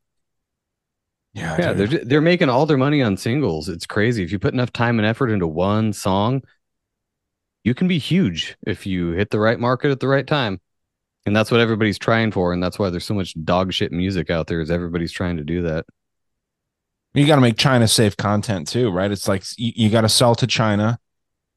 Yeah. 1.33 1.57
Yeah, 1.59 1.73
they're 1.75 1.87
they're 1.87 2.21
making 2.21 2.49
all 2.49 2.67
their 2.67 2.77
money 2.77 3.03
on 3.03 3.17
singles. 3.17 3.69
It's 3.69 3.87
crazy. 3.87 4.25
If 4.25 4.33
you 4.33 4.39
put 4.39 4.53
enough 4.55 4.73
time 4.73 4.99
and 4.99 5.07
effort 5.07 5.31
into 5.31 5.47
one 5.47 5.93
song, 5.93 6.43
you 7.63 7.75
can 7.75 7.87
be 7.87 7.99
huge 7.99 8.57
if 8.67 8.87
you 8.87 9.11
hit 9.11 9.31
the 9.31 9.39
right 9.39 9.61
market 9.61 9.91
at 9.91 10.01
the 10.01 10.09
right 10.09 10.27
time. 10.27 10.61
And 11.27 11.37
that's 11.37 11.51
what 11.51 11.61
everybody's 11.61 11.99
trying 11.99 12.33
for, 12.33 12.53
and 12.53 12.63
that's 12.63 12.79
why 12.79 12.89
there's 12.91 13.05
so 13.05 13.15
much 13.15 13.35
dog 13.45 13.73
shit 13.73 13.93
music 13.93 14.31
out 14.31 14.47
there. 14.47 14.61
Is 14.61 14.71
everybody's 14.71 15.13
trying 15.13 15.37
to 15.37 15.45
do 15.45 15.63
that? 15.63 15.85
You 17.13 17.27
got 17.27 17.35
to 17.35 17.41
make 17.43 17.59
China 17.59 17.87
safe 17.89 18.17
content 18.17 18.69
too, 18.69 18.91
right? 18.91 19.11
It's 19.11 19.29
like 19.29 19.45
you, 19.59 19.73
you 19.75 19.91
got 19.91 20.03
to 20.03 20.09
sell 20.09 20.35
to 20.37 20.47
China, 20.47 20.99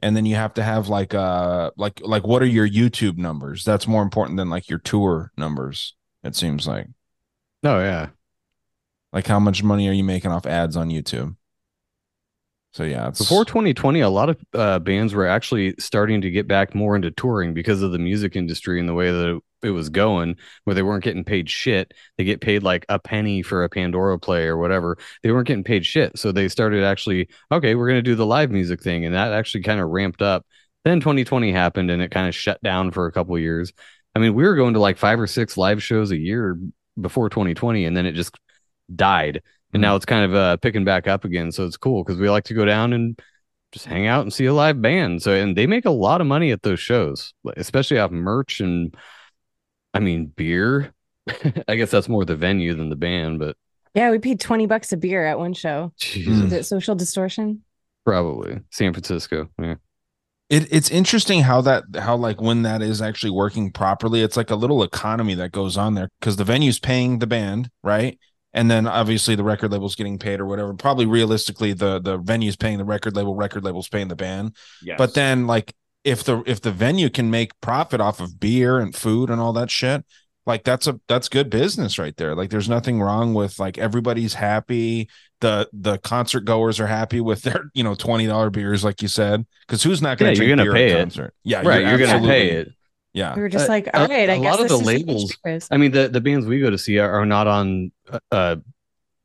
and 0.01 0.18
then 0.18 0.26
you 0.26 0.36
have 0.36 0.53
to 0.55 0.64
have 0.64 0.89
like 0.89 1.14
uh 1.14 1.72
like 1.78 2.01
like 2.03 2.28
what 2.28 2.41
are 2.41 2.47
your 2.47 2.68
YouTube 2.68 3.18
numbers? 3.18 3.64
That's 3.64 3.88
more 3.88 4.03
important 4.03 4.38
than 4.38 4.49
like 4.49 4.70
your 4.70 4.80
tour 4.80 5.32
numbers. 5.38 5.95
It 6.24 6.36
seems 6.36 6.68
like 6.68 6.88
Oh 7.64 7.80
yeah, 7.80 8.09
like 9.14 9.28
how 9.28 9.39
much 9.39 9.64
money 9.64 9.88
are 9.88 9.93
you 9.93 10.03
making 10.03 10.32
off 10.32 10.45
ads 10.45 10.76
on 10.76 10.89
YouTube? 10.89 11.36
So 12.74 12.84
yeah, 12.84 13.07
it's 13.07 13.19
Before 13.19 13.45
2020, 13.45 13.99
a 13.99 14.09
lot 14.09 14.30
of 14.30 14.38
uh, 14.53 14.80
bands 14.80 15.13
were 15.13 15.28
actually 15.28 15.76
starting 15.78 16.21
to 16.21 16.32
get 16.32 16.47
back 16.47 16.74
more 16.74 16.95
into 16.95 17.11
touring 17.11 17.53
because 17.53 17.84
of 17.84 17.91
the 17.91 17.99
music 17.99 18.36
industry 18.36 18.80
and 18.80 18.89
the 18.89 18.95
way 18.95 19.11
that 19.11 19.36
it, 19.36 19.43
it 19.61 19.69
was 19.69 19.89
going, 19.89 20.38
where 20.63 20.74
they 20.74 20.82
weren't 20.82 21.03
getting 21.03 21.24
paid 21.24 21.51
shit. 21.51 21.93
They 22.17 22.24
get 22.24 22.41
paid 22.41 22.63
like 22.63 22.84
a 22.89 22.97
penny 22.97 23.43
for 23.43 23.63
a 23.63 23.69
Pandora 23.69 24.17
play 24.17 24.45
or 24.45 24.57
whatever. 24.57 24.97
They 25.21 25.32
weren't 25.32 25.47
getting 25.47 25.63
paid 25.63 25.86
shit. 25.86 26.17
So 26.17 26.32
they 26.32 26.47
started 26.47 26.84
actually, 26.84 27.30
okay, 27.51 27.76
we're 27.76 27.89
to 27.89 28.01
do 28.01 28.15
the 28.15 28.26
live 28.26 28.49
music 28.49 28.82
thing. 28.82 29.05
And 29.05 29.13
that 29.13 29.34
actually 29.34 29.61
kind 29.61 29.80
of 29.80 29.89
ramped 29.89 30.24
up. 30.24 30.43
Then 30.84 30.99
2020 30.99 31.51
happened 31.51 31.91
and 31.91 32.01
it 32.01 32.09
kind 32.09 32.28
of 32.28 32.34
shut 32.34 32.61
down 32.63 32.89
for 32.89 33.05
a 33.05 33.11
couple 33.11 33.38
years. 33.38 33.71
I 34.15 34.19
mean, 34.19 34.34
we 34.34 34.43
were 34.45 34.55
going 34.55 34.74
to 34.74 34.80
like 34.80 34.97
five 34.97 35.19
or 35.19 35.28
six 35.28 35.57
live 35.57 35.82
shows 35.84 36.09
a 36.09 36.17
year 36.17 36.57
before 36.99 37.30
2020, 37.30 37.86
and 37.86 37.95
then 37.95 38.05
it 38.05 38.13
just 38.13 38.36
died. 38.93 39.41
And 39.74 39.82
now 39.82 39.95
it's 39.95 40.05
kind 40.05 40.26
of 40.26 40.36
uh, 40.36 40.57
picking 40.57 40.86
back 40.86 41.07
up 41.07 41.26
again. 41.26 41.51
So 41.51 41.65
it's 41.65 41.78
cool 41.78 42.03
because 42.03 42.19
we 42.19 42.30
like 42.30 42.43
to 42.45 42.53
go 42.53 42.65
down 42.65 42.93
and 42.93 43.19
just 43.71 43.86
hang 43.86 44.05
out 44.07 44.21
and 44.21 44.32
see 44.32 44.45
a 44.45 44.53
live 44.53 44.82
band. 44.82 45.21
So, 45.21 45.34
and 45.34 45.57
they 45.57 45.67
make 45.67 45.86
a 45.86 45.91
lot 45.91 46.21
of 46.21 46.28
money 46.28 46.51
at 46.51 46.61
those 46.61 46.80
shows, 46.80 47.34
especially 47.57 47.97
off 47.99 48.11
merch 48.11 48.59
and, 48.59 48.95
I 49.93 49.99
mean, 49.99 50.28
beer. 50.28 50.93
I 51.67 51.76
guess 51.76 51.91
that's 51.91 52.09
more 52.09 52.26
the 52.26 52.36
venue 52.36 52.74
than 52.76 52.89
the 52.89 52.95
band, 52.95 53.39
but 53.39 53.55
Yeah, 53.95 54.11
we 54.11 54.19
paid 54.19 54.39
20 54.39 54.65
bucks 54.67 54.91
a 54.91 54.97
beer 54.97 55.26
at 55.26 55.39
one 55.39 55.53
show. 55.53 55.91
Jesus. 55.97 56.45
Is 56.45 56.53
it 56.53 56.63
social 56.65 56.95
distortion? 56.95 57.63
probably 58.05 58.59
San 58.69 58.93
Francisco. 58.93 59.49
Yeah. 59.61 59.76
It, 60.49 60.67
it's 60.71 60.91
interesting 60.91 61.41
how 61.41 61.61
that 61.61 61.84
how 61.97 62.15
like 62.17 62.41
when 62.41 62.63
that 62.63 62.82
is 62.82 63.01
actually 63.01 63.32
working 63.32 63.71
properly 63.71 64.21
it's 64.21 64.36
like 64.36 64.51
a 64.51 64.55
little 64.55 64.84
economy 64.84 65.36
that 65.36 65.51
goes 65.53 65.78
on 65.78 65.95
there 65.95 66.09
because 66.19 66.36
the 66.36 66.43
venue's 66.43 66.80
paying 66.80 67.19
the 67.19 67.28
band 67.28 67.69
right 67.82 68.19
and 68.54 68.70
then 68.70 68.88
obviously 68.88 69.36
the 69.36 69.43
record 69.43 69.72
label's 69.72 69.95
getting 69.95 70.18
paid 70.20 70.39
or 70.39 70.45
whatever 70.45 70.74
probably 70.74 71.06
realistically 71.06 71.74
the 71.74 71.99
the 71.99 72.18
venue's 72.18 72.56
paying 72.56 72.78
the 72.78 72.86
record 72.86 73.16
label 73.16 73.36
record 73.36 73.64
label's 73.64 73.89
paying 73.89 74.08
the 74.08 74.16
band 74.16 74.56
Yes. 74.82 74.97
but 74.97 75.14
then 75.14 75.47
like 75.47 75.74
if 76.04 76.24
the 76.24 76.43
if 76.45 76.62
the 76.62 76.72
venue 76.72 77.10
can 77.10 77.30
make 77.32 77.60
profit 77.62 78.01
off 78.01 78.20
of 78.20 78.39
beer 78.39 78.80
and 78.80 78.95
food 78.95 79.30
and 79.30 79.39
all 79.41 79.54
that 79.54 79.72
shit 79.72 80.04
like 80.45 80.64
that's 80.66 80.88
a 80.88 80.99
that's 81.08 81.30
good 81.30 81.49
business 81.49 81.97
right 81.97 82.16
there 82.18 82.36
like 82.36 82.49
there's 82.49 82.68
nothing 82.68 83.01
wrong 83.01 83.34
with 83.34 83.58
like 83.60 83.78
everybody's 83.78 84.34
happy 84.34 85.10
the 85.39 85.70
the 85.72 85.97
concert 85.99 86.41
goers 86.41 86.80
are 86.82 86.88
happy 86.88 87.22
with 87.22 87.41
their 87.43 87.66
you 87.74 87.84
know 87.84 87.93
$20 87.95 88.51
beers 88.51 88.84
like 88.84 89.01
you 89.01 89.08
said 89.08 89.45
because 89.66 89.82
who's 89.84 90.01
not 90.01 90.18
going 90.18 90.36
to 90.36 90.41
Yeah, 90.41 90.47
you're 90.47 90.56
drink 90.58 90.70
gonna 90.70 90.78
beer 90.78 90.88
pay 90.89 90.91
at 90.93 90.97
it. 90.99 91.04
concert 91.04 91.34
yeah 91.43 91.62
right. 91.66 91.82
You're, 91.88 91.97
gonna 91.97 92.04
absolutely- 92.12 92.28
pay 92.30 92.49
it. 92.51 92.72
Yeah 93.14 93.36
We 93.36 93.41
were 93.41 93.49
just 93.49 93.70
Uh, 93.70 93.74
like, 93.74 93.88
a- 93.88 93.99
all 93.99 94.07
right, 94.07 94.30
I 94.30 94.34
a 94.34 94.39
guess 94.41 94.57
lot 94.57 94.61
of 94.61 94.70
the 94.70 94.78
labels. 94.78 95.38
I 95.72 95.78
mean, 95.78 95.91
the 95.91 96.09
the 96.09 96.22
bands 96.22 96.45
we 96.45 96.59
go 96.59 96.70
to 96.70 96.78
see 96.78 96.97
are, 96.99 97.11
are 97.11 97.26
not 97.26 97.47
on 97.47 97.91
uh, 98.11 98.20
uh, 98.32 98.55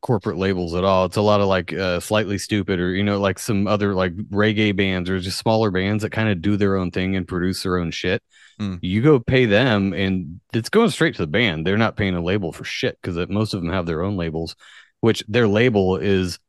corporate 0.01 0.37
labels 0.37 0.75
at 0.75 0.83
all. 0.83 1.05
It's 1.05 1.17
a 1.17 1.21
lot 1.21 1.41
of 1.41 1.47
like 1.47 1.73
uh, 1.73 1.99
Slightly 1.99 2.37
Stoopid, 2.37 2.79
or 2.79 2.91
you 2.91 3.03
know, 3.03 3.19
like 3.19 3.39
some 3.39 3.67
other 3.67 3.93
like 3.93 4.15
reggae 4.29 4.75
bands 4.75 5.09
or 5.09 5.19
just 5.19 5.39
smaller 5.39 5.71
bands 5.71 6.03
that 6.03 6.11
kind 6.11 6.29
of 6.29 6.41
do 6.41 6.55
their 6.55 6.77
own 6.77 6.91
thing 6.91 7.15
and 7.15 7.27
produce 7.27 7.63
their 7.63 7.77
own 7.77 7.91
shit. 7.91 8.21
Hmm. 8.59 8.75
You 8.81 9.01
go 9.01 9.19
pay 9.19 9.45
them, 9.45 9.93
and 9.93 10.39
it's 10.53 10.69
going 10.69 10.89
straight 10.91 11.15
to 11.15 11.23
the 11.23 11.27
band. 11.27 11.65
They're 11.65 11.77
not 11.77 11.97
paying 11.97 12.15
a 12.15 12.21
label 12.23 12.51
for 12.51 12.63
shit 12.63 12.97
because 13.01 13.17
most 13.29 13.53
of 13.53 13.61
them 13.61 13.71
have 13.71 13.85
their 13.85 14.03
own 14.03 14.15
labels, 14.17 14.55
which 15.01 15.23
their 15.27 15.47
label 15.47 15.97
is 15.97 16.39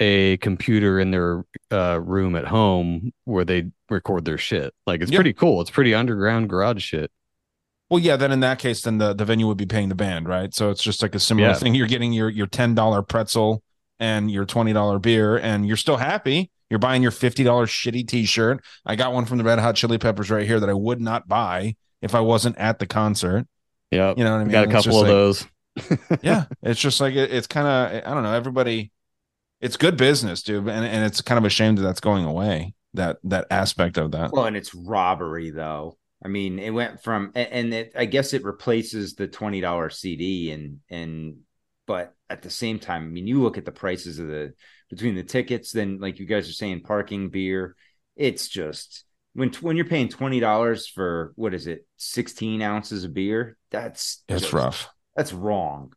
a 0.00 0.36
computer 0.38 1.00
in 1.00 1.10
their 1.10 1.44
uh, 1.70 2.00
room 2.02 2.34
at 2.36 2.46
home 2.46 3.12
where 3.24 3.44
they 3.44 3.70
record 3.90 4.24
their 4.24 4.38
shit. 4.38 4.72
Like 4.86 5.00
it's 5.02 5.10
Yeah. 5.10 5.18
pretty 5.18 5.32
cool. 5.32 5.60
It's 5.60 5.70
pretty 5.70 5.94
underground 5.94 6.48
garage 6.48 6.82
shit. 6.82 7.10
Well, 7.90 8.00
yeah, 8.00 8.16
then 8.16 8.32
in 8.32 8.40
that 8.40 8.58
case, 8.58 8.82
then 8.82 8.98
the, 8.98 9.14
the 9.14 9.24
venue 9.24 9.46
would 9.46 9.56
be 9.56 9.64
paying 9.66 9.88
the 9.88 9.94
band, 9.94 10.28
right? 10.28 10.52
So 10.54 10.70
it's 10.70 10.82
just 10.82 11.00
like 11.02 11.14
a 11.14 11.18
similar 11.18 11.48
Yeah. 11.48 11.54
thing. 11.54 11.74
You're 11.74 11.86
getting 11.86 12.12
your 12.12 12.28
your 12.28 12.46
ten 12.46 12.74
dollar 12.74 13.02
pretzel 13.02 13.62
and 13.98 14.30
your 14.30 14.44
twenty 14.44 14.72
dollar 14.72 14.98
beer, 14.98 15.36
and 15.38 15.66
you're 15.66 15.76
still 15.78 15.96
happy. 15.96 16.50
You're 16.70 16.78
buying 16.78 17.00
your 17.02 17.10
fifty 17.10 17.44
dollar 17.44 17.66
shitty 17.66 18.06
t 18.06 18.24
shirt. 18.26 18.62
I 18.84 18.94
got 18.94 19.12
one 19.14 19.24
from 19.24 19.38
the 19.38 19.44
Red 19.44 19.58
Hot 19.58 19.74
Chili 19.74 19.96
Peppers 19.98 20.30
right 20.30 20.46
here 20.46 20.60
that 20.60 20.68
I 20.68 20.74
would 20.74 21.00
not 21.00 21.28
buy 21.28 21.76
if 22.02 22.14
I 22.14 22.20
wasn't 22.20 22.58
at 22.58 22.78
the 22.78 22.86
concert. 22.86 23.46
Yeah, 23.90 24.12
You 24.16 24.22
know 24.24 24.32
what 24.32 24.40
I 24.40 24.44
mean? 24.44 24.52
Got 24.52 24.68
a 24.68 24.70
couple 24.70 24.96
of 25.00 25.02
like- 25.02 25.08
those. 25.08 25.46
yeah, 26.22 26.44
it's 26.62 26.80
just 26.80 27.00
like 27.00 27.14
it, 27.14 27.32
it's 27.32 27.46
kind 27.46 27.66
of 27.66 28.02
I 28.06 28.12
don't 28.14 28.22
know. 28.22 28.34
Everybody, 28.34 28.90
it's 29.60 29.76
good 29.76 29.96
business, 29.96 30.42
dude, 30.42 30.68
and 30.68 30.84
and 30.84 31.04
it's 31.04 31.20
kind 31.20 31.38
of 31.38 31.44
a 31.44 31.50
shame 31.50 31.76
that 31.76 31.82
that's 31.82 32.00
going 32.00 32.24
away. 32.24 32.74
That 32.94 33.18
that 33.24 33.46
aspect 33.50 33.98
of 33.98 34.12
that. 34.12 34.32
Well, 34.32 34.46
and 34.46 34.56
it's 34.56 34.74
robbery 34.74 35.50
though. 35.50 35.98
I 36.24 36.28
mean, 36.28 36.58
it 36.58 36.70
went 36.70 37.02
from 37.02 37.32
and 37.34 37.72
it, 37.72 37.92
I 37.96 38.06
guess 38.06 38.32
it 38.32 38.44
replaces 38.44 39.14
the 39.14 39.28
twenty 39.28 39.60
dollar 39.60 39.90
CD 39.90 40.50
and 40.50 40.80
and 40.88 41.38
but 41.86 42.14
at 42.28 42.42
the 42.42 42.50
same 42.50 42.78
time, 42.78 43.02
I 43.04 43.06
mean, 43.06 43.26
you 43.26 43.42
look 43.42 43.56
at 43.56 43.64
the 43.64 43.72
prices 43.72 44.18
of 44.18 44.28
the 44.28 44.52
between 44.90 45.14
the 45.14 45.22
tickets, 45.22 45.72
then 45.72 45.98
like 45.98 46.18
you 46.18 46.26
guys 46.26 46.48
are 46.48 46.52
saying, 46.52 46.82
parking, 46.82 47.30
beer, 47.30 47.76
it's 48.16 48.48
just 48.48 49.04
when 49.34 49.52
when 49.60 49.76
you're 49.76 49.86
paying 49.86 50.08
twenty 50.08 50.40
dollars 50.40 50.86
for 50.86 51.32
what 51.36 51.54
is 51.54 51.66
it, 51.66 51.86
sixteen 51.96 52.62
ounces 52.62 53.04
of 53.04 53.14
beer? 53.14 53.56
That's 53.70 54.22
just- 54.28 54.52
rough. 54.52 54.88
That's 55.16 55.32
wrong. 55.32 55.92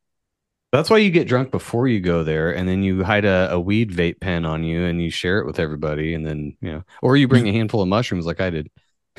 That's 0.71 0.89
why 0.89 0.97
you 0.99 1.11
get 1.11 1.27
drunk 1.27 1.51
before 1.51 1.87
you 1.87 1.99
go 1.99 2.23
there, 2.23 2.55
and 2.55 2.67
then 2.67 2.81
you 2.83 3.03
hide 3.03 3.25
a, 3.25 3.49
a 3.51 3.59
weed 3.59 3.91
vape 3.91 4.19
pen 4.21 4.45
on 4.45 4.63
you, 4.63 4.83
and 4.85 5.01
you 5.01 5.09
share 5.09 5.39
it 5.39 5.45
with 5.45 5.59
everybody, 5.59 6.13
and 6.13 6.25
then 6.25 6.55
you 6.61 6.71
know, 6.71 6.83
or 7.01 7.17
you 7.17 7.27
bring 7.27 7.47
a 7.47 7.51
handful 7.51 7.81
of 7.81 7.87
mushrooms 7.89 8.25
like 8.25 8.39
I 8.39 8.49
did. 8.49 8.69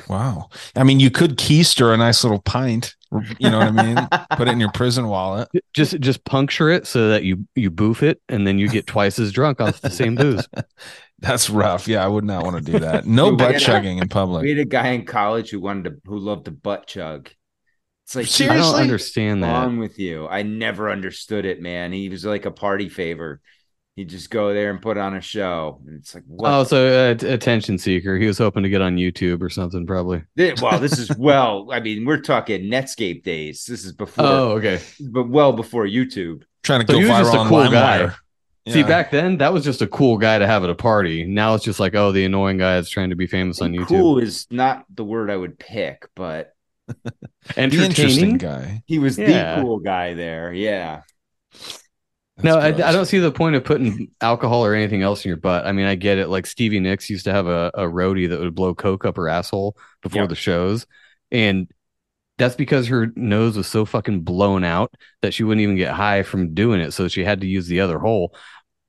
Wow. 0.09 0.49
I 0.75 0.83
mean, 0.83 0.99
you 0.99 1.11
could 1.11 1.37
keister 1.37 1.93
a 1.93 1.97
nice 1.97 2.23
little 2.23 2.41
pint. 2.41 2.95
You 3.37 3.51
know 3.51 3.59
what 3.59 3.67
I 3.67 3.71
mean? 3.83 4.07
Put 4.37 4.47
it 4.47 4.51
in 4.51 4.59
your 4.59 4.71
prison 4.71 5.07
wallet. 5.07 5.47
Just 5.73 5.99
just 5.99 6.25
puncture 6.25 6.71
it 6.71 6.87
so 6.87 7.09
that 7.09 7.23
you 7.23 7.47
you 7.55 7.69
boof 7.69 8.01
it, 8.01 8.19
and 8.27 8.47
then 8.47 8.57
you 8.57 8.67
get 8.67 8.87
twice 8.87 9.19
as 9.19 9.31
drunk 9.31 9.61
off 9.61 9.79
the 9.81 9.91
same 9.91 10.15
booze. 10.15 10.47
That's 11.19 11.49
rough. 11.51 11.87
Yeah, 11.87 12.03
I 12.03 12.07
would 12.07 12.23
not 12.25 12.43
want 12.43 12.57
to 12.65 12.71
do 12.71 12.79
that. 12.79 13.05
No 13.05 13.29
Dude, 13.29 13.37
butt 13.39 13.51
had 13.53 13.61
a- 13.61 13.63
chugging 13.65 13.97
in 13.99 14.05
We 14.05 14.07
public. 14.09 14.47
had 14.49 14.57
a 14.57 14.65
guy 14.65 14.87
in 14.89 15.05
college 15.05 15.51
who 15.51 15.59
wanted 15.59 15.83
to 15.91 16.09
who 16.09 16.17
loved 16.17 16.45
to 16.45 16.51
butt 16.51 16.87
chug. 16.87 17.29
It's 18.05 18.15
like 18.15 18.49
I 18.49 18.57
don't 18.57 18.75
understand 18.75 19.41
what's 19.41 19.51
that. 19.51 19.63
wrong 19.63 19.77
with 19.77 19.97
you? 19.97 20.27
I 20.27 20.43
never 20.43 20.91
understood 20.91 21.45
it, 21.45 21.61
man. 21.61 21.93
He 21.93 22.09
was 22.09 22.25
like 22.25 22.45
a 22.45 22.51
party 22.51 22.89
favor. 22.89 23.41
He'd 23.95 24.09
just 24.09 24.31
go 24.31 24.53
there 24.53 24.71
and 24.71 24.81
put 24.81 24.97
on 24.97 25.15
a 25.15 25.21
show. 25.21 25.79
And 25.85 25.99
it's 25.99 26.15
like, 26.15 26.23
what? 26.25 26.51
Oh, 26.51 26.63
so 26.63 27.11
uh, 27.11 27.27
attention 27.27 27.77
seeker. 27.77 28.17
He 28.17 28.25
was 28.25 28.39
hoping 28.39 28.63
to 28.63 28.69
get 28.69 28.81
on 28.81 28.97
YouTube 28.97 29.41
or 29.41 29.49
something, 29.49 29.85
probably. 29.85 30.23
Thi- 30.35 30.55
well, 30.61 30.79
this 30.79 30.97
is 30.97 31.11
well. 31.17 31.69
I 31.71 31.79
mean, 31.79 32.03
we're 32.03 32.17
talking 32.19 32.63
Netscape 32.63 33.23
days. 33.23 33.65
This 33.65 33.85
is 33.85 33.93
before. 33.93 34.25
Oh, 34.25 34.51
okay. 34.53 34.81
But 34.99 35.29
well 35.29 35.53
before 35.53 35.85
YouTube. 35.85 36.43
Trying 36.63 36.81
to 36.81 36.87
So 36.87 36.93
go 36.93 36.99
he 36.99 37.05
was 37.09 37.31
just 37.31 37.35
a 37.35 37.47
cool 37.47 37.69
guy. 37.69 37.99
LimeWire. 37.99 38.15
See, 38.69 38.83
back 38.83 39.11
then 39.11 39.37
that 39.39 39.51
was 39.51 39.63
just 39.65 39.81
a 39.81 39.87
cool 39.87 40.17
guy 40.17 40.39
to 40.39 40.47
have 40.47 40.63
at 40.63 40.69
a 40.69 40.75
party. 40.75 41.25
Now 41.25 41.53
it's 41.53 41.65
just 41.65 41.81
like, 41.81 41.95
oh, 41.95 42.13
the 42.13 42.23
annoying 42.23 42.57
guy 42.57 42.75
that's 42.75 42.89
trying 42.89 43.09
to 43.09 43.15
be 43.15 43.27
famous 43.27 43.61
on 43.61 43.73
YouTube. 43.73 43.87
Cool 43.87 44.19
is 44.19 44.47
not 44.49 44.85
the 44.89 45.03
word 45.03 45.29
I 45.29 45.35
would 45.35 45.59
pick, 45.59 46.07
but 46.15 46.52
The 47.55 47.61
interesting 47.61 48.35
Entertaining. 48.35 48.37
guy. 48.37 48.83
he 48.85 48.99
was 48.99 49.17
Yeah. 49.17 49.55
the 49.57 49.61
cool 49.61 49.79
guy 49.79 50.13
there. 50.13 50.53
Yeah. 50.53 51.01
no, 52.41 52.57
I, 52.57 52.67
I 52.67 52.91
don't 52.91 53.05
see 53.05 53.19
the 53.19 53.31
point 53.31 53.55
of 53.55 53.63
putting 53.63 54.09
alcohol 54.21 54.65
or 54.65 54.73
anything 54.73 55.01
else 55.01 55.23
in 55.23 55.29
your 55.29 55.37
butt. 55.37 55.65
I 55.65 55.71
mean, 55.71 55.85
I 55.85 55.95
get 55.95 56.17
it. 56.17 56.29
Like 56.29 56.45
Stevie 56.45 56.79
Nicks 56.79 57.09
used 57.09 57.25
to 57.25 57.31
have 57.33 57.47
a, 57.47 57.69
a 57.75 57.81
roadie 57.83 58.29
that 58.29 58.39
would 58.39 58.55
blow 58.55 58.73
coke 58.73 59.05
up 59.05 59.17
her 59.17 59.27
asshole 59.29 59.77
before 60.01 60.21
Yep. 60.23 60.29
the 60.29 60.35
shows, 60.35 60.87
and 61.31 61.69
that's 62.39 62.55
because 62.55 62.87
her 62.87 63.11
nose 63.15 63.55
was 63.55 63.67
so 63.67 63.85
fucking 63.85 64.21
blown 64.21 64.63
out 64.63 64.93
that 65.21 65.33
she 65.33 65.43
wouldn't 65.43 65.61
even 65.61 65.75
get 65.75 65.91
high 65.93 66.23
from 66.23 66.53
doing 66.55 66.81
it. 66.81 66.91
So 66.91 67.07
she 67.07 67.23
had 67.23 67.41
to 67.41 67.47
use 67.47 67.67
the 67.67 67.81
other 67.81 67.99
hole. 67.99 68.33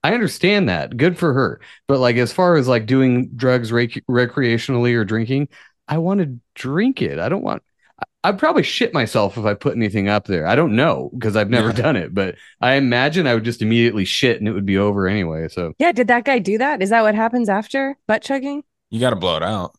I 0.03 0.14
understand 0.14 0.68
that. 0.70 0.97
Good 0.97 1.18
for 1.18 1.32
her. 1.34 1.61
But 1.86 1.99
like, 1.99 2.16
as 2.16 2.32
far 2.32 2.57
as 2.57 2.66
like 2.68 2.86
doing 2.86 3.30
drugs 3.36 3.70
rec- 3.72 4.03
recreationally 4.11 4.95
or 4.95 5.05
drinking, 5.05 5.49
I 5.86 5.99
want 5.99 6.20
to 6.20 6.38
drink 6.55 7.03
it. 7.03 7.18
I 7.18 7.28
don't 7.28 7.42
want. 7.42 7.62
I- 8.01 8.28
I'd 8.28 8.38
probably 8.38 8.62
shit 8.62 8.95
myself 8.95 9.36
if 9.36 9.45
I 9.45 9.55
put 9.55 9.76
anything 9.76 10.09
up 10.09 10.26
there. 10.26 10.47
I 10.47 10.55
don't 10.55 10.74
know 10.76 11.11
because 11.12 11.36
I've 11.36 11.51
never 11.51 11.68
Yeah. 11.68 11.74
done 11.74 11.97
it, 11.97 12.14
but 12.14 12.36
I 12.61 12.74
imagine 12.74 13.26
I 13.26 13.34
would 13.34 13.45
just 13.45 13.61
immediately 13.62 14.05
shit 14.05 14.38
and 14.38 14.49
it 14.49 14.53
would 14.53 14.64
be 14.66 14.78
over 14.78 15.07
anyway. 15.07 15.49
So 15.49 15.74
Yeah, 15.78 15.92
did 15.92 16.09
that 16.09 16.24
guy 16.24 16.38
do 16.38 16.59
that? 16.59 16.80
Is 16.82 16.90
that 16.90 17.03
what 17.03 17.14
happens 17.14 17.49
after 17.49 17.97
butt 18.09 18.23
chugging? 18.23 18.62
You 18.90 19.01
got 19.01 19.10
to 19.10 19.16
blow 19.16 19.36
it 19.36 19.43
out. 19.43 19.77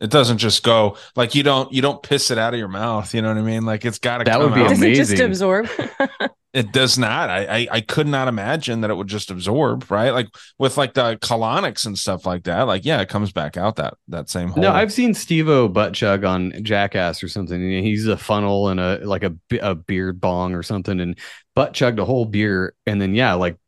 It 0.00 0.10
doesn't 0.10 0.38
just 0.38 0.62
go 0.62 0.96
like 1.14 1.34
you 1.34 1.42
don't 1.42 1.72
you 1.72 1.80
don't 1.80 2.02
piss 2.02 2.30
it 2.30 2.36
out 2.36 2.52
of 2.52 2.58
your 2.58 2.68
mouth. 2.68 3.14
You 3.14 3.22
know 3.22 3.28
what 3.28 3.38
I 3.38 3.42
mean? 3.42 3.64
Like 3.64 3.84
it's 3.84 3.98
got 3.98 4.18
to 4.18 4.24
That 4.24 4.32
come 4.40 4.42
would 4.50 4.54
be 4.54 4.60
out. 4.60 4.68
Does 4.68 4.82
it 4.82 4.94
just 4.94 5.10
amazing. 5.12 5.26
absorb? 5.26 5.68
It 6.56 6.72
does 6.72 6.96
not. 6.96 7.28
I, 7.28 7.44
I 7.44 7.68
I 7.70 7.80
could 7.82 8.06
not 8.06 8.28
imagine 8.28 8.80
that 8.80 8.90
it 8.90 8.94
would 8.94 9.08
just 9.08 9.30
absorb, 9.30 9.90
right? 9.90 10.08
Like 10.08 10.28
with 10.58 10.78
like 10.78 10.94
the 10.94 11.18
colonics 11.18 11.84
and 11.84 11.98
stuff 11.98 12.24
like 12.24 12.44
that. 12.44 12.62
Like 12.62 12.86
yeah, 12.86 13.02
it 13.02 13.10
comes 13.10 13.30
back 13.30 13.58
out 13.58 13.76
that 13.76 13.92
that 14.08 14.30
same 14.30 14.48
hole. 14.48 14.62
no, 14.62 14.72
I've 14.72 14.90
seen 14.90 15.12
Steve-O 15.12 15.68
butt 15.68 15.92
chug 15.92 16.24
on 16.24 16.64
Jackass 16.64 17.22
or 17.22 17.28
something. 17.28 17.60
He's 17.60 18.06
a 18.06 18.16
funnel 18.16 18.70
and 18.70 18.80
a 18.80 19.00
like 19.04 19.22
a, 19.22 19.30
be- 19.30 19.58
a 19.58 19.74
beard 19.74 20.18
bong 20.18 20.54
or 20.54 20.62
something, 20.62 20.98
and 20.98 21.18
butt 21.54 21.74
chugged 21.74 21.98
a 21.98 22.06
whole 22.06 22.24
beer, 22.24 22.74
and 22.86 23.02
then 23.02 23.14
yeah, 23.14 23.34
like 23.34 23.58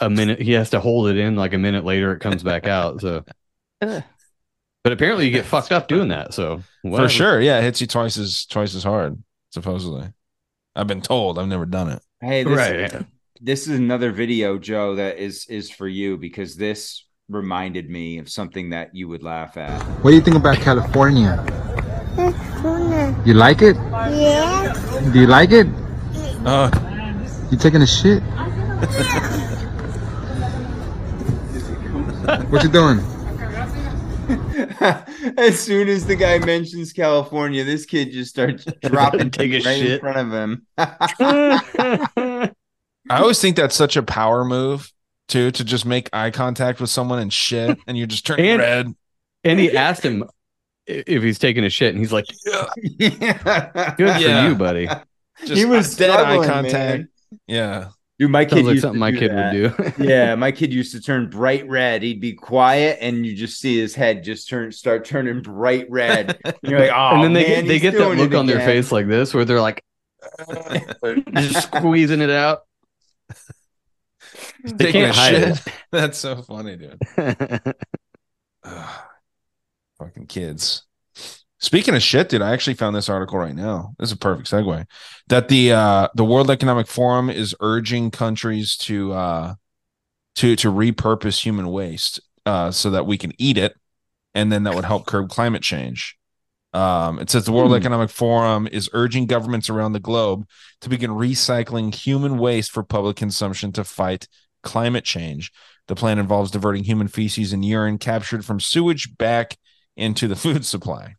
a 0.00 0.08
minute 0.08 0.40
he 0.40 0.52
has 0.52 0.70
to 0.70 0.80
hold 0.80 1.08
it 1.08 1.18
in. 1.18 1.36
Like 1.36 1.52
a 1.52 1.58
minute 1.58 1.84
later, 1.84 2.12
it 2.12 2.20
comes 2.20 2.42
back 2.42 2.66
out. 2.66 3.02
So, 3.02 3.26
but 3.80 4.04
apparently 4.84 5.26
you 5.26 5.32
get 5.32 5.44
fucked 5.44 5.70
up 5.70 5.86
doing 5.86 6.08
that. 6.08 6.32
So 6.32 6.62
for 6.82 7.10
sure. 7.10 7.42
Yeah, 7.42 7.58
it 7.58 7.64
hits 7.64 7.82
you 7.82 7.86
twice 7.86 8.16
as 8.16 8.46
twice 8.46 8.74
as 8.74 8.84
hard. 8.84 9.22
Supposedly, 9.50 10.08
I've 10.74 10.86
been 10.86 11.02
told. 11.02 11.38
I've 11.38 11.46
never 11.46 11.66
done 11.66 11.90
it. 11.90 12.02
Hey, 12.20 12.42
this, 12.42 12.56
Right. 12.56 13.06
this 13.40 13.68
is 13.68 13.78
another 13.78 14.10
video, 14.10 14.58
Joe, 14.58 14.96
that 14.96 15.18
is 15.18 15.46
is 15.48 15.70
for 15.70 15.86
you 15.86 16.16
because 16.18 16.56
this 16.56 17.04
reminded 17.28 17.88
me 17.88 18.18
of 18.18 18.28
something 18.28 18.70
that 18.70 18.90
you 18.94 19.06
would 19.08 19.22
laugh 19.22 19.56
at. 19.56 19.80
What 20.02 20.10
do 20.10 20.16
you 20.16 20.22
think 20.22 20.36
about 20.36 20.56
California? 20.56 21.38
You 23.24 23.34
like 23.34 23.62
it? 23.62 23.76
Yeah. 23.76 24.74
Do 25.12 25.20
you 25.20 25.26
like 25.28 25.52
it? 25.52 25.68
Uh, 26.44 26.70
You 27.52 27.56
taking 27.56 27.82
a 27.82 27.86
shit? 27.86 28.22
what 32.50 32.62
you 32.64 32.68
doing? 32.68 32.98
as 35.38 35.58
soon 35.58 35.88
as 35.88 36.06
the 36.06 36.16
guy 36.16 36.38
mentions 36.38 36.92
California, 36.92 37.64
this 37.64 37.84
kid 37.86 38.12
just 38.12 38.30
starts 38.30 38.64
dropping 38.82 39.30
Take 39.30 39.52
a 39.52 39.60
right 39.66 39.80
in 39.86 40.00
front 40.00 40.18
of 40.18 40.32
him. 40.32 40.66
I 43.10 43.20
always 43.20 43.40
think 43.40 43.56
that's 43.56 43.74
such 43.76 43.96
a 43.96 44.02
power 44.02 44.44
move 44.44 44.92
too 45.28 45.50
to 45.52 45.64
just 45.64 45.84
make 45.86 46.08
eye 46.12 46.30
contact 46.30 46.80
with 46.80 46.90
someone 46.90 47.18
and 47.18 47.32
shit, 47.32 47.78
and 47.86 47.96
you're 47.96 48.06
just 48.06 48.26
turning 48.26 48.46
And- 48.46 48.60
red. 48.60 48.94
And 49.44 49.58
he 49.60 49.76
asked 49.76 50.02
him 50.04 50.24
if 50.86 51.22
he's 51.22 51.38
taking 51.38 51.64
a 51.64 51.70
shit, 51.70 51.90
and 51.94 51.98
he's 51.98 52.12
like, 52.12 52.26
"Good 52.98 53.12
Yeah. 53.98 54.42
for 54.42 54.48
you, 54.48 54.54
buddy." 54.56 54.88
Just 55.44 55.52
he 55.52 55.64
was 55.64 55.96
dead 55.96 56.10
eye 56.10 56.44
contact. 56.44 56.72
man. 56.72 57.08
Yeah. 57.46 57.88
Dude, 58.18 58.30
my 58.30 58.42
Sounds 58.46 58.52
kid 58.54 58.64
like 58.66 58.72
used 58.74 58.82
something 58.82 58.94
to 58.94 59.00
my 59.00 59.10
do 59.12 59.18
kid 59.18 59.32
would 59.32 59.38
that. 59.38 59.96
do. 59.96 60.04
yeah, 60.04 60.34
my 60.34 60.50
kid 60.50 60.72
used 60.72 60.92
to 60.92 61.00
turn 61.00 61.30
bright 61.30 61.68
red. 61.68 62.02
He'd 62.02 62.20
be 62.20 62.32
quiet, 62.32 62.98
and 63.00 63.24
you 63.24 63.34
just 63.36 63.60
see 63.60 63.78
his 63.78 63.94
head 63.94 64.24
just 64.24 64.48
turn 64.48 64.72
start 64.72 65.04
turning 65.04 65.40
bright 65.40 65.88
red. 65.88 66.36
And 66.44 66.56
you're 66.62 66.80
like, 66.80 66.90
oh 66.92 67.10
and 67.14 67.22
then 67.22 67.32
they 67.32 67.44
man, 67.44 67.64
get, 67.64 67.66
they 67.68 67.78
get 67.78 67.96
that 67.96 68.14
look 68.16 68.32
it 68.32 68.36
on 68.36 68.46
their 68.46 68.60
face 68.60 68.90
like 68.90 69.06
this, 69.06 69.32
where 69.34 69.44
they're 69.44 69.60
like 69.60 69.84
just 71.36 71.62
squeezing 71.62 72.20
it 72.20 72.30
out. 72.30 72.60
They 74.64 74.86
Taking 74.86 74.92
can't 74.92 75.14
hide 75.14 75.34
shit. 75.34 75.48
it. 75.48 75.60
That's 75.92 76.18
so 76.18 76.42
funny, 76.42 76.76
dude. 76.76 76.98
Ugh. 78.64 79.00
fucking 79.98 80.26
kids. 80.26 80.87
Speaking 81.60 81.94
of 81.94 82.02
shit, 82.02 82.28
dude, 82.28 82.42
I 82.42 82.52
actually 82.52 82.74
found 82.74 82.94
this 82.94 83.08
article 83.08 83.38
right 83.38 83.54
now. 83.54 83.94
This 83.98 84.10
is 84.10 84.12
a 84.12 84.16
perfect 84.18 84.50
segue. 84.50 84.86
That 85.28 85.48
the 85.48 85.72
uh 85.72 86.08
the 86.14 86.24
World 86.24 86.50
Economic 86.50 86.86
Forum 86.86 87.28
is 87.30 87.54
urging 87.60 88.10
countries 88.10 88.76
to 88.78 89.12
uh 89.12 89.54
to 90.36 90.56
to 90.56 90.72
repurpose 90.72 91.42
human 91.42 91.68
waste 91.68 92.20
uh 92.46 92.70
so 92.70 92.90
that 92.90 93.06
we 93.06 93.18
can 93.18 93.32
eat 93.38 93.58
it 93.58 93.74
and 94.34 94.52
then 94.52 94.64
that 94.64 94.74
would 94.74 94.84
help 94.84 95.06
curb 95.06 95.28
climate 95.28 95.62
change. 95.62 96.16
Um, 96.74 97.18
it 97.18 97.30
says 97.30 97.44
the 97.44 97.52
World 97.52 97.70
Hmm. 97.70 97.76
Economic 97.78 98.10
Forum 98.10 98.68
is 98.70 98.90
urging 98.92 99.26
governments 99.26 99.70
around 99.70 99.92
the 99.92 100.00
globe 100.00 100.46
to 100.82 100.88
begin 100.88 101.10
recycling 101.10 101.94
human 101.94 102.38
waste 102.38 102.70
for 102.70 102.82
public 102.82 103.16
consumption 103.16 103.72
to 103.72 103.84
fight 103.84 104.28
climate 104.62 105.04
change. 105.04 105.50
The 105.88 105.96
plan 105.96 106.18
involves 106.18 106.50
diverting 106.50 106.84
human 106.84 107.08
feces 107.08 107.52
and 107.52 107.64
urine 107.64 107.98
captured 107.98 108.44
from 108.44 108.60
sewage 108.60 109.16
back 109.16 109.56
into 109.96 110.28
the 110.28 110.36
food 110.44 110.64
supply. 110.64 111.14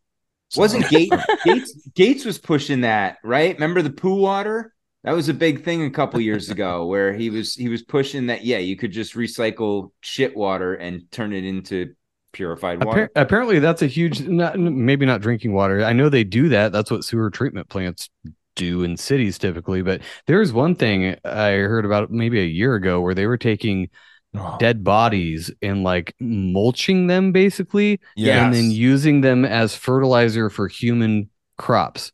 So- 0.49 0.61
Wasn't 0.61 0.87
Gates, 0.89 1.15
Gates 1.45 1.89
Gates 1.95 2.25
was 2.25 2.37
pushing 2.37 2.81
that, 2.81 3.17
right? 3.23 3.53
Remember 3.53 3.81
the 3.81 3.91
poo 3.91 4.15
water? 4.15 4.73
That 5.03 5.13
was 5.13 5.29
a 5.29 5.33
big 5.33 5.63
thing 5.63 5.85
a 5.85 5.89
couple 5.89 6.19
years 6.19 6.49
ago 6.49 6.85
where 6.87 7.13
he 7.13 7.29
was 7.29 7.55
he 7.55 7.69
was 7.69 7.83
pushing 7.83 8.27
that 8.27 8.43
yeah, 8.43 8.57
you 8.57 8.75
could 8.75 8.91
just 8.91 9.13
recycle 9.13 9.91
shit 10.01 10.35
water 10.35 10.73
and 10.73 11.09
turn 11.11 11.33
it 11.33 11.45
into 11.45 11.93
purified 12.33 12.83
water. 12.83 13.07
Appar- 13.07 13.21
apparently, 13.21 13.59
that's 13.59 13.81
a 13.81 13.87
huge, 13.87 14.21
not, 14.21 14.59
maybe 14.59 15.05
not 15.05 15.21
drinking 15.21 15.53
water. 15.53 15.83
I 15.83 15.93
know 15.93 16.09
they 16.09 16.23
do 16.23 16.49
that. 16.49 16.71
That's 16.71 16.91
what 16.91 17.03
sewer 17.03 17.29
treatment 17.29 17.69
plants 17.69 18.09
do 18.55 18.83
in 18.83 18.97
cities 18.97 19.37
typically. 19.37 19.81
But 19.81 20.01
there's 20.27 20.51
one 20.51 20.75
thing 20.75 21.15
I 21.23 21.51
heard 21.51 21.85
about 21.85 22.11
maybe 22.11 22.39
a 22.39 22.45
year 22.45 22.75
ago 22.75 23.01
where 23.01 23.15
they 23.15 23.25
were 23.25 23.37
taking 23.37 23.89
Oh. 24.35 24.57
dead 24.59 24.83
bodies 24.83 25.51
and 25.59 25.83
like 25.83 26.13
mulching 26.19 27.07
them 27.07 27.31
basically, 27.31 27.99
and 28.15 28.53
then 28.53 28.69
using 28.69 29.21
them 29.21 29.43
as 29.43 29.75
fertilizer 29.75 30.51
for 30.51 30.67
human 30.67 31.31
crops, 31.57 32.11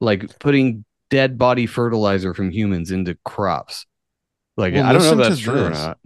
like 0.00 0.38
putting 0.40 0.84
dead 1.08 1.38
body 1.38 1.66
fertilizer 1.66 2.34
from 2.34 2.50
humans 2.50 2.90
into 2.90 3.16
crops. 3.24 3.86
Like 4.56 4.74
Well, 4.74 4.84
I 4.84 4.92
don't 4.92 5.02
know 5.02 5.22
if 5.22 5.28
that's 5.28 5.40
true 5.40 5.66
or 5.66 5.70
not. 5.70 5.98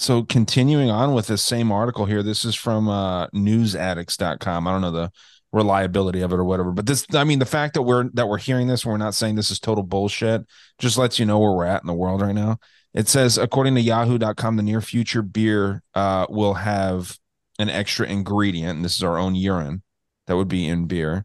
So 0.00 0.22
continuing 0.24 0.90
on 0.90 1.14
with 1.14 1.28
this 1.28 1.42
same 1.42 1.70
article 1.70 2.06
here, 2.06 2.22
this 2.24 2.44
is 2.44 2.56
from 2.56 2.88
uh 2.88 3.28
newsaddicts.com. 3.28 4.66
I 4.66 4.72
don't 4.72 4.80
know 4.80 4.90
the 4.90 5.12
reliability 5.52 6.20
of 6.22 6.32
it 6.32 6.36
or 6.36 6.44
whatever, 6.44 6.72
but 6.72 6.86
this 6.86 7.06
I 7.14 7.22
mean 7.24 7.38
the 7.38 7.46
fact 7.46 7.74
that 7.74 7.82
we're 7.82 8.10
that 8.14 8.28
we're 8.28 8.38
hearing 8.38 8.66
this, 8.66 8.84
we're 8.84 8.96
not 8.96 9.14
saying 9.14 9.36
this 9.36 9.50
is 9.50 9.60
total 9.60 9.84
bullshit, 9.84 10.44
just 10.78 10.98
lets 10.98 11.18
you 11.18 11.26
know 11.26 11.38
where 11.38 11.52
we're 11.52 11.64
at 11.66 11.82
in 11.82 11.86
the 11.86 11.94
world 11.94 12.20
right 12.20 12.34
now. 12.34 12.58
It 12.98 13.08
says 13.08 13.38
according 13.38 13.76
to 13.76 13.80
yahoo.com 13.80 14.56
the 14.56 14.62
near 14.62 14.80
future 14.82 15.22
beer 15.22 15.82
uh 15.94 16.26
will 16.28 16.54
have 16.54 17.16
an 17.58 17.70
extra 17.70 18.06
ingredient, 18.06 18.76
and 18.76 18.84
this 18.84 18.96
is 18.96 19.02
our 19.02 19.16
own 19.16 19.34
urine 19.34 19.82
that 20.26 20.36
would 20.36 20.48
be 20.48 20.66
in 20.68 20.86
beer. 20.86 21.24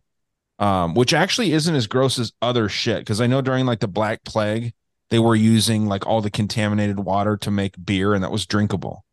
Um, 0.59 0.93
which 0.93 1.13
actually 1.13 1.51
isn't 1.51 1.75
as 1.75 1.87
gross 1.87 2.19
as 2.19 2.31
other 2.41 2.69
shit 2.69 2.99
because 2.99 3.19
I 3.19 3.27
know 3.27 3.41
during 3.41 3.65
like 3.65 3.79
the 3.79 3.87
Black 3.87 4.23
Plague, 4.23 4.73
they 5.09 5.19
were 5.19 5.35
using 5.35 5.87
like 5.87 6.07
all 6.07 6.21
the 6.21 6.31
contaminated 6.31 6.99
water 6.99 7.37
to 7.37 7.51
make 7.51 7.75
beer 7.83 8.13
and 8.13 8.23
that 8.23 8.31
was 8.31 8.47
drinkable 8.47 9.05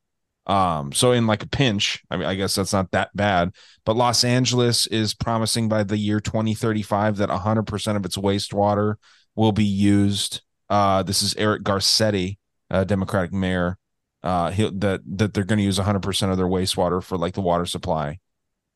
um 0.47 0.93
so 0.93 1.13
in 1.13 1.27
like 1.27 1.43
a 1.43 1.49
pinch 1.49 2.03
i 2.11 2.17
mean 2.17 2.27
i 2.27 2.35
guess 2.35 2.55
that's 2.55 2.73
not 2.73 2.91
that 2.91 3.15
bad 3.15 3.53
but 3.85 3.97
los 3.97 4.25
angeles 4.25 4.87
is 4.87 5.13
promising 5.13 5.69
by 5.69 5.83
the 5.85 5.99
year 5.99 6.19
2035 6.19 7.19
that 7.19 7.29
100% 7.29 7.97
of 7.97 8.07
its 8.07 8.17
wastewater 8.17 8.95
will 9.37 9.53
be 9.53 9.65
used 9.65 10.41
uh 10.71 11.03
this 11.03 11.23
is 11.23 11.37
eric 11.37 11.63
garcetti 11.63 12.39
uh 12.71 12.85
democratic 12.85 13.33
mayor 13.33 13.77
uh 14.23 14.51
he, 14.51 14.71
that 14.71 15.01
that 15.07 15.35
they're 15.35 15.45
going 15.45 15.59
to 15.59 15.65
use 15.65 15.79
100% 15.79 16.31
of 16.31 16.37
their 16.37 16.47
wastewater 16.47 17.03
for 17.03 17.17
like 17.17 17.35
the 17.35 17.41
water 17.41 17.67
supply. 17.67 18.19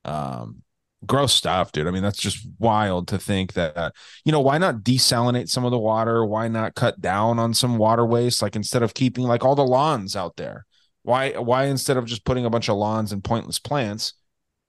Um 0.05 0.63
gross 1.07 1.35
stuff 1.35 1.71
dude. 1.71 1.87
I 1.87 1.91
mean 1.91 2.03
that's 2.03 2.21
just 2.21 2.47
wild 2.59 3.09
to 3.09 3.19
think 3.19 3.53
that 3.55 3.77
uh, 3.77 3.91
you 4.25 4.33
know 4.33 4.41
why 4.41 4.59
not 4.59 4.77
desalinate 4.77 5.49
some 5.49 5.65
of 5.65 5.71
the 5.71 5.79
water? 5.79 6.25
Why 6.25 6.49
not 6.49 6.75
cut 6.75 7.01
down 7.01 7.39
on 7.39 7.53
some 7.53 7.77
water 7.77 8.07
waste? 8.07 8.41
Like 8.41 8.57
instead 8.57 8.83
of 8.83 8.95
keeping 8.95 9.25
like 9.25 9.45
all 9.45 9.55
the 9.55 9.65
lawns 9.65 10.17
out 10.17 10.37
there 10.37 10.65
why 11.05 11.33
why 11.33 11.67
instead 11.67 11.97
of 11.97 12.07
just 12.07 12.25
putting 12.25 12.47
a 12.47 12.51
bunch 12.51 12.69
of 12.69 12.77
lawns 12.77 13.13
and 13.13 13.23
pointless 13.23 13.59
plants 13.59 14.15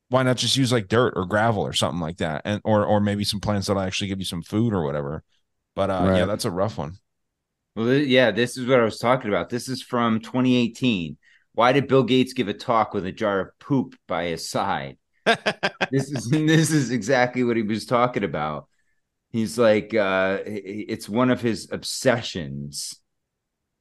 why 0.10 0.22
not 0.22 0.38
just 0.38 0.56
use 0.56 0.72
like 0.72 0.88
dirt 0.88 1.14
or 1.16 1.26
gravel 1.26 1.64
or 1.64 1.74
something 1.74 2.00
like 2.00 2.18
that? 2.18 2.44
And 2.46 2.62
or 2.64 2.86
or 2.86 3.00
maybe 3.02 3.24
some 3.24 3.40
plants 3.40 3.68
that'll 3.68 3.82
actually 3.82 4.08
give 4.08 4.20
you 4.20 4.26
some 4.26 4.44
food 4.44 4.72
or 4.72 4.84
whatever. 4.84 5.24
But 5.76 5.90
uh 5.90 6.14
yeah 6.16 6.26
that's 6.26 6.46
a 6.46 6.52
rough 6.52 6.78
one 6.78 6.98
Well, 7.76 7.94
yeah, 7.94 8.32
this 8.32 8.58
is 8.58 8.68
what 8.68 8.80
I 8.80 8.84
was 8.84 9.00
talking 9.00 9.30
about. 9.30 9.50
This 9.50 9.68
is 9.68 9.82
from 9.82 10.20
2018. 10.22 11.18
Why 11.54 11.72
did 11.74 11.88
Bill 11.88 12.04
Gates 12.04 12.34
give 12.34 12.48
a 12.48 12.54
talk 12.54 12.94
with 12.94 13.06
a 13.06 13.12
jar 13.12 13.40
of 13.40 13.60
poop 13.60 13.96
by 14.08 14.26
his 14.26 14.50
side? 14.50 14.98
this 15.92 16.12
is 16.12 16.30
this 16.30 16.72
is 16.72 16.92
exactly 16.92 17.44
what 17.44 17.58
he 17.58 17.64
was 17.64 17.86
talking 17.86 18.24
about. 18.24 18.68
He's 19.32 19.58
like, 19.58 19.94
uh, 19.94 20.40
it's 20.46 21.10
one 21.10 21.30
of 21.30 21.42
his 21.42 21.70
obsessions. 21.72 22.96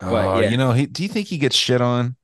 But, 0.00 0.24
oh 0.24 0.40
yeah. 0.40 0.48
you 0.48 0.56
know 0.56 0.72
he, 0.72 0.86
do 0.86 1.04
you 1.04 1.08
think 1.08 1.28
he 1.28 1.38
gets 1.38 1.54
shit 1.54 1.80
on 1.80 2.16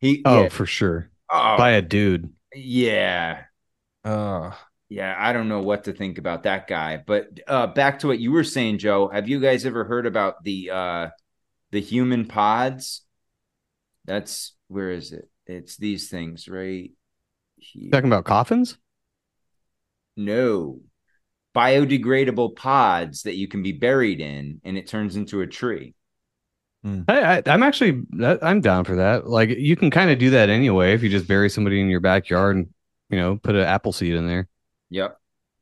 He, 0.00 0.22
Oh, 0.24 0.42
yeah, 0.42 0.48
for 0.48 0.66
sure. 0.66 1.10
Oh. 1.30 1.56
By 1.56 1.70
a 1.70 1.82
dude. 1.82 2.32
yeah, 2.54 3.44
uh 4.04 4.50
yeah. 4.92 5.16
I 5.18 5.32
don't 5.32 5.48
know 5.48 5.62
what 5.62 5.84
to 5.84 5.92
think 5.92 6.18
about 6.18 6.42
that 6.44 6.66
guy. 6.66 7.02
But 7.04 7.40
uh, 7.46 7.68
back 7.68 8.00
to 8.00 8.06
what 8.06 8.18
you 8.18 8.32
were 8.32 8.44
saying, 8.44 8.78
Joe. 8.78 9.08
Have 9.08 9.28
you 9.28 9.40
guys 9.40 9.64
ever 9.66 9.84
heard 9.84 10.06
about 10.06 10.42
the 10.44 10.70
uh, 10.70 11.08
the 11.70 11.80
human 11.80 12.26
pods? 12.26 13.02
That's 14.04 14.54
where 14.68 14.90
is 14.90 15.12
it? 15.12 15.28
It's 15.46 15.76
these 15.76 16.08
things 16.08 16.48
right 16.48 16.90
here. 17.56 17.90
Talking 17.90 18.10
about 18.10 18.24
coffins? 18.24 18.78
No. 20.16 20.80
Biodegradable 21.54 22.56
pods 22.56 23.22
that 23.22 23.36
you 23.36 23.48
can 23.48 23.62
be 23.62 23.72
buried 23.72 24.20
in 24.20 24.60
and 24.64 24.78
it 24.78 24.86
turns 24.86 25.16
into 25.16 25.40
a 25.40 25.46
tree. 25.46 25.94
I, 27.08 27.36
I, 27.36 27.42
I'm 27.46 27.62
actually 27.62 28.02
I'm 28.20 28.60
down 28.60 28.84
for 28.84 28.96
that. 28.96 29.28
Like 29.28 29.50
you 29.50 29.76
can 29.76 29.90
kind 29.90 30.10
of 30.10 30.18
do 30.18 30.30
that 30.30 30.48
anyway 30.48 30.94
if 30.94 31.02
you 31.02 31.08
just 31.08 31.28
bury 31.28 31.48
somebody 31.48 31.80
in 31.80 31.88
your 31.88 32.00
backyard 32.00 32.56
and 32.56 32.68
you 33.08 33.18
know 33.18 33.36
put 33.36 33.54
an 33.54 33.62
apple 33.62 33.92
seed 33.92 34.14
in 34.14 34.26
there. 34.26 34.48
Yep. 34.92 35.18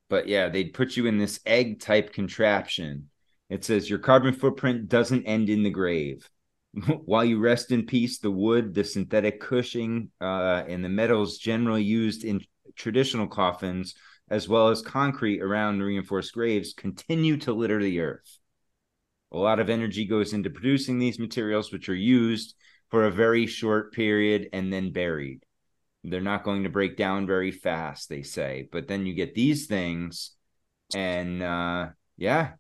But 0.09 0.27
yeah, 0.27 0.49
they'd 0.49 0.75
put 0.75 0.97
you 0.97 1.07
in 1.07 1.19
this 1.19 1.39
egg 1.47 1.81
type 1.81 2.13
contraption. 2.13 3.11
It 3.49 3.65
says 3.65 3.89
your 3.89 4.01
carbon 4.01 4.35
footprint 4.35 4.89
doesn't 4.89 5.25
end 5.25 5.49
in 5.49 5.63
the 5.63 5.71
grave. 5.71 6.29
While 7.05 7.25
you 7.25 7.39
rest 7.39 7.71
in 7.71 7.87
peace, 7.87 8.19
the 8.19 8.31
wood, 8.31 8.75
the 8.75 8.83
synthetic 8.83 9.41
cushioning, 9.41 10.11
uh, 10.21 10.65
and 10.69 10.85
the 10.85 10.89
metals 10.89 11.39
generally 11.39 11.85
used 11.85 12.25
in 12.25 12.41
traditional 12.75 13.29
coffins, 13.29 13.95
as 14.29 14.49
well 14.49 14.69
as 14.69 14.83
concrete 14.83 15.41
around 15.41 15.81
reinforced 15.81 16.35
graves, 16.35 16.75
continue 16.75 17.37
to 17.39 17.53
litter 17.53 17.81
the 17.81 18.01
earth. 18.01 18.39
A 19.31 19.39
lot 19.39 19.61
of 19.61 19.71
energy 19.71 20.07
goes 20.07 20.33
into 20.33 20.51
producing 20.51 20.99
these 20.99 21.21
materials, 21.21 21.73
which 21.73 21.89
are 21.89 21.95
used 21.95 22.57
for 22.91 23.05
a 23.05 23.13
very 23.13 23.47
short 23.47 23.93
period 23.93 24.49
and 24.53 24.73
then 24.73 24.93
buried. 24.93 25.45
They're 26.03 26.21
not 26.21 26.45
going 26.45 26.65
to 26.65 26.71
break 26.71 26.97
down 26.97 27.27
very 27.27 27.51
fast, 27.51 28.09
they 28.09 28.23
say. 28.23 28.69
But 28.73 28.89
then 28.89 29.07
you 29.07 29.15
get 29.15 29.35
these 29.35 29.67
things, 29.67 30.33
and 30.95 31.43
uh, 31.43 31.89
yeah, 32.17 32.53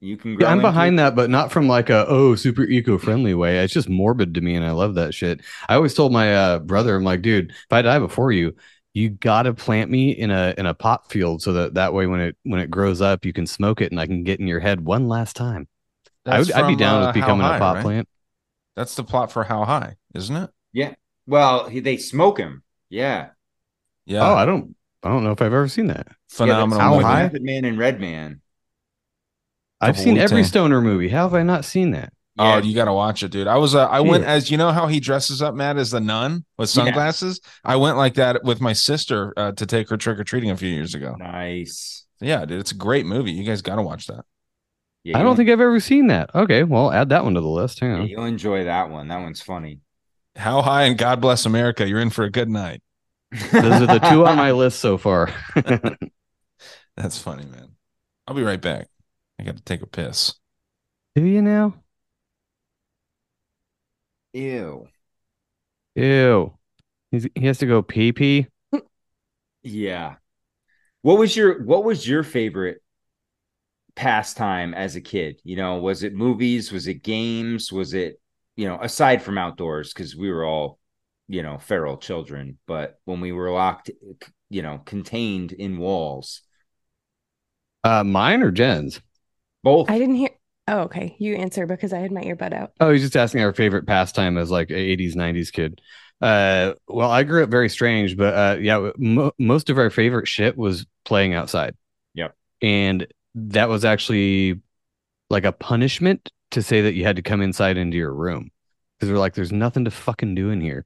you 0.00 0.16
can. 0.16 0.38
Yeah, 0.38 0.48
I'm 0.48 0.60
behind 0.60 0.94
it. 0.94 0.96
that, 0.98 1.14
but 1.16 1.30
not 1.30 1.52
from 1.52 1.68
like 1.68 1.90
a 1.90 2.06
oh 2.08 2.34
super 2.34 2.64
eco 2.64 2.98
friendly 2.98 3.34
way. 3.34 3.58
It's 3.58 3.72
just 3.72 3.88
morbid 3.88 4.34
to 4.34 4.40
me, 4.40 4.54
and 4.54 4.64
I 4.64 4.72
love 4.72 4.96
that 4.96 5.14
shit. 5.14 5.40
I 5.68 5.74
always 5.76 5.94
told 5.94 6.12
my 6.12 6.34
uh, 6.34 6.58
brother, 6.58 6.96
I'm 6.96 7.04
like, 7.04 7.22
dude, 7.22 7.50
if 7.50 7.72
I 7.72 7.82
die 7.82 7.98
before 7.98 8.32
you, 8.32 8.54
you 8.92 9.10
gotta 9.10 9.54
plant 9.54 9.90
me 9.90 10.10
in 10.10 10.30
a 10.30 10.54
in 10.58 10.66
a 10.66 10.74
pot 10.74 11.10
field 11.10 11.42
so 11.42 11.52
that 11.54 11.74
that 11.74 11.94
way 11.94 12.06
when 12.06 12.20
it 12.20 12.36
when 12.42 12.60
it 12.60 12.70
grows 12.70 13.00
up, 13.00 13.24
you 13.24 13.32
can 13.32 13.46
smoke 13.46 13.80
it 13.80 13.92
and 13.92 14.00
I 14.00 14.06
can 14.06 14.24
get 14.24 14.40
in 14.40 14.46
your 14.46 14.60
head 14.60 14.84
one 14.84 15.08
last 15.08 15.36
time. 15.36 15.68
I 16.28 16.38
That's 16.38 16.48
would, 16.48 16.52
I'd 16.52 16.66
be 16.66 16.76
down 16.76 17.00
uh, 17.02 17.06
with 17.06 17.12
becoming 17.12 17.46
High, 17.46 17.56
a 17.56 17.60
pot 17.60 17.76
right? 17.76 17.82
plant. 17.82 18.08
that's 18.76 18.94
the 18.94 19.04
plot 19.04 19.32
for 19.32 19.44
how 19.44 19.64
high 19.64 19.96
isn't 20.14 20.36
it 20.36 20.50
Yeah. 20.72 20.94
Well, 21.26 21.68
he, 21.68 21.80
they 21.80 21.96
smoke 21.96 22.38
him. 22.38 22.62
Yeah. 22.90 23.30
yeah 24.06 24.22
Oh, 24.22 24.34
I 24.34 24.44
don't 24.46 24.74
I 25.02 25.08
don't 25.08 25.24
know 25.24 25.32
if 25.32 25.42
I've 25.42 25.52
ever 25.52 25.68
seen 25.68 25.88
that. 25.88 26.08
phenomenal 26.28 26.80
How 26.80 26.94
movie. 26.94 27.04
High? 27.04 27.22
Method 27.24 27.42
Man 27.42 27.64
and 27.64 27.78
Redman. 27.78 28.40
I've 29.80 29.98
seen 29.98 30.16
every 30.16 30.42
Wu-Tang. 30.42 30.48
stoner 30.48 30.80
movie. 30.80 31.08
How 31.08 31.24
have 31.24 31.34
I 31.34 31.42
not 31.42 31.64
seen 31.64 31.90
that? 31.90 32.12
Oh, 32.38 32.58
you 32.58 32.74
got 32.74 32.86
to 32.86 32.92
watch 32.92 33.22
it, 33.22 33.30
dude. 33.30 33.46
I 33.46 33.58
was, 33.58 33.74
uh, 33.76 33.86
I 33.86 34.00
went 34.00 34.24
as 34.24 34.50
you 34.50 34.56
know 34.56 34.72
how 34.72 34.88
he 34.88 34.98
dresses 34.98 35.40
up, 35.40 35.54
Matt, 35.54 35.76
as 35.76 35.92
the 35.92 36.00
nun 36.00 36.44
with 36.58 36.68
sunglasses. 36.68 37.40
I 37.64 37.76
went 37.76 37.96
like 37.96 38.14
that 38.14 38.42
with 38.42 38.60
my 38.60 38.72
sister 38.72 39.32
uh, 39.36 39.52
to 39.52 39.66
take 39.66 39.88
her 39.90 39.96
trick 39.96 40.18
or 40.18 40.24
treating 40.24 40.50
a 40.50 40.56
few 40.56 40.68
years 40.68 40.94
ago. 40.94 41.14
Nice. 41.18 42.06
Yeah, 42.20 42.44
dude, 42.44 42.58
it's 42.58 42.72
a 42.72 42.76
great 42.76 43.06
movie. 43.06 43.30
You 43.30 43.44
guys 43.44 43.62
got 43.62 43.76
to 43.76 43.82
watch 43.82 44.08
that. 44.08 44.24
Yeah, 45.04 45.18
I 45.18 45.22
don't 45.22 45.36
think 45.36 45.50
I've 45.50 45.60
ever 45.60 45.78
seen 45.80 46.08
that. 46.08 46.34
Okay, 46.34 46.64
well, 46.64 46.90
add 46.90 47.10
that 47.10 47.22
one 47.24 47.34
to 47.34 47.40
the 47.40 47.46
list. 47.46 47.78
Hang 47.80 47.90
yeah, 47.90 47.98
on. 47.98 48.08
you'll 48.08 48.24
enjoy 48.24 48.64
that 48.64 48.90
one. 48.90 49.08
That 49.08 49.20
one's 49.20 49.42
funny. 49.42 49.80
How 50.36 50.62
high 50.62 50.84
and 50.84 50.98
God 50.98 51.20
bless 51.20 51.46
America. 51.46 51.86
You're 51.86 52.00
in 52.00 52.10
for 52.10 52.24
a 52.24 52.30
good 52.30 52.48
night. 52.48 52.82
Those 53.30 53.82
are 53.82 53.86
the 53.86 53.98
two 54.10 54.26
on 54.26 54.36
my 54.36 54.52
list 54.52 54.80
so 54.80 54.96
far. 54.98 55.30
That's 56.96 57.18
funny, 57.18 57.44
man. 57.46 57.70
I'll 58.26 58.34
be 58.34 58.42
right 58.42 58.60
back. 58.60 58.88
I 59.38 59.44
got 59.44 59.56
to 59.56 59.62
take 59.62 59.82
a 59.82 59.86
piss. 59.86 60.34
Do 61.14 61.24
you 61.24 61.42
now? 61.42 61.74
Ew. 64.32 64.88
Ew. 65.94 66.52
He's, 67.10 67.26
he 67.34 67.46
has 67.46 67.58
to 67.58 67.66
go 67.66 67.82
pee 67.82 68.12
pee. 68.12 68.46
Yeah. 69.62 70.16
What 71.02 71.18
was 71.18 71.36
your 71.36 71.62
what 71.64 71.84
was 71.84 72.06
your 72.06 72.22
favorite 72.22 72.82
pastime 73.94 74.74
as 74.74 74.96
a 74.96 75.00
kid? 75.00 75.40
You 75.44 75.56
know, 75.56 75.78
was 75.78 76.02
it 76.02 76.14
movies? 76.14 76.72
Was 76.72 76.86
it 76.88 77.02
games? 77.02 77.72
Was 77.72 77.94
it, 77.94 78.20
you 78.56 78.66
know, 78.66 78.78
aside 78.80 79.22
from 79.22 79.38
outdoors, 79.38 79.92
because 79.92 80.16
we 80.16 80.30
were 80.30 80.44
all, 80.44 80.78
you 81.28 81.42
know, 81.42 81.58
feral 81.58 81.96
children, 81.96 82.58
but 82.66 82.98
when 83.04 83.20
we 83.20 83.32
were 83.32 83.50
locked, 83.50 83.90
you 84.50 84.62
know, 84.62 84.80
contained 84.84 85.52
in 85.52 85.78
walls. 85.78 86.42
Uh, 87.82 88.04
mine 88.04 88.42
or 88.42 88.50
Jen's? 88.50 89.00
Both. 89.62 89.90
I 89.90 89.98
didn't 89.98 90.16
hear. 90.16 90.30
Oh, 90.68 90.80
okay. 90.82 91.16
You 91.18 91.34
answer 91.36 91.66
because 91.66 91.92
I 91.92 91.98
had 91.98 92.12
my 92.12 92.22
earbud 92.22 92.52
out. 92.52 92.72
Oh, 92.80 92.90
he's 92.90 93.02
just 93.02 93.16
asking 93.16 93.42
our 93.42 93.52
favorite 93.52 93.86
pastime 93.86 94.38
as 94.38 94.50
like 94.50 94.70
a 94.70 94.74
80s, 94.74 95.14
90s 95.14 95.50
kid. 95.50 95.80
Uh, 96.20 96.72
well, 96.88 97.10
I 97.10 97.22
grew 97.22 97.42
up 97.42 97.50
very 97.50 97.68
strange, 97.68 98.16
but 98.16 98.34
uh, 98.34 98.56
yeah, 98.60 98.90
mo- 98.96 99.32
most 99.38 99.68
of 99.68 99.76
our 99.76 99.90
favorite 99.90 100.28
shit 100.28 100.56
was 100.56 100.86
playing 101.04 101.34
outside. 101.34 101.74
Yep. 102.14 102.34
And 102.62 103.06
that 103.34 103.68
was 103.68 103.84
actually 103.84 104.60
like 105.28 105.44
a 105.44 105.52
punishment 105.52 106.30
to 106.54 106.62
say 106.62 106.82
that 106.82 106.94
you 106.94 107.04
had 107.04 107.16
to 107.16 107.22
come 107.22 107.40
inside 107.40 107.76
into 107.76 107.96
your 107.96 108.12
room 108.12 108.50
because 108.98 109.12
we're 109.12 109.18
like, 109.18 109.34
there's 109.34 109.52
nothing 109.52 109.84
to 109.84 109.90
fucking 109.90 110.34
do 110.34 110.50
in 110.50 110.60
here. 110.60 110.84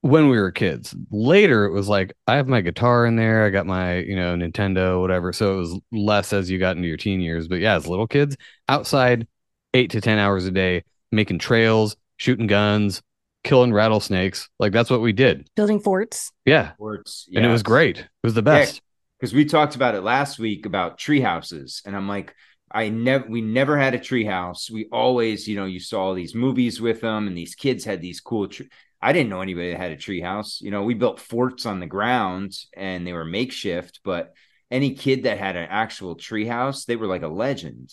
When 0.00 0.28
we 0.28 0.38
were 0.38 0.50
kids, 0.50 0.94
later 1.10 1.64
it 1.64 1.72
was 1.72 1.88
like, 1.88 2.12
I 2.26 2.36
have 2.36 2.48
my 2.48 2.60
guitar 2.60 3.06
in 3.06 3.16
there, 3.16 3.44
I 3.44 3.50
got 3.50 3.66
my, 3.66 3.98
you 3.98 4.16
know, 4.16 4.34
Nintendo, 4.34 5.00
whatever. 5.00 5.32
So 5.32 5.54
it 5.54 5.56
was 5.58 5.80
less 5.92 6.32
as 6.32 6.50
you 6.50 6.58
got 6.58 6.76
into 6.76 6.88
your 6.88 6.96
teen 6.96 7.20
years. 7.20 7.46
But 7.46 7.60
yeah, 7.60 7.74
as 7.74 7.86
little 7.86 8.08
kids, 8.08 8.36
outside 8.68 9.28
eight 9.74 9.90
to 9.90 10.00
10 10.00 10.18
hours 10.18 10.44
a 10.46 10.50
day, 10.50 10.82
making 11.12 11.38
trails, 11.38 11.96
shooting 12.16 12.48
guns, 12.48 13.00
killing 13.44 13.72
rattlesnakes. 13.72 14.48
Like 14.58 14.72
that's 14.72 14.90
what 14.90 15.00
we 15.00 15.12
did. 15.12 15.48
Building 15.54 15.80
forts. 15.80 16.32
Yeah. 16.44 16.72
Words. 16.78 17.28
And 17.34 17.44
it 17.44 17.48
was 17.48 17.62
great. 17.62 17.98
It 17.98 18.08
was 18.24 18.34
the 18.34 18.42
best. 18.42 18.80
Because 19.20 19.32
we 19.32 19.44
talked 19.44 19.76
about 19.76 19.94
it 19.94 20.02
last 20.02 20.40
week 20.40 20.66
about 20.66 20.98
tree 20.98 21.20
houses. 21.20 21.80
And 21.86 21.94
I'm 21.94 22.08
like, 22.08 22.34
I 22.74 22.88
never 22.88 23.26
we 23.28 23.40
never 23.40 23.78
had 23.78 23.94
a 23.94 23.98
tree 23.98 24.24
house. 24.24 24.70
We 24.70 24.86
always, 24.92 25.46
you 25.46 25.56
know, 25.56 25.66
you 25.66 25.80
saw 25.80 26.14
these 26.14 26.34
movies 26.34 26.80
with 26.80 27.00
them, 27.00 27.26
and 27.26 27.36
these 27.36 27.54
kids 27.54 27.84
had 27.84 28.00
these 28.00 28.20
cool 28.20 28.48
tree. 28.48 28.68
I 29.00 29.12
didn't 29.12 29.30
know 29.30 29.40
anybody 29.40 29.72
that 29.72 29.80
had 29.80 29.90
a 29.90 29.96
tree 29.96 30.20
house. 30.20 30.60
You 30.60 30.70
know, 30.70 30.84
we 30.84 30.94
built 30.94 31.18
forts 31.20 31.66
on 31.66 31.80
the 31.80 31.86
ground 31.86 32.56
and 32.74 33.04
they 33.04 33.12
were 33.12 33.24
makeshift, 33.24 34.00
but 34.04 34.32
any 34.70 34.94
kid 34.94 35.24
that 35.24 35.38
had 35.38 35.56
an 35.56 35.66
actual 35.68 36.14
tree 36.14 36.46
house, 36.46 36.84
they 36.84 36.94
were 36.94 37.08
like 37.08 37.22
a 37.22 37.28
legend. 37.28 37.92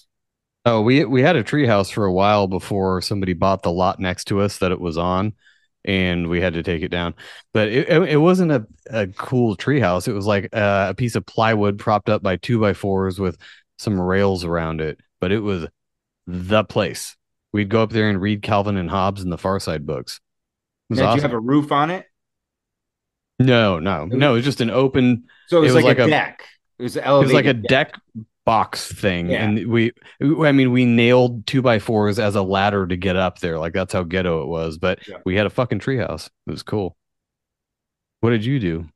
Oh, 0.65 0.81
we 0.81 1.05
we 1.05 1.21
had 1.21 1.35
a 1.35 1.43
treehouse 1.43 1.91
for 1.91 2.05
a 2.05 2.13
while 2.13 2.47
before 2.47 3.01
somebody 3.01 3.33
bought 3.33 3.63
the 3.63 3.71
lot 3.71 3.99
next 3.99 4.25
to 4.25 4.41
us 4.41 4.59
that 4.59 4.71
it 4.71 4.79
was 4.79 4.97
on, 4.97 5.33
and 5.83 6.29
we 6.29 6.41
had 6.41 6.53
to 6.53 6.63
take 6.63 6.83
it 6.83 6.89
down. 6.89 7.15
But 7.53 7.69
it 7.69 7.89
it, 7.89 8.01
it 8.09 8.17
wasn't 8.17 8.51
a, 8.51 8.67
a 8.89 9.07
cool 9.07 9.55
treehouse. 9.57 10.07
It 10.07 10.13
was 10.13 10.25
like 10.27 10.49
uh, 10.53 10.87
a 10.89 10.93
piece 10.93 11.15
of 11.15 11.25
plywood 11.25 11.79
propped 11.79 12.09
up 12.09 12.21
by 12.21 12.35
two 12.35 12.59
by 12.59 12.73
fours 12.73 13.19
with 13.19 13.37
some 13.79 13.99
rails 13.99 14.43
around 14.45 14.81
it. 14.81 14.99
But 15.19 15.31
it 15.31 15.39
was 15.39 15.65
the 16.27 16.63
place. 16.63 17.15
We'd 17.51 17.69
go 17.69 17.81
up 17.81 17.89
there 17.89 18.09
and 18.09 18.21
read 18.21 18.41
Calvin 18.43 18.77
and 18.77 18.89
Hobbes 18.89 19.21
and 19.23 19.31
the 19.31 19.37
Far 19.37 19.59
Side 19.59 19.85
books. 19.87 20.19
It 20.89 20.93
was 20.93 20.99
Did 20.99 21.05
awesome. 21.05 21.17
you 21.17 21.21
have 21.23 21.33
a 21.33 21.39
roof 21.39 21.71
on 21.71 21.89
it? 21.89 22.05
no, 23.39 23.79
no, 23.79 24.05
no. 24.05 24.31
It 24.31 24.35
was 24.35 24.45
just 24.45 24.61
an 24.61 24.69
open. 24.69 25.23
So 25.47 25.57
it 25.57 25.61
was, 25.61 25.73
like, 25.83 25.97
a 25.97 26.07
deck. 26.07 26.43
It 26.77 26.83
was 26.83 26.95
an 26.97 27.03
It 27.05 27.09
was 27.09 27.31
like 27.33 27.45
a 27.45 27.49
elevated 27.49 27.63
deck 27.63 27.93
box 28.45 28.91
thing, 28.91 29.29
Yeah. 29.29 29.43
and 29.45 29.67
we, 29.67 29.91
I 30.21 30.51
mean, 30.51 30.71
we 30.71 30.85
nailed 30.85 31.45
two 31.47 31.61
by 31.61 31.79
fours 31.79 32.17
as 32.19 32.35
a 32.35 32.41
ladder 32.41 32.87
to 32.87 32.95
get 32.97 33.15
up 33.15 33.39
there. 33.39 33.59
Like 33.59 33.73
that's 33.73 33.93
how 33.93 34.03
ghetto 34.03 34.41
it 34.43 34.47
was. 34.47 34.77
But 34.77 35.07
Yeah. 35.07 35.17
we 35.25 35.35
had 35.35 35.45
a 35.45 35.49
fucking 35.51 35.79
treehouse. 35.79 36.27
It 36.47 36.51
was 36.51 36.63
cool. 36.63 36.97
What 38.21 38.31
did 38.31 38.43
you 38.45 38.59
do? 38.59 38.87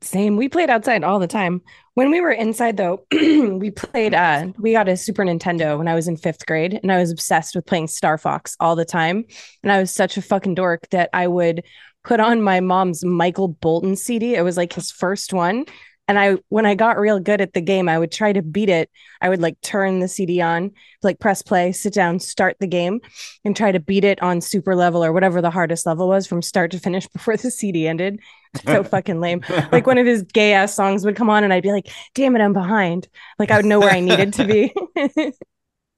Same. 0.00 0.36
We 0.36 0.48
played 0.48 0.70
outside 0.70 1.02
all 1.02 1.18
the 1.18 1.26
time. 1.26 1.60
When 1.94 2.10
we 2.10 2.22
were 2.22 2.30
inside 2.30 2.78
though, 2.78 3.04
we 3.12 3.70
played 3.70 4.14
uh 4.14 4.48
we 4.58 4.72
got 4.72 4.88
a 4.88 4.96
Super 4.96 5.24
Nintendo 5.24 5.76
when 5.76 5.88
I 5.88 5.94
was 5.94 6.08
in 6.08 6.16
5th 6.16 6.46
grade 6.46 6.78
and 6.82 6.90
I 6.90 6.98
was 6.98 7.10
obsessed 7.10 7.54
with 7.54 7.66
playing 7.66 7.88
Star 7.88 8.16
Fox 8.16 8.56
all 8.60 8.76
the 8.76 8.84
time. 8.84 9.24
And 9.62 9.70
I 9.70 9.78
was 9.78 9.90
such 9.90 10.16
a 10.16 10.22
fucking 10.22 10.54
dork 10.54 10.88
that 10.90 11.10
I 11.12 11.28
would 11.28 11.64
put 12.02 12.18
on 12.18 12.42
my 12.42 12.60
mom's 12.60 13.04
Michael 13.04 13.48
Bolton 13.48 13.96
CD. 13.96 14.34
It 14.34 14.42
was 14.42 14.56
like 14.56 14.72
his 14.72 14.90
first 14.90 15.32
one. 15.32 15.66
And 16.08 16.18
I 16.18 16.36
when 16.48 16.66
I 16.66 16.74
got 16.74 16.98
real 16.98 17.20
good 17.20 17.40
at 17.40 17.52
the 17.52 17.60
game, 17.60 17.88
I 17.88 17.98
would 17.98 18.10
try 18.10 18.32
to 18.32 18.42
beat 18.42 18.68
it. 18.68 18.90
I 19.20 19.28
would 19.28 19.40
like 19.40 19.60
turn 19.60 20.00
the 20.00 20.08
CD 20.08 20.40
on, 20.40 20.72
like 21.02 21.20
press 21.20 21.42
play, 21.42 21.72
sit 21.72 21.94
down, 21.94 22.18
start 22.18 22.56
the 22.58 22.66
game, 22.66 23.00
and 23.44 23.56
try 23.56 23.70
to 23.72 23.80
beat 23.80 24.04
it 24.04 24.20
on 24.20 24.40
super 24.40 24.74
level 24.74 25.04
or 25.04 25.12
whatever 25.12 25.40
the 25.40 25.50
hardest 25.50 25.86
level 25.86 26.08
was 26.08 26.26
from 26.26 26.42
start 26.42 26.72
to 26.72 26.80
finish 26.80 27.06
before 27.12 27.36
the 27.36 27.50
CD 27.50 27.86
ended. 27.86 28.20
So 28.64 28.82
fucking 28.84 29.20
lame. 29.20 29.42
Like 29.70 29.86
one 29.86 29.98
of 29.98 30.06
his 30.06 30.22
gay 30.22 30.52
ass 30.52 30.74
songs 30.74 31.04
would 31.04 31.16
come 31.16 31.30
on 31.30 31.44
and 31.44 31.52
I'd 31.52 31.62
be 31.62 31.72
like, 31.72 31.88
damn 32.14 32.36
it, 32.36 32.42
I'm 32.42 32.52
behind. 32.52 33.08
Like 33.38 33.50
I 33.50 33.56
would 33.56 33.64
know 33.64 33.80
where 33.80 33.92
I 33.92 34.00
needed 34.00 34.34
to 34.34 34.44
be. 34.44 34.74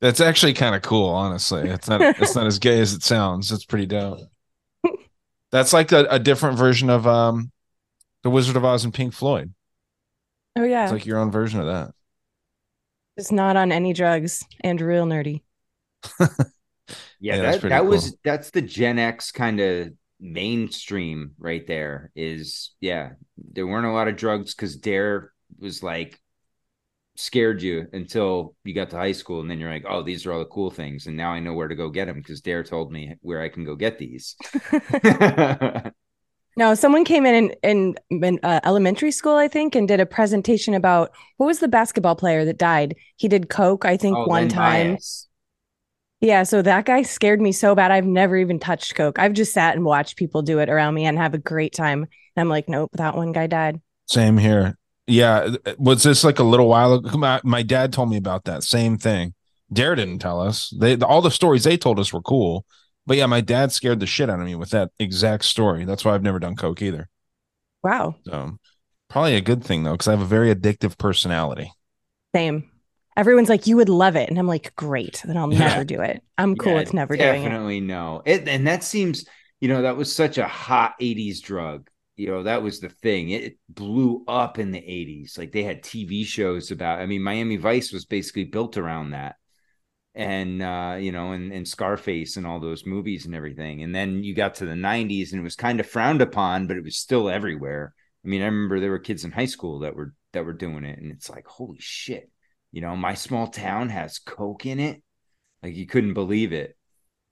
That's 0.01 0.21
actually 0.21 0.53
kind 0.53 0.75
of 0.75 0.83
cool, 0.83 1.09
honestly. 1.09 1.69
It's 1.69 1.89
not 1.89 2.03
it's 2.03 2.35
not 2.35 2.47
as 2.47 2.59
gay 2.59 2.81
as 2.81 2.93
it 2.93 3.03
sounds. 3.03 3.51
It's 3.51 3.65
pretty 3.65 3.87
dope. 3.87 4.21
That's 5.51 5.73
like 5.73 5.93
a, 5.93 6.05
a 6.11 6.19
different 6.19 6.59
version 6.59 6.91
of 6.91 7.07
um 7.07 7.51
The 8.23 8.31
Wizard 8.31 8.57
of 8.57 8.65
Oz 8.65 8.85
and 8.85 8.93
Pink 8.93 9.15
Floyd. 9.15 9.55
Oh 10.57 10.65
yeah. 10.65 10.85
It's 10.85 10.93
like 10.93 11.07
your 11.07 11.19
own 11.19 11.31
version 11.31 11.61
of 11.61 11.67
that. 11.67 11.95
Just 13.19 13.33
not 13.33 13.57
on 13.57 13.73
any 13.73 13.93
drugs 13.93 14.45
and 14.61 14.81
real 14.81 15.05
nerdy. 15.05 15.43
Yeah, 17.21 17.39
Yeah, 17.39 17.43
that, 17.43 17.61
pretty 17.61 17.71
that 17.71 17.87
cool. 17.87 17.87
was 17.87 18.17
that's 18.25 18.51
the 18.51 18.63
Gen 18.63 18.99
X 18.99 19.33
kind 19.33 19.61
of 19.61 19.91
mainstream 20.21 21.33
right 21.39 21.67
there. 21.67 22.11
Is 22.15 22.73
yeah, 22.81 23.13
there 23.53 23.67
weren't 23.67 23.87
a 23.87 23.93
lot 23.93 24.09
of 24.09 24.17
drugs 24.17 24.55
because 24.55 24.77
Dare 24.77 25.33
was 25.59 25.83
like 25.83 26.21
scared 27.17 27.63
you 27.63 27.89
until 27.93 28.57
you 28.65 28.75
got 28.75 28.91
to 28.91 28.97
high 28.97 29.13
school, 29.13 29.41
and 29.41 29.51
then 29.51 29.61
you're 29.61 29.71
like, 29.73 29.87
oh, 29.89 30.03
these 30.03 30.27
are 30.27 30.33
all 30.33 30.41
the 30.41 30.47
cool 30.47 30.71
things, 30.71 31.07
and 31.07 31.17
now 31.17 31.31
I 31.33 31.41
know 31.41 31.55
where 31.55 31.69
to 31.69 31.77
go 31.77 31.91
get 31.91 32.07
them 32.07 32.19
because 32.19 32.41
Dare 32.43 32.65
told 32.65 32.93
me 32.93 33.15
where 33.23 33.43
I 33.43 33.49
can 33.51 33.65
go 33.65 33.77
get 33.77 33.99
these. 33.99 34.37
No, 36.57 36.75
someone 36.75 37.05
came 37.05 37.27
in 37.27 37.35
in, 37.63 37.95
in, 38.11 38.23
in 38.23 38.41
uh, 38.43 38.61
elementary 38.65 39.11
school, 39.11 39.37
I 39.37 39.49
think, 39.49 39.75
and 39.75 39.89
did 39.89 40.01
a 40.01 40.07
presentation 40.07 40.75
about 40.75 41.11
what 41.37 41.47
was 41.47 41.59
the 41.59 41.69
basketball 41.69 42.15
player 42.15 42.45
that 42.45 42.59
died? 42.59 42.95
He 43.17 43.27
did 43.29 43.49
coke, 43.49 43.85
I 43.85 43.97
think, 43.97 44.17
Oh, 44.17 44.27
one 44.27 44.43
Len 44.43 44.49
time. 44.49 44.91
Bias. 44.93 45.29
Yeah, 46.21 46.45
so 46.45 46.63
that 46.63 46.87
guy 46.87 47.03
scared 47.03 47.41
me 47.41 47.53
so 47.53 47.75
bad. 47.75 47.91
I've 47.91 48.07
never 48.07 48.37
even 48.37 48.59
touched 48.59 48.95
coke. 48.95 49.19
I've 49.19 49.33
just 49.33 49.53
sat 49.53 49.75
and 49.75 49.85
watched 49.85 50.17
people 50.17 50.43
do 50.43 50.59
it 50.61 50.71
around 50.71 50.95
me 50.95 51.05
and 51.05 51.19
have 51.19 51.35
a 51.35 51.39
great 51.39 51.75
time. 51.75 52.03
And 52.03 52.09
I'm 52.41 52.49
like, 52.49 52.69
nope, 52.69 52.91
that 52.95 53.17
one 53.17 53.33
guy 53.33 53.47
died. 53.47 53.81
Same 54.07 54.39
here. 54.39 54.79
Yeah. 55.07 55.57
Was 55.77 56.03
this 56.03 56.25
like 56.25 56.39
a 56.39 56.45
little 56.45 56.69
while 56.69 56.95
ago? 56.95 57.19
My, 57.19 57.41
my 57.45 57.63
dad 57.63 57.93
told 57.93 58.09
me 58.11 58.17
about 58.17 58.45
that 58.45 58.63
same 58.63 58.97
thing. 58.97 59.35
Dare 59.73 59.95
didn't 59.95 60.21
tell 60.21 60.41
us. 60.41 60.73
They 60.79 60.97
all 60.99 61.21
the 61.21 61.31
stories 61.31 61.65
they 61.65 61.77
told 61.77 61.99
us 61.99 62.13
were 62.13 62.23
cool. 62.23 62.65
But 63.07 63.17
yeah, 63.19 63.27
my 63.27 63.41
dad 63.41 63.73
scared 63.73 64.01
the 64.01 64.07
shit 64.07 64.31
out 64.31 64.41
of 64.41 64.47
me 64.47 64.55
with 64.55 64.71
that 64.71 64.91
exact 64.99 65.45
story. 65.45 65.85
That's 65.85 66.05
why 66.05 66.15
I've 66.15 66.23
never 66.23 66.39
done 66.39 66.57
coke 66.57 66.83
either. 66.83 67.09
Wow, 67.85 68.17
So 68.27 68.59
probably 69.09 69.37
a 69.37 69.41
good 69.41 69.65
thing 69.65 69.85
though, 69.85 69.93
because 69.93 70.09
I 70.09 70.13
have 70.13 70.21
a 70.21 70.27
very 70.27 70.55
addictive 70.55 70.99
personality. 70.99 71.73
same. 72.35 72.71
Everyone's 73.17 73.49
like, 73.49 73.67
you 73.67 73.77
would 73.77 73.89
love 73.89 74.17
it. 74.17 74.29
And 74.29 74.39
I'm 74.39 74.49
like, 74.49 74.75
great. 74.77 75.23
Then 75.25 75.37
I'll 75.37 75.47
Yeah. 75.51 75.59
never 75.59 75.85
do 75.85 76.01
it. 76.01 76.23
I'm 76.37 76.57
cool 76.57 76.75
Yeah, 76.75 76.75
with 76.75 76.93
never 76.93 77.17
doing 77.17 77.45
it. 77.45 77.59
Definitely 77.59 77.81
no. 77.81 78.23
It, 78.27 78.49
and 78.49 78.67
that 78.67 78.85
seems, 78.85 79.27
you 79.61 79.69
know, 79.69 79.83
that 79.83 79.97
was 79.97 80.15
such 80.15 80.39
a 80.39 80.49
hot 80.49 80.95
80s 81.01 81.41
drug. 81.41 81.91
You 82.17 82.29
know, 82.29 82.43
that 82.45 82.63
was 82.63 82.81
the 82.81 82.91
thing. 82.91 83.31
It, 83.31 83.45
it 83.45 83.59
blew 83.69 84.25
up 84.29 84.59
in 84.59 84.71
the 84.73 84.79
80s. 84.81 85.39
Like 85.39 85.53
they 85.53 85.65
had 85.65 85.83
TV 85.83 86.25
shows 86.25 86.71
about, 86.71 87.01
I 87.01 87.07
mean, 87.07 87.23
Miami 87.23 87.57
Vice 87.57 87.93
was 87.93 88.05
basically 88.07 88.45
built 88.45 88.77
around 88.79 89.11
that. 89.13 89.37
And 90.15 90.63
uh, 90.63 90.97
you 91.01 91.11
know, 91.11 91.33
and, 91.33 91.53
and 91.53 91.67
Scarface 91.67 92.37
and 92.37 92.47
all 92.47 92.61
those 92.61 92.87
movies 92.87 93.27
and 93.27 93.35
everything. 93.35 93.83
And 93.83 93.95
then 93.95 94.23
you 94.23 94.35
got 94.35 94.57
to 94.57 94.67
the 94.67 94.73
90s 94.73 95.33
and 95.33 95.41
it 95.41 95.45
was 95.45 95.57
kind 95.57 95.81
of 95.81 95.89
frowned 95.89 96.23
upon, 96.23 96.69
but 96.69 96.77
it 96.77 96.85
was 96.85 96.97
still 96.97 97.29
everywhere. 97.29 97.93
I 98.25 98.29
mean, 98.29 98.41
I 98.41 98.47
remember 98.47 98.79
there 98.79 98.91
were 98.91 99.01
kids 99.01 99.25
in 99.25 99.33
high 99.33 99.47
school 99.47 99.81
that 99.81 99.97
were 99.97 100.15
that 100.33 100.45
were 100.45 100.53
doing 100.53 100.85
it, 100.85 100.99
and 100.99 101.11
it's 101.11 101.31
like, 101.31 101.47
holy 101.47 101.79
shit. 101.81 102.31
You 102.73 102.81
know, 102.81 102.97
my 102.97 103.15
small 103.15 103.49
town 103.49 103.89
has 103.91 104.19
coke 104.19 104.67
in 104.67 104.81
it. 104.81 105.03
Like 105.63 105.77
you 105.77 105.87
couldn't 105.87 106.15
believe 106.15 106.53
it. 106.53 106.77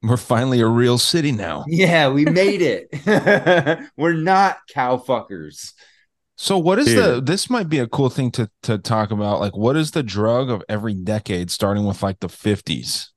We're 0.02 0.16
finally 0.16 0.60
a 0.60 0.66
real 0.66 0.98
city 0.98 1.30
now. 1.32 1.64
Yeah, 1.68 2.08
we 2.08 2.24
made 2.24 2.62
it. 3.04 3.90
We're 3.96 4.14
not 4.14 4.58
cow 4.72 4.96
fuckers. 4.96 5.72
So 6.36 6.58
what 6.58 6.78
is 6.78 6.94
the 6.94 7.20
this 7.20 7.50
might 7.50 7.68
be 7.68 7.78
a 7.78 7.86
cool 7.86 8.08
thing 8.08 8.30
to 8.32 8.50
to 8.62 8.78
talk 8.78 9.10
about 9.10 9.40
like 9.40 9.56
what 9.56 9.76
is 9.76 9.90
the 9.92 10.02
drug 10.02 10.50
of 10.50 10.62
every 10.68 10.94
decade 10.94 11.50
starting 11.50 11.84
with 11.84 12.02
like 12.02 12.20
the 12.20 12.28
50s? 12.28 13.08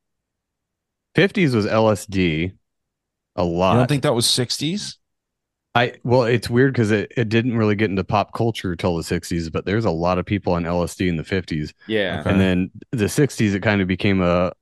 50s 1.15 1.55
was 1.55 1.65
LSD 1.65 2.53
a 3.35 3.43
lot. 3.43 3.75
I 3.75 3.79
don't 3.79 3.87
think 3.87 4.03
that 4.03 4.13
was 4.13 4.25
60s? 4.25 4.95
I 5.73 5.93
well, 6.03 6.23
it's 6.23 6.49
weird 6.49 6.73
because 6.73 6.91
it, 6.91 7.11
it 7.17 7.29
didn't 7.29 7.57
really 7.57 7.75
get 7.75 7.89
into 7.89 8.03
pop 8.03 8.33
culture 8.33 8.75
till 8.75 8.95
the 8.95 9.03
60s, 9.03 9.51
but 9.51 9.65
there's 9.65 9.85
a 9.85 9.91
lot 9.91 10.17
of 10.17 10.25
people 10.25 10.53
on 10.53 10.63
LSD 10.63 11.07
in 11.09 11.17
the 11.17 11.23
50s. 11.23 11.73
Yeah. 11.87 12.23
And 12.25 12.39
then 12.39 12.71
the 12.91 13.05
60s, 13.05 13.53
it 13.53 13.61
kind 13.61 13.81
of 13.81 13.87
became 13.87 14.21
a 14.21 14.53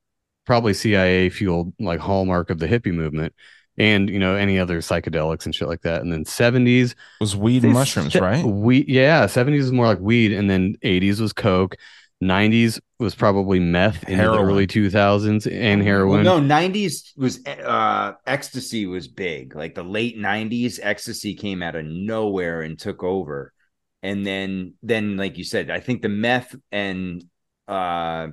probably 0.44 0.74
CIA 0.74 1.30
fueled 1.30 1.72
like 1.78 2.00
hallmark 2.00 2.50
of 2.50 2.58
the 2.58 2.66
hippie 2.66 2.92
movement 2.92 3.32
and, 3.76 4.08
you 4.08 4.18
know, 4.18 4.34
any 4.36 4.58
other 4.58 4.80
psychedelics 4.80 5.46
and 5.46 5.54
shit 5.54 5.68
like 5.68 5.82
that. 5.82 6.02
And 6.02 6.12
then 6.12 6.24
70s 6.24 6.94
was 7.20 7.36
weed 7.36 7.64
and 7.64 7.72
mushrooms, 7.72 8.14
right? 8.14 8.44
Weed, 8.44 8.88
yeah. 8.88 9.26
70s 9.26 9.62
was 9.62 9.72
more 9.72 9.86
like 9.86 10.00
weed. 10.00 10.32
And 10.32 10.48
then 10.48 10.76
80s 10.82 11.20
was 11.20 11.32
Coke. 11.32 11.76
90s 12.22 12.80
was 12.98 13.14
probably 13.14 13.58
meth 13.60 14.08
in 14.08 14.18
the 14.18 14.24
early 14.24 14.66
2000s 14.66 15.46
and 15.46 15.80
Well, 15.80 15.86
heroin. 15.86 16.22
no, 16.22 16.40
'90s 16.40 17.12
was 17.16 17.44
uh 17.46 18.12
ecstasy 18.26 18.86
was 18.86 19.08
big. 19.08 19.54
Like 19.54 19.74
the 19.74 19.82
late 19.82 20.16
'90s, 20.16 20.78
ecstasy 20.82 21.34
came 21.34 21.62
out 21.62 21.74
of 21.76 21.84
nowhere 21.84 22.62
and 22.62 22.78
took 22.78 23.02
over. 23.02 23.52
And 24.02 24.24
then, 24.24 24.74
then 24.82 25.16
like 25.16 25.38
you 25.38 25.44
said, 25.44 25.70
I 25.70 25.80
think 25.80 26.02
the 26.02 26.08
meth 26.08 26.54
and 26.70 27.24
uh 27.68 28.28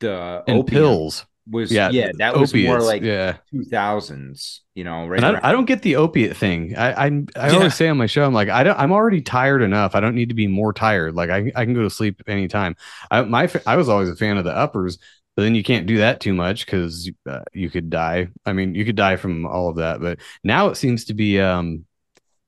the 0.00 0.42
And 0.46 0.58
opium 0.60 0.82
pills. 0.82 1.26
Was 1.50 1.72
Yeah, 1.72 1.90
yeah, 1.90 2.10
that 2.18 2.36
was 2.36 2.54
more 2.54 2.76
opiates, 2.76 2.86
like 2.86 3.02
yeah. 3.02 3.36
2000s. 3.52 4.60
You 4.74 4.84
know, 4.84 5.06
right? 5.06 5.22
and 5.22 5.36
I, 5.36 5.48
I 5.48 5.52
don't 5.52 5.66
get 5.66 5.82
the 5.82 5.96
opiate 5.96 6.36
thing. 6.36 6.76
I 6.76 6.92
I, 6.92 7.06
I 7.36 7.48
Yeah. 7.50 7.54
always 7.56 7.74
say 7.74 7.88
on 7.88 7.98
my 7.98 8.06
show, 8.06 8.24
I'm 8.24 8.32
like, 8.32 8.48
I 8.48 8.62
don't. 8.62 8.78
I'm 8.78 8.92
already 8.92 9.20
tired 9.20 9.60
enough. 9.62 9.94
I 9.94 10.00
don't 10.00 10.14
need 10.14 10.30
to 10.30 10.34
be 10.34 10.46
more 10.46 10.72
tired. 10.72 11.14
Like 11.14 11.30
I, 11.30 11.52
I 11.54 11.64
can 11.64 11.74
go 11.74 11.82
to 11.82 11.90
sleep 11.90 12.22
anytime. 12.26 12.76
I 13.10 13.22
my 13.22 13.50
I 13.66 13.76
was 13.76 13.88
always 13.88 14.08
a 14.08 14.16
fan 14.16 14.38
of 14.38 14.44
the 14.44 14.56
uppers, 14.56 14.98
but 15.36 15.42
then 15.42 15.54
you 15.54 15.62
can't 15.62 15.86
do 15.86 15.98
that 15.98 16.20
too 16.20 16.32
much 16.32 16.64
because 16.64 17.10
uh, 17.28 17.40
you 17.52 17.68
could 17.70 17.90
die. 17.90 18.28
I 18.46 18.52
mean, 18.54 18.74
you 18.74 18.84
could 18.84 18.96
die 18.96 19.16
from 19.16 19.44
all 19.46 19.68
of 19.68 19.76
that. 19.76 20.00
But 20.00 20.20
now 20.44 20.68
it 20.68 20.76
seems 20.76 21.04
to 21.06 21.14
be 21.14 21.38
um 21.40 21.84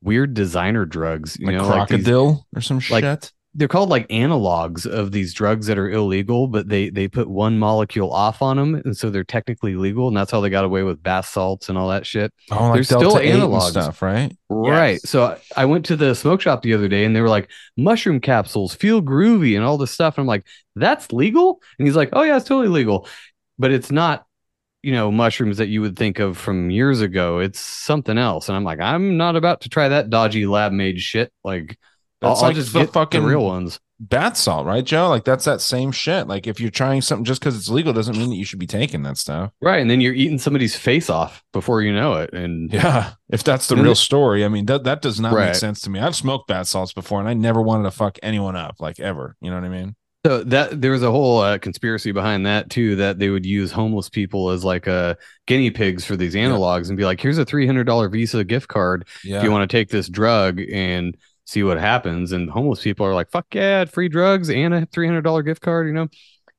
weird 0.02 0.34
designer 0.34 0.86
drugs. 0.86 1.36
You 1.38 1.46
Like 1.48 1.56
know, 1.56 1.68
like 1.68 1.88
these- 1.88 2.04
crocodile 2.04 2.46
or 2.56 2.60
some 2.62 2.80
like 2.90 3.04
shit. 3.04 3.32
They're 3.56 3.68
called 3.68 3.88
like 3.88 4.08
analogs 4.08 4.84
of 4.84 5.12
these 5.12 5.32
drugs 5.32 5.66
that 5.68 5.78
are 5.78 5.88
illegal, 5.90 6.48
but 6.48 6.68
they 6.68 6.90
they 6.90 7.06
put 7.06 7.28
one 7.28 7.58
molecule 7.58 8.12
off 8.12 8.42
on 8.42 8.56
them, 8.56 8.74
and 8.74 8.96
so 8.96 9.10
they're 9.10 9.22
technically 9.22 9.76
legal, 9.76 10.08
and 10.08 10.16
that's 10.16 10.30
how 10.32 10.40
they 10.40 10.50
got 10.50 10.64
away 10.64 10.82
with 10.82 11.02
bath 11.02 11.26
salts 11.26 11.68
and 11.68 11.78
all 11.78 11.88
that 11.88 12.04
shit. 12.04 12.32
Oh, 12.50 12.64
like 12.66 12.74
There's 12.74 12.88
Delta 12.88 13.10
still 13.10 13.18
8 13.20 13.30
and 13.30 13.42
analogs 13.42 13.70
stuff, 13.70 14.02
right? 14.02 14.36
Right. 14.48 15.00
So 15.02 15.24
I- 15.24 15.38
I 15.56 15.64
went 15.66 15.84
to 15.86 15.96
the 15.96 16.14
smoke 16.14 16.40
shop 16.40 16.62
the 16.62 16.74
other 16.74 16.88
day 16.88 17.04
and 17.04 17.14
they 17.14 17.20
were 17.20 17.28
like, 17.28 17.50
mushroom 17.76 18.20
capsules 18.20 18.74
feel 18.74 19.00
groovy 19.02 19.56
and 19.56 19.64
all 19.64 19.78
this 19.78 19.90
stuff. 19.92 20.16
And 20.16 20.22
I'm 20.22 20.26
like, 20.28 20.46
that's 20.74 21.12
legal? 21.12 21.60
And 21.78 21.86
he's 21.86 21.96
like, 21.96 22.10
oh, 22.12 22.22
yeah, 22.22 22.36
it's 22.36 22.46
totally 22.46 22.68
legal. 22.68 23.06
But 23.58 23.70
it's 23.72 23.90
not, 23.92 24.26
you 24.82 24.92
know, 24.92 25.10
mushrooms 25.12 25.58
that 25.58 25.68
you 25.68 25.80
would 25.80 25.96
think 25.96 26.18
of 26.18 26.36
from 26.36 26.70
years 26.70 27.00
ago. 27.00 27.38
It's 27.38 27.60
something 27.60 28.18
else. 28.18 28.48
And 28.48 28.56
I'm 28.56 28.64
like, 28.64 28.80
I'm 28.80 29.16
not 29.16 29.36
about 29.36 29.60
to 29.62 29.68
try 29.68 29.88
that 29.88 30.10
dodgy 30.10 30.46
lab 30.46 30.72
made 30.72 31.00
shit. 31.00 31.32
Like, 31.44 31.78
I'll, 31.78 31.78
That's 32.24 32.40
I'll 32.42 32.48
like 32.48 32.56
just 32.56 32.72
the 32.72 32.86
fucking 32.86 33.22
the 33.22 33.28
real 33.28 33.44
ones. 33.44 33.78
bath 34.00 34.36
salt, 34.36 34.66
right, 34.66 34.84
Joe? 34.84 35.08
Like 35.08 35.24
that's 35.24 35.44
that 35.44 35.60
same 35.60 35.92
shit. 35.92 36.26
Like 36.26 36.46
if 36.46 36.60
you're 36.60 36.70
trying 36.70 37.00
something 37.02 37.24
just 37.24 37.40
because 37.40 37.56
it's 37.56 37.68
legal 37.68 37.92
doesn't 37.92 38.16
mean 38.16 38.30
that 38.30 38.36
you 38.36 38.44
should 38.44 38.58
be 38.58 38.66
taking 38.66 39.02
that 39.02 39.16
stuff. 39.18 39.50
Right. 39.60 39.80
And 39.80 39.90
then 39.90 40.00
you're 40.00 40.14
eating 40.14 40.38
somebody's 40.38 40.76
face 40.76 41.08
off 41.10 41.42
before 41.52 41.82
you 41.82 41.92
know 41.94 42.14
it. 42.14 42.32
And 42.32 42.70
Yeah, 42.72 43.12
if 43.30 43.44
that's 43.44 43.68
the 43.68 43.76
real 43.76 43.92
it- 43.92 43.96
story, 43.96 44.44
I 44.44 44.48
mean 44.48 44.66
that 44.66 44.84
that 44.84 45.02
does 45.02 45.20
not 45.20 45.32
Right. 45.32 45.46
make 45.46 45.54
sense 45.54 45.80
to 45.82 45.90
me. 45.90 46.00
I've 46.00 46.16
smoked 46.16 46.48
bath 46.48 46.66
salts 46.68 46.92
before, 46.92 47.20
and 47.20 47.28
I 47.28 47.34
never 47.34 47.62
wanted 47.62 47.84
to 47.84 47.90
fuck 47.90 48.18
anyone 48.22 48.56
up, 48.56 48.76
like 48.80 48.98
ever. 49.00 49.36
You 49.40 49.50
know 49.50 49.56
what 49.56 49.64
I 49.64 49.68
mean? 49.68 49.94
So 50.26 50.42
that 50.44 50.80
there 50.80 50.92
was 50.92 51.02
a 51.02 51.10
whole 51.10 51.40
uh, 51.40 51.58
conspiracy 51.58 52.10
behind 52.10 52.46
that 52.46 52.70
too, 52.70 52.96
that 52.96 53.18
they 53.18 53.28
would 53.28 53.44
use 53.44 53.70
homeless 53.70 54.08
people 54.08 54.48
as 54.48 54.64
like 54.64 54.88
uh, 54.88 55.16
guinea 55.46 55.70
pigs 55.70 56.02
for 56.02 56.16
these 56.16 56.34
analogs 56.34 56.88
and 56.88 56.96
be 56.96 57.04
like, 57.04 57.20
"Here's 57.20 57.36
a 57.36 57.44
three 57.44 57.66
hundred 57.66 57.84
dollar 57.84 58.08
Visa 58.08 58.42
gift 58.42 58.68
card 58.68 59.06
Yeah. 59.22 59.36
if 59.36 59.44
you 59.44 59.50
want 59.50 59.70
to 59.70 59.76
take 59.76 59.90
this 59.90 60.08
drug 60.08 60.62
and 60.72 61.14
see 61.44 61.62
what 61.62 61.78
happens." 61.78 62.32
And 62.32 62.50
homeless 62.50 62.82
people 62.82 63.06
are 63.06 63.14
like, 63.14 63.30
"Fuck 63.30 63.54
yeah, 63.54 63.84
free 63.86 64.08
drugs 64.08 64.50
and 64.50 64.74
a 64.74 64.86
three 64.86 65.06
hundred 65.06 65.22
dollar 65.22 65.42
gift 65.42 65.62
card," 65.62 65.86
you 65.86 65.92
know. 65.92 66.08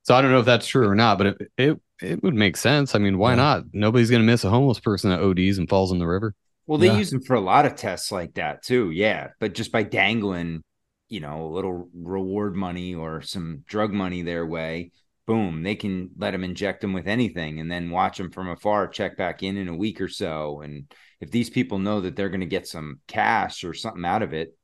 So 0.03 0.15
I 0.15 0.21
don't 0.21 0.31
know 0.31 0.39
if 0.39 0.45
that's 0.45 0.67
true 0.67 0.87
or 0.87 0.95
not, 0.95 1.17
but 1.17 1.27
it 1.27 1.51
it, 1.57 1.81
it 2.01 2.23
would 2.23 2.35
make 2.35 2.57
sense. 2.57 2.95
I 2.95 2.99
mean, 2.99 3.17
why 3.17 3.35
not? 3.35 3.63
Nobody's 3.73 4.11
gonna 4.11 4.23
miss 4.23 4.43
a 4.43 4.49
homeless 4.49 4.79
person 4.79 5.09
that 5.09 5.21
ODs 5.21 5.57
and 5.57 5.69
falls 5.69 5.91
in 5.91 5.99
the 5.99 6.07
river. 6.07 6.35
Well, 6.67 6.77
they 6.79 6.87
Yeah. 6.87 6.97
use 6.97 7.11
them 7.11 7.21
for 7.21 7.35
a 7.35 7.39
lot 7.41 7.65
of 7.65 7.75
tests 7.75 8.11
like 8.11 8.35
that 8.35 8.63
too. 8.63 8.91
Yeah, 8.91 9.29
but 9.39 9.53
just 9.53 9.71
by 9.71 9.83
dangling, 9.83 10.63
you 11.09 11.19
know, 11.19 11.45
a 11.45 11.53
little 11.53 11.89
reward 11.93 12.55
money 12.55 12.95
or 12.95 13.21
some 13.21 13.63
drug 13.67 13.93
money 13.93 14.21
their 14.23 14.45
way, 14.45 14.91
boom, 15.27 15.61
they 15.63 15.75
can 15.75 16.09
let 16.17 16.31
them 16.31 16.43
inject 16.43 16.81
them 16.81 16.93
with 16.93 17.07
anything, 17.07 17.59
and 17.59 17.71
then 17.71 17.91
watch 17.91 18.17
them 18.17 18.31
from 18.31 18.49
afar, 18.49 18.87
check 18.87 19.15
back 19.17 19.43
in 19.43 19.57
in 19.57 19.67
a 19.67 19.75
week 19.75 20.01
or 20.01 20.07
so. 20.07 20.61
And 20.61 20.91
if 21.21 21.31
these 21.31 21.49
people 21.49 21.77
know 21.79 22.01
that 22.01 22.15
they're 22.15 22.29
going 22.29 22.39
to 22.41 22.45
get 22.47 22.67
some 22.67 22.99
cash 23.07 23.63
or 23.63 23.73
something 23.73 24.05
out 24.05 24.23
of 24.23 24.33
it, 24.33 24.55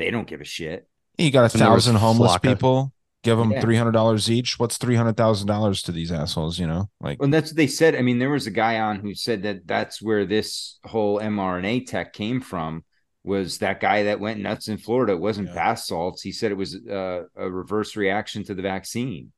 they 0.00 0.10
don't 0.10 0.26
give 0.26 0.40
a 0.40 0.44
shit. 0.44 0.88
You 1.18 1.30
got 1.30 1.40
a 1.40 1.52
And 1.52 1.52
thousand 1.52 1.96
homeless 1.96 2.32
Flocka. 2.32 2.42
people. 2.42 2.92
Give 3.22 3.36
them 3.36 3.52
Yeah. 3.52 3.60
three 3.60 3.76
hundred 3.76 3.92
dollars 3.92 4.30
each. 4.30 4.58
What's 4.58 4.78
three 4.78 4.96
hundred 4.96 5.16
thousand 5.18 5.46
dollars 5.46 5.82
to 5.82 5.92
these 5.92 6.10
assholes? 6.10 6.58
You 6.58 6.66
know, 6.66 6.88
like 7.00 7.18
And 7.20 7.32
that's 7.32 7.50
what 7.50 7.56
they 7.56 7.66
said. 7.66 7.94
I 7.94 8.00
mean, 8.02 8.18
there 8.18 8.30
was 8.30 8.46
a 8.46 8.50
guy 8.50 8.80
on 8.80 9.00
who 9.00 9.14
said 9.14 9.42
that 9.42 9.66
that's 9.66 10.00
where 10.00 10.24
this 10.24 10.78
whole 10.84 11.20
mRNA 11.20 11.86
tech 11.86 12.14
came 12.14 12.40
from. 12.40 12.82
Was 13.22 13.58
that 13.58 13.80
guy 13.80 14.04
that 14.04 14.20
went 14.20 14.40
nuts 14.40 14.68
in 14.68 14.78
Florida? 14.78 15.12
It 15.12 15.20
wasn't 15.20 15.54
bath 15.54 15.80
salts. 15.80 16.22
He 16.22 16.32
said 16.32 16.50
it 16.50 16.56
was 16.56 16.74
uh, 16.74 17.24
a 17.36 17.50
reverse 17.50 17.94
reaction 17.94 18.42
to 18.44 18.54
the 18.54 18.62
vaccine. 18.62 19.32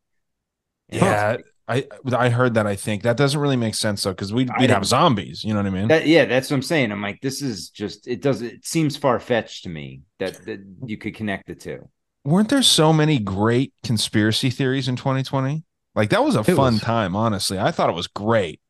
And 0.89 1.01
yeah. 1.03 1.37
I 1.69 1.87
I 2.13 2.29
heard 2.29 2.55
that. 2.55 2.67
I 2.67 2.77
think 2.77 3.03
that 3.03 3.17
doesn't 3.17 3.41
really 3.41 3.57
make 3.57 3.75
sense 3.75 4.03
though, 4.03 4.11
because 4.11 4.33
we'd 4.33 4.51
we'd 4.59 4.71
have 4.71 4.85
zombies. 4.85 5.45
You 5.45 5.55
know 5.55 5.61
what 5.61 5.67
I 5.67 5.71
mean? 5.71 5.89
That, 5.89 6.07
yeah, 6.07 6.25
that's 6.25 6.51
what 6.51 6.57
I'm 6.57 6.63
saying. 6.63 6.91
I'm 6.93 7.03
like, 7.03 7.21
this 7.21 7.41
is 7.41 7.71
just 7.71 8.09
it 8.09 8.21
does 8.21 8.43
it 8.43 8.65
seems 8.67 8.97
far 8.97 9.19
fetched 9.21 9.65
to 9.65 9.69
me 9.69 10.03
that, 10.19 10.45
that 10.47 10.61
you 10.87 10.97
could 10.97 11.15
connect 11.15 11.47
the 11.47 11.55
two. 11.55 11.89
Weren't 12.25 12.49
there 12.49 12.63
so 12.63 12.93
many 12.93 13.19
great 13.19 13.73
conspiracy 13.83 14.51
theories 14.51 14.89
in 14.89 14.97
2020? 14.97 15.65
Like 15.95 16.11
that 16.11 16.25
was 16.25 16.37
a 16.37 16.41
It 16.41 16.55
fun 16.55 16.75
was. 16.75 16.83
time. 16.83 17.15
Honestly, 17.17 17.59
I 17.59 17.71
thought 17.71 17.91
it 17.91 17.97
was 17.97 18.07
great. 18.07 18.61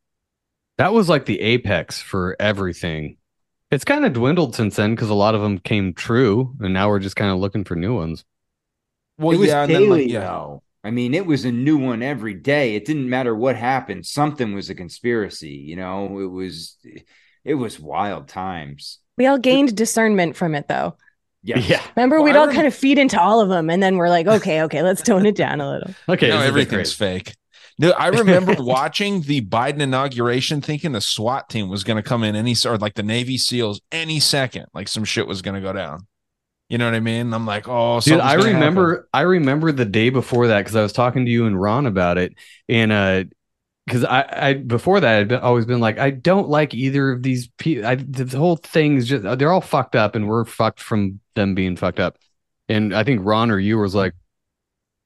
That 0.78 0.92
was 0.92 1.08
like 1.08 1.26
the 1.26 1.40
apex 1.40 2.00
for 2.00 2.36
everything. 2.40 3.16
It's 3.70 3.84
kind 3.84 4.04
of 4.04 4.12
dwindled 4.12 4.54
since 4.54 4.76
then 4.76 4.94
because 4.94 5.08
a 5.08 5.14
lot 5.14 5.34
of 5.34 5.40
them 5.40 5.58
came 5.58 5.94
true, 5.94 6.54
and 6.60 6.74
now 6.74 6.88
we're 6.88 6.98
just 6.98 7.16
kind 7.16 7.30
of 7.30 7.38
looking 7.38 7.64
for 7.64 7.74
new 7.74 7.94
ones. 7.94 8.24
Well, 9.18 9.34
it 9.34 9.38
was 9.38 9.48
yeah, 9.48 9.62
and 9.62 9.74
then, 9.74 9.82
daily, 9.82 10.02
like, 10.02 10.10
yeah. 10.10 10.20
though. 10.20 10.62
I 10.84 10.90
mean, 10.90 11.14
it 11.14 11.26
was 11.26 11.44
a 11.44 11.52
new 11.52 11.78
one 11.78 12.02
every 12.02 12.34
day. 12.34 12.74
It 12.74 12.84
didn't 12.84 13.08
matter 13.08 13.34
what 13.34 13.56
happened. 13.56 14.04
Something 14.04 14.54
was 14.54 14.68
a 14.68 14.74
conspiracy. 14.74 15.50
You 15.50 15.76
know, 15.76 16.18
it 16.20 16.26
was 16.26 16.76
it 17.44 17.54
was 17.54 17.78
wild 17.78 18.28
times. 18.28 18.98
We 19.16 19.26
all 19.26 19.38
gained 19.38 19.76
discernment 19.76 20.36
from 20.36 20.54
it, 20.54 20.68
though. 20.68 20.96
Yes. 21.44 21.68
Yeah. 21.68 21.82
Remember, 21.96 22.16
Well, 22.16 22.24
we'd 22.24 22.36
I 22.36 22.40
all 22.40 22.46
rem- 22.46 22.54
kind 22.54 22.66
of 22.66 22.74
feed 22.74 22.98
into 22.98 23.20
all 23.20 23.40
of 23.40 23.48
them, 23.48 23.68
and 23.68 23.82
then 23.82 23.96
we're 23.96 24.08
like, 24.08 24.26
okay, 24.26 24.62
okay, 24.62 24.82
let's 24.82 25.02
tone 25.02 25.26
it 25.26 25.34
down 25.34 25.60
a 25.60 25.70
little. 25.70 25.94
Okay, 26.08 26.28
no, 26.28 26.38
this 26.38 26.48
everything's 26.48 26.92
fake. 26.92 27.34
No, 27.78 27.90
I 27.90 28.08
remember 28.08 28.54
watching 28.58 29.22
the 29.22 29.40
Biden 29.40 29.80
inauguration, 29.80 30.60
thinking 30.60 30.92
the 30.92 31.00
SWAT 31.00 31.48
team 31.48 31.68
was 31.68 31.84
going 31.84 31.96
to 31.96 32.02
come 32.02 32.22
in 32.22 32.36
any 32.36 32.54
or 32.64 32.78
like 32.78 32.94
the 32.94 33.02
Navy 33.02 33.38
SEALs 33.38 33.80
any 33.90 34.20
second, 34.20 34.66
like 34.74 34.88
some 34.88 35.04
shit 35.04 35.26
was 35.26 35.42
going 35.42 35.54
to 35.54 35.60
go 35.60 35.72
down. 35.72 36.06
You 36.72 36.78
know 36.78 36.86
what 36.86 36.94
I 36.94 37.00
mean? 37.00 37.34
I'm 37.34 37.44
like, 37.44 37.68
oh, 37.68 38.00
Dude, 38.00 38.18
I 38.18 38.32
remember 38.32 38.92
happen. 38.92 39.08
I 39.12 39.20
remember 39.20 39.72
the 39.72 39.84
day 39.84 40.08
before 40.08 40.46
that 40.46 40.60
because 40.60 40.74
I 40.74 40.80
was 40.80 40.94
talking 40.94 41.26
to 41.26 41.30
you 41.30 41.44
and 41.44 41.60
Ron 41.60 41.84
about 41.84 42.16
it. 42.16 42.32
And 42.66 42.90
uh 42.90 43.24
because 43.84 44.04
I, 44.04 44.26
I 44.32 44.54
before 44.54 44.98
that 44.98 45.18
I'd 45.20 45.28
been, 45.28 45.40
always 45.40 45.66
been 45.66 45.80
like, 45.80 45.98
I 45.98 46.08
don't 46.08 46.48
like 46.48 46.72
either 46.72 47.12
of 47.12 47.22
these 47.22 47.48
people. 47.58 47.84
I 47.84 47.96
the 47.96 48.38
whole 48.38 48.56
thing 48.56 48.96
is 48.96 49.06
just 49.06 49.22
they're 49.38 49.52
all 49.52 49.60
fucked 49.60 49.96
up 49.96 50.14
and 50.14 50.26
we're 50.26 50.46
fucked 50.46 50.80
from 50.80 51.20
them 51.34 51.54
being 51.54 51.76
fucked 51.76 52.00
up. 52.00 52.16
And 52.70 52.94
I 52.94 53.04
think 53.04 53.20
Ron 53.22 53.50
or 53.50 53.58
you 53.58 53.76
was 53.76 53.94
like, 53.94 54.14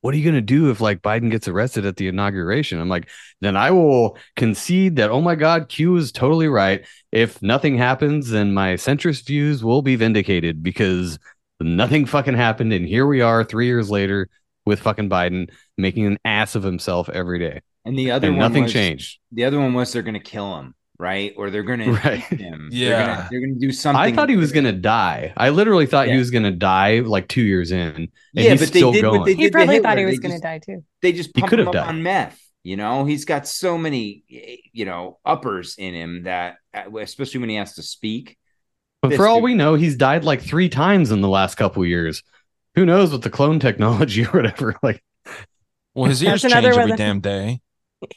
What 0.03 0.15
are 0.15 0.19
you 0.19 0.25
gonna 0.25 0.43
do 0.43 0.71
if 0.71 0.81
like 0.81 1.03
Biden 1.03 1.33
gets 1.33 1.49
arrested 1.49 1.85
at 1.85 1.97
the 1.97 2.07
inauguration? 2.07 2.79
I'm 2.79 2.89
like, 2.89 3.09
then 3.41 3.57
I 3.57 3.73
will 3.73 4.19
concede 4.37 4.95
that, 4.97 5.11
oh 5.11 5.21
my 5.21 5.35
God, 5.35 5.69
Q 5.69 5.97
is 5.97 6.13
totally 6.13 6.47
right. 6.47 6.87
If 7.11 7.43
nothing 7.43 7.77
happens, 7.77 8.31
then 8.31 8.55
my 8.55 8.75
centrist 8.75 9.27
views 9.27 9.65
will 9.65 9.83
be 9.83 9.97
vindicated 9.97 10.63
because 10.63 11.19
nothing 11.61 12.07
fucking 12.07 12.35
happened. 12.35 12.73
And 12.73 12.87
here 12.87 13.07
we 13.07 13.21
are 13.21 13.45
three 13.45 13.67
years 13.67 13.91
later 13.91 14.29
with 14.65 14.81
fucking 14.81 15.09
Biden 15.09 15.51
making 15.79 16.07
an 16.07 16.19
ass 16.25 16.55
of 16.55 16.63
himself 16.63 17.09
every 17.09 17.39
day. 17.39 17.61
And 17.85 17.97
the 17.99 18.11
other 18.11 18.29
And 18.29 18.37
one 18.37 18.49
nothing 18.51 18.63
was- 18.65 18.73
changed. 18.73 19.19
The 19.33 19.45
other 19.45 19.59
one 19.61 19.73
was 19.75 19.93
they're 19.93 20.03
going 20.03 20.15
to 20.15 20.21
kill 20.21 20.59
him, 20.59 20.75
right? 20.99 21.33
Or 21.37 21.51
they're 21.51 21.63
going 21.63 21.81
Right. 22.05 22.25
to 22.31 22.37
him. 22.37 22.69
Yeah. 22.73 22.89
they're 22.89 23.07
gonna, 23.07 23.29
they're 23.31 23.41
going 23.41 23.55
to 23.55 23.67
do 23.67 23.73
something. 23.73 24.01
I 24.01 24.13
thought 24.13 24.29
he 24.29 24.37
was 24.37 24.51
gonna 24.53 24.73
die. 24.73 25.33
I 25.37 25.51
literally 25.51 25.87
thought 25.87 26.09
he 26.09 26.17
was 26.17 26.31
gonna 26.33 26.51
die 26.51 26.99
like 27.01 27.29
two 27.29 27.43
years 27.43 27.71
in. 27.71 27.79
And 27.79 28.09
Yeah, 28.35 28.51
he's 28.53 28.61
but 28.61 28.73
they 28.73 28.79
still 28.81 28.93
did 28.93 29.03
going. 29.03 29.21
what 29.21 29.27
they 29.27 29.35
He 29.35 29.43
did. 29.45 29.53
to 29.53 29.59
probably 29.59 29.79
thought 29.81 29.99
he 29.99 30.05
was 30.05 30.17
They 30.17 30.23
going 30.23 30.31
to 30.33 30.35
just- 30.37 30.43
die 30.43 30.59
too. 30.59 30.85
They 31.03 31.13
just 31.13 31.31
He 31.35 31.43
could 31.43 31.61
him 31.61 31.67
have 31.67 31.69
up 31.69 31.73
died. 31.85 31.89
on 31.89 32.03
meth. 32.03 32.41
You 32.65 32.77
know, 32.77 33.05
he's 33.05 33.25
got 33.25 33.47
so 33.47 33.79
many, 33.79 34.25
you 34.73 34.85
know, 34.87 35.21
uppers 35.25 35.77
in 35.79 35.95
him 35.95 36.25
that, 36.25 36.57
uh, 36.75 36.91
especially 36.99 37.39
when 37.39 37.49
he 37.51 37.55
has 37.55 37.75
to 37.77 37.83
speak, 37.85 38.37
But 39.03 39.09
This 39.09 39.17
for 39.19 39.27
all 39.27 39.37
dude- 39.37 39.45
we 39.45 39.55
know, 39.55 39.75
he's 39.75 39.97
died 39.97 40.25
like 40.25 40.43
three 40.43 40.69
times 40.69 41.11
in 41.11 41.21
the 41.21 41.29
last 41.29 41.57
couple 41.57 41.85
years. 41.85 42.23
Who 42.75 42.85
knows 42.85 43.13
with 43.13 43.23
the 43.23 43.31
clone 43.31 43.59
technology 43.61 44.25
or 44.27 44.31
whatever? 44.31 44.75
Like, 44.83 45.03
Well, 45.95 46.11
his 46.11 46.23
ears 46.23 46.43
That's 46.43 46.55
change 46.55 46.67
every 46.67 46.89
one 46.91 46.99
damn 46.99 47.21
day. 47.21 47.61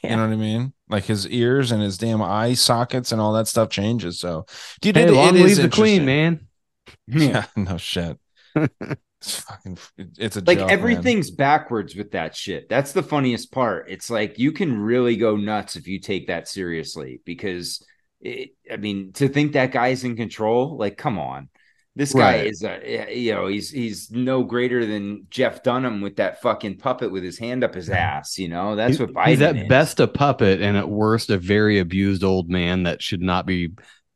You 0.02 0.10
know 0.10 0.26
what 0.26 0.32
I 0.32 0.36
mean? 0.36 0.74
Like 0.88 1.04
his 1.04 1.26
ears 1.28 1.72
and 1.72 1.82
his 1.82 1.96
damn 1.96 2.20
eye 2.20 2.54
sockets 2.54 3.12
and 3.12 3.20
all 3.20 3.32
that 3.32 3.48
stuff 3.48 3.70
changes. 3.70 4.20
So, 4.20 4.44
dude, 4.82 4.96
hey, 4.96 5.04
it, 5.04 5.12
long 5.12 5.28
it 5.36 5.40
live 5.40 5.50
is 5.50 5.58
the 5.58 5.68
queen, 5.68 6.04
man. 6.04 6.46
Yeah, 7.06 7.44
no 7.56 7.76
shit. 7.76 8.18
it's 8.56 9.40
fucking. 9.40 9.78
It's 9.96 10.36
a 10.36 10.40
like 10.40 10.58
joke, 10.58 10.68
man. 10.68 10.70
everything's 10.70 11.30
backwards 11.30 11.94
with 11.94 12.12
that 12.12 12.34
shit. 12.34 12.68
That's 12.68 12.92
the 12.92 13.02
funniest 13.02 13.52
part. 13.52 13.86
It's 13.88 14.10
like 14.10 14.38
you 14.38 14.50
can 14.52 14.76
really 14.78 15.16
go 15.16 15.36
nuts 15.36 15.76
if 15.76 15.86
you 15.86 16.00
take 16.00 16.26
that 16.26 16.48
seriously 16.48 17.20
because 17.24 17.84
it, 18.20 18.50
I 18.70 18.76
mean, 18.76 19.12
to 19.14 19.28
think 19.28 19.52
that 19.52 19.72
guy's 19.72 20.04
in 20.04 20.16
control, 20.16 20.76
like, 20.76 20.96
come 20.98 21.18
on. 21.18 21.48
This 21.96 22.12
guy 22.14 22.36
Right. 22.38 22.46
is 22.46 22.62
a 22.62 23.12
you 23.12 23.34
know, 23.34 23.48
he's 23.48 23.68
he's 23.70 24.10
no 24.12 24.44
greater 24.44 24.86
than 24.86 25.26
Jeff 25.28 25.62
Dunham 25.64 26.00
with 26.00 26.16
that 26.16 26.40
fucking 26.40 26.78
puppet 26.78 27.10
with 27.10 27.24
his 27.24 27.36
hand 27.38 27.64
up 27.64 27.74
his 27.74 27.90
ass, 27.90 28.38
you 28.38 28.48
know. 28.48 28.76
That's 28.76 28.96
He- 28.96 29.02
what 29.04 29.12
Biden 29.12 29.26
he's 29.28 29.42
at 29.42 29.56
is. 29.56 29.68
best 29.68 29.98
a 30.00 30.06
puppet 30.06 30.62
and 30.62 30.76
at 30.76 30.88
worst 30.88 31.30
a 31.30 31.36
very 31.38 31.78
abused 31.80 32.22
old 32.22 32.48
man 32.48 32.84
that 32.84 33.02
should 33.02 33.20
not 33.20 33.44
be 33.44 33.70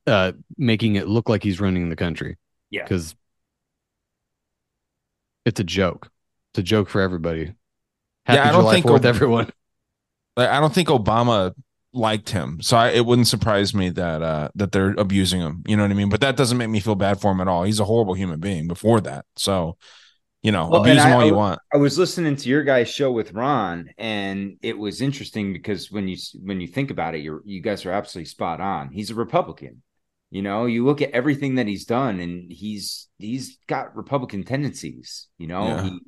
uh, 0.07 0.33
making 0.57 0.95
it 0.97 1.09
look 1.09 1.29
like 1.29 1.43
he's 1.43 1.61
running 1.61 1.89
the 1.89 1.97
country. 1.97 2.39
Yeah. 2.71 2.85
Because 2.85 3.15
it's 5.45 5.61
a 5.61 5.65
joke. 5.65 6.11
It's 6.53 6.61
a 6.61 6.63
joke 6.63 6.89
for 6.89 7.01
everybody. 7.01 7.55
Happy 8.27 8.37
Yeah, 8.39 8.49
I 8.49 8.53
don't 8.53 8.63
July 8.63 8.75
think 8.75 8.87
4th, 8.87 8.95
Ob- 8.97 9.05
everyone. 9.07 9.51
Like, 10.37 10.49
I 10.51 10.61
don't 10.61 10.73
think 10.73 10.89
Obama 10.89 11.55
liked 11.95 12.31
him, 12.31 12.61
so 12.61 12.77
I, 12.77 12.89
it 12.91 13.07
wouldn't 13.07 13.29
surprise 13.29 13.73
me 13.75 13.89
that 13.91 14.21
uh 14.23 14.49
that 14.57 14.73
they're 14.73 14.95
abusing 14.99 15.41
him. 15.41 15.63
You 15.67 15.77
know 15.77 15.85
what 15.85 15.91
I 15.91 15.95
mean? 15.95 16.09
But 16.11 16.21
that 16.23 16.37
doesn't 16.37 16.59
make 16.59 16.69
me 16.71 16.81
feel 16.81 16.95
bad 16.97 17.21
for 17.21 17.31
him 17.33 17.41
at 17.41 17.49
all. 17.49 17.63
He's 17.65 17.81
a 17.81 17.85
horrible 17.85 18.15
human 18.15 18.41
being 18.41 18.67
before 18.69 19.01
that. 19.03 19.25
So, 19.37 19.77
you 20.43 20.53
know, 20.53 20.69
Well, 20.69 20.83
abuse 20.83 21.03
him 21.03 21.13
I- 21.13 21.13
all 21.15 21.25
you 21.27 21.35
want. 21.35 21.61
I 21.73 21.77
was 21.79 21.97
listening 21.99 22.37
to 22.37 22.49
your 22.49 22.65
guys' 22.65 22.89
show 22.89 23.11
with 23.13 23.33
Ron, 23.33 23.89
and 23.97 24.57
it 24.61 24.77
was 24.77 25.01
interesting 25.01 25.53
because 25.53 25.91
when 25.91 26.09
you 26.09 26.17
when 26.43 26.61
you 26.61 26.67
think 26.67 26.91
about 26.91 27.15
it, 27.15 27.23
you're 27.23 27.43
you 27.45 27.61
guys 27.63 27.87
are 27.87 27.93
absolutely 27.93 28.29
spot 28.29 28.61
on. 28.61 28.91
He's 28.93 29.11
a 29.11 29.15
Republican. 29.15 29.83
You 30.31 30.43
know, 30.43 30.67
you 30.67 30.85
look 30.85 31.01
at 31.01 31.13
everything 31.13 31.55
that 31.57 31.69
he's 31.69 31.85
done, 31.85 32.19
and 32.19 32.51
he's 32.51 33.09
he's 33.19 33.57
got 33.69 33.95
Republican 33.95 34.43
tendencies. 34.43 35.29
You 35.39 35.47
know, 35.47 35.67
Yeah. 35.67 35.83
he, 35.85 36.01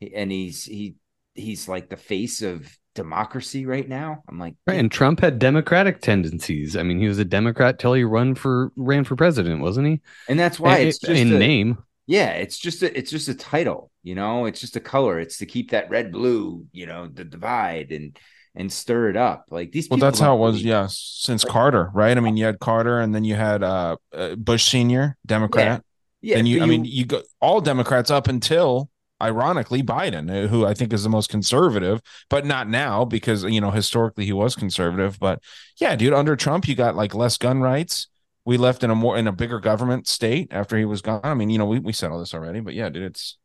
he 0.00 0.14
and 0.14 0.32
he's 0.32 0.64
he 0.64 0.94
he's 1.34 1.68
like 1.68 1.90
the 1.90 1.96
face 1.98 2.40
of 2.40 2.66
democracy 2.94 3.66
right 3.66 3.88
now. 3.88 4.22
I'm 4.28 4.38
like, 4.38 4.54
Right, 4.66 4.78
and 4.78 4.90
Trump 4.90 5.20
had 5.20 5.38
democratic 5.38 6.00
tendencies. 6.00 6.76
I 6.76 6.82
mean, 6.82 6.98
he 6.98 7.08
was 7.08 7.18
a 7.18 7.24
Democrat 7.24 7.78
till 7.78 7.92
he 7.94 8.04
run 8.04 8.34
for 8.34 8.72
ran 8.76 9.04
for 9.04 9.16
president, 9.16 9.60
wasn't 9.60 9.86
he? 9.88 10.00
and 10.28 10.38
that's 10.38 10.58
why 10.60 10.78
In- 10.78 10.88
it's 10.88 10.98
just 10.98 11.20
in 11.20 11.32
a- 11.32 11.38
name. 11.38 11.78
Yeah, 12.06 12.32
it's 12.32 12.58
just 12.58 12.82
a 12.82 12.98
it's 12.98 13.10
just 13.10 13.28
a 13.28 13.34
title, 13.34 13.90
you 14.02 14.14
know, 14.14 14.44
it's 14.44 14.60
just 14.60 14.76
a 14.76 14.80
color. 14.80 15.18
It's 15.18 15.38
to 15.38 15.46
keep 15.46 15.70
that 15.70 15.88
red 15.88 16.12
blue, 16.12 16.66
you 16.72 16.84
know, 16.86 17.08
the 17.08 17.24
divide 17.24 17.92
and 17.92 18.18
and 18.54 18.70
stir 18.70 19.08
it 19.08 19.16
up. 19.16 19.46
Like 19.50 19.72
these 19.72 19.88
Well, 19.88 19.98
that's 19.98 20.20
how 20.20 20.36
it 20.36 20.38
was. 20.38 20.56
believe- 20.56 20.66
Yeah, 20.66 20.86
since 20.90 21.44
Carter, 21.44 21.90
right? 21.94 22.16
I 22.16 22.20
mean, 22.20 22.36
you 22.36 22.44
had 22.44 22.60
Carter, 22.60 23.00
and 23.00 23.14
then 23.14 23.24
you 23.24 23.34
had 23.36 23.62
uh, 23.62 23.96
uh 24.12 24.34
Bush 24.36 24.64
Senior, 24.70 25.16
Democrat. 25.26 25.82
Yeah, 26.20 26.36
Then 26.36 26.46
you, 26.46 26.58
but 26.58 26.64
I 26.64 26.68
mean, 26.68 26.84
you- 26.84 26.92
you 26.92 27.04
go 27.06 27.22
all 27.40 27.60
Democrats 27.62 28.10
up 28.10 28.28
until, 28.28 28.90
ironically, 29.24 29.82
Biden, 29.82 30.30
uh, 30.30 30.48
who 30.48 30.66
I 30.66 30.74
think 30.74 30.92
is 30.92 31.02
the 31.02 31.08
most 31.08 31.30
conservative, 31.30 32.00
but 32.30 32.46
not 32.46 32.68
now 32.68 33.04
because 33.04 33.44
you 33.44 33.60
know 33.60 33.70
historically 33.70 34.24
he 34.26 34.32
was 34.32 34.54
conservative. 34.56 35.18
But 35.18 35.40
yeah, 35.78 35.96
dude, 35.96 36.12
under 36.12 36.36
Trump, 36.36 36.68
you 36.68 36.74
got 36.74 36.96
like 36.96 37.14
less 37.14 37.38
gun 37.38 37.60
rights. 37.60 38.08
We 38.44 38.58
left 38.58 38.84
in 38.84 38.90
a 38.90 38.94
more 38.94 39.16
in 39.16 39.26
a 39.26 39.32
bigger 39.32 39.60
government 39.60 40.06
state 40.08 40.48
after 40.52 40.76
he 40.76 40.84
was 40.84 41.02
gone. 41.02 41.20
I 41.24 41.34
mean, 41.34 41.50
you 41.50 41.58
know, 41.58 41.66
we 41.66 41.78
we 41.80 41.92
said 41.92 42.10
all 42.10 42.20
this 42.20 42.34
already, 42.34 42.60
but 42.60 42.74
yeah, 42.74 42.88
dude, 42.90 43.04
it's 43.04 43.38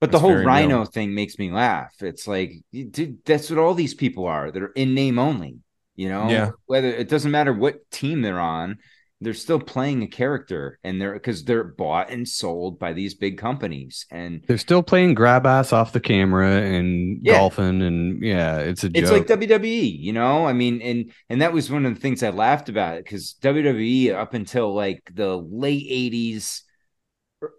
But 0.00 0.12
the 0.12 0.18
it's 0.18 0.20
whole 0.20 0.36
very 0.36 0.48
real. 0.48 0.78
RINO 0.78 0.84
thing 0.84 1.14
makes 1.14 1.38
me 1.38 1.50
laugh. 1.50 1.94
It's 2.00 2.26
like, 2.28 2.52
dude, 2.72 3.24
that's 3.24 3.48
what 3.50 3.58
all 3.58 3.74
these 3.74 3.94
people 3.94 4.26
are. 4.26 4.50
They're 4.50 4.66
in 4.74 4.94
name 4.94 5.18
only. 5.18 5.58
You 5.94 6.10
know, 6.10 6.28
Yeah. 6.28 6.50
Whether 6.66 6.88
it 6.88 7.08
doesn't 7.08 7.30
matter 7.30 7.52
what 7.54 7.90
team 7.90 8.20
they're 8.22 8.40
on, 8.40 8.78
they're 9.20 9.34
still 9.34 9.60
playing 9.60 10.02
a 10.02 10.06
character, 10.06 10.78
and 10.84 11.00
they're 11.00 11.14
because 11.14 11.44
they're 11.44 11.64
bought 11.64 12.10
and 12.10 12.28
sold 12.28 12.78
by 12.78 12.92
these 12.92 13.14
big 13.14 13.38
companies. 13.38 14.06
And 14.10 14.42
They're 14.46 14.58
still 14.58 14.82
playing 14.82 15.14
grab 15.14 15.46
ass 15.46 15.72
off 15.72 15.92
the 15.92 16.00
camera 16.00 16.48
and 16.62 17.20
Yeah. 17.22 17.32
golfing, 17.38 17.82
and 17.82 18.22
yeah, 18.22 18.58
it's 18.58 18.84
a 18.84 18.88
it's 18.92 19.10
joke. 19.10 19.18
like 19.18 19.26
WWE, 19.26 19.86
you 20.00 20.12
know. 20.12 20.46
I 20.46 20.52
mean, 20.52 20.80
and 20.82 21.12
and 21.28 21.42
that 21.42 21.52
was 21.52 21.70
one 21.70 21.84
of 21.86 21.94
the 21.94 22.00
things 22.00 22.22
I 22.22 22.30
laughed 22.30 22.68
about 22.68 22.98
because 22.98 23.34
WWE 23.34 24.10
up 24.12 24.34
until 24.34 24.74
like 24.74 25.02
the 25.12 25.36
late 25.36 25.86
'80s, 25.88 26.62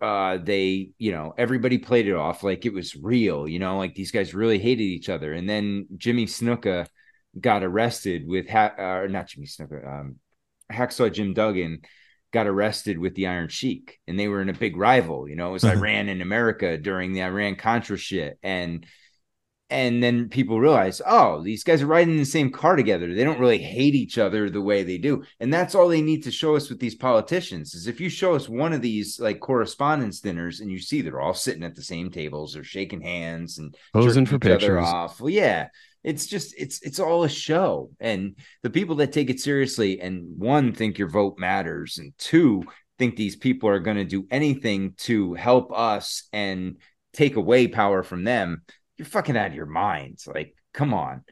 uh, 0.01 0.37
they 0.39 0.91
you 0.97 1.11
know 1.11 1.33
everybody 1.37 1.77
played 1.77 2.07
it 2.07 2.15
off 2.15 2.43
like 2.43 2.65
it 2.65 2.73
was 2.73 2.95
real, 2.95 3.47
you 3.47 3.59
know, 3.59 3.77
like 3.77 3.95
these 3.95 4.11
guys 4.11 4.33
really 4.33 4.59
hated 4.59 4.83
each 4.83 5.09
other, 5.09 5.33
and 5.33 5.49
then 5.49 5.87
Jimmy 5.97 6.25
Snuka 6.25 6.87
got 7.39 7.63
arrested 7.63 8.27
with 8.27 8.49
ha- 8.49 8.75
uh, 8.77 9.07
not 9.09 9.27
Jimmy 9.27 9.47
Snuka, 9.47 9.85
um, 9.87 10.15
Hacksaw 10.71 11.11
Jim 11.11 11.33
Duggan 11.33 11.81
got 12.33 12.47
arrested 12.47 12.97
with 12.97 13.15
the 13.15 13.27
Iron 13.27 13.49
Sheik, 13.49 13.99
and 14.07 14.19
they 14.19 14.27
were 14.27 14.41
in 14.41 14.49
a 14.49 14.53
big 14.53 14.77
rival. 14.77 15.27
You 15.29 15.35
know, 15.35 15.49
it 15.49 15.53
was 15.53 15.63
mm-hmm. 15.63 15.77
Iran 15.77 16.09
and 16.09 16.21
America 16.21 16.77
during 16.77 17.13
the 17.13 17.23
Iran 17.23 17.55
Contra 17.55 17.97
shit, 17.97 18.37
and 18.43 18.85
and 19.69 20.01
then 20.01 20.29
people 20.29 20.61
realize, 20.61 21.01
oh, 21.05 21.43
these 21.43 21.65
guys 21.65 21.81
are 21.81 21.87
riding 21.87 22.13
in 22.13 22.19
the 22.19 22.25
same 22.25 22.51
car 22.51 22.77
together. 22.77 23.13
They 23.13 23.25
don't 23.25 23.39
really 23.39 23.57
hate 23.57 23.95
each 23.95 24.17
other 24.17 24.49
the 24.49 24.61
way 24.61 24.83
they 24.83 24.97
do, 24.97 25.23
and 25.39 25.53
that's 25.53 25.75
all 25.75 25.87
they 25.87 26.01
need 26.01 26.23
to 26.23 26.31
show 26.31 26.55
us 26.55 26.69
with 26.69 26.79
these 26.79 26.95
politicians. 26.95 27.73
Is 27.73 27.87
if 27.87 27.99
you 27.99 28.09
show 28.09 28.35
us 28.35 28.47
one 28.47 28.73
of 28.73 28.81
these 28.81 29.19
like 29.19 29.39
correspondence 29.39 30.21
dinners, 30.21 30.59
and 30.59 30.71
you 30.71 30.79
see 30.79 31.01
they're 31.01 31.21
all 31.21 31.33
sitting 31.33 31.63
at 31.63 31.75
the 31.75 31.81
same 31.81 32.11
tables, 32.11 32.53
they're 32.53 32.63
shaking 32.63 33.01
hands 33.01 33.57
and 33.57 33.75
Posing 33.93 34.25
for 34.25 34.35
each 34.35 34.45
other 34.45 34.57
pictures. 34.57 34.85
off. 34.85 35.19
Well, 35.19 35.29
yeah, 35.29 35.67
it's 36.07 36.25
just 36.25 36.55
it's 36.57 36.81
it's 36.83 36.99
all 36.99 37.25
a 37.25 37.29
show, 37.29 37.91
and 37.99 38.37
the 38.63 38.69
people 38.69 38.95
that 38.95 39.11
take 39.11 39.29
it 39.29 39.41
seriously 39.41 39.99
and 39.99 40.23
one 40.37 40.71
think 40.71 40.97
your 40.97 41.09
vote 41.09 41.37
matters, 41.37 41.97
and 41.97 42.13
two 42.17 42.63
think 42.97 43.17
these 43.17 43.35
people 43.35 43.67
are 43.67 43.79
going 43.79 43.97
to 43.97 44.05
do 44.05 44.25
anything 44.31 44.93
to 44.99 45.33
help 45.33 45.77
us 45.77 46.23
and 46.31 46.77
take 47.11 47.35
away 47.35 47.67
power 47.67 48.03
from 48.03 48.23
them. 48.23 48.61
You're 48.97 49.05
fucking 49.05 49.35
out 49.35 49.47
of 49.47 49.55
your 49.55 49.65
mind. 49.65 50.19
Like, 50.25 50.55
come 50.73 50.93
on. 50.93 51.25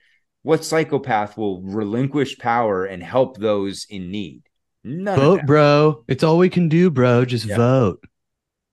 What 0.44 0.66
psychopath 0.66 1.38
will 1.38 1.62
relinquish 1.62 2.38
power 2.38 2.84
and 2.84 3.02
help 3.02 3.38
those 3.38 3.88
in 3.90 4.12
need? 4.12 4.44
None 4.84 5.18
Vote, 5.18 5.46
bro. 5.48 6.04
It's 6.10 6.24
all 6.24 6.38
we 6.38 6.50
can 6.50 6.68
do, 6.68 6.92
bro. 6.92 7.24
Just 7.24 7.48
vote. 7.48 8.04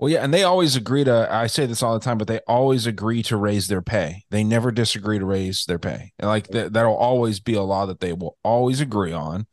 Well, 0.02 0.10
yeah, 0.10 0.24
and 0.24 0.34
they 0.34 0.42
always 0.42 0.74
agree 0.74 1.04
to. 1.04 1.28
I 1.30 1.46
say 1.46 1.64
this 1.64 1.80
all 1.80 1.94
the 1.94 2.04
time, 2.04 2.18
but 2.18 2.26
they 2.26 2.40
always 2.48 2.88
agree 2.88 3.22
to 3.22 3.36
raise 3.36 3.68
their 3.68 3.82
pay. 3.82 4.24
They 4.30 4.42
never 4.42 4.72
disagree 4.72 5.20
to 5.20 5.24
raise 5.24 5.64
their 5.64 5.78
pay, 5.78 6.12
and 6.18 6.26
like 6.26 6.48
that, 6.48 6.72
that'll 6.72 6.96
always 6.96 7.38
be 7.38 7.54
a 7.54 7.62
law 7.62 7.86
that 7.86 8.00
they 8.00 8.12
will 8.12 8.36
always 8.42 8.80
agree 8.80 9.12
on. 9.12 9.46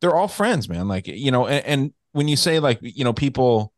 They're 0.00 0.16
all 0.16 0.26
friends, 0.26 0.68
man. 0.68 0.88
Like 0.88 1.06
you 1.06 1.30
know, 1.30 1.46
and, 1.46 1.64
and 1.64 1.92
when 2.10 2.26
you 2.26 2.34
say 2.34 2.58
like 2.58 2.80
you 2.82 3.04
know 3.04 3.12
people 3.12 3.72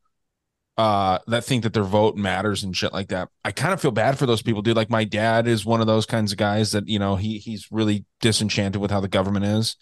uh 0.78 1.18
that 1.26 1.44
think 1.44 1.62
that 1.64 1.74
their 1.74 1.84
vote 1.84 2.16
matters 2.16 2.62
and 2.62 2.74
shit 2.74 2.94
like 2.94 3.08
that, 3.08 3.28
I 3.44 3.52
kind 3.52 3.74
of 3.74 3.82
feel 3.82 3.90
bad 3.90 4.18
for 4.18 4.24
those 4.24 4.40
people, 4.40 4.62
dude. 4.62 4.76
Like 4.76 4.88
my 4.88 5.04
dad 5.04 5.46
is 5.46 5.66
one 5.66 5.82
of 5.82 5.86
those 5.86 6.06
kinds 6.06 6.32
of 6.32 6.38
guys 6.38 6.72
that 6.72 6.88
you 6.88 6.98
know 6.98 7.16
he 7.16 7.36
he's 7.36 7.68
really 7.70 8.06
disenchanted 8.22 8.80
with 8.80 8.90
how 8.90 9.00
the 9.00 9.08
government 9.08 9.44
is. 9.44 9.76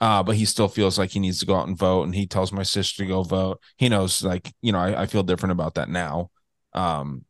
Uh, 0.00 0.22
but 0.22 0.36
he 0.36 0.44
still 0.44 0.68
feels 0.68 0.98
like 0.98 1.10
he 1.10 1.18
needs 1.20 1.40
to 1.40 1.46
go 1.46 1.56
out 1.56 1.66
and 1.68 1.76
vote, 1.78 2.04
and 2.04 2.14
he 2.14 2.26
tells 2.26 2.52
my 2.52 2.62
sister 2.62 3.02
to 3.02 3.08
go 3.08 3.22
vote. 3.24 3.60
He 3.76 3.88
knows, 3.88 4.22
like, 4.22 4.52
you 4.62 4.72
know, 4.72 4.78
I, 4.78 5.02
I 5.02 5.06
feel 5.06 5.22
different 5.24 5.52
about 5.52 5.74
that 5.74 5.88
now. 5.88 6.30
Um, 6.72 7.24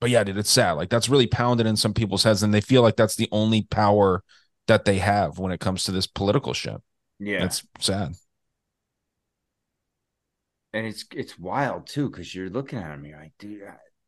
but 0.00 0.10
yeah, 0.10 0.24
dude, 0.24 0.38
it's 0.38 0.50
sad. 0.50 0.72
Like 0.72 0.90
that's 0.90 1.08
really 1.08 1.26
pounded 1.26 1.66
in 1.66 1.76
some 1.76 1.94
people's 1.94 2.24
heads, 2.24 2.42
and 2.42 2.54
they 2.54 2.60
feel 2.60 2.82
like 2.82 2.96
that's 2.96 3.16
the 3.16 3.28
only 3.32 3.62
power 3.62 4.22
that 4.68 4.84
they 4.84 4.98
have 4.98 5.38
when 5.38 5.52
it 5.52 5.60
comes 5.60 5.84
to 5.84 5.92
this 5.92 6.06
political 6.06 6.52
shit. 6.54 6.80
Yeah. 7.18 7.44
It's 7.44 7.66
sad. 7.80 8.14
and 10.72 10.86
it's 10.86 11.04
it's 11.12 11.38
wild 11.38 11.86
too 11.86 12.10
because 12.10 12.34
you're 12.34 12.50
looking 12.50 12.78
at 12.78 12.88
them 12.88 13.04
you're 13.04 13.18
like 13.18 13.32
dude 13.38 13.62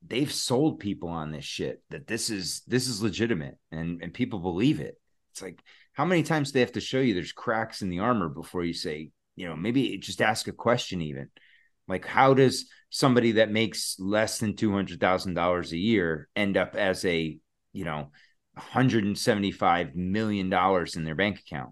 they've 0.07 0.33
sold 0.33 0.79
people 0.79 1.09
on 1.09 1.31
this 1.31 1.45
shit 1.45 1.83
that 1.91 2.07
this 2.07 2.31
is 2.31 2.63
this 2.67 2.89
is 2.89 3.03
legitimate 3.03 3.57
and 3.73 4.03
and 4.03 4.13
people 4.15 4.39
believe 4.39 4.81
it 4.81 5.01
it's 5.33 5.43
like 5.43 5.61
how 5.97 6.05
many 6.05 6.23
times 6.23 6.51
do 6.51 6.55
they 6.55 6.61
have 6.61 6.73
to 6.73 6.81
show 6.81 7.01
you 7.01 7.15
there's 7.15 7.33
cracks 7.33 7.83
in 7.83 7.89
the 7.89 8.01
armor 8.01 8.29
before 8.29 8.63
you 8.65 8.73
say 8.73 9.11
you 9.35 9.49
know 9.49 9.57
maybe 9.57 9.97
just 9.99 10.23
ask 10.23 10.47
a 10.47 10.53
question 10.53 11.01
even 11.01 11.29
like 11.89 12.05
how 12.05 12.35
does 12.35 12.67
somebody 12.91 13.33
that 13.33 13.51
makes 13.51 13.97
less 13.99 14.39
than 14.39 14.55
$200000 14.55 15.73
a 15.73 15.77
year 15.77 16.29
end 16.37 16.57
up 16.57 16.77
as 16.77 17.05
a 17.05 17.39
you 17.73 17.85
know 17.85 18.11
175 18.55 19.95
million 19.97 20.49
dollars 20.49 20.97
in 20.97 21.05
their 21.05 21.15
bank 21.15 21.41
account 21.41 21.71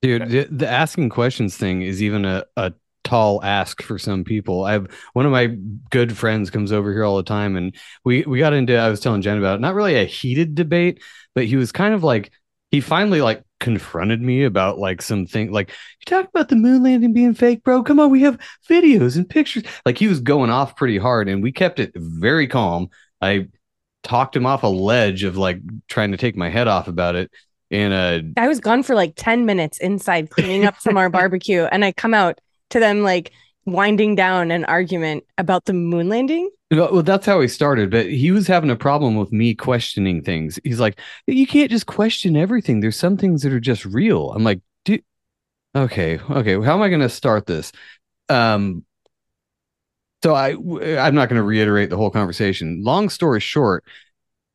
Dude, 0.00 0.28
the, 0.28 0.44
the 0.50 0.68
asking 0.68 1.08
questions 1.08 1.56
thing 1.56 1.82
is 1.82 2.00
even 2.02 2.24
a, 2.24 2.44
a 2.56 2.72
tall 3.02 3.42
ask 3.42 3.82
for 3.82 3.98
some 3.98 4.22
people. 4.22 4.64
I 4.64 4.72
have 4.72 4.86
one 5.12 5.26
of 5.26 5.32
my 5.32 5.56
good 5.90 6.16
friends 6.16 6.50
comes 6.50 6.70
over 6.72 6.92
here 6.92 7.04
all 7.04 7.16
the 7.16 7.22
time 7.22 7.56
and 7.56 7.74
we 8.04 8.22
we 8.22 8.38
got 8.38 8.52
into 8.52 8.76
I 8.76 8.90
was 8.90 9.00
telling 9.00 9.22
Jen 9.22 9.38
about 9.38 9.56
it, 9.56 9.60
not 9.60 9.74
really 9.74 9.96
a 9.96 10.04
heated 10.04 10.54
debate, 10.54 11.02
but 11.34 11.46
he 11.46 11.56
was 11.56 11.72
kind 11.72 11.94
of 11.94 12.04
like 12.04 12.30
he 12.70 12.80
finally 12.80 13.20
like 13.20 13.42
confronted 13.60 14.22
me 14.22 14.44
about 14.44 14.78
like 14.78 15.02
something 15.02 15.50
like 15.50 15.70
you 15.70 16.04
talk 16.06 16.28
about 16.28 16.48
the 16.48 16.56
moon 16.56 16.82
landing 16.82 17.12
being 17.12 17.34
fake 17.34 17.64
bro 17.64 17.82
come 17.82 17.98
on 17.98 18.10
we 18.10 18.22
have 18.22 18.38
videos 18.68 19.16
and 19.16 19.28
pictures 19.28 19.64
like 19.84 19.98
he 19.98 20.06
was 20.06 20.20
going 20.20 20.48
off 20.48 20.76
pretty 20.76 20.96
hard 20.96 21.28
and 21.28 21.42
we 21.42 21.50
kept 21.50 21.80
it 21.80 21.90
very 21.96 22.46
calm 22.46 22.88
i 23.20 23.48
talked 24.04 24.36
him 24.36 24.46
off 24.46 24.62
a 24.62 24.68
ledge 24.68 25.24
of 25.24 25.36
like 25.36 25.58
trying 25.88 26.12
to 26.12 26.16
take 26.16 26.36
my 26.36 26.48
head 26.48 26.68
off 26.68 26.86
about 26.86 27.16
it 27.16 27.30
and 27.70 27.92
uh 27.92 28.40
I 28.40 28.48
was 28.48 28.60
gone 28.60 28.82
for 28.82 28.94
like 28.94 29.14
10 29.16 29.44
minutes 29.46 29.78
inside 29.78 30.30
cleaning 30.30 30.64
up 30.64 30.76
from 30.76 30.96
our 30.96 31.10
barbecue. 31.10 31.64
And 31.64 31.84
I 31.84 31.92
come 31.92 32.14
out 32.14 32.40
to 32.70 32.80
them 32.80 33.02
like 33.02 33.32
winding 33.72 34.14
down 34.14 34.50
an 34.50 34.64
argument 34.66 35.24
about 35.38 35.64
the 35.64 35.72
moon 35.72 36.08
landing. 36.08 36.50
Well, 36.70 37.02
that's 37.02 37.24
how 37.24 37.40
he 37.40 37.48
started, 37.48 37.90
but 37.90 38.06
he 38.06 38.30
was 38.30 38.46
having 38.46 38.70
a 38.70 38.76
problem 38.76 39.16
with 39.16 39.32
me 39.32 39.54
questioning 39.54 40.22
things. 40.22 40.58
He's 40.64 40.80
like, 40.80 41.00
"You 41.26 41.46
can't 41.46 41.70
just 41.70 41.86
question 41.86 42.36
everything. 42.36 42.80
There's 42.80 42.96
some 42.96 43.16
things 43.16 43.42
that 43.42 43.52
are 43.52 43.60
just 43.60 43.86
real." 43.86 44.32
I'm 44.32 44.44
like, 44.44 44.60
"Dude, 44.84 45.02
okay, 45.74 46.18
okay. 46.18 46.54
How 46.62 46.74
am 46.74 46.82
I 46.82 46.88
going 46.88 47.00
to 47.00 47.08
start 47.08 47.46
this?" 47.46 47.72
Um, 48.28 48.84
so 50.22 50.34
I, 50.34 50.50
I'm 50.50 51.14
not 51.14 51.28
going 51.28 51.40
to 51.40 51.42
reiterate 51.42 51.90
the 51.90 51.96
whole 51.96 52.10
conversation. 52.10 52.82
Long 52.82 53.08
story 53.08 53.40
short, 53.40 53.84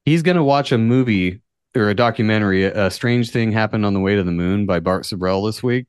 he's 0.06 0.22
going 0.22 0.38
to 0.38 0.44
watch 0.44 0.72
a 0.72 0.78
movie 0.78 1.42
or 1.76 1.90
a 1.90 1.96
documentary. 1.96 2.66
A 2.66 2.92
strange 2.92 3.32
thing 3.32 3.52
happened 3.52 3.86
on 3.86 3.94
the 3.96 4.00
way 4.00 4.16
to 4.16 4.24
the 4.24 4.32
moon 4.32 4.68
by 4.68 4.80
Bart 4.80 5.06
Sibrel 5.06 5.48
this 5.48 5.64
week 5.64 5.88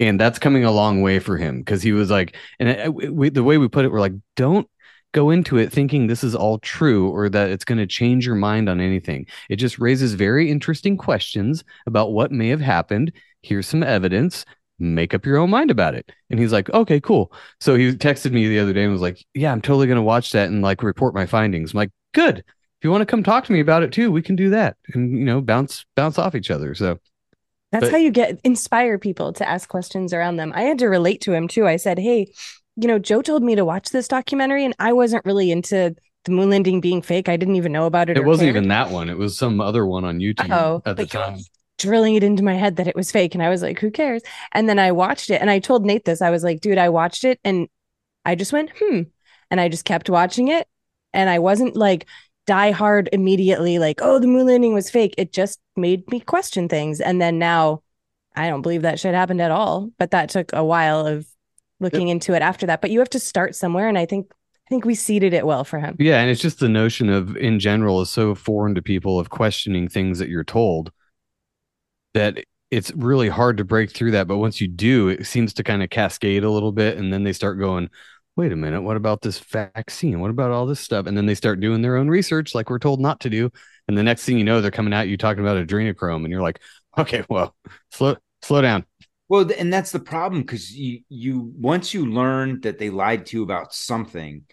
and 0.00 0.18
that's 0.18 0.38
coming 0.38 0.64
a 0.64 0.72
long 0.72 1.02
way 1.02 1.20
for 1.20 1.36
him 1.36 1.58
because 1.58 1.82
he 1.82 1.92
was 1.92 2.10
like 2.10 2.34
and 2.58 2.92
we, 2.94 3.28
the 3.28 3.44
way 3.44 3.58
we 3.58 3.68
put 3.68 3.84
it 3.84 3.92
we're 3.92 4.00
like 4.00 4.14
don't 4.34 4.68
go 5.12 5.30
into 5.30 5.58
it 5.58 5.72
thinking 5.72 6.06
this 6.06 6.22
is 6.22 6.34
all 6.34 6.58
true 6.58 7.10
or 7.10 7.28
that 7.28 7.50
it's 7.50 7.64
going 7.64 7.78
to 7.78 7.86
change 7.86 8.26
your 8.26 8.36
mind 8.36 8.68
on 8.68 8.80
anything. 8.80 9.26
It 9.48 9.56
just 9.56 9.78
raises 9.78 10.14
very 10.14 10.50
interesting 10.50 10.96
questions 10.96 11.64
about 11.86 12.12
what 12.12 12.30
may 12.30 12.48
have 12.48 12.60
happened. 12.60 13.12
Here's 13.42 13.66
some 13.66 13.82
evidence. 13.82 14.44
Make 14.78 15.12
up 15.12 15.26
your 15.26 15.38
own 15.38 15.50
mind 15.50 15.70
about 15.70 15.94
it. 15.94 16.10
And 16.30 16.38
he's 16.40 16.52
like 16.52 16.70
okay 16.70 17.00
cool. 17.00 17.32
So 17.60 17.74
he 17.74 17.92
texted 17.92 18.32
me 18.32 18.48
the 18.48 18.60
other 18.60 18.72
day 18.72 18.84
and 18.84 18.92
was 18.92 19.02
like 19.02 19.24
yeah 19.34 19.52
i'm 19.52 19.60
totally 19.60 19.86
going 19.86 19.96
to 19.96 20.02
watch 20.02 20.32
that 20.32 20.48
and 20.48 20.62
like 20.62 20.82
report 20.82 21.14
my 21.14 21.26
findings. 21.26 21.72
I'm 21.72 21.78
like 21.78 21.90
good. 22.14 22.38
If 22.38 22.84
you 22.84 22.90
want 22.90 23.02
to 23.02 23.06
come 23.06 23.22
talk 23.22 23.44
to 23.44 23.52
me 23.52 23.60
about 23.60 23.82
it 23.82 23.92
too 23.92 24.10
we 24.10 24.22
can 24.22 24.36
do 24.36 24.50
that 24.50 24.76
and 24.94 25.18
you 25.18 25.24
know 25.24 25.40
bounce 25.40 25.84
bounce 25.96 26.18
off 26.18 26.34
each 26.34 26.50
other. 26.50 26.74
So 26.74 26.98
That's 27.72 27.84
But- 27.86 27.92
how 27.92 27.98
you 27.98 28.10
get 28.10 28.40
inspire 28.44 28.98
people 28.98 29.32
to 29.34 29.48
ask 29.48 29.68
questions 29.68 30.12
around 30.12 30.36
them. 30.36 30.52
I 30.54 30.62
had 30.62 30.78
to 30.80 30.86
relate 30.88 31.20
to 31.22 31.32
him 31.32 31.46
too. 31.48 31.66
I 31.66 31.76
said, 31.76 31.98
Hey, 31.98 32.26
you 32.76 32.88
know, 32.88 32.98
Joe 32.98 33.22
told 33.22 33.42
me 33.42 33.54
to 33.54 33.64
watch 33.64 33.90
this 33.90 34.08
documentary 34.08 34.64
and 34.64 34.74
I 34.78 34.92
wasn't 34.92 35.24
really 35.24 35.50
into 35.50 35.94
the 36.24 36.32
moon 36.32 36.50
landing 36.50 36.80
being 36.80 37.00
fake. 37.02 37.28
I 37.28 37.36
didn't 37.36 37.56
even 37.56 37.72
know 37.72 37.86
about 37.86 38.10
it. 38.10 38.16
It 38.16 38.24
wasn't 38.24 38.46
cared. 38.46 38.56
even 38.56 38.68
that 38.70 38.90
one. 38.90 39.08
It 39.08 39.18
was 39.18 39.36
some 39.38 39.60
other 39.60 39.86
one 39.86 40.04
on 40.04 40.18
YouTube 40.18 40.50
Oh, 40.50 40.82
at 40.84 40.96
the 40.96 41.06
time. 41.06 41.38
drilling 41.78 42.14
it 42.14 42.22
into 42.22 42.42
my 42.42 42.54
head 42.54 42.76
that 42.76 42.86
it 42.88 42.96
was 42.96 43.10
fake. 43.10 43.34
And 43.34 43.42
I 43.42 43.48
was 43.48 43.62
like, 43.62 43.78
who 43.80 43.90
cares? 43.90 44.22
And 44.52 44.68
then 44.68 44.78
I 44.78 44.92
watched 44.92 45.30
it 45.30 45.40
and 45.40 45.48
I 45.50 45.58
told 45.60 45.84
Nate 45.86 46.04
this. 46.04 46.20
I 46.22 46.30
was 46.30 46.42
like, 46.44 46.60
dude, 46.60 46.76
I 46.78 46.88
watched 46.90 47.24
it 47.24 47.38
and 47.44 47.68
I 48.24 48.34
just 48.34 48.52
went, 48.52 48.70
hmm. 48.78 49.02
And 49.50 49.60
I 49.60 49.68
just 49.68 49.84
kept 49.84 50.10
watching 50.10 50.48
it. 50.48 50.66
And 51.12 51.28
I 51.30 51.38
wasn't 51.38 51.74
like 51.76 52.06
die 52.46 52.70
hard 52.70 53.08
immediately, 53.12 53.78
like, 53.78 54.00
oh, 54.02 54.18
the 54.18 54.26
moon 54.26 54.46
landing 54.46 54.74
was 54.74 54.90
fake. 54.90 55.14
It 55.18 55.32
just 55.32 55.60
made 55.76 56.10
me 56.10 56.20
question 56.20 56.68
things. 56.68 57.00
And 57.00 57.20
then 57.20 57.38
now 57.38 57.82
I 58.34 58.48
don't 58.48 58.62
believe 58.62 58.82
that 58.82 59.00
shit 59.00 59.14
happened 59.14 59.40
at 59.40 59.50
all. 59.50 59.90
But 59.98 60.10
that 60.12 60.30
took 60.30 60.52
a 60.52 60.64
while 60.64 61.06
of 61.06 61.26
looking 61.78 62.08
into 62.08 62.34
it 62.34 62.42
after 62.42 62.66
that. 62.66 62.80
But 62.80 62.90
you 62.90 62.98
have 62.98 63.10
to 63.10 63.20
start 63.20 63.54
somewhere. 63.54 63.88
And 63.88 63.98
I 63.98 64.06
think 64.06 64.32
I 64.32 64.70
think 64.70 64.84
we 64.84 64.94
seeded 64.94 65.34
it 65.34 65.44
well 65.44 65.64
for 65.64 65.80
him. 65.80 65.96
Yeah, 65.98 66.20
and 66.20 66.30
it's 66.30 66.40
just 66.40 66.60
the 66.60 66.68
notion 66.68 67.08
of 67.08 67.36
in 67.36 67.58
general 67.58 68.02
is 68.02 68.10
so 68.10 68.36
foreign 68.36 68.76
to 68.76 68.82
people 68.82 69.18
of 69.18 69.28
questioning 69.28 69.88
things 69.88 70.20
that 70.20 70.28
you're 70.28 70.44
told 70.44 70.92
that 72.14 72.44
it's 72.70 72.92
really 72.92 73.28
hard 73.28 73.56
to 73.56 73.64
break 73.64 73.90
through 73.90 74.12
that. 74.12 74.28
But 74.28 74.38
once 74.38 74.60
you 74.60 74.68
do, 74.68 75.08
it 75.08 75.26
seems 75.26 75.52
to 75.54 75.64
kind 75.64 75.82
of 75.82 75.90
cascade 75.90 76.44
a 76.44 76.50
little 76.50 76.70
bit, 76.70 76.98
and 76.98 77.12
then 77.12 77.24
they 77.24 77.32
start 77.32 77.58
going, 77.58 77.90
"Wait 78.36 78.52
a 78.52 78.56
minute, 78.56 78.82
what 78.82 78.96
about 78.96 79.22
this 79.22 79.38
vaccine? 79.38 80.20
What 80.20 80.30
about 80.30 80.50
all 80.50 80.66
this 80.66 80.80
stuff?" 80.80 81.06
And 81.06 81.16
then 81.16 81.26
they 81.26 81.34
start 81.34 81.60
doing 81.60 81.82
their 81.82 81.96
own 81.96 82.08
research, 82.08 82.54
like 82.54 82.70
we're 82.70 82.78
told 82.78 83.00
not 83.00 83.20
to 83.20 83.30
do. 83.30 83.50
And 83.88 83.98
the 83.98 84.02
next 84.02 84.24
thing 84.24 84.38
you 84.38 84.44
know, 84.44 84.60
they're 84.60 84.70
coming 84.70 84.92
at 84.92 85.08
you 85.08 85.16
talking 85.16 85.42
about 85.42 85.64
adrenochrome, 85.64 86.24
and 86.24 86.30
you're 86.30 86.42
like, 86.42 86.60
"Okay, 86.98 87.24
well, 87.28 87.54
slow 87.90 88.16
slow 88.42 88.62
down." 88.62 88.84
Well, 89.28 89.48
and 89.56 89.72
that's 89.72 89.92
the 89.92 90.00
problem 90.00 90.42
because 90.42 90.76
you 90.76 91.00
you 91.08 91.52
once 91.56 91.94
you 91.94 92.06
learn 92.06 92.60
that 92.62 92.78
they 92.78 92.90
lied 92.90 93.26
to 93.26 93.38
you 93.38 93.42
about 93.44 93.72
something, 93.74 94.44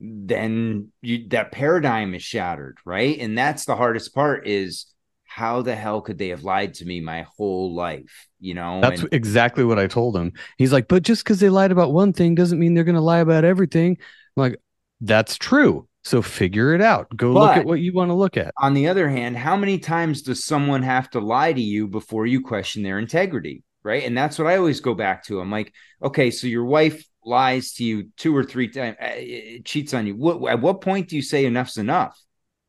then 0.00 0.88
you 1.02 1.28
that 1.28 1.52
paradigm 1.52 2.14
is 2.14 2.22
shattered, 2.22 2.78
right? 2.84 3.18
And 3.18 3.36
that's 3.36 3.64
the 3.64 3.76
hardest 3.76 4.14
part 4.14 4.46
is 4.46 4.86
how 5.34 5.62
the 5.62 5.74
hell 5.74 6.00
could 6.02 6.18
they 6.18 6.28
have 6.28 6.44
lied 6.44 6.74
to 6.74 6.84
me 6.84 7.00
my 7.00 7.26
whole 7.36 7.74
life? 7.74 8.28
You 8.40 8.54
know, 8.54 8.80
That's 8.82 9.00
And- 9.00 9.12
exactly 9.12 9.64
what 9.64 9.78
I 9.78 9.86
told 9.86 10.16
him. 10.16 10.32
He's 10.58 10.72
like, 10.72 10.88
but 10.88 11.02
just 11.02 11.24
because 11.24 11.40
they 11.40 11.48
lied 11.48 11.72
about 11.72 11.92
one 11.92 12.12
thing 12.12 12.34
doesn't 12.34 12.58
mean 12.58 12.74
they're 12.74 12.84
going 12.84 12.96
to 12.96 13.00
lie 13.00 13.20
about 13.20 13.44
everything. 13.44 13.96
I'm 14.36 14.40
like, 14.42 14.56
that's 15.00 15.36
true. 15.38 15.88
So 16.04 16.20
figure 16.20 16.74
it 16.74 16.82
out. 16.82 17.16
Go 17.16 17.32
look 17.32 17.56
at 17.56 17.64
what 17.64 17.80
you 17.80 17.92
want 17.94 18.10
to 18.10 18.14
look 18.14 18.36
at. 18.36 18.52
on 18.58 18.74
the 18.74 18.88
other 18.88 19.08
hand, 19.08 19.36
how 19.36 19.56
many 19.56 19.78
times 19.78 20.22
does 20.22 20.44
someone 20.44 20.82
have 20.82 21.08
to 21.10 21.20
lie 21.20 21.52
to 21.52 21.60
you 21.60 21.86
before 21.88 22.26
you 22.26 22.40
question 22.42 22.82
their 22.82 22.98
integrity? 22.98 23.62
Right. 23.84 24.04
And 24.04 24.16
that's 24.16 24.38
what 24.38 24.48
I 24.48 24.56
always 24.58 24.80
go 24.80 24.94
back 24.94 25.24
to. 25.24 25.40
I'm 25.40 25.50
like, 25.50 25.72
okay, 26.02 26.30
so 26.30 26.46
your 26.46 26.64
wife 26.64 27.04
lies 27.24 27.72
to 27.74 27.84
you 27.84 28.08
two 28.16 28.36
or 28.36 28.44
three 28.44 28.68
times, 28.68 28.96
eh, 29.00 29.06
eh, 29.06 29.58
cheats 29.64 29.94
on 29.94 30.06
you. 30.06 30.14
What, 30.16 30.50
at 30.50 30.60
what 30.60 30.80
point 30.80 31.08
do 31.08 31.16
you 31.16 31.22
say 31.22 31.46
enough's 31.46 31.78
enough? 31.78 32.16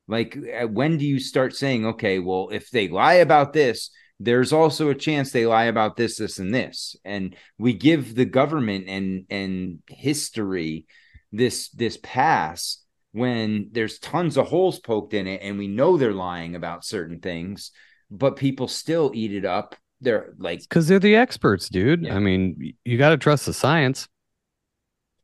Like, 0.07 0.37
uh, 0.37 0.67
when 0.67 0.97
do 0.97 1.05
you 1.05 1.19
start 1.19 1.55
saying, 1.55 1.85
okay, 1.85 2.19
well, 2.19 2.49
if 2.51 2.69
they 2.69 2.87
lie 2.89 3.15
about 3.15 3.53
this, 3.53 3.89
there's 4.19 4.53
also 4.53 4.89
a 4.89 4.95
chance 4.95 5.31
they 5.31 5.45
lie 5.45 5.65
about 5.65 5.95
this, 5.95 6.17
this, 6.17 6.39
and 6.39 6.53
this, 6.53 6.95
and 7.03 7.35
we 7.57 7.73
give 7.73 8.15
the 8.15 8.25
government 8.25 8.87
and 8.87 9.25
and 9.29 9.79
history 9.87 10.85
this 11.31 11.69
this 11.69 11.97
pass 12.01 12.79
when 13.11 13.69
there's 13.71 13.99
tons 13.99 14.37
of 14.37 14.47
holes 14.47 14.79
poked 14.79 15.13
in 15.13 15.27
it 15.27 15.41
and 15.43 15.57
we 15.57 15.67
know 15.67 15.97
they're 15.97 16.13
lying 16.13 16.55
about 16.55 16.85
certain 16.85 17.19
things 17.19 17.71
but 18.11 18.35
people 18.35 18.67
still 18.67 19.11
eat 19.13 19.33
it 19.33 19.45
up 19.45 19.75
they're 20.03 20.33
like 20.37 20.61
Because 20.61 20.87
they're 20.87 20.99
the 20.99 21.15
experts, 21.15 21.69
dude. 21.69 22.07
I 22.07 22.19
mean, 22.19 22.73
you 22.83 22.97
got 22.97 23.09
to 23.09 23.17
trust 23.17 23.45
the 23.45 23.53
science. 23.53 24.07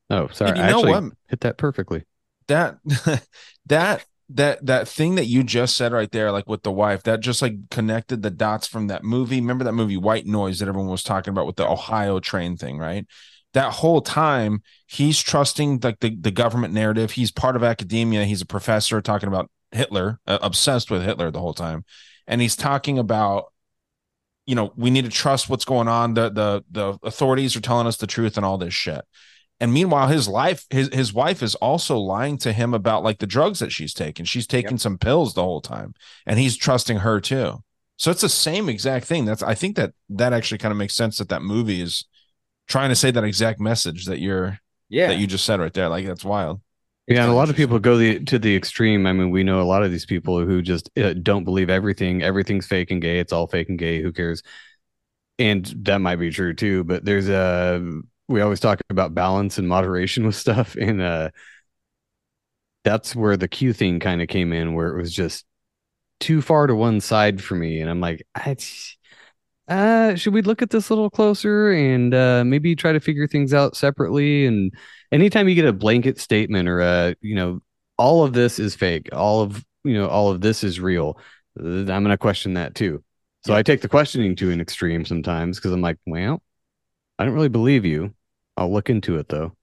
Oh, 0.10 0.28
sorry. 0.30 0.58
You 0.58 0.64
I 0.64 0.72
know 0.72 0.80
actually 0.80 0.92
what? 0.92 1.14
hit 1.28 1.42
that 1.42 1.58
perfectly. 1.58 2.06
that 2.48 2.78
that 3.68 4.06
that 4.30 4.64
that 4.66 4.88
thing 4.88 5.16
that 5.16 5.26
you 5.26 5.44
just 5.44 5.76
said 5.76 5.92
right 5.92 6.12
there 6.12 6.32
like 6.32 6.48
with 6.48 6.62
the 6.62 6.72
wife 6.72 7.04
that 7.04 7.20
just 7.20 7.42
like 7.42 7.70
connected 7.72 8.22
the 8.22 8.30
dots 8.30 8.68
from 8.68 8.88
that 8.88 9.04
movie. 9.04 9.42
Remember 9.42 9.64
that 9.64 9.74
movie 9.74 9.98
white 9.98 10.26
noise 10.26 10.60
that 10.60 10.68
everyone 10.68 10.92
was 10.92 11.04
talking 11.04 11.32
about 11.32 11.48
with 11.48 11.56
the 11.56 11.68
ohio 11.68 12.20
train 12.20 12.56
thing 12.56 12.78
right? 12.78 13.08
That 13.54 13.74
whole 13.74 14.02
time 14.02 14.62
he's 14.86 15.20
trusting 15.20 15.80
like 15.84 16.00
the, 16.00 16.16
the 16.16 16.32
government 16.32 16.74
narrative. 16.74 17.12
He's 17.12 17.32
part 17.32 17.56
of 17.56 17.64
academia. 17.64 18.26
He's 18.26 18.42
a 18.42 18.46
professor 18.46 19.02
talking 19.02 19.28
about 19.28 19.50
hitler 19.72 20.20
uh, 20.28 20.38
obsessed 20.42 20.92
with 20.92 21.04
hitler 21.04 21.32
the 21.32 21.40
whole 21.40 21.56
time. 21.56 21.84
And 22.28 22.42
he's 22.42 22.56
talking 22.56 23.00
about 23.00 23.52
you 24.46 24.54
know 24.54 24.74
we 24.76 24.92
need 24.92 25.06
to 25.06 25.12
trust 25.12 25.50
what's 25.50 25.66
going 25.66 25.88
on. 25.88 26.14
The 26.14 26.30
the 26.30 26.64
the 26.70 27.00
authorities 27.02 27.56
are 27.56 27.62
telling 27.62 27.88
us 27.88 27.98
the 27.98 28.08
truth 28.08 28.38
and 28.38 28.46
all 28.46 28.60
this 28.60 28.76
shit 28.76 29.04
and 29.60 29.74
meanwhile 29.74 30.08
his 30.08 30.28
life 30.28 30.66
his 30.70 30.90
his 30.94 31.14
wife 31.14 31.42
is 31.44 31.56
also 31.56 31.98
lying 31.98 32.38
to 32.38 32.54
him 32.54 32.74
about 32.74 33.04
like 33.04 33.20
the 33.20 33.28
drugs 33.28 33.60
that 33.60 33.72
she's 33.72 33.94
taking 33.94 34.26
she's 34.26 34.48
taking 34.48 34.78
some 34.78 34.98
pills 34.98 35.34
the 35.34 35.44
whole 35.44 35.62
time 35.62 35.94
and 36.26 36.40
he's 36.40 36.58
trusting 36.58 36.98
her 37.00 37.20
too 37.20 37.58
so 37.98 38.12
it's 38.12 38.22
the 38.22 38.30
same 38.30 38.70
exact 38.70 39.06
thing 39.06 39.26
that's 39.26 39.44
i 39.44 39.54
think 39.56 39.76
that 39.76 39.94
that 40.10 40.34
actually 40.34 40.58
kind 40.58 40.72
of 40.72 40.78
makes 40.78 40.96
sense 40.96 41.18
that 41.18 41.30
that 41.30 41.42
movie 41.42 41.82
is 41.82 42.06
trying 42.68 42.90
to 42.90 42.96
say 42.96 43.12
that 43.12 43.24
exact 43.24 43.60
message 43.60 44.06
that 44.06 44.20
you're 44.20 44.60
yeah 44.90 45.08
that 45.08 45.18
you 45.18 45.28
just 45.28 45.46
said 45.46 45.60
right 45.60 45.74
there 45.74 45.90
like 45.90 46.06
that's 46.06 46.26
wild 46.26 46.62
Yeah, 47.08 47.24
and 47.24 47.32
a 47.32 47.34
lot 47.34 47.50
of 47.50 47.56
people 47.56 47.80
go 47.80 47.98
the 47.98 48.24
to 48.26 48.38
the 48.38 48.56
extreme. 48.56 49.08
I 49.08 49.14
mean, 49.14 49.32
we 49.32 49.44
know 49.44 49.62
a 49.62 49.64
lot 49.64 49.84
of 49.84 49.90
these 49.92 50.06
people 50.06 50.46
who 50.46 50.62
just 50.62 50.92
uh, 50.98 51.14
don't 51.14 51.44
believe 51.44 51.70
everything. 51.70 52.22
Everything's 52.22 52.68
fake 52.68 52.92
and 52.92 53.02
gay. 53.02 53.18
It's 53.20 53.34
all 53.34 53.48
fake 53.48 53.70
and 53.70 53.80
gay. 53.80 54.02
Who 54.02 54.12
cares? 54.14 54.44
And 55.38 55.66
that 55.86 56.00
might 56.02 56.18
be 56.18 56.32
true 56.32 56.54
too. 56.54 56.84
But 56.84 57.06
there's 57.06 57.30
a 57.30 58.02
we 58.30 58.42
always 58.42 58.60
talk 58.60 58.80
about 58.90 59.14
balance 59.14 59.58
and 59.58 59.68
moderation 59.68 60.26
with 60.26 60.36
stuff, 60.36 60.76
and 60.76 61.02
uh, 61.02 61.32
that's 62.84 63.16
where 63.16 63.36
the 63.36 63.48
Q 63.48 63.74
thing 63.74 64.00
kind 64.00 64.22
of 64.22 64.28
came 64.28 64.54
in, 64.54 64.74
where 64.74 64.90
it 64.90 65.02
was 65.02 65.14
just 65.14 65.46
too 66.20 66.42
far 66.42 66.68
to 66.68 66.76
one 66.76 67.02
side 67.02 67.44
for 67.44 67.56
me, 67.56 67.82
and 67.82 67.90
I'm 67.90 68.00
like, 68.00 68.26
I, 68.36 68.56
uh, 69.68 70.16
should 70.16 70.34
we 70.34 70.42
look 70.42 70.62
at 70.62 70.70
this 70.70 70.90
a 70.90 70.94
little 70.94 71.10
closer 71.10 71.72
and 71.72 72.14
uh, 72.14 72.44
maybe 72.44 72.76
try 72.76 72.92
to 72.92 73.00
figure 73.00 73.28
things 73.28 73.54
out 73.54 73.76
separately? 73.76 74.46
And 74.46 74.74
anytime 75.12 75.48
you 75.48 75.56
get 75.56 75.66
a 75.66 75.74
blanket 75.74 76.20
statement 76.20 76.68
or 76.68 76.82
a, 76.82 77.16
you 77.22 77.36
know, 77.36 77.62
all 77.98 78.24
of 78.24 78.34
this 78.34 78.60
is 78.60 78.76
fake, 78.76 79.10
all 79.14 79.42
of, 79.42 79.64
you 79.84 79.94
know, 79.94 80.08
all 80.08 80.32
of 80.32 80.42
this 80.42 80.64
is 80.64 80.80
real, 80.80 81.20
uh, 81.60 81.64
I'm 81.64 81.86
going 81.86 82.06
to 82.06 82.18
question 82.18 82.56
that 82.56 82.74
too. 82.76 83.04
So 83.46 83.54
I 83.54 83.64
take 83.64 83.82
the 83.82 83.88
questioning 83.88 84.36
to 84.38 84.52
an 84.52 84.60
extreme 84.60 85.06
sometimes 85.06 85.58
because 85.58 85.72
I'm 85.72 85.82
like, 85.82 85.98
well, 86.08 86.42
I 87.20 87.26
don't 87.26 87.36
really 87.36 87.50
believe 87.50 87.86
you. 87.86 88.14
I'll 88.60 88.72
look 88.72 88.90
into 88.90 89.18
it 89.18 89.30
though. 89.30 89.56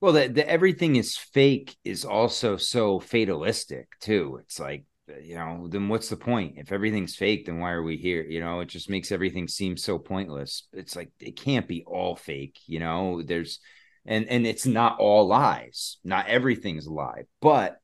well 0.00 0.12
the, 0.12 0.28
the 0.28 0.48
everything 0.48 0.96
is 0.96 1.16
fake 1.16 1.76
is 1.84 2.04
also 2.04 2.56
so 2.56 3.00
fatalistic 3.00 3.88
too 4.00 4.38
it's 4.42 4.58
like 4.58 4.84
you 5.22 5.34
know, 5.34 5.68
then 5.68 5.88
what's 5.88 6.08
the 6.08 6.16
point? 6.16 6.54
If 6.56 6.72
everything's 6.72 7.16
fake, 7.16 7.46
then 7.46 7.58
why 7.58 7.72
are 7.72 7.82
we 7.82 7.96
here? 7.96 8.22
You 8.22 8.40
know, 8.40 8.60
it 8.60 8.66
just 8.66 8.90
makes 8.90 9.12
everything 9.12 9.48
seem 9.48 9.76
so 9.76 9.98
pointless. 9.98 10.68
It's 10.72 10.96
like 10.96 11.10
it 11.18 11.36
can't 11.36 11.66
be 11.66 11.84
all 11.86 12.16
fake, 12.16 12.58
you 12.66 12.80
know. 12.80 13.22
There's 13.22 13.60
and 14.06 14.28
and 14.28 14.46
it's 14.46 14.66
not 14.66 14.98
all 14.98 15.26
lies. 15.26 15.98
Not 16.04 16.28
everything's 16.28 16.86
a 16.86 16.92
lie, 16.92 17.22
but 17.40 17.78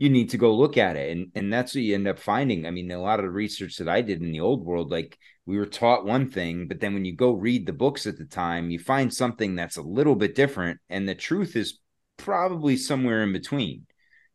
you 0.00 0.08
need 0.08 0.30
to 0.30 0.38
go 0.38 0.54
look 0.56 0.78
at 0.78 0.96
it. 0.96 1.10
And 1.14 1.30
and 1.34 1.52
that's 1.52 1.74
what 1.74 1.84
you 1.84 1.94
end 1.94 2.08
up 2.08 2.18
finding. 2.18 2.64
I 2.66 2.70
mean, 2.70 2.90
a 2.90 2.98
lot 3.00 3.18
of 3.20 3.26
the 3.26 3.30
research 3.30 3.76
that 3.76 3.88
I 3.88 4.00
did 4.00 4.22
in 4.22 4.32
the 4.32 4.40
old 4.40 4.64
world, 4.64 4.90
like 4.90 5.18
we 5.44 5.58
were 5.58 5.66
taught 5.66 6.06
one 6.06 6.30
thing, 6.30 6.68
but 6.68 6.80
then 6.80 6.94
when 6.94 7.04
you 7.04 7.14
go 7.14 7.32
read 7.32 7.66
the 7.66 7.74
books 7.74 8.06
at 8.06 8.16
the 8.16 8.24
time, 8.24 8.70
you 8.70 8.78
find 8.78 9.12
something 9.12 9.54
that's 9.54 9.76
a 9.76 9.82
little 9.82 10.16
bit 10.16 10.34
different, 10.34 10.80
and 10.88 11.06
the 11.08 11.14
truth 11.14 11.54
is 11.54 11.78
probably 12.16 12.76
somewhere 12.78 13.22
in 13.22 13.32
between. 13.32 13.86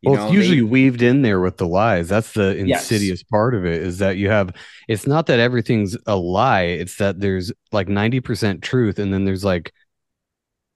You 0.01 0.11
well, 0.11 0.19
know, 0.19 0.25
it's 0.27 0.35
usually 0.35 0.57
they- 0.57 0.61
weaved 0.61 1.01
in 1.01 1.23
there 1.23 1.39
with 1.39 1.57
the 1.57 1.67
lies. 1.67 2.09
That's 2.09 2.31
the 2.33 2.53
Yes. 2.63 2.91
insidious 2.91 3.23
part 3.23 3.55
of 3.55 3.65
it 3.65 3.81
is 3.81 3.97
that 3.99 4.17
you 4.17 4.29
have 4.29 4.51
it's 4.87 5.07
not 5.07 5.25
that 5.27 5.39
everything's 5.39 5.97
a 6.05 6.15
lie, 6.15 6.63
it's 6.63 6.97
that 6.97 7.19
there's 7.19 7.51
like 7.71 7.87
90% 7.89 8.61
truth 8.61 8.99
and 8.99 9.11
then 9.11 9.25
there's 9.25 9.43
like 9.43 9.73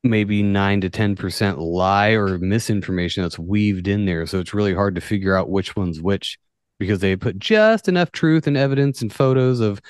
maybe 0.03 0.43
9 0.43 0.81
to 0.81 0.89
10% 0.89 1.57
lie 1.57 2.09
or 2.11 2.37
misinformation 2.37 3.23
that's 3.23 3.39
weaved 3.39 3.87
in 3.87 4.05
there. 4.05 4.25
So 4.25 4.39
it's 4.39 4.53
really 4.53 4.73
hard 4.73 4.95
to 4.95 5.01
figure 5.01 5.35
out 5.35 5.49
which 5.49 5.75
one's 5.75 6.01
which 6.01 6.37
because 6.79 6.99
they 6.99 7.15
put 7.15 7.37
just 7.37 7.87
enough 7.87 8.11
truth 8.11 8.47
and 8.47 8.55
evidence 8.55 9.01
and 9.01 9.11
photos 9.11 9.59
of, 9.59 9.81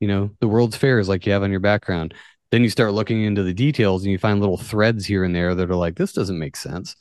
you 0.00 0.08
know, 0.08 0.30
the 0.40 0.48
World's 0.48 0.76
Fairs 0.76 1.08
like 1.08 1.26
you 1.26 1.32
have 1.32 1.42
on 1.42 1.50
your 1.50 1.60
background. 1.60 2.14
Then 2.50 2.62
you 2.62 2.70
start 2.70 2.94
looking 2.94 3.22
into 3.22 3.42
the 3.42 3.52
details 3.52 4.02
and 4.02 4.10
you 4.10 4.18
find 4.18 4.40
little 4.40 4.56
threads 4.56 5.04
here 5.04 5.24
and 5.24 5.34
there 5.34 5.54
that 5.54 5.70
are 5.70 5.76
like, 5.76 5.96
this 5.96 6.14
doesn't 6.14 6.38
make 6.38 6.56
sense. 6.56 6.96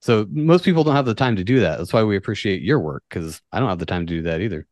So 0.00 0.26
most 0.30 0.64
people 0.64 0.84
don't 0.84 0.96
have 0.96 1.06
the 1.06 1.14
time 1.14 1.36
to 1.36 1.44
do 1.44 1.60
that. 1.60 1.78
That's 1.78 1.92
why 1.92 2.02
we 2.02 2.16
appreciate 2.16 2.62
your 2.62 2.80
work 2.80 3.04
because 3.08 3.40
I 3.52 3.60
don't 3.60 3.68
have 3.68 3.78
the 3.78 3.86
time 3.86 4.06
to 4.06 4.14
do 4.14 4.22
that 4.22 4.40
either. 4.40 4.66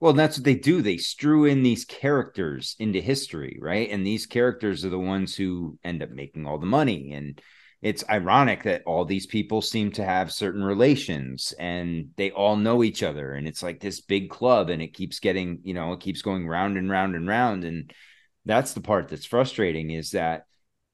Well, 0.00 0.14
that's 0.14 0.38
what 0.38 0.44
they 0.44 0.54
do. 0.54 0.80
They 0.80 0.96
strew 0.96 1.44
in 1.44 1.62
these 1.62 1.84
characters 1.84 2.74
into 2.78 3.00
history, 3.00 3.58
right? 3.60 3.90
And 3.90 4.06
these 4.06 4.24
characters 4.24 4.82
are 4.84 4.88
the 4.88 4.98
ones 4.98 5.36
who 5.36 5.78
end 5.84 6.02
up 6.02 6.08
making 6.10 6.46
all 6.46 6.58
the 6.58 6.64
money. 6.64 7.12
And 7.12 7.40
it's 7.82 8.08
ironic 8.08 8.62
that 8.62 8.82
all 8.86 9.04
these 9.04 9.26
people 9.26 9.60
seem 9.60 9.92
to 9.92 10.04
have 10.04 10.32
certain 10.32 10.64
relations 10.64 11.52
and 11.58 12.10
they 12.16 12.30
all 12.30 12.56
know 12.56 12.82
each 12.82 13.02
other. 13.02 13.32
And 13.32 13.46
it's 13.46 13.62
like 13.62 13.80
this 13.80 14.00
big 14.00 14.30
club 14.30 14.70
and 14.70 14.80
it 14.80 14.94
keeps 14.94 15.20
getting, 15.20 15.60
you 15.64 15.74
know, 15.74 15.92
it 15.92 16.00
keeps 16.00 16.22
going 16.22 16.48
round 16.48 16.78
and 16.78 16.88
round 16.90 17.14
and 17.14 17.28
round. 17.28 17.64
And 17.64 17.92
that's 18.46 18.72
the 18.72 18.80
part 18.80 19.08
that's 19.08 19.26
frustrating 19.26 19.90
is 19.90 20.12
that 20.12 20.44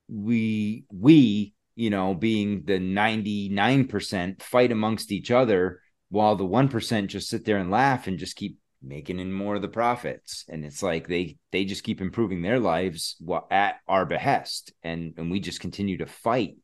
we, 0.09 0.85
we, 0.93 1.55
you 1.77 1.91
know, 1.91 2.13
being 2.15 2.65
the 2.65 2.79
99% 2.79 4.43
fight 4.43 4.73
amongst 4.73 5.13
each 5.13 5.31
other 5.31 5.81
while 6.09 6.35
the 6.35 6.45
1% 6.45 7.07
just 7.07 7.29
sit 7.29 7.45
there 7.45 7.59
and 7.59 7.71
laugh 7.71 8.09
and 8.09 8.19
just 8.19 8.37
keep 8.37 8.59
making 8.87 9.19
in 9.19 9.33
more 9.33 9.57
of 9.57 9.63
the 9.63 9.69
profits 9.69 10.45
and 10.49 10.65
it's 10.65 10.83
like 10.83 11.07
they 11.07 11.37
they 11.53 11.65
just 11.65 11.85
keep 11.85 12.01
improving 12.01 12.43
their 12.43 12.61
lives 12.61 13.17
at 13.51 13.77
our 13.89 14.07
behest 14.07 14.73
and 14.83 15.15
and 15.17 15.31
we 15.31 15.41
just 15.41 15.61
continue 15.61 15.99
to 15.99 16.07
fight 16.07 16.57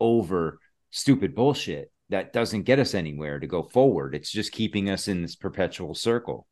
over 0.00 0.58
stupid 0.90 1.34
bullshit 1.34 1.90
that 2.08 2.32
doesn't 2.32 2.62
get 2.62 2.78
us 2.78 2.94
anywhere 2.94 3.38
to 3.38 3.46
go 3.46 3.62
forward 3.62 4.14
it's 4.14 4.30
just 4.30 4.52
keeping 4.52 4.90
us 4.90 5.08
in 5.08 5.22
this 5.22 5.36
perpetual 5.36 5.94
circle 5.94 6.46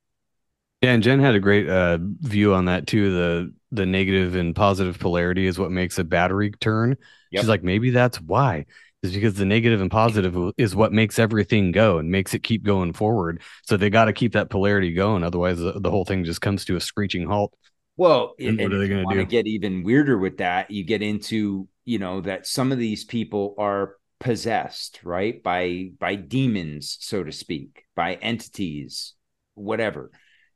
Yeah, 0.82 0.92
and 0.92 1.02
Jen 1.02 1.20
had 1.20 1.34
a 1.34 1.40
great 1.40 1.68
uh, 1.68 1.98
view 2.00 2.54
on 2.54 2.66
that 2.66 2.86
too. 2.86 3.12
The 3.12 3.54
the 3.72 3.86
negative 3.86 4.36
and 4.36 4.54
positive 4.54 4.98
polarity 4.98 5.46
is 5.46 5.58
what 5.58 5.70
makes 5.70 5.98
a 5.98 6.04
battery 6.04 6.50
turn. 6.50 6.96
Yep. 7.30 7.42
She's 7.42 7.48
like, 7.48 7.62
maybe 7.62 7.90
that's 7.90 8.20
why. 8.20 8.66
Is 9.08 9.14
because 9.14 9.34
the 9.34 9.44
negative 9.44 9.80
and 9.80 9.90
positive 9.90 10.36
is 10.56 10.74
what 10.74 10.92
makes 10.92 11.18
everything 11.18 11.72
go 11.72 11.98
and 11.98 12.10
makes 12.10 12.34
it 12.34 12.42
keep 12.42 12.62
going 12.62 12.92
forward. 12.92 13.42
So 13.64 13.76
they 13.76 13.90
got 13.90 14.06
to 14.06 14.12
keep 14.12 14.32
that 14.32 14.50
polarity 14.50 14.92
going, 14.92 15.22
otherwise 15.24 15.58
the, 15.58 15.78
the 15.80 15.90
whole 15.90 16.04
thing 16.04 16.24
just 16.24 16.40
comes 16.40 16.64
to 16.66 16.76
a 16.76 16.80
screeching 16.80 17.26
halt. 17.26 17.54
Well, 17.96 18.34
And 18.42 18.60
what 18.60 18.72
are 18.72 18.78
they 18.78 18.88
want 19.02 19.18
to 19.18 19.24
do? 19.24 19.26
get 19.26 19.46
even 19.46 19.82
weirder 19.82 20.18
with 20.18 20.38
that, 20.38 20.70
you 20.70 20.84
get 20.84 21.02
into, 21.02 21.68
you 21.84 21.98
know, 21.98 22.20
that 22.22 22.46
some 22.46 22.72
of 22.72 22.78
these 22.78 23.04
people 23.04 23.54
are 23.58 23.96
possessed, 24.20 25.00
right? 25.02 25.42
By 25.42 25.90
by 25.98 26.14
demons, 26.16 26.98
so 27.00 27.24
to 27.24 27.32
speak, 27.32 27.84
by 27.94 28.14
entities, 28.16 29.14
whatever. 29.54 30.10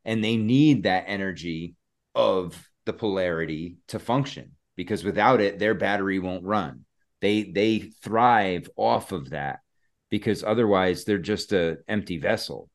And 0.05 0.23
they 0.25 0.37
need 0.37 0.83
that 0.85 1.05
energy 1.07 1.77
of 2.15 2.69
the 2.85 2.93
polarity 2.93 3.77
to 3.89 3.99
function 3.99 4.53
because 4.77 5.05
without 5.05 5.41
it, 5.41 5.59
their 5.59 5.75
battery 5.75 6.19
won't 6.19 6.45
run. 6.45 6.85
They 7.21 7.45
they 7.45 7.79
thrive 8.03 8.69
off 8.77 9.13
of 9.13 9.31
that 9.31 9.61
because 10.11 10.43
otherwise 10.43 11.05
they're 11.05 11.19
just 11.19 11.53
a 11.53 11.79
empty 11.89 12.19
vessel 12.19 12.69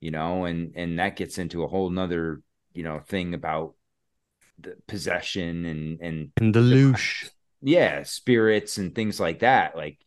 you 0.00 0.10
know 0.10 0.44
and 0.44 0.72
and 0.76 0.98
that 0.98 1.16
gets 1.16 1.38
into 1.38 1.62
a 1.62 1.68
whole 1.68 1.90
nother 1.90 2.40
you 2.72 2.82
know 2.82 3.00
thing 3.00 3.34
about 3.34 3.74
the 4.58 4.76
possession 4.86 5.64
and 5.64 6.00
and 6.00 6.30
And 6.36 6.54
the 6.54 6.60
loosh. 6.60 7.28
yeah 7.62 8.02
spirits 8.02 8.78
and 8.78 8.94
things 8.94 9.18
like 9.20 9.40
that. 9.40 9.76
Like 9.76 9.98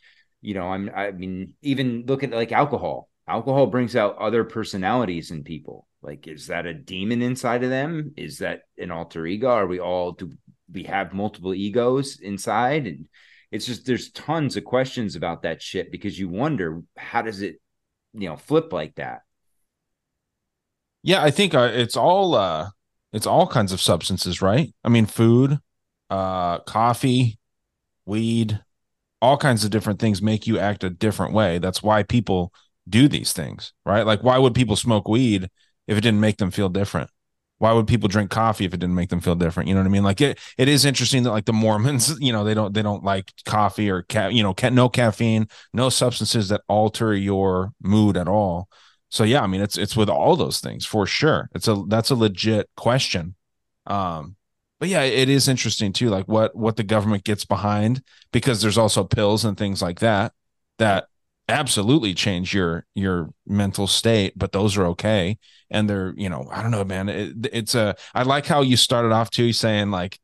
you 0.41 0.53
know 0.53 0.71
i'm 0.71 0.89
i 0.95 1.11
mean 1.11 1.53
even 1.61 2.05
look 2.05 2.23
at 2.23 2.31
like 2.31 2.51
alcohol. 2.51 3.09
Alcohol 3.27 3.67
brings 3.67 3.95
out 3.95 4.17
other 4.19 4.43
personalities 4.45 5.31
in 5.31 5.43
people. 5.43 5.87
Like 6.01 6.27
is 6.27 6.47
that 6.47 6.65
a 6.65 6.73
demon 6.73 7.21
inside 7.21 7.63
of 7.63 7.69
them? 7.69 8.13
Is 8.15 8.37
that 8.39 8.61
an 8.77 8.91
alter 8.91 9.25
ego? 9.25 9.49
Are 9.49 9.67
we 9.67 9.79
all 9.79 10.11
do 10.13 10.31
we 10.71 10.83
have 10.83 11.13
multiple 11.13 11.53
egos 11.53 12.19
inside? 12.19 12.87
And 12.87 13.07
it's 13.51 13.65
just 13.65 13.85
there's 13.85 14.11
tons 14.11 14.57
of 14.57 14.63
questions 14.65 15.15
about 15.15 15.43
that 15.43 15.61
shit 15.61 15.91
because 15.91 16.17
you 16.19 16.29
wonder 16.29 16.81
how 16.97 17.21
does 17.21 17.41
it 17.41 17.59
you 18.13 18.29
know 18.29 18.37
flip 18.37 18.73
like 18.73 18.95
that 18.95 19.21
Yeah, 21.03 21.23
I 21.23 21.31
think 21.31 21.53
uh, 21.53 21.69
it's 21.73 21.95
all 21.95 22.35
uh 22.35 22.69
it's 23.13 23.27
all 23.27 23.47
kinds 23.47 23.71
of 23.71 23.81
substances, 23.81 24.41
right? 24.41 24.73
I 24.83 24.89
mean, 24.89 25.05
food, 25.05 25.59
uh 26.09 26.59
coffee, 26.59 27.39
weed, 28.05 28.61
all 29.21 29.37
kinds 29.37 29.65
of 29.65 29.71
different 29.71 29.99
things 29.99 30.21
make 30.21 30.47
you 30.47 30.59
act 30.59 30.85
a 30.85 30.91
different 30.91 31.33
way. 31.33 31.59
That's 31.59 31.83
why 31.83 32.03
people 32.03 32.53
do 32.89 33.07
these 33.09 33.33
things, 33.33 33.73
right? 33.85 34.05
Like 34.05 34.23
why 34.23 34.37
would 34.39 34.55
people 34.55 34.77
smoke 34.77 35.07
weed 35.09 35.49
if 35.87 35.97
it 35.97 36.01
didn't 36.01 36.21
make 36.21 36.37
them 36.37 36.51
feel 36.51 36.69
different? 36.69 37.09
Why 37.59 37.73
would 37.73 37.87
people 37.87 38.07
drink 38.07 38.29
coffee 38.29 38.65
if 38.65 38.73
it 38.73 38.79
didn't 38.79 38.95
make 38.95 39.09
them 39.09 39.19
feel 39.19 39.35
different? 39.35 39.67
You 39.67 39.75
know 39.75 39.81
what 39.81 39.87
I 39.87 39.91
mean? 39.91 40.03
Like 40.03 40.21
it, 40.21 40.39
it 40.57 40.67
is 40.67 40.85
interesting 40.85 41.23
that 41.23 41.31
like 41.31 41.45
the 41.45 41.53
Mormons, 41.53 42.15
you 42.21 42.31
know, 42.31 42.43
they 42.43 42.53
don't 42.53 42.73
they 42.73 42.81
don't 42.81 43.03
like 43.03 43.31
coffee 43.45 43.89
or 43.89 44.03
ca- 44.03 44.27
you 44.27 44.43
know, 44.43 44.53
ca- 44.53 44.69
no 44.69 44.89
caffeine, 44.89 45.47
no 45.73 45.89
substances 45.89 46.49
that 46.49 46.61
alter 46.67 47.13
your 47.13 47.71
mood 47.81 48.17
at 48.17 48.27
all. 48.27 48.69
So 49.09 49.23
yeah, 49.23 49.41
I 49.41 49.47
mean 49.47 49.61
it's 49.61 49.77
it's 49.77 49.95
with 49.95 50.09
all 50.09 50.35
those 50.35 50.59
things 50.59 50.85
for 50.85 51.05
sure. 51.05 51.49
It's 51.55 51.67
a 51.67 51.83
that's 51.87 52.09
a 52.09 52.15
legit 52.15 52.69
question. 52.75 53.35
Um 53.85 54.35
but 54.79 54.89
yeah, 54.89 55.01
it 55.01 55.29
is 55.29 55.47
interesting 55.47 55.93
too 55.93 56.09
like 56.09 56.27
what 56.27 56.55
what 56.55 56.75
the 56.75 56.83
government 56.83 57.23
gets 57.23 57.45
behind 57.45 58.03
because 58.31 58.61
there's 58.61 58.77
also 58.77 59.03
pills 59.03 59.45
and 59.45 59.57
things 59.57 59.81
like 59.81 59.99
that 59.99 60.33
that 60.77 61.07
absolutely 61.47 62.13
change 62.13 62.53
your 62.53 62.85
your 62.95 63.29
mental 63.45 63.87
state, 63.87 64.33
but 64.37 64.51
those 64.51 64.77
are 64.77 64.85
okay 64.87 65.37
and 65.69 65.89
they're, 65.89 66.13
you 66.17 66.29
know, 66.29 66.47
I 66.51 66.61
don't 66.61 66.71
know 66.71 66.83
man, 66.83 67.09
it, 67.09 67.33
it's 67.53 67.75
a 67.75 67.95
I 68.13 68.23
like 68.23 68.45
how 68.45 68.61
you 68.61 68.77
started 68.77 69.11
off 69.11 69.29
too 69.29 69.53
saying 69.53 69.91
like 69.91 70.19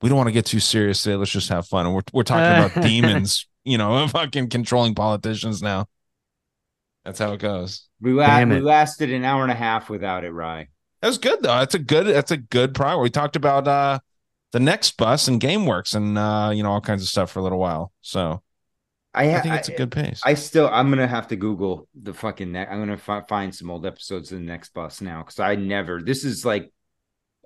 we 0.00 0.08
don't 0.08 0.16
want 0.16 0.28
to 0.28 0.32
get 0.32 0.46
too 0.46 0.60
serious 0.60 1.02
today, 1.02 1.16
let's 1.16 1.30
just 1.30 1.48
have 1.48 1.66
fun. 1.66 1.86
And 1.86 1.94
we're 1.94 2.02
we're 2.12 2.22
talking 2.22 2.52
about 2.52 2.74
demons, 2.82 3.46
you 3.64 3.78
know, 3.78 4.06
fucking 4.10 4.48
controlling 4.50 4.94
politicians 4.94 5.62
now. 5.62 5.86
That's 7.04 7.18
how 7.18 7.32
it 7.32 7.40
goes. 7.40 7.88
we, 8.00 8.12
la- 8.12 8.26
Damn 8.26 8.50
we 8.50 8.60
lasted 8.60 9.10
an 9.12 9.24
hour 9.24 9.42
and 9.42 9.52
a 9.52 9.54
half 9.54 9.88
without 9.88 10.24
it 10.24 10.30
rye 10.30 10.68
That 11.00 11.08
was 11.08 11.18
good 11.18 11.42
though. 11.42 11.58
That's 11.58 11.74
a 11.74 11.78
good. 11.78 12.06
That's 12.06 12.30
a 12.30 12.36
good 12.36 12.74
prior. 12.74 12.98
We 13.00 13.10
talked 13.10 13.36
about 13.36 13.66
uh 13.66 13.98
the 14.52 14.60
next 14.60 14.96
bus 14.96 15.28
and 15.28 15.40
GameWorks 15.40 15.94
and 15.94 16.18
uh 16.18 16.50
you 16.54 16.62
know 16.62 16.70
all 16.72 16.80
kinds 16.80 17.02
of 17.02 17.08
stuff 17.08 17.30
for 17.30 17.40
a 17.40 17.42
little 17.42 17.58
while. 17.58 17.92
So 18.02 18.42
I, 19.18 19.34
I 19.34 19.40
think 19.40 19.54
it's 19.56 19.68
a 19.68 19.74
good 19.74 19.90
pace. 19.90 20.20
I 20.24 20.34
still, 20.34 20.68
I'm 20.72 20.90
gonna 20.90 21.08
have 21.08 21.26
to 21.28 21.36
Google 21.36 21.88
the 22.00 22.14
fucking. 22.14 22.52
Ne- 22.52 22.66
I'm 22.66 22.78
gonna 22.78 22.96
fi- 22.96 23.24
find 23.28 23.52
some 23.52 23.68
old 23.68 23.84
episodes 23.84 24.30
of 24.30 24.38
the 24.38 24.44
next 24.44 24.72
bus 24.72 25.00
now 25.00 25.22
because 25.22 25.40
I 25.40 25.56
never. 25.56 26.00
This 26.00 26.24
is 26.24 26.44
like, 26.44 26.72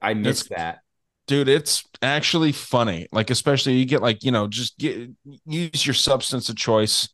I 0.03 0.12
missed 0.12 0.51
that. 0.51 0.81
Dude, 1.27 1.49
it's 1.49 1.85
actually 2.03 2.53
funny. 2.53 3.07
Like 3.11 3.31
especially 3.31 3.74
you 3.74 3.86
get 3.86 4.03
like 4.03 4.23
you 4.23 4.32
know 4.32 4.49
just 4.49 4.77
get 4.78 5.11
use 5.47 5.86
your 5.86 5.94
substance 5.94 6.51
of 6.51 6.57
choice, 6.57 7.09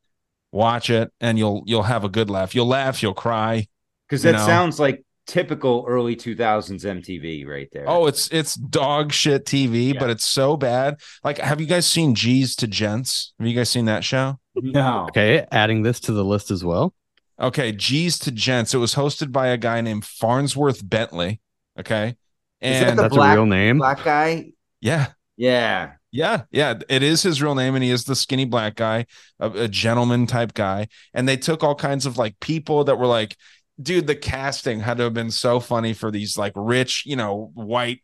watch 0.51 0.91
it, 0.91 1.13
and 1.21 1.39
you'll 1.39 1.63
you'll 1.67 1.85
have 1.85 2.03
a 2.03 2.09
good 2.09 2.29
laugh. 2.29 2.53
You'll 2.55 2.67
laugh, 2.67 3.01
you'll 3.01 3.15
cry. 3.15 3.69
Because 4.09 4.23
that 4.23 4.33
know? 4.33 4.47
sounds 4.47 4.81
like 4.81 5.05
typical 5.29 5.85
early 5.87 6.17
2000s 6.17 6.85
MTV 6.85 7.47
right 7.47 7.69
there. 7.73 7.85
Oh, 7.87 8.07
it's 8.07 8.29
it's 8.33 8.55
dog 8.55 9.13
shit 9.13 9.45
TV, 9.45 9.97
but 9.97 10.11
it's 10.11 10.27
so 10.27 10.57
bad. 10.57 10.97
Like, 11.23 11.39
have 11.39 11.61
you 11.61 11.67
guys 11.67 11.87
seen 11.87 12.17
G's 12.17 12.57
to 12.57 12.67
Gents? 12.67 13.35
Have 13.39 13.47
you 13.47 13.55
guys 13.55 13.69
seen 13.69 13.85
that 13.85 14.03
show? 14.03 14.41
No. 14.63 15.07
Okay, 15.09 15.47
adding 15.51 15.83
this 15.83 16.01
to 16.01 16.13
the 16.13 16.25
list 16.25 16.51
as 16.51 16.65
well. 16.65 16.95
Okay, 17.41 17.73
G's 17.73 18.19
to 18.21 18.33
Gents. 18.33 18.75
It 18.75 18.79
was 18.79 18.95
hosted 18.95 19.31
by 19.33 19.49
a 19.49 19.57
guy 19.57 19.81
named 19.81 20.03
Fonzworth 20.03 20.87
Bentley. 20.89 21.41
Okay, 21.79 22.17
Is 22.61 22.81
that 22.81 22.89
and 22.91 22.99
the 22.99 23.03
That's 23.03 23.15
a 23.15 23.17
black, 23.17 23.35
real 23.37 23.47
name? 23.47 23.79
Black 23.79 24.03
guy. 24.03 24.53
yeah, 24.81 25.09
Yeah. 25.37 25.93
yeah, 26.11 26.43
yeah. 26.51 26.75
It 26.89 27.03
is 27.05 27.23
his 27.23 27.41
real 27.41 27.55
name, 27.55 27.75
and 27.77 27.85
he 27.85 27.91
is 27.91 28.05
the 28.05 28.17
skinny 28.17 28.45
black 28.45 28.75
guy, 28.75 29.07
a, 29.39 29.51
a 29.51 29.69
gentleman 29.69 30.27
type 30.27 30.55
guy. 30.55 30.89
And 31.15 31.29
they 31.29 31.37
took 31.37 31.63
all 31.63 31.77
kinds 31.77 32.07
of 32.07 32.19
like 32.19 32.41
people 32.41 32.83
that 32.85 32.99
were 32.99 33.07
like, 33.07 33.37
dude, 33.81 34.09
the 34.09 34.17
casting 34.17 34.81
had 34.81 34.97
to 34.97 35.05
have 35.05 35.15
been 35.15 35.31
so 35.31 35.61
funny 35.61 35.93
for 35.93 36.11
these 36.11 36.37
like 36.37 36.53
rich, 36.57 37.05
you 37.07 37.15
know, 37.15 37.53
white 37.55 38.01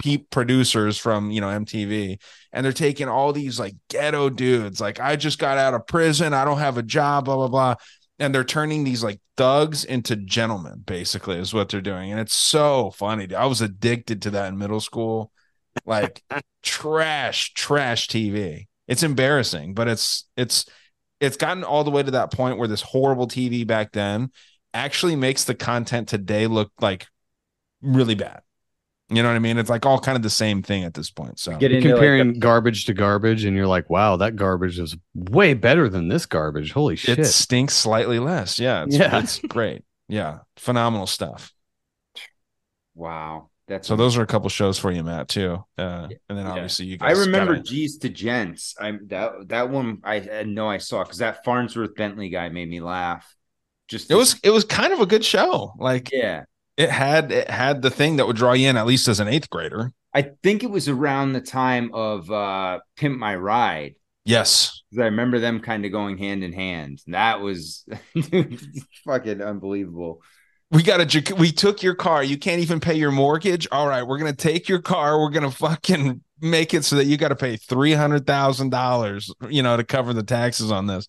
peep 0.00 0.30
producers 0.30 0.98
from 0.98 1.30
you 1.30 1.40
know 1.40 1.48
MTV, 1.48 2.20
and 2.52 2.64
they're 2.64 2.72
taking 2.72 3.08
all 3.08 3.32
these 3.32 3.60
like 3.60 3.74
ghetto 3.88 4.30
dudes. 4.30 4.80
Like, 4.80 4.98
I 4.98 5.16
just 5.16 5.38
got 5.38 5.58
out 5.58 5.74
of 5.74 5.86
prison, 5.86 6.34
I 6.34 6.44
don't 6.44 6.58
have 6.58 6.78
a 6.78 6.82
job, 6.82 7.26
blah 7.26 7.36
blah 7.36 7.48
blah, 7.48 7.74
and 8.18 8.34
they're 8.34 8.44
turning 8.44 8.84
these 8.84 9.04
like 9.04 9.20
thugs 9.36 9.84
into 9.84 10.16
gentlemen. 10.16 10.82
Basically, 10.84 11.36
is 11.36 11.54
what 11.54 11.68
they're 11.68 11.80
doing, 11.80 12.10
and 12.10 12.20
it's 12.20 12.34
so 12.34 12.90
funny. 12.90 13.32
I 13.34 13.46
was 13.46 13.60
addicted 13.60 14.22
to 14.22 14.30
that 14.30 14.48
in 14.48 14.58
middle 14.58 14.80
school, 14.80 15.30
like 15.84 16.22
trash, 16.62 17.54
trash 17.54 18.08
TV. 18.08 18.66
It's 18.88 19.02
embarrassing, 19.02 19.74
but 19.74 19.86
it's 19.86 20.28
it's 20.36 20.66
it's 21.20 21.36
gotten 21.36 21.64
all 21.64 21.84
the 21.84 21.90
way 21.90 22.02
to 22.02 22.10
that 22.12 22.32
point 22.32 22.58
where 22.58 22.68
this 22.68 22.82
horrible 22.82 23.28
TV 23.28 23.66
back 23.66 23.92
then 23.92 24.30
actually 24.72 25.16
makes 25.16 25.44
the 25.44 25.54
content 25.54 26.08
today 26.08 26.46
look 26.46 26.72
like 26.80 27.06
really 27.82 28.14
bad. 28.14 28.40
You 29.12 29.22
know 29.22 29.28
what 29.28 29.34
I 29.36 29.40
mean? 29.40 29.58
It's 29.58 29.68
like 29.70 29.84
all 29.84 29.98
kind 29.98 30.14
of 30.16 30.22
the 30.22 30.30
same 30.30 30.62
thing 30.62 30.84
at 30.84 30.94
this 30.94 31.10
point. 31.10 31.38
So 31.40 31.56
Get 31.56 31.70
You're 31.72 31.78
into, 31.78 31.88
like, 31.88 31.96
comparing 31.96 32.38
garbage 32.38 32.84
to 32.86 32.94
garbage, 32.94 33.44
and 33.44 33.56
you're 33.56 33.66
like, 33.66 33.90
wow, 33.90 34.16
that 34.16 34.36
garbage 34.36 34.78
is 34.78 34.96
way 35.14 35.54
better 35.54 35.88
than 35.88 36.06
this 36.08 36.26
garbage. 36.26 36.70
Holy 36.72 36.94
shit. 36.96 37.18
it 37.18 37.24
stinks 37.24 37.74
slightly 37.74 38.20
less. 38.20 38.58
Yeah, 38.60 38.84
it's, 38.84 38.96
Yeah. 38.96 39.18
it's 39.18 39.38
great. 39.48 39.82
Yeah, 40.08 40.38
phenomenal 40.56 41.06
stuff. 41.08 41.52
Wow. 42.94 43.50
That's 43.68 43.86
So 43.86 43.94
those 43.94 44.16
are 44.16 44.22
a 44.22 44.26
couple 44.26 44.48
shows 44.48 44.78
for 44.78 44.90
you, 44.90 45.04
Matt, 45.04 45.28
too. 45.28 45.64
Uh, 45.78 46.08
and 46.28 46.36
then 46.36 46.46
obviously 46.46 46.86
you 46.86 46.96
guys 46.98 47.16
I 47.16 47.20
remember 47.20 47.52
gotta- 47.54 47.64
G's 47.68 47.98
to 47.98 48.08
Gents. 48.08 48.74
I 48.80 48.98
that 49.06 49.32
that 49.48 49.70
one 49.70 49.98
I, 50.02 50.16
I 50.16 50.42
know 50.42 50.68
I 50.68 50.78
saw 50.78 51.04
because 51.04 51.18
that 51.18 51.44
Fonzworth 51.44 51.94
Bentley 51.94 52.30
guy 52.30 52.48
made 52.48 52.68
me 52.68 52.80
laugh. 52.80 53.32
Just 53.86 54.10
it 54.10 54.16
was 54.16 54.38
it 54.42 54.50
was 54.50 54.64
kind 54.64 54.92
of 54.92 54.98
a 55.00 55.06
good 55.06 55.24
show. 55.24 55.72
Like 55.78 56.10
yeah, 56.12 56.44
it 56.80 56.90
had 56.90 57.30
it 57.30 57.50
had 57.50 57.82
the 57.82 57.90
thing 57.90 58.16
that 58.16 58.26
would 58.26 58.36
draw 58.36 58.52
you 58.52 58.68
in 58.68 58.78
at 58.78 58.86
least 58.86 59.06
as 59.06 59.20
an 59.20 59.28
eighth 59.28 59.50
grader. 59.50 59.92
I 60.14 60.22
think 60.42 60.64
it 60.64 60.70
was 60.70 60.88
around 60.88 61.34
the 61.34 61.40
time 61.40 61.90
of 61.92 62.30
uh 62.30 62.80
Pimp 62.96 63.18
My 63.18 63.36
Ride. 63.36 63.96
Yes. 64.24 64.82
I 64.98 65.04
remember 65.04 65.38
them 65.38 65.60
kind 65.60 65.84
of 65.84 65.92
going 65.92 66.16
hand 66.16 66.42
in 66.42 66.52
hand. 66.52 67.00
That 67.08 67.40
was 67.40 67.86
fucking 69.04 69.42
unbelievable. 69.42 70.22
We 70.70 70.82
got 70.82 71.08
to. 71.08 71.34
We 71.34 71.50
took 71.52 71.82
your 71.82 71.96
car. 71.96 72.22
You 72.22 72.38
can't 72.38 72.62
even 72.62 72.80
pay 72.80 72.94
your 72.94 73.10
mortgage. 73.10 73.66
All 73.72 73.88
right, 73.88 74.04
we're 74.04 74.18
gonna 74.18 74.32
take 74.32 74.68
your 74.68 74.80
car. 74.80 75.20
We're 75.20 75.30
gonna 75.30 75.50
fucking 75.50 76.22
make 76.40 76.74
it 76.74 76.84
so 76.84 76.96
that 76.96 77.06
you 77.06 77.16
got 77.16 77.28
to 77.28 77.36
pay 77.36 77.56
three 77.56 77.92
hundred 77.92 78.24
thousand 78.24 78.70
dollars, 78.70 79.32
you 79.48 79.64
know, 79.64 79.76
to 79.76 79.84
cover 79.84 80.12
the 80.12 80.22
taxes 80.22 80.70
on 80.70 80.86
this. 80.86 81.08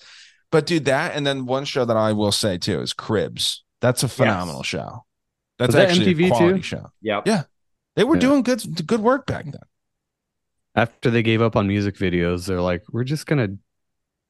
But 0.51 0.65
dude, 0.65 0.85
that 0.85 1.15
and 1.15 1.27
then 1.27 1.45
one 1.45 1.65
show 1.65 1.85
that 1.85 1.95
I 1.95 2.11
will 2.13 2.31
say 2.31 2.57
too 2.57 2.81
is 2.81 2.91
Cribs. 2.91 3.63
That's 3.81 4.01
a 4.01 4.07
phenomenal 4.07 4.63
show. 4.63 5.05
That's 5.61 5.73
that 5.75 5.89
actually 5.89 6.13
MTV 6.15 6.25
a 6.25 6.29
quality 6.29 6.59
too? 6.59 6.63
show. 6.63 6.91
Yep. 7.01 7.27
Yeah, 7.27 7.43
they 7.95 8.03
were 8.03 8.15
Yeah. 8.15 8.21
doing 8.21 8.41
good 8.43 8.87
good 8.87 9.01
work 9.01 9.25
back 9.25 9.45
then. 9.45 9.61
After 10.75 11.09
they 11.09 11.21
gave 11.23 11.41
up 11.41 11.55
on 11.55 11.67
music 11.67 11.95
videos, 11.97 12.45
they're 12.47 12.61
like, 12.61 12.83
we're 12.91 13.03
just 13.03 13.25
gonna 13.27 13.49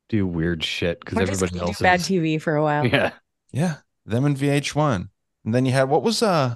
do 0.10 0.26
weird 0.28 0.64
shit 0.64 1.00
because 1.00 1.16
We're 1.18 1.26
just 1.28 1.44
everybody 1.44 1.68
else 1.70 1.78
do 1.78 1.84
bad 1.84 2.00
is. 2.02 2.08
TV 2.08 2.42
for 2.42 2.56
a 2.56 2.64
while. 2.64 2.86
Yeah. 2.88 3.12
Yeah, 3.54 3.76
them 4.06 4.26
and 4.26 4.38
VH1, 4.38 5.10
and 5.46 5.54
then 5.54 5.66
you 5.66 5.72
had 5.74 5.90
what 5.90 6.04
was 6.04 6.24
uh, 6.24 6.56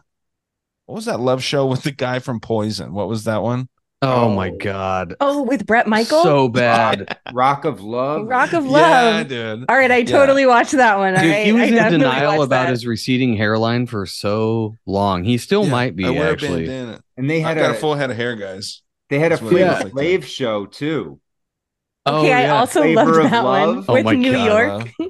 what 0.85 0.95
was 0.95 1.06
that 1.06 1.19
love 1.19 1.43
show 1.43 1.65
with 1.65 1.84
the 1.84 1.91
guy 1.91 2.19
from 2.19 2.39
Poison? 2.39 2.93
What 2.93 3.07
was 3.10 3.26
that 3.26 3.43
one? 3.43 3.68
Oh, 4.06 4.30
my 4.30 4.49
oh. 4.49 4.57
god. 4.57 5.15
Oh, 5.19 5.44
with 5.44 5.65
Bret 5.65 5.88
Michael. 5.88 6.23
So 6.23 6.48
bad. 6.49 7.18
Rock 7.27 7.65
of 7.65 7.82
Love. 7.82 8.27
Rock 8.27 8.53
of 8.53 8.65
Yeah, 8.65 8.72
Love. 8.72 9.27
dude. 9.27 9.65
All 9.69 9.77
right, 9.77 9.91
I 9.91 9.98
Yeah. 9.98 10.03
totally 10.03 10.45
watched 10.45 10.73
that 10.73 10.98
one. 10.98 11.15
Dude, 11.15 11.23
all 11.23 11.30
right? 11.30 11.45
he 11.45 11.52
was 11.52 11.72
I 11.72 11.72
in 11.72 11.88
denial 11.90 12.41
about 12.41 12.68
that. 12.68 12.69
his 12.69 12.86
receding 12.86 13.36
hairline 13.36 13.86
for 13.88 14.06
so 14.06 14.77
long. 14.86 15.23
He 15.23 15.38
still 15.38 15.65
Yeah, 15.65 15.72
might 15.72 15.95
be 15.95 16.06
I 16.06 16.10
wear 16.11 16.34
actually. 16.34 16.68
bandana. 16.68 17.02
And 17.18 17.30
they 17.30 17.44
I've 17.44 17.57
had 17.57 17.57
got 17.57 17.72
a, 17.72 17.73
a 17.73 17.73
full 17.73 17.95
head 17.95 18.11
of 18.11 18.18
hair, 18.18 18.36
guys. 18.36 18.82
they 19.10 19.19
had 19.19 19.32
a 19.32 19.38
That's 19.38 19.41
what 19.41 19.53
it 19.53 19.73
Flavor 19.73 19.76
like 19.80 19.94
Flav 19.94 20.23
show 20.23 20.65
too. 20.65 21.19
Oh, 22.06 22.19
okay, 22.22 22.34
I 22.34 22.49
also 22.49 22.82
Flavor 22.82 23.06
loved 23.14 23.23
that 23.23 23.44
one 23.44 23.77
Love. 23.77 23.86
Oh 23.88 23.94
with 23.94 24.06
my 24.06 24.15
New 24.15 24.32
God, 24.32 24.45
York. 24.45 24.73
Uh-huh. 24.99 25.10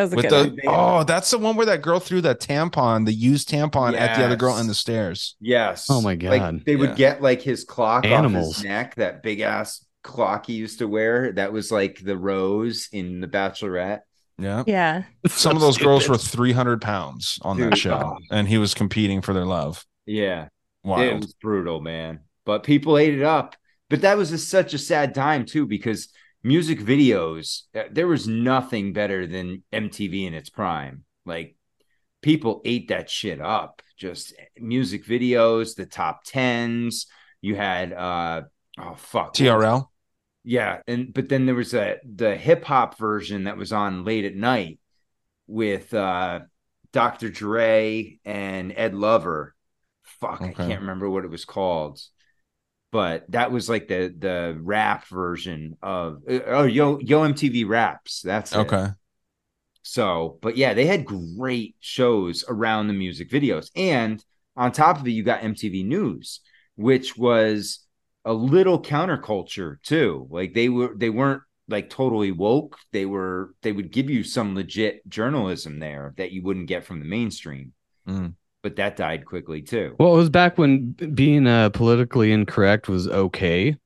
That 0.00 0.04
was 0.04 0.12
a 0.12 0.16
with 0.16 0.28
good 0.28 0.56
the 0.56 0.66
one. 0.68 0.74
oh, 0.74 1.04
that's 1.04 1.30
the 1.30 1.38
one 1.38 1.56
where 1.56 1.66
that 1.66 1.82
girl 1.82 2.00
threw 2.00 2.20
that 2.22 2.40
tampon, 2.40 3.06
the 3.06 3.12
used 3.12 3.48
tampon, 3.48 3.96
at 3.96 4.16
the 4.16 4.24
other 4.24 4.36
girl 4.36 4.52
Yes. 4.52 4.60
in 4.60 4.66
the 4.66 4.74
stairs. 4.74 5.36
Yes. 5.40 5.86
Oh 5.88 6.00
my 6.00 6.10
Like 6.14 6.18
God. 6.40 6.64
they 6.64 6.76
would 6.76 6.96
get 6.96 7.22
like 7.22 7.42
his 7.42 7.64
clock 7.64 8.04
off 8.04 8.10
Animals. 8.10 8.56
his 8.56 8.64
neck, 8.64 8.94
that 8.96 9.22
big 9.22 9.40
ass 9.40 9.84
clock 10.02 10.46
he 10.46 10.54
used 10.54 10.78
to 10.78 10.88
wear. 10.88 11.32
That 11.32 11.52
was 11.52 11.70
like 11.70 12.00
the 12.02 12.16
rose 12.16 12.88
in 12.92 13.20
the 13.20 13.28
Bachelorette. 13.28 14.00
Yeah. 14.38 14.64
Yeah. 14.66 15.02
Some 15.26 15.54
of 15.56 15.60
those 15.60 15.76
girls 15.76 16.08
were 16.08 16.16
300 16.16 16.80
pounds 16.80 17.38
on 17.42 17.60
that 17.60 17.76
show, 17.76 18.16
oh. 18.16 18.18
and 18.30 18.48
he 18.48 18.56
was 18.58 18.72
competing 18.74 19.20
for 19.20 19.34
their 19.34 19.44
love. 19.44 19.84
Yeah. 20.06 20.48
Wow, 20.82 21.02
it 21.02 21.14
was 21.16 21.34
brutal, 21.34 21.82
man. 21.82 22.20
But 22.46 22.62
people 22.62 22.96
ate 22.96 23.12
it 23.14 23.22
up. 23.22 23.54
But 23.90 24.00
that 24.00 24.16
was 24.16 24.32
a, 24.32 24.38
such 24.38 24.72
a 24.72 24.78
sad 24.78 25.14
time 25.14 25.44
too, 25.44 25.66
because 25.66 26.08
music 26.42 26.80
videos, 26.80 27.62
uh, 27.74 27.84
there 27.90 28.06
was 28.06 28.26
nothing 28.26 28.92
better 28.92 29.26
than 29.26 29.62
MTV 29.72 30.26
in 30.26 30.34
its 30.34 30.50
prime. 30.50 31.04
Like 31.24 31.56
people 32.22 32.62
ate 32.64 32.88
that 32.88 33.10
shit 33.10 33.40
up. 33.40 33.82
Just 33.96 34.34
music 34.58 35.04
videos, 35.04 35.74
the 35.74 35.86
top 35.86 36.22
tens. 36.24 37.06
You 37.40 37.56
had 37.56 37.92
uh 37.92 38.42
oh 38.78 38.94
fuck. 38.94 39.34
TRL. 39.34 39.86
Yeah, 40.42 40.78
and 40.86 41.12
but 41.12 41.28
then 41.28 41.46
there 41.46 41.54
was 41.54 41.74
a 41.74 41.98
the 42.04 42.36
hip 42.36 42.64
hop 42.64 42.98
version 42.98 43.44
that 43.44 43.58
was 43.58 43.72
on 43.72 44.04
late 44.04 44.24
at 44.24 44.34
night 44.34 44.78
with 45.46 45.92
uh 45.92 46.40
Dr. 46.92 47.28
Dre 47.28 48.18
and 48.24 48.72
Ed 48.74 48.94
Lover. 48.94 49.54
Fuck, 50.02 50.42
I 50.42 50.52
can't 50.52 50.80
remember 50.80 51.08
what 51.08 51.24
it 51.24 51.30
was 51.30 51.44
called. 51.44 52.00
But 52.92 53.30
that 53.30 53.52
was 53.52 53.68
like 53.68 53.86
the 53.88 54.14
the 54.16 54.58
rap 54.60 55.06
version 55.06 55.76
of 55.82 56.22
uh, 56.28 56.40
oh 56.46 56.64
yo 56.64 56.98
yo 56.98 57.20
MTV 57.20 57.68
raps. 57.68 58.22
That's 58.22 58.52
it. 58.52 58.58
Okay. 58.58 58.88
So, 59.82 60.38
but 60.42 60.56
yeah, 60.56 60.74
they 60.74 60.86
had 60.86 61.04
great 61.04 61.76
shows 61.80 62.44
around 62.48 62.88
the 62.88 62.92
music 62.92 63.30
videos. 63.30 63.70
And 63.74 64.22
on 64.56 64.72
top 64.72 65.00
of 65.00 65.06
it, 65.06 65.12
you 65.12 65.22
got 65.22 65.40
MTV 65.40 65.84
News, 65.84 66.40
which 66.76 67.16
was 67.16 67.80
a 68.24 68.32
little 68.32 68.82
counterculture 68.82 69.80
too. 69.82 70.26
Like 70.30 70.54
they 70.54 70.68
were 70.68 70.92
they 70.96 71.10
weren't 71.10 71.42
like 71.68 71.88
totally 71.88 72.32
woke. 72.32 72.76
They 72.92 73.06
were 73.06 73.54
they 73.62 73.72
would 73.72 73.90
give 73.90 74.10
you 74.10 74.22
some 74.22 74.54
legit 74.54 75.08
journalism 75.08 75.78
there 75.78 76.14
that 76.16 76.32
you 76.32 76.42
wouldn't 76.42 76.66
get 76.66 76.84
from 76.84 76.98
the 76.98 77.06
mainstream. 77.06 77.72
Mm. 78.06 78.34
But 78.62 78.76
that 78.76 78.96
died 78.96 79.24
quickly 79.24 79.62
too. 79.62 79.96
Well, 79.98 80.14
it 80.14 80.18
was 80.18 80.28
back 80.30 80.58
when 80.58 80.90
being 81.14 81.46
uh, 81.46 81.70
politically 81.70 82.30
incorrect 82.30 82.88
was 82.88 83.08
okay 83.08 83.76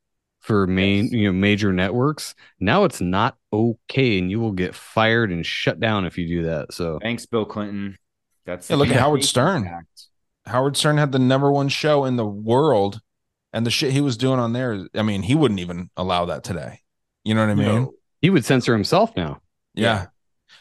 for 0.41 0.67
main, 0.67 1.09
you 1.09 1.27
know, 1.27 1.33
major 1.33 1.73
networks. 1.73 2.35
Now 2.61 2.85
it's 2.85 3.01
not 3.01 3.37
okay, 3.53 4.19
and 4.19 4.31
you 4.31 4.41
will 4.41 4.53
get 4.53 4.75
fired 4.75 5.31
and 5.31 5.47
shut 5.47 5.81
down 5.81 6.05
if 6.05 6.19
you 6.19 6.27
do 6.27 6.43
that. 6.45 6.73
So 6.73 6.99
Thanks, 7.01 7.25
Bill 7.25 7.45
Clinton. 7.45 7.97
That's 8.45 8.69
Yeah, 8.69 8.77
look 8.77 8.89
at 8.89 8.97
Howard 8.97 9.25
Stern. 9.25 9.63
impact. 9.63 10.07
Howard 10.47 10.77
Stern 10.77 10.99
had 10.99 11.13
the 11.13 11.19
number 11.19 11.51
one 11.51 11.69
show 11.69 12.05
in 12.05 12.17
the 12.17 12.27
world, 12.27 13.01
and 13.53 13.65
the 13.65 13.71
shit 13.71 13.93
he 13.93 14.01
was 14.01 14.17
doing 14.17 14.39
on 14.39 14.53
there. 14.53 14.87
I 14.95 15.03
mean, 15.03 15.23
he 15.23 15.35
wouldn't 15.35 15.61
even 15.61 15.89
allow 15.97 16.27
that 16.27 16.45
today. 16.45 16.81
You 17.25 17.35
know 17.35 17.41
what 17.47 17.51
I 17.53 17.55
mean? 17.55 17.67
No. 17.67 17.95
he 18.21 18.29
would 18.29 18.45
censor 18.45 18.75
himself 18.75 19.17
now. 19.17 19.41
Yeah. 19.75 20.09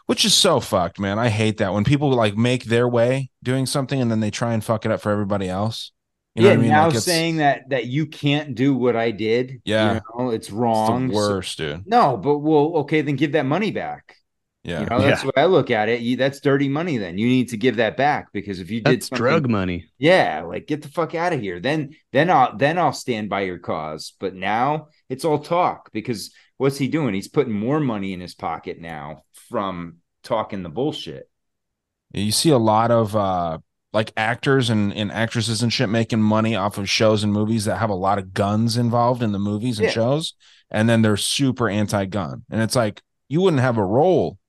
Which 0.06 0.26
is 0.26 0.34
so 0.34 0.60
fucked, 0.60 1.00
man. 1.00 1.18
I 1.20 1.30
hate 1.30 1.58
that 1.58 1.74
when 1.74 1.84
people 1.84 2.10
like 2.12 2.36
make 2.36 2.66
their 2.66 2.88
way 2.88 3.30
doing 3.42 3.66
something 3.66 4.02
and 4.02 4.12
then 4.12 4.20
they 4.20 4.32
try 4.32 4.54
and 4.54 4.64
fuck 4.64 4.86
it 4.86 4.92
up 4.92 5.02
for 5.02 5.12
everybody 5.12 5.48
else. 5.50 5.92
You 6.36 6.44
know 6.44 6.48
yeah, 6.50 6.54
what 6.56 6.60
I 6.60 6.62
mean? 6.64 6.72
now 6.72 6.88
Like, 6.90 6.98
saying 7.00 7.38
that 7.38 7.70
that 7.70 7.86
you 7.86 8.08
can't 8.08 8.56
do 8.56 8.74
what 8.76 8.96
I 8.96 9.12
did. 9.12 9.62
Yeah. 9.66 9.96
you 9.96 10.02
know, 10.18 10.30
it's 10.30 10.48
it's 10.48 10.52
wrong. 10.52 11.08
the 11.10 11.14
So- 11.14 11.20
worst, 11.20 11.58
dude. 11.58 11.84
no, 11.86 12.18
but 12.18 12.40
well, 12.40 12.78
okay, 12.78 13.02
then 13.02 13.16
give 13.16 13.34
that 13.34 13.46
money 13.46 13.72
back. 13.72 14.16
Yeah. 14.64 14.80
You 14.80 14.86
know, 14.88 15.00
that's 15.02 15.22
Yeah. 15.22 15.26
what 15.28 15.38
I 15.38 15.46
look 15.46 15.70
at 15.72 15.90
it. 15.90 16.00
You, 16.02 16.16
that's 16.16 16.40
dirty 16.40 16.70
money. 16.70 16.98
Then 16.98 17.18
you 17.18 17.28
need 17.28 17.50
to 17.50 17.58
give 17.58 17.76
that 17.76 17.98
back 17.98 18.30
because 18.34 18.62
if 18.62 18.72
you 18.72 18.80
did 18.82 18.96
That's 18.96 19.10
something- 19.10 19.22
drug 19.24 19.50
money. 19.50 19.90
yeah, 20.00 20.42
like 20.48 20.68
get 20.68 20.82
the 20.82 20.88
fuck 20.88 21.14
out 21.16 21.34
of 21.34 21.42
here. 21.42 21.60
Then 21.60 21.92
then 22.14 22.30
I'll 22.30 22.58
then 22.58 22.78
I'll 22.80 22.94
stand 22.94 23.30
by 23.30 23.42
your 23.42 23.60
cause. 23.60 24.14
But 24.20 24.34
now 24.34 24.88
it's 25.10 25.26
all 25.26 25.40
talk 25.40 25.92
because 25.92 26.32
what's 26.58 26.78
he 26.78 26.88
doing? 26.88 27.14
He's 27.14 27.28
putting 27.28 27.54
more 27.54 27.80
money 27.82 28.14
in 28.14 28.22
his 28.22 28.34
pocket 28.36 28.80
now 28.80 29.24
from 29.54 29.98
talking 30.24 30.64
the 30.64 30.70
bullshit. 30.70 31.30
You 32.12 32.32
see 32.32 32.50
a 32.50 32.58
lot 32.58 32.90
of 32.90 33.16
uh 33.16 33.60
like 33.94 34.12
actors 34.18 34.72
and, 34.72 34.92
and 34.96 35.12
actresses 35.12 35.62
and 35.62 35.72
shit 35.72 35.88
making 35.90 36.20
money 36.20 36.56
off 36.56 36.80
of 36.80 36.90
shows 36.90 37.24
and 37.24 37.32
movies 37.32 37.66
that 37.66 37.78
have 37.78 37.92
a 37.92 37.96
lot 37.96 38.18
of 38.18 38.34
guns 38.34 38.78
involved 38.78 39.22
in 39.22 39.32
the 39.32 39.38
movies 39.38 39.78
and 39.78 39.86
Yeah. 39.86 39.94
shows, 39.94 40.34
and 40.72 40.90
then 40.90 41.04
they're 41.04 41.18
super 41.18 41.70
anti-gun. 41.70 42.46
And 42.50 42.62
it's 42.64 42.76
like 42.76 43.04
you 43.30 43.42
wouldn't 43.42 43.62
have 43.62 43.78
a 43.78 43.86
role 43.86 44.40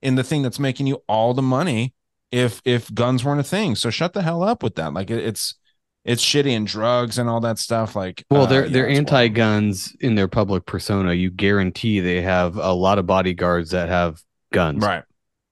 in 0.00 0.14
the 0.14 0.22
thing 0.22 0.42
that's 0.42 0.60
making 0.60 0.86
you 0.86 1.02
all 1.08 1.34
the 1.34 1.42
money 1.42 1.92
if 2.30 2.62
if 2.64 2.94
guns 2.94 3.24
weren't 3.24 3.40
a 3.40 3.44
thing. 3.44 3.74
So 3.74 3.90
shut 3.90 4.12
the 4.12 4.22
hell 4.22 4.44
up 4.44 4.62
with 4.62 4.76
that. 4.76 4.94
Like 4.94 5.10
it, 5.10 5.24
it's 5.24 5.56
it's 6.04 6.24
shitty 6.24 6.56
and 6.56 6.66
drugs 6.66 7.18
and 7.18 7.28
all 7.28 7.40
that 7.40 7.58
stuff. 7.58 7.96
Like 7.96 8.24
Well, 8.30 8.42
uh, 8.42 8.46
they're 8.46 8.66
yeah, 8.66 8.72
they're 8.72 8.88
it's 8.88 8.98
anti-guns 8.98 9.96
in 9.98 10.14
their 10.14 10.28
public 10.28 10.64
persona. 10.66 11.12
You 11.14 11.30
guarantee 11.30 11.98
they 11.98 12.22
have 12.22 12.56
a 12.56 12.72
lot 12.72 12.98
of 13.00 13.06
bodyguards 13.06 13.70
that 13.70 13.88
have 13.88 14.22
guns, 14.52 14.82
right, 14.84 15.04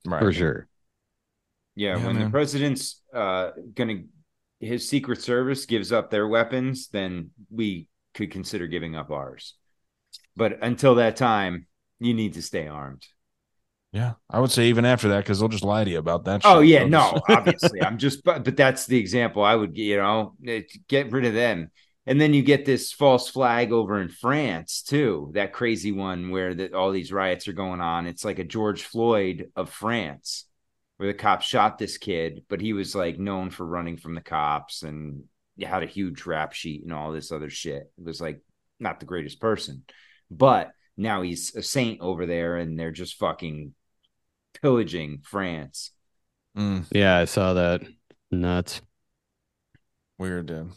right. 0.07 0.21
for 0.21 0.33
sure. 0.33 0.69
Yeah, 1.75 1.97
Yeah, 1.97 2.07
when 2.07 2.19
the 2.19 2.31
president's 2.31 3.03
uh 3.15 3.51
gonna 3.75 4.03
his 4.61 4.89
secret 4.89 5.23
service 5.23 5.67
gives 5.67 5.91
up 5.93 6.11
their 6.11 6.29
weapons, 6.29 6.89
then 6.89 7.31
we 7.51 7.89
could 8.15 8.31
consider 8.31 8.67
giving 8.67 8.95
up 8.95 9.11
ours. 9.11 9.55
But 10.37 10.59
until 10.63 10.97
that 10.97 11.17
time, 11.17 11.67
you 11.99 12.15
need 12.15 12.35
to 12.35 12.43
stay 12.43 12.69
armed. 12.69 13.07
Yeah, 13.93 14.15
I 14.29 14.39
would 14.39 14.53
say 14.53 14.69
even 14.69 14.85
after 14.85 15.09
that 15.09 15.25
because 15.25 15.41
they'll 15.41 15.49
just 15.49 15.65
lie 15.65 15.85
to 15.85 15.91
you 15.91 15.99
about 15.99 16.25
that. 16.25 16.43
Oh 16.45 16.61
shit. 16.61 16.69
yeah, 16.69 16.85
no, 16.85 17.21
obviously. 17.29 17.83
I'm 17.83 17.99
just 17.99 18.23
but, 18.23 18.45
but 18.45 18.57
that's 18.57 18.87
the 18.87 18.99
example 18.99 19.43
I 19.43 19.55
would 19.57 19.77
you 19.77 19.97
know, 19.97 20.35
eh, 20.47 20.63
get 20.89 21.11
rid 21.11 21.25
of 21.25 21.35
them. 21.35 21.71
And 22.07 22.21
then 22.21 22.33
you 22.35 22.43
get 22.43 22.65
this 22.65 22.93
false 22.93 23.29
flag 23.29 23.73
over 23.73 24.01
in 24.01 24.09
France 24.09 24.83
too, 24.83 25.31
that 25.35 25.53
crazy 25.53 25.93
one 25.93 26.31
where 26.31 26.55
that 26.55 26.73
all 26.73 26.91
these 26.91 27.13
riots 27.13 27.47
are 27.47 27.53
going 27.53 27.81
on. 27.81 28.07
It's 28.07 28.25
like 28.25 28.39
a 28.39 28.45
George 28.45 28.85
Floyd 28.85 29.51
of 29.55 29.71
France, 29.71 30.47
where 30.97 31.09
the 31.09 31.15
cops 31.19 31.47
shot 31.47 31.79
this 31.79 31.99
kid, 31.99 32.43
but 32.49 32.61
he 32.61 32.73
was 32.73 32.95
like 32.95 33.19
known 33.19 33.51
for 33.51 33.65
running 33.67 33.97
from 33.97 34.15
the 34.15 34.21
cops 34.23 34.83
and 34.83 35.25
had 35.61 35.83
a 35.83 35.87
huge 35.87 36.25
rap 36.25 36.53
sheet 36.53 36.83
and 36.83 36.93
all 36.93 37.13
this 37.13 37.31
other 37.31 37.51
shit. 37.51 37.93
It 37.99 38.05
was 38.05 38.21
like 38.21 38.41
not 38.79 38.99
the 38.99 39.07
greatest 39.07 39.41
person, 39.41 39.85
but 40.31 40.71
now 40.97 41.23
he's 41.23 41.55
a 41.55 41.63
saint 41.63 42.01
over 42.01 42.27
there, 42.27 42.57
and 42.57 42.79
they're 42.79 42.91
just 42.91 43.17
fucking 43.17 43.75
pillaging 44.61 45.21
France. 45.23 45.93
Mm, 46.57 46.87
Yeah, 46.93 47.19
I 47.19 47.25
saw 47.27 47.55
that. 47.55 47.83
Nuts. 48.31 48.81
weird, 50.19 50.47
dude. 50.47 50.73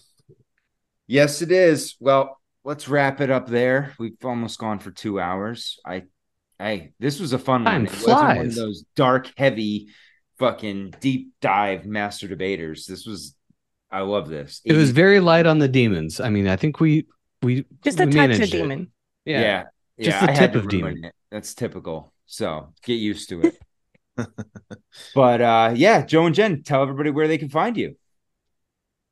Yes, 1.14 1.44
it 1.44 1.52
is. 1.52 1.96
Well, 2.00 2.40
let's 2.64 2.88
wrap 2.88 3.22
it 3.22 3.30
up 3.30 3.48
there. 3.48 3.94
We've 4.00 4.18
almost 4.24 4.58
gone 4.58 4.80
for 4.80 4.90
two 4.90 5.20
hours. 5.20 5.80
I, 5.86 6.06
hey, 6.58 6.94
this 6.98 7.20
was 7.20 7.34
a 7.34 7.38
fun 7.38 7.66
Time 7.66 7.86
one. 7.86 7.94
It 7.94 8.08
wasn't 8.08 8.38
one 8.38 8.46
of 8.48 8.56
those 8.56 8.84
dark, 8.96 9.32
heavy, 9.38 9.90
fucking 10.40 10.96
deep 11.00 11.34
dive 11.40 11.86
master 11.86 12.28
debaters. 12.28 12.88
This 12.88 13.06
was, 13.06 13.36
I 13.92 14.00
love 14.00 14.28
this. 14.28 14.60
It 14.66 14.74
was 14.74 14.90
very 14.90 15.20
light 15.20 15.46
on 15.46 15.60
the 15.60 15.68
demons. 15.68 16.20
I 16.20 16.30
mean, 16.30 16.48
I 16.48 16.56
think 16.56 16.80
we 16.80 17.06
we 17.44 17.68
Just 17.84 18.00
a 18.00 18.08
we 18.08 18.14
touch 18.14 18.40
of 18.40 18.50
demon. 18.50 18.92
Yeah. 19.24 19.42
yeah, 19.42 19.64
yeah. 19.98 20.06
Just 20.06 20.26
the 20.26 20.32
I 20.32 20.36
tip 20.36 20.56
of 20.56 20.68
demon. 20.68 21.06
It. 21.06 21.14
That's 21.30 21.54
typical. 21.54 22.12
So 22.26 22.74
get 22.84 22.96
used 22.96 23.30
to 23.30 23.42
it. 23.42 23.60
but 25.14 25.42
uh 25.42 25.74
yeah, 25.76 26.04
Joe 26.06 26.26
and 26.26 26.34
Jen, 26.34 26.64
tell 26.64 26.82
everybody 26.82 27.12
where 27.12 27.28
they 27.28 27.38
can 27.38 27.50
find 27.50 27.78
you. 27.78 27.98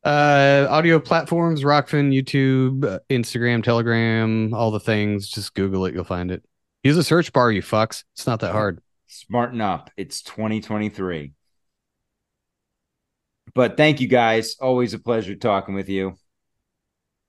Uh, 0.04 0.66
audio 0.70 1.00
platforms: 1.00 1.64
Rokfin, 1.64 2.12
YouTube, 2.12 2.84
uh, 2.86 3.00
Instagram, 3.10 3.64
Telegram, 3.64 4.54
all 4.54 4.72
the 4.72 4.80
things. 4.80 5.30
Just 5.30 5.54
Google 5.54 5.86
it, 5.86 5.94
you'll 5.94 6.04
find 6.04 6.32
it. 6.32 6.44
Use 6.84 6.98
a 6.98 7.04
search 7.04 7.32
bar, 7.34 7.52
you 7.52 7.62
fucks. 7.62 8.04
It's 8.16 8.26
not 8.26 8.40
that 8.40 8.52
hard. 8.54 8.82
Smarten 9.08 9.62
up. 9.62 9.92
It's 9.98 10.22
2023. 10.24 11.34
But 13.54 13.78
thank 13.78 14.00
you 14.00 14.08
guys. 14.08 14.56
Always 14.60 14.94
a 14.94 15.00
pleasure 15.00 15.36
talking 15.36 15.76
with 15.76 15.90
you. 15.90 16.16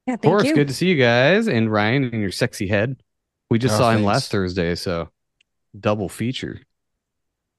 Yeah, 0.06 0.14
Of 0.14 0.20
course, 0.22 0.44
good 0.44 0.68
to 0.68 0.74
see 0.74 0.88
you 0.88 0.96
guys 0.96 1.48
and 1.48 1.70
Ryan 1.70 2.04
and 2.04 2.22
your 2.22 2.30
sexy 2.32 2.68
head. 2.68 3.02
We 3.50 3.58
just 3.58 3.74
Oh, 3.74 3.78
saw 3.78 3.90
him 3.90 4.04
last 4.04 4.30
Thursday, 4.30 4.74
so 4.76 5.10
double 5.78 6.08
feature. 6.08 6.60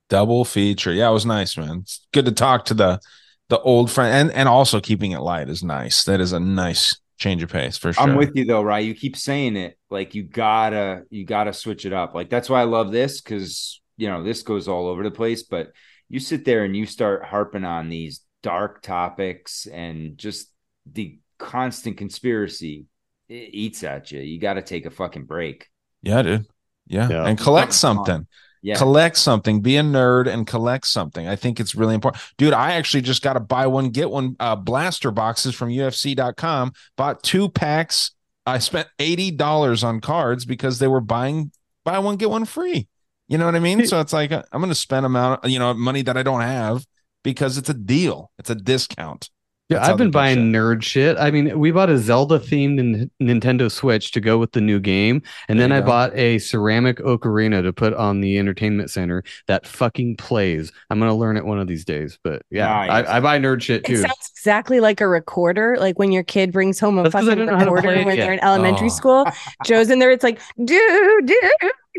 Double 0.10 0.44
feature. 0.46 0.92
Yeah, 0.92 1.10
it 1.10 1.14
was 1.14 1.26
nice, 1.26 1.58
man. 1.58 1.80
It's 1.82 2.06
good 2.12 2.26
to 2.26 2.32
talk 2.32 2.66
to 2.66 2.74
the 2.74 3.00
the 3.50 3.60
old 3.60 3.92
friend 3.92 4.14
and 4.30 4.38
and 4.38 4.50
also 4.50 4.80
keeping 4.80 5.12
it 5.12 5.20
light 5.20 5.50
is 5.50 5.64
nice. 5.64 6.04
That 6.06 6.22
is 6.22 6.34
a 6.34 6.40
nice 6.40 7.00
change 7.18 7.44
of 7.44 7.50
pace 7.52 7.78
for 7.78 7.94
sure. 7.94 8.04
I'm 8.04 8.16
with 8.16 8.32
you 8.36 8.46
though, 8.46 8.64
right? 8.64 8.84
You 8.84 8.94
keep 8.96 9.16
saying 9.16 9.56
it. 9.58 9.78
Like 9.90 10.16
you 10.16 10.24
gotta, 10.24 11.04
you 11.10 11.26
gotta 11.26 11.54
switch 11.54 11.86
it 11.86 11.94
up. 11.94 12.16
Like 12.16 12.30
that's 12.30 12.50
why 12.50 12.62
I 12.62 12.66
love 12.66 12.92
this 12.92 13.22
because 13.22 13.82
you 13.98 14.08
know 14.10 14.24
this 14.24 14.44
goes 14.44 14.68
all 14.68 14.88
over 14.88 15.04
the 15.04 15.12
place. 15.12 15.44
But 15.44 15.72
you 16.10 16.20
sit 16.20 16.46
there 16.46 16.64
and 16.64 16.76
you 16.76 16.86
start 16.86 17.24
harping 17.26 17.64
on 17.66 17.90
these 17.90 18.22
dark 18.42 18.82
topics 18.82 19.66
and 19.68 20.18
just 20.18 20.48
the 20.92 21.20
constant 21.38 21.98
conspiracy 21.98 22.86
it 23.30 23.50
eats 23.54 23.84
at 23.84 24.12
you. 24.12 24.20
You 24.20 24.40
got 24.40 24.56
to 24.56 24.62
take 24.62 24.86
a 24.86 24.92
fucking 24.92 25.26
break. 25.26 25.68
Yeah, 26.02 26.22
dude. 26.22 26.46
Yeah. 26.88 27.10
Yeah. 27.10 27.26
And 27.26 27.38
collect 27.38 27.74
Something 27.74 27.98
fun. 27.98 28.06
something. 28.06 28.28
Yeah. 28.64 28.76
Collect 28.76 29.18
something. 29.18 29.62
Be 29.62 29.76
a 29.76 29.84
nerd 29.84 30.28
and 30.28 30.48
collect 30.48 30.88
something. 30.88 31.28
I 31.28 31.36
think 31.36 31.60
it's 31.60 31.76
really 31.76 31.94
important. 31.94 32.24
Dude, 32.38 32.54
I 32.54 32.74
actually 32.74 33.02
just 33.02 33.22
got 33.22 33.34
to 33.34 33.42
buy 33.42 33.68
one, 33.68 33.90
get 33.90 34.10
one 34.10 34.38
uh, 34.40 34.56
blaster 34.56 35.12
boxes 35.12 35.54
from 35.54 35.70
UFC.com. 35.70 36.72
Bought 36.96 37.22
two 37.24 37.50
packs. 37.50 38.12
I 38.46 38.60
spent 38.60 38.88
$80 39.00 39.84
on 39.84 40.00
cards 40.00 40.46
because 40.46 40.80
they 40.80 40.88
were 40.88 41.02
buying 41.02 41.52
buy 41.84 42.00
one, 42.00 42.16
get 42.16 42.30
one 42.30 42.46
free. 42.46 42.88
You 43.28 43.38
know 43.38 43.46
what 43.46 43.56
I 43.56 43.60
mean? 43.60 43.86
So 43.86 44.00
it's 44.00 44.14
like 44.14 44.32
uh, 44.32 44.44
I'm 44.54 44.62
going 44.62 44.72
to 44.72 44.76
spend 44.76 45.06
amount, 45.06 45.44
you 45.46 45.60
know, 45.60 45.74
money 45.74 46.02
that 46.02 46.16
I 46.16 46.24
don't 46.24 46.42
have 46.42 46.86
because 47.22 47.58
it's 47.58 47.70
a 47.70 47.74
deal. 47.74 48.32
It's 48.40 48.50
a 48.50 48.56
discount. 48.56 49.30
Yeah, 49.70 49.86
I've 49.88 49.98
been 49.98 50.12
buying 50.12 50.36
shit. 50.38 50.44
nerd 50.62 50.84
shit. 50.84 51.18
I 51.18 51.32
mean, 51.32 51.58
we 51.58 51.72
bought 51.72 51.90
a 51.90 51.98
Zelda 51.98 52.38
themed 52.38 52.76
Nin- 52.76 53.12
Nintendo 53.22 53.72
Switch 53.72 54.12
to 54.12 54.20
go 54.20 54.38
with 54.38 54.52
the 54.52 54.60
new 54.62 54.80
game, 54.80 55.22
and 55.48 55.58
There 55.58 55.68
then 55.70 55.76
I 55.78 55.80
go. 55.80 55.88
bought 55.88 56.14
a 56.16 56.38
ceramic 56.40 56.98
ocarina 57.00 57.64
to 57.64 57.72
put 57.72 57.94
on 57.94 58.20
the 58.22 58.38
entertainment 58.38 58.92
center 58.92 59.24
that 59.48 59.66
fucking 59.66 60.18
plays. 60.18 60.72
I'm 60.90 61.00
gonna 61.00 61.16
learn 61.16 61.38
it 61.38 61.46
one 61.46 61.60
of 61.60 61.68
these 61.68 61.86
days. 61.86 62.20
But 62.24 62.42
yeah, 62.52 62.68
Nice. 62.68 63.08
I, 63.08 63.18
I 63.18 63.20
buy 63.22 63.40
nerd 63.40 63.62
shit 63.62 63.82
It 63.82 63.86
too. 63.86 63.98
sounds 63.98 64.30
exactly 64.36 64.80
like 64.82 65.00
a 65.02 65.08
recorder, 65.08 65.78
like 65.80 65.98
when 65.98 66.12
your 66.12 66.24
kid 66.24 66.52
brings 66.52 66.78
home 66.80 66.98
a 67.00 67.04
That's 67.04 67.14
'cause 67.14 67.24
I 67.28 67.32
fucking 67.32 67.46
don't 67.46 67.54
know 67.54 67.58
how 67.60 67.66
to 67.66 67.72
recorder 67.72 68.04
when 68.04 68.18
yet. 68.18 68.24
they're 68.26 68.34
in 68.34 68.44
elementary 68.44 68.88
Oh. 68.88 68.90
school. 68.90 69.26
Joe's 69.66 69.90
in 69.90 70.00
there, 70.00 70.12
it's 70.12 70.24
like, 70.26 70.40
do, 70.64 71.22
do, 71.26 71.42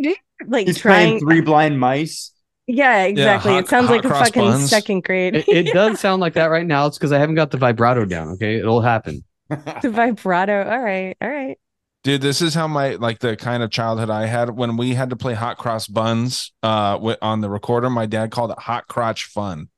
do, 0.02 0.14
like 0.46 0.66
He's 0.66 0.78
trying. 0.78 1.18
playing 1.18 1.20
three 1.20 1.40
blind 1.40 1.80
mice. 1.80 2.30
Yeah, 2.66 3.04
exactly. 3.04 3.52
hot- 3.52 3.64
it 3.64 3.68
sounds 3.68 3.90
like 3.90 4.04
a 4.04 4.08
fucking 4.08 4.42
buns. 4.42 4.70
second 4.70 5.04
grade. 5.04 5.34
it, 5.36 5.48
it 5.48 5.72
does 5.72 6.00
sound 6.00 6.20
like 6.20 6.34
that 6.34 6.46
right 6.46 6.66
now. 6.66 6.86
It's 6.86 6.98
because 6.98 7.12
I 7.12 7.18
haven't 7.18 7.34
got 7.34 7.50
the 7.50 7.58
vibrato 7.58 8.04
down. 8.04 8.28
Okay, 8.30 8.56
it'll 8.56 8.80
happen. 8.80 9.24
the 9.48 9.90
vibrato. 9.90 10.62
All 10.68 10.80
right, 10.82 11.16
all 11.20 11.28
right. 11.28 11.58
Dude, 12.02 12.20
this 12.20 12.42
is 12.42 12.54
how 12.54 12.68
my 12.68 12.96
like 12.96 13.20
the 13.20 13.34
kind 13.36 13.62
of 13.62 13.70
childhood 13.70 14.10
I 14.10 14.26
had 14.26 14.50
when 14.50 14.76
we 14.76 14.94
had 14.94 15.10
to 15.10 15.16
play 15.16 15.32
hot 15.34 15.56
cross 15.56 15.86
buns 15.86 16.52
uh 16.62 17.14
on 17.22 17.40
the 17.40 17.48
recorder. 17.48 17.88
My 17.88 18.06
dad 18.06 18.30
called 18.30 18.50
it 18.50 18.58
hot 18.58 18.88
crotch 18.88 19.24
fun. 19.24 19.68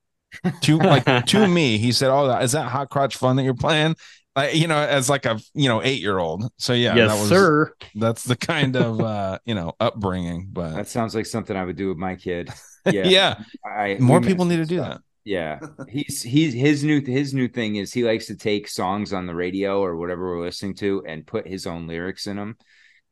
To 0.63 0.77
like 0.79 1.27
to 1.27 1.47
me, 1.49 1.79
he 1.79 1.93
said, 1.93 2.11
"Oh, 2.11 2.29
is 2.39 2.53
that 2.53 2.69
hot 2.69 2.91
crotch 2.91 3.17
fun 3.17 3.37
that 3.37 3.45
you're 3.45 3.55
playing?" 3.55 3.97
Like 4.35 4.55
you 4.55 4.67
know, 4.67 4.77
as 4.77 5.09
like 5.09 5.25
a 5.25 5.41
you 5.55 5.69
know 5.69 5.83
eight 5.83 6.01
year 6.03 6.19
old. 6.19 6.51
So 6.59 6.73
yeah, 6.73 6.95
yes, 6.97 7.11
that 7.11 7.21
was, 7.21 7.29
sir. 7.29 7.73
That's 7.95 8.25
the 8.25 8.37
kind 8.37 8.77
of 8.77 9.01
uh 9.01 9.39
you 9.45 9.55
know 9.55 9.75
upbringing. 9.81 10.49
But 10.53 10.75
That 10.75 10.89
sounds 10.89 11.15
like 11.15 11.27
something 11.27 11.57
I 11.57 11.65
would 11.65 11.77
do 11.77 11.89
with 11.89 11.97
my 11.99 12.17
kid. 12.17 12.51
Yeah, 12.87 13.05
yeah, 13.07 13.45
I, 13.65 13.99
more 13.99 14.21
people 14.21 14.45
need 14.45 14.57
to 14.57 14.61
with 14.61 14.69
do 14.69 14.79
stuff. 14.79 14.99
that. 14.99 15.01
Yeah, 15.25 15.61
he's 15.89 16.23
he's 16.23 16.55
his 16.55 16.85
new 16.85 17.01
his 17.05 17.35
new 17.35 17.49
thing 17.49 17.77
is 17.77 17.93
he 17.93 18.05
likes 18.05 18.27
to 18.27 18.37
take 18.37 18.69
songs 18.69 19.13
on 19.13 19.27
the 19.27 19.35
radio 19.35 19.81
or 19.83 19.97
whatever 19.97 20.29
we're 20.37 20.45
listening 20.45 20.75
to 20.77 21.05
and 21.07 21.27
put 21.27 21.47
his 21.49 21.67
own 21.67 21.87
lyrics 21.87 22.27
in 22.27 22.37
them. 22.37 22.57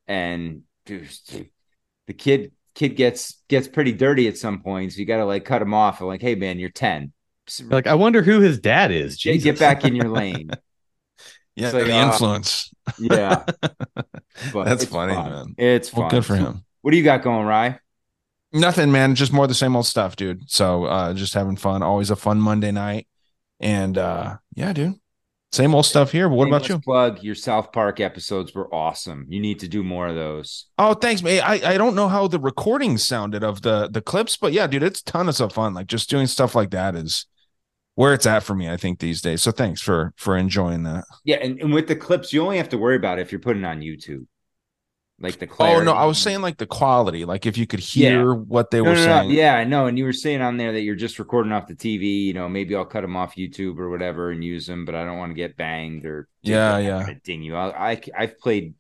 And 0.06 0.62
dude, 0.86 1.08
the 2.06 2.14
kid 2.14 2.52
kid 2.74 2.96
gets 2.96 3.42
gets 3.48 3.68
pretty 3.68 3.92
dirty 3.92 4.28
at 4.28 4.36
some 4.38 4.62
points. 4.62 4.96
You 4.96 5.06
got 5.06 5.18
to 5.18 5.24
like 5.24 5.44
cut 5.44 5.62
him 5.62 5.74
off. 5.74 6.00
And 6.00 6.08
like, 6.08 6.22
hey 6.22 6.34
man, 6.34 6.58
you're 6.58 6.70
ten. 6.70 7.12
Like, 7.68 7.86
I 7.86 7.94
wonder 7.94 8.22
who 8.22 8.40
his 8.40 8.58
dad 8.58 8.90
is. 8.90 9.16
get, 9.16 9.34
Jesus. 9.34 9.44
get 9.44 9.58
back 9.58 9.84
in 9.84 9.94
your 9.94 10.08
lane. 10.08 10.50
Yeah, 11.56 11.66
It's 11.66 11.74
like, 11.74 11.84
the 11.84 11.92
uh, 11.94 12.06
influence. 12.06 12.74
Yeah, 12.98 13.44
but 14.52 14.64
That's 14.64 14.84
funny, 14.86 15.14
fun. 15.14 15.30
man. 15.30 15.54
It's 15.56 15.92
Well, 15.92 16.08
good 16.10 16.26
for 16.26 16.34
him. 16.34 16.64
What 16.82 16.90
do 16.90 16.96
you 16.96 17.04
got 17.04 17.22
going, 17.22 17.46
Rye? 17.46 17.78
Nothing, 18.54 18.92
man. 18.92 19.14
Just 19.14 19.32
more 19.32 19.46
the 19.46 19.54
same 19.54 19.76
old 19.76 19.86
stuff, 19.86 20.16
dude. 20.16 20.48
So 20.50 20.84
uh 20.84 21.12
just 21.12 21.34
having 21.34 21.56
fun. 21.56 21.82
Always 21.82 22.10
a 22.10 22.16
fun 22.16 22.40
Monday 22.40 22.70
night. 22.70 23.06
And 23.60 23.98
uh 23.98 24.36
yeah, 24.54 24.72
dude. 24.72 24.94
Same 25.52 25.72
old 25.72 25.86
stuff 25.86 26.10
here. 26.10 26.28
But 26.28 26.34
what 26.34 26.48
about 26.48 26.68
you? 26.68 26.80
Plug 26.80 27.22
your 27.22 27.36
South 27.36 27.70
Park 27.70 28.00
episodes 28.00 28.54
were 28.54 28.72
awesome. 28.74 29.26
You 29.28 29.38
need 29.38 29.60
to 29.60 29.68
do 29.68 29.84
more 29.84 30.08
of 30.08 30.16
those. 30.16 30.66
Oh, 30.78 30.94
thanks, 30.94 31.22
man. 31.22 31.42
I, 31.44 31.74
I 31.74 31.78
don't 31.78 31.94
know 31.94 32.08
how 32.08 32.26
the 32.26 32.40
recordings 32.40 33.04
sounded 33.04 33.44
of 33.44 33.62
the 33.62 33.88
the 33.88 34.00
clips, 34.00 34.36
but 34.36 34.52
yeah, 34.52 34.66
dude, 34.66 34.82
it's 34.82 35.00
a 35.00 35.04
ton 35.04 35.28
of 35.28 35.52
fun. 35.52 35.74
Like 35.74 35.86
just 35.86 36.10
doing 36.10 36.26
stuff 36.26 36.56
like 36.56 36.70
that 36.70 36.96
is 36.96 37.26
where 37.94 38.14
it's 38.14 38.26
at 38.26 38.42
for 38.42 38.56
me, 38.56 38.68
I 38.68 38.76
think, 38.76 38.98
these 38.98 39.22
days. 39.22 39.42
So 39.42 39.52
thanks 39.52 39.80
for 39.80 40.12
for 40.16 40.36
enjoying 40.36 40.82
that. 40.84 41.04
Yeah, 41.24 41.36
and, 41.36 41.60
and 41.60 41.72
with 41.72 41.86
the 41.86 41.94
clips, 41.94 42.32
you 42.32 42.42
only 42.42 42.56
have 42.56 42.70
to 42.70 42.78
worry 42.78 42.96
about 42.96 43.18
it 43.18 43.22
if 43.22 43.30
you're 43.30 43.40
putting 43.40 43.62
it 43.62 43.66
on 43.66 43.80
YouTube. 43.80 44.26
Like 45.24 45.38
the 45.38 45.48
Oh 45.58 45.80
no, 45.80 45.92
I 45.92 46.04
was 46.04 46.18
saying 46.18 46.42
like 46.42 46.58
the 46.58 46.66
quality, 46.66 47.24
like 47.24 47.46
if 47.46 47.56
you 47.56 47.66
could 47.66 47.80
hear 47.80 48.34
what 48.34 48.70
they 48.70 48.82
No, 48.82 48.90
were 48.90 48.94
no, 48.94 49.06
no, 49.06 49.22
saying. 49.22 49.30
Yeah, 49.30 49.54
I 49.56 49.64
know. 49.64 49.86
And 49.86 49.96
you 49.96 50.04
were 50.04 50.12
saying 50.12 50.42
on 50.42 50.56
there 50.56 50.72
that 50.72 50.82
you're 50.82 50.94
just 50.94 51.18
recording 51.18 51.52
off 51.52 51.66
the 51.66 51.74
TV. 51.74 52.24
You 52.26 52.34
know, 52.34 52.48
maybe 52.48 52.74
I'll 52.76 52.84
cut 52.84 53.00
them 53.00 53.16
off 53.16 53.36
YouTube 53.36 53.78
or 53.78 53.88
whatever 53.90 54.30
and 54.30 54.44
use 54.44 54.66
them, 54.66 54.84
but 54.84 54.94
I 54.94 55.04
don't 55.04 55.18
want 55.18 55.30
to 55.30 55.34
get 55.34 55.56
banged 55.56 56.04
or 56.04 56.28
Yeah, 56.42 56.78
yeah. 56.78 57.10
ding 57.24 57.42
you. 57.42 57.56
I, 57.56 57.92
I 57.92 58.00
I've 58.16 58.38
played 58.38 58.74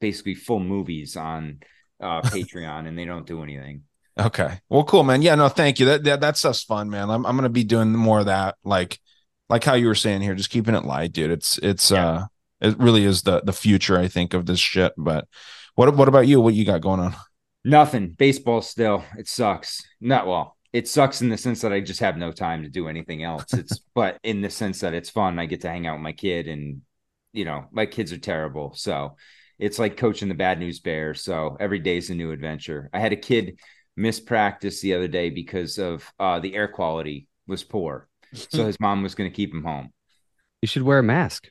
basically 0.00 0.34
full 0.34 0.60
movies 0.60 1.16
on 1.16 1.60
uh 2.00 2.22
Patreon 2.22 2.86
and 2.86 2.98
they 2.98 3.04
don't 3.04 3.26
do 3.26 3.42
anything. 3.42 3.82
Okay. 4.18 4.60
Well, 4.68 4.84
cool, 4.84 5.02
man. 5.04 5.22
Yeah, 5.22 5.34
no, 5.34 5.48
thank 5.48 5.78
you. 5.80 5.86
That, 5.86 6.04
that 6.04 6.20
that 6.20 6.36
stuff's 6.36 6.62
fun, 6.62 6.90
man. 6.90 7.08
I'm 7.10 7.24
I'm 7.24 7.36
gonna 7.36 7.48
be 7.48 7.64
doing 7.64 7.92
more 7.92 8.20
of 8.20 8.26
that, 8.26 8.56
like 8.64 8.98
like 9.48 9.64
how 9.64 9.74
you 9.74 9.86
were 9.86 9.94
saying 9.94 10.20
here, 10.20 10.34
just 10.34 10.50
keeping 10.50 10.74
it 10.74 10.84
light, 10.84 11.12
dude. 11.12 11.30
It's 11.30 11.58
it's 11.58 11.90
uh 11.90 12.26
it 12.60 12.78
really 12.78 13.04
is 13.04 13.22
the 13.22 13.40
the 13.40 13.52
future, 13.52 13.98
I 13.98 14.08
think, 14.08 14.34
of 14.34 14.46
this 14.46 14.58
shit. 14.60 14.92
But 14.98 15.26
what 15.74 15.94
what 15.96 16.08
about 16.08 16.26
you? 16.26 16.40
What 16.40 16.54
you 16.54 16.64
got 16.64 16.80
going 16.80 17.00
on? 17.00 17.14
Nothing. 17.64 18.10
Baseball 18.10 18.62
still. 18.62 19.04
It 19.18 19.28
sucks. 19.28 19.82
Not 20.00 20.26
well. 20.26 20.56
it 20.72 20.88
sucks 20.88 21.20
in 21.20 21.28
the 21.28 21.36
sense 21.36 21.60
that 21.62 21.72
I 21.72 21.80
just 21.80 22.00
have 22.00 22.16
no 22.16 22.32
time 22.32 22.62
to 22.62 22.68
do 22.68 22.88
anything 22.88 23.22
else. 23.22 23.52
It's 23.52 23.78
but 23.94 24.18
in 24.22 24.40
the 24.40 24.50
sense 24.50 24.80
that 24.80 24.94
it's 24.94 25.10
fun. 25.10 25.38
I 25.38 25.46
get 25.46 25.62
to 25.62 25.68
hang 25.68 25.86
out 25.86 25.94
with 25.94 26.02
my 26.02 26.12
kid, 26.12 26.48
and 26.48 26.82
you 27.32 27.44
know, 27.44 27.66
my 27.70 27.86
kids 27.86 28.12
are 28.12 28.18
terrible, 28.18 28.74
so 28.74 29.16
it's 29.58 29.78
like 29.78 29.96
coaching 29.96 30.28
the 30.28 30.34
bad 30.34 30.58
news 30.58 30.80
bear. 30.80 31.14
So 31.14 31.56
every 31.60 31.78
day's 31.78 32.10
a 32.10 32.14
new 32.14 32.32
adventure. 32.32 32.88
I 32.92 32.98
had 33.00 33.12
a 33.12 33.16
kid 33.16 33.58
miss 33.96 34.20
practice 34.20 34.80
the 34.80 34.94
other 34.94 35.08
day 35.08 35.30
because 35.30 35.78
of 35.78 36.10
uh, 36.18 36.40
the 36.40 36.54
air 36.54 36.68
quality 36.68 37.28
was 37.46 37.62
poor, 37.62 38.08
so 38.32 38.64
his 38.66 38.80
mom 38.80 39.02
was 39.02 39.14
going 39.14 39.30
to 39.30 39.36
keep 39.36 39.52
him 39.52 39.64
home. 39.64 39.92
You 40.62 40.68
should 40.68 40.82
wear 40.82 40.98
a 40.98 41.02
mask. 41.02 41.50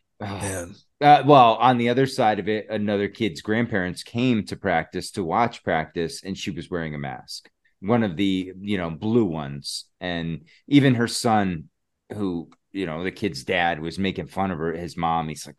Uh, 1.01 1.23
well, 1.25 1.55
on 1.55 1.77
the 1.77 1.89
other 1.89 2.05
side 2.05 2.39
of 2.39 2.49
it, 2.49 2.67
another 2.69 3.07
kid's 3.07 3.41
grandparents 3.41 4.03
came 4.03 4.45
to 4.45 4.57
practice 4.57 5.11
to 5.11 5.23
watch 5.23 5.63
practice, 5.63 6.23
and 6.23 6.37
she 6.37 6.51
was 6.51 6.69
wearing 6.69 6.93
a 6.93 6.97
mask, 6.97 7.49
one 7.79 8.03
of 8.03 8.17
the 8.17 8.51
you 8.59 8.77
know 8.77 8.89
blue 8.89 9.25
ones, 9.25 9.85
and 10.01 10.45
even 10.67 10.95
her 10.95 11.07
son, 11.07 11.69
who 12.13 12.49
you 12.73 12.85
know 12.85 13.03
the 13.03 13.11
kid's 13.11 13.45
dad 13.45 13.79
was 13.79 13.97
making 13.97 14.27
fun 14.27 14.51
of 14.51 14.57
her, 14.57 14.73
his 14.73 14.97
mom. 14.97 15.29
He's 15.29 15.47
like, 15.47 15.55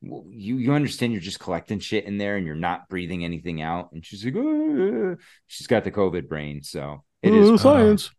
well, 0.00 0.24
"You 0.30 0.56
you 0.56 0.72
understand? 0.72 1.12
You're 1.12 1.20
just 1.20 1.40
collecting 1.40 1.78
shit 1.78 2.06
in 2.06 2.16
there, 2.16 2.36
and 2.36 2.46
you're 2.46 2.54
not 2.54 2.88
breathing 2.88 3.22
anything 3.22 3.60
out." 3.60 3.92
And 3.92 4.04
she's 4.04 4.24
like, 4.24 4.34
"Uh," 4.34 5.16
"She's 5.46 5.66
got 5.66 5.84
the 5.84 5.90
COVID 5.92 6.26
brain, 6.26 6.62
so 6.62 7.04
it 7.22 7.34
is 7.34 7.52
science. 7.54 8.10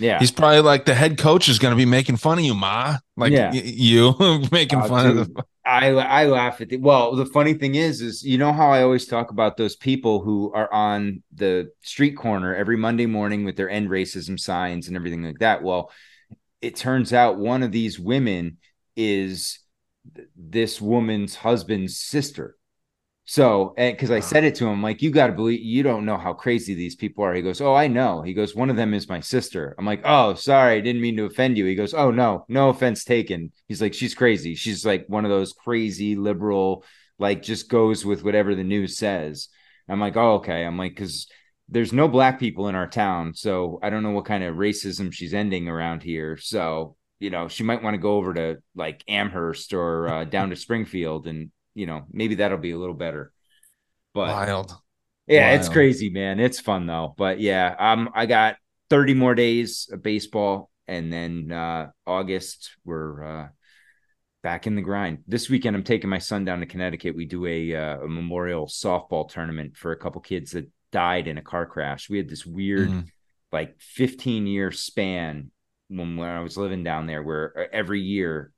Yeah, 0.00 0.18
He's 0.18 0.30
probably 0.32 0.60
like 0.60 0.84
the 0.86 0.94
head 0.94 1.18
coach 1.18 1.48
is 1.48 1.58
going 1.58 1.72
to 1.72 1.76
be 1.76 1.84
making 1.84 2.16
fun 2.16 2.38
of 2.38 2.44
you, 2.44 2.54
ma. 2.54 2.96
Like 3.16 3.32
Yeah. 3.32 3.50
y- 3.52 3.62
you 3.64 4.14
making 4.52 4.80
Oh, 4.80 4.88
fun 4.88 5.06
of 5.18 5.34
the. 5.34 5.44
I 5.64 5.88
I 5.90 6.26
laugh 6.26 6.60
at 6.60 6.70
the 6.70 6.78
well. 6.78 7.14
The 7.14 7.26
funny 7.26 7.54
thing 7.54 7.74
is, 7.74 8.00
is 8.00 8.24
you 8.24 8.38
know 8.38 8.52
how 8.52 8.70
I 8.70 8.82
always 8.82 9.06
talk 9.06 9.30
about 9.30 9.56
those 9.56 9.76
people 9.76 10.20
who 10.22 10.52
are 10.54 10.72
on 10.72 11.22
the 11.34 11.70
street 11.82 12.12
corner 12.16 12.54
every 12.54 12.76
Monday 12.76 13.06
morning 13.06 13.44
with 13.44 13.56
their 13.56 13.68
end 13.70 13.88
racism 13.90 14.40
signs 14.40 14.88
and 14.88 14.96
everything 14.96 15.22
like 15.22 15.38
that. 15.40 15.62
Well, 15.62 15.90
it 16.62 16.76
turns 16.76 17.12
out 17.12 17.38
one 17.38 17.62
of 17.62 17.72
these 17.72 17.98
women 18.00 18.58
is 18.96 19.58
th- 20.16 20.28
this 20.36 20.80
woman's 20.80 21.34
husband's 21.34 21.98
sister. 21.98 22.56
So, 23.30 23.74
because 23.76 24.10
I 24.10 24.18
said 24.18 24.42
it 24.42 24.56
to 24.56 24.66
him, 24.66 24.82
like, 24.82 25.02
you 25.02 25.12
got 25.12 25.28
to 25.28 25.32
believe 25.32 25.60
you 25.60 25.84
don't 25.84 26.04
know 26.04 26.16
how 26.16 26.32
crazy 26.32 26.74
these 26.74 26.96
people 26.96 27.22
are. 27.22 27.32
He 27.32 27.42
goes, 27.42 27.60
Oh, 27.60 27.76
I 27.76 27.86
know. 27.86 28.22
He 28.22 28.34
goes, 28.34 28.56
One 28.56 28.70
of 28.70 28.74
them 28.74 28.92
is 28.92 29.08
my 29.08 29.20
sister. 29.20 29.72
I'm 29.78 29.86
like, 29.86 30.00
Oh, 30.04 30.34
sorry. 30.34 30.74
I 30.74 30.80
didn't 30.80 31.00
mean 31.00 31.16
to 31.16 31.26
offend 31.26 31.56
you. 31.56 31.64
He 31.64 31.76
goes, 31.76 31.94
Oh, 31.94 32.10
no, 32.10 32.44
no 32.48 32.70
offense 32.70 33.04
taken. 33.04 33.52
He's 33.68 33.80
like, 33.80 33.94
She's 33.94 34.16
crazy. 34.16 34.56
She's 34.56 34.84
like 34.84 35.04
one 35.06 35.24
of 35.24 35.30
those 35.30 35.52
crazy 35.52 36.16
liberal, 36.16 36.84
like, 37.20 37.40
just 37.40 37.68
goes 37.68 38.04
with 38.04 38.24
whatever 38.24 38.56
the 38.56 38.64
news 38.64 38.96
says. 38.96 39.46
I'm 39.88 40.00
like, 40.00 40.16
Oh, 40.16 40.34
okay. 40.38 40.64
I'm 40.64 40.76
like, 40.76 40.96
Because 40.96 41.28
there's 41.68 41.92
no 41.92 42.08
black 42.08 42.40
people 42.40 42.66
in 42.66 42.74
our 42.74 42.88
town. 42.88 43.34
So 43.34 43.78
I 43.80 43.90
don't 43.90 44.02
know 44.02 44.10
what 44.10 44.24
kind 44.24 44.42
of 44.42 44.56
racism 44.56 45.12
she's 45.12 45.34
ending 45.34 45.68
around 45.68 46.02
here. 46.02 46.36
So, 46.36 46.96
you 47.20 47.30
know, 47.30 47.46
she 47.46 47.62
might 47.62 47.84
want 47.84 47.94
to 47.94 48.02
go 48.02 48.16
over 48.16 48.34
to 48.34 48.56
like 48.74 49.04
Amherst 49.06 49.72
or 49.72 50.08
uh, 50.08 50.24
down 50.24 50.50
to 50.50 50.56
Springfield 50.56 51.28
and, 51.28 51.52
you 51.74 51.86
know, 51.86 52.04
maybe 52.12 52.36
that'll 52.36 52.58
be 52.58 52.72
a 52.72 52.78
little 52.78 52.94
better. 52.94 53.32
But 54.14 54.28
Wild. 54.28 54.74
yeah, 55.26 55.50
it's 55.52 55.68
crazy, 55.68 56.10
man. 56.10 56.40
It's 56.40 56.60
fun 56.60 56.86
though. 56.86 57.14
But 57.16 57.40
yeah, 57.40 57.74
um, 57.78 58.10
I 58.14 58.26
got 58.26 58.56
30 58.90 59.14
more 59.14 59.34
days 59.34 59.88
of 59.92 60.02
baseball, 60.02 60.70
and 60.88 61.12
then 61.12 61.52
uh 61.52 61.90
August 62.06 62.70
we're 62.84 63.24
uh 63.24 63.48
back 64.42 64.66
in 64.66 64.74
the 64.74 64.82
grind. 64.82 65.18
This 65.26 65.48
weekend, 65.50 65.76
I'm 65.76 65.84
taking 65.84 66.10
my 66.10 66.18
son 66.18 66.44
down 66.44 66.60
to 66.60 66.66
Connecticut. 66.66 67.14
We 67.16 67.26
do 67.26 67.46
a 67.46 67.74
uh, 67.74 67.98
a 68.00 68.08
memorial 68.08 68.66
softball 68.66 69.28
tournament 69.28 69.76
for 69.76 69.92
a 69.92 69.96
couple 69.96 70.20
kids 70.20 70.52
that 70.52 70.68
died 70.92 71.28
in 71.28 71.38
a 71.38 71.42
car 71.42 71.66
crash. 71.66 72.08
We 72.10 72.18
had 72.18 72.28
this 72.28 72.46
weird, 72.46 72.88
Mhm. 72.90 73.06
like 73.52 73.80
15 73.80 74.46
year 74.46 74.72
span 74.72 75.50
when 75.88 76.16
when 76.16 76.28
I 76.28 76.40
was 76.40 76.56
living 76.56 76.84
down 76.84 77.06
there, 77.06 77.22
where 77.22 77.52
uh, 77.56 77.64
every 77.72 78.00
year 78.00 78.52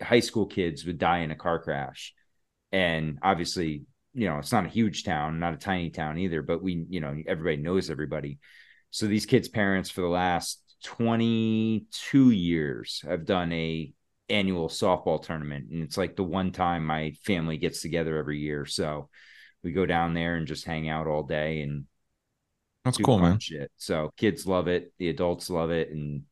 high 0.00 0.20
school 0.20 0.46
kids 0.46 0.84
would 0.86 0.98
die 0.98 1.18
in 1.18 1.30
a 1.30 1.36
car 1.36 1.58
crash, 1.58 2.14
and 2.72 3.18
obviously 3.22 3.82
you 4.14 4.28
know 4.28 4.38
it's 4.38 4.52
not 4.52 4.66
a 4.66 4.70
huge 4.70 5.04
town 5.04 5.38
not 5.38 5.54
a 5.54 5.58
tiny 5.58 5.90
town 5.90 6.18
either 6.18 6.42
but 6.42 6.62
we 6.62 6.84
you 6.88 7.00
know 7.00 7.16
everybody 7.26 7.56
knows 7.56 7.90
everybody. 7.90 8.38
So 8.90 9.06
these 9.06 9.26
kids 9.26 9.48
parents 9.48 9.90
for 9.90 10.00
the 10.00 10.08
last 10.08 10.62
22 10.84 12.30
years 12.30 13.02
have 13.06 13.26
done 13.26 13.52
a 13.52 13.92
annual 14.28 14.68
softball 14.68 15.22
tournament. 15.22 15.70
And 15.70 15.82
it's 15.82 15.96
like 15.96 16.16
the 16.16 16.22
one 16.24 16.52
time 16.52 16.86
my 16.86 17.12
family 17.22 17.56
gets 17.56 17.82
together 17.82 18.16
every 18.16 18.38
year. 18.38 18.66
So 18.66 19.08
we 19.62 19.72
go 19.72 19.86
down 19.86 20.14
there 20.14 20.36
and 20.36 20.46
just 20.46 20.64
hang 20.64 20.88
out 20.88 21.06
all 21.06 21.22
day 21.22 21.62
and 21.62 21.84
That's 22.84 22.98
cool, 22.98 23.18
man. 23.18 23.38
shit. 23.40 23.70
So 23.76 24.10
kids 24.16 24.46
love 24.46 24.68
it. 24.68 24.92
The 24.98 25.08
adults 25.08 25.50
love 25.50 25.70
it. 25.70 25.90
And 25.90 26.22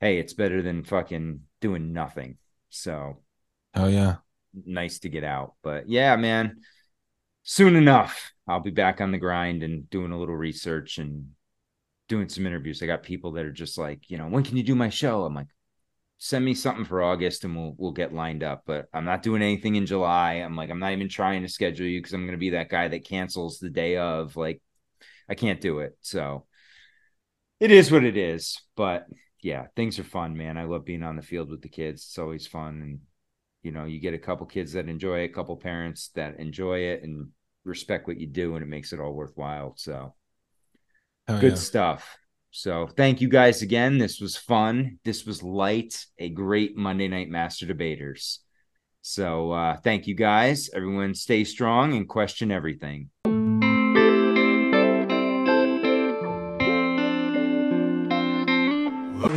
hey 0.00 0.18
it's 0.18 0.32
better 0.34 0.62
than 0.62 0.84
fucking 0.84 1.40
doing 1.60 1.92
nothing. 1.92 2.38
So 2.70 3.22
Oh 3.74 3.86
yeah. 3.88 4.16
Nice 4.54 5.00
to 5.00 5.08
get 5.08 5.24
out. 5.24 5.54
But 5.62 5.88
yeah, 5.88 6.16
man, 6.16 6.60
soon 7.42 7.76
enough, 7.76 8.32
I'll 8.46 8.60
be 8.60 8.70
back 8.70 9.00
on 9.00 9.12
the 9.12 9.18
grind 9.18 9.62
and 9.62 9.88
doing 9.90 10.12
a 10.12 10.18
little 10.18 10.36
research 10.36 10.98
and 10.98 11.30
doing 12.08 12.28
some 12.28 12.46
interviews. 12.46 12.82
I 12.82 12.86
got 12.86 13.02
people 13.02 13.32
that 13.32 13.44
are 13.44 13.52
just 13.52 13.78
like, 13.78 14.10
you 14.10 14.18
know, 14.18 14.28
when 14.28 14.44
can 14.44 14.56
you 14.56 14.62
do 14.62 14.74
my 14.74 14.88
show? 14.88 15.24
I'm 15.24 15.34
like, 15.34 15.46
send 16.18 16.44
me 16.44 16.52
something 16.54 16.84
for 16.84 17.02
August 17.02 17.44
and 17.44 17.56
we'll 17.56 17.74
we'll 17.78 17.92
get 17.92 18.12
lined 18.12 18.42
up. 18.42 18.62
But 18.66 18.86
I'm 18.92 19.04
not 19.04 19.22
doing 19.22 19.42
anything 19.42 19.76
in 19.76 19.86
July. 19.86 20.34
I'm 20.34 20.56
like, 20.56 20.70
I'm 20.70 20.78
not 20.78 20.92
even 20.92 21.08
trying 21.08 21.42
to 21.42 21.48
schedule 21.48 21.86
you 21.86 21.98
because 21.98 22.12
I'm 22.12 22.26
gonna 22.26 22.38
be 22.38 22.50
that 22.50 22.68
guy 22.68 22.88
that 22.88 23.06
cancels 23.06 23.58
the 23.58 23.70
day 23.70 23.96
of. 23.96 24.36
Like, 24.36 24.60
I 25.28 25.34
can't 25.34 25.60
do 25.60 25.80
it. 25.80 25.96
So 26.02 26.46
it 27.58 27.70
is 27.70 27.90
what 27.90 28.04
it 28.04 28.16
is. 28.16 28.60
But 28.76 29.06
yeah, 29.42 29.66
things 29.76 29.98
are 29.98 30.04
fun, 30.04 30.36
man. 30.36 30.58
I 30.58 30.64
love 30.64 30.84
being 30.84 31.02
on 31.02 31.16
the 31.16 31.22
field 31.22 31.50
with 31.50 31.62
the 31.62 31.68
kids. 31.68 32.02
It's 32.02 32.18
always 32.18 32.46
fun 32.46 32.82
and 32.82 33.00
you 33.62 33.72
know 33.72 33.84
you 33.84 34.00
get 34.00 34.14
a 34.14 34.18
couple 34.18 34.46
kids 34.46 34.72
that 34.72 34.88
enjoy 34.88 35.20
it 35.20 35.30
a 35.30 35.32
couple 35.32 35.56
parents 35.56 36.10
that 36.14 36.38
enjoy 36.38 36.78
it 36.78 37.02
and 37.02 37.28
respect 37.64 38.06
what 38.06 38.18
you 38.18 38.26
do 38.26 38.54
and 38.54 38.62
it 38.62 38.68
makes 38.68 38.92
it 38.92 39.00
all 39.00 39.12
worthwhile 39.12 39.74
so. 39.76 40.14
Oh, 41.28 41.40
good 41.40 41.52
yeah. 41.52 41.58
stuff. 41.58 42.18
So 42.50 42.88
thank 42.88 43.20
you 43.20 43.28
guys 43.28 43.62
again. 43.62 43.98
This 43.98 44.20
was 44.20 44.36
fun. 44.36 44.98
This 45.04 45.24
was 45.24 45.42
light. 45.42 46.04
A 46.18 46.28
great 46.28 46.76
monday 46.76 47.06
night 47.06 47.28
master 47.28 47.66
debaters. 47.66 48.40
So 49.02 49.52
uh 49.52 49.76
thank 49.76 50.06
you 50.06 50.14
guys. 50.14 50.70
Everyone 50.74 51.14
stay 51.14 51.44
strong 51.44 51.94
and 51.94 52.08
question 52.08 52.50
everything. 52.50 53.10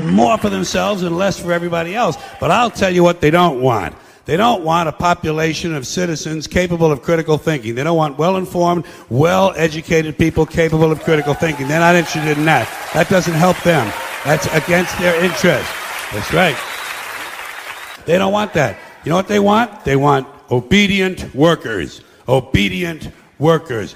More 0.05 0.37
for 0.37 0.49
themselves 0.49 1.03
and 1.03 1.17
less 1.17 1.39
for 1.39 1.51
everybody 1.51 1.95
else. 1.95 2.17
But 2.39 2.49
I'll 2.49 2.71
tell 2.71 2.89
you 2.89 3.03
what 3.03 3.21
they 3.21 3.29
don't 3.29 3.61
want. 3.61 3.95
They 4.25 4.37
don't 4.37 4.63
want 4.63 4.87
a 4.87 4.93
population 4.93 5.75
of 5.75 5.85
citizens 5.85 6.47
capable 6.47 6.91
of 6.91 7.01
critical 7.01 7.37
thinking. 7.37 7.75
They 7.75 7.83
don't 7.83 7.97
want 7.97 8.17
well 8.17 8.37
informed, 8.37 8.85
well 9.09 9.53
educated 9.57 10.17
people 10.17 10.45
capable 10.45 10.91
of 10.91 11.03
critical 11.03 11.33
thinking. 11.33 11.67
They're 11.67 11.81
not 11.81 11.95
interested 11.95 12.37
in 12.37 12.45
that. 12.45 12.69
That 12.93 13.09
doesn't 13.09 13.33
help 13.33 13.61
them. 13.63 13.91
That's 14.23 14.45
against 14.53 14.97
their 14.99 15.21
interest. 15.21 15.69
That's 16.13 16.31
right. 16.31 16.55
They 18.05 18.17
don't 18.17 18.31
want 18.31 18.53
that. 18.53 18.77
You 19.03 19.09
know 19.09 19.17
what 19.17 19.27
they 19.27 19.39
want? 19.39 19.83
They 19.83 19.97
want 19.97 20.27
obedient 20.49 21.35
workers. 21.35 22.01
Obedient 22.27 23.09
workers. 23.39 23.95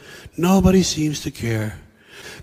Nobody 0.37 0.83
seems 0.83 1.21
to 1.21 1.31
care. 1.31 1.77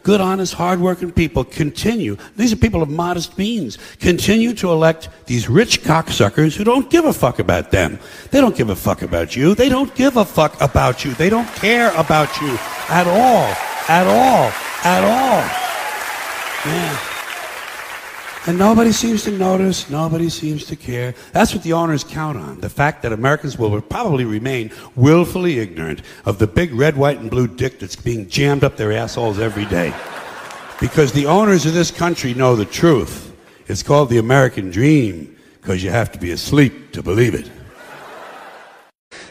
Good, 0.02 0.20
honest, 0.20 0.54
hardworking 0.54 1.12
people 1.12 1.44
continue. 1.44 2.16
These 2.36 2.52
are 2.52 2.56
people 2.56 2.82
of 2.82 2.88
modest 2.88 3.36
means. 3.36 3.78
Continue 3.98 4.54
to 4.54 4.70
elect 4.70 5.08
these 5.26 5.48
rich 5.48 5.82
cocksuckers 5.82 6.56
who 6.56 6.64
don't 6.64 6.90
give 6.90 7.04
a 7.04 7.12
fuck 7.12 7.38
about 7.38 7.70
them. 7.70 7.98
They 8.30 8.40
don't 8.40 8.56
give 8.56 8.70
a 8.70 8.76
fuck 8.76 9.02
about 9.02 9.36
you. 9.36 9.54
They 9.54 9.68
don't 9.68 9.94
give 9.94 10.16
a 10.16 10.24
fuck 10.24 10.60
about 10.60 11.04
you. 11.04 11.14
They 11.14 11.30
don't 11.30 11.48
care 11.56 11.92
about 11.96 12.40
you 12.40 12.56
at 12.88 13.06
all. 13.06 13.54
At 13.88 14.06
all. 14.06 14.52
At 14.84 15.04
all. 15.04 15.68
Yeah. 16.66 17.17
And 18.46 18.58
nobody 18.58 18.92
seems 18.92 19.24
to 19.24 19.30
notice, 19.30 19.90
nobody 19.90 20.30
seems 20.30 20.64
to 20.66 20.76
care. 20.76 21.14
That's 21.32 21.52
what 21.54 21.62
the 21.62 21.72
owners 21.72 22.04
count 22.04 22.38
on. 22.38 22.60
The 22.60 22.70
fact 22.70 23.02
that 23.02 23.12
Americans 23.12 23.58
will 23.58 23.80
probably 23.80 24.24
remain 24.24 24.70
willfully 24.94 25.58
ignorant 25.58 26.02
of 26.24 26.38
the 26.38 26.46
big 26.46 26.72
red, 26.72 26.96
white, 26.96 27.18
and 27.18 27.30
blue 27.30 27.48
dick 27.48 27.78
that's 27.78 27.96
being 27.96 28.28
jammed 28.28 28.64
up 28.64 28.76
their 28.76 28.92
assholes 28.92 29.38
every 29.38 29.66
day. 29.66 29.92
Because 30.80 31.12
the 31.12 31.26
owners 31.26 31.66
of 31.66 31.74
this 31.74 31.90
country 31.90 32.32
know 32.32 32.56
the 32.56 32.64
truth. 32.64 33.36
It's 33.66 33.82
called 33.82 34.08
the 34.08 34.18
American 34.18 34.70
dream, 34.70 35.36
because 35.60 35.82
you 35.82 35.90
have 35.90 36.12
to 36.12 36.18
be 36.18 36.30
asleep 36.30 36.92
to 36.92 37.02
believe 37.02 37.34
it. 37.34 37.50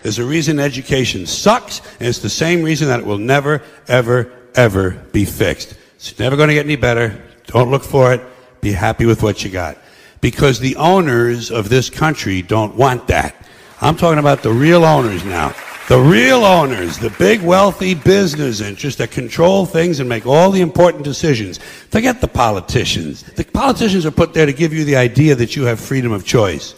There's 0.03 0.19
a 0.19 0.25
reason 0.25 0.59
education 0.59 1.25
sucks, 1.25 1.81
and 1.99 2.07
it's 2.07 2.19
the 2.19 2.29
same 2.29 2.61
reason 2.61 2.87
that 2.89 2.99
it 2.99 3.05
will 3.05 3.17
never, 3.17 3.63
ever, 3.87 4.31
ever 4.53 4.91
be 5.11 5.25
fixed. 5.25 5.75
It's 5.95 6.19
never 6.19 6.35
going 6.35 6.49
to 6.49 6.53
get 6.53 6.65
any 6.65 6.75
better. 6.75 7.19
Don't 7.47 7.71
look 7.71 7.83
for 7.83 8.13
it. 8.13 8.21
Be 8.67 8.73
happy 8.73 9.05
with 9.05 9.23
what 9.23 9.45
you 9.45 9.49
got. 9.49 9.77
Because 10.19 10.59
the 10.59 10.75
owners 10.75 11.51
of 11.51 11.69
this 11.69 11.89
country 11.89 12.41
don't 12.41 12.75
want 12.75 13.07
that. 13.07 13.33
I'm 13.79 13.95
talking 13.95 14.19
about 14.19 14.43
the 14.43 14.51
real 14.51 14.83
owners 14.83 15.23
now. 15.23 15.55
The 15.87 15.97
real 15.97 16.43
owners, 16.43 16.97
the 16.97 17.11
big 17.11 17.41
wealthy 17.41 17.95
business 17.95 18.59
interests 18.59 18.97
that 18.97 19.09
control 19.09 19.65
things 19.65 20.01
and 20.01 20.09
make 20.09 20.25
all 20.25 20.51
the 20.51 20.59
important 20.59 21.05
decisions. 21.05 21.59
Forget 21.59 22.19
the 22.19 22.27
politicians. 22.27 23.23
The 23.23 23.45
politicians 23.45 24.05
are 24.05 24.11
put 24.11 24.33
there 24.33 24.45
to 24.45 24.51
give 24.51 24.73
you 24.73 24.83
the 24.83 24.97
idea 24.97 25.33
that 25.35 25.55
you 25.55 25.63
have 25.63 25.79
freedom 25.79 26.11
of 26.11 26.25
choice. 26.25 26.75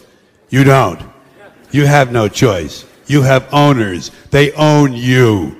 You 0.48 0.62
don't. 0.62 1.02
You 1.72 1.86
have 1.86 2.12
no 2.12 2.28
choice. 2.28 2.84
You 3.08 3.22
have 3.22 3.52
owners. 3.52 4.12
They 4.30 4.52
own 4.52 4.92
you. 4.92 5.59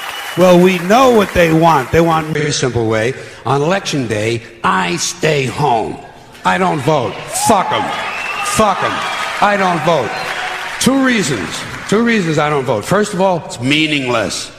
Well, 0.37 0.63
we 0.63 0.79
know 0.79 1.11
what 1.11 1.33
they 1.33 1.51
want. 1.51 1.91
They 1.91 1.99
want 1.99 2.29
a 2.29 2.31
very 2.31 2.51
simple 2.51 2.87
way. 2.87 3.13
On 3.45 3.61
election 3.61 4.07
day, 4.07 4.41
I 4.63 4.95
stay 4.95 5.45
home. 5.45 5.97
I 6.45 6.57
don't 6.57 6.79
vote. 6.79 7.13
Fuck 7.47 7.69
them. 7.69 7.83
Fuck 8.45 8.79
them. 8.79 8.91
I 9.41 9.57
don't 9.57 9.81
vote. 9.83 10.09
Two 10.79 11.05
reasons. 11.05 11.49
Two 11.89 12.05
reasons 12.05 12.37
I 12.37 12.49
don't 12.49 12.63
vote. 12.63 12.85
First 12.85 13.13
of 13.13 13.19
all, 13.19 13.45
it's 13.45 13.59
meaningless. 13.59 14.51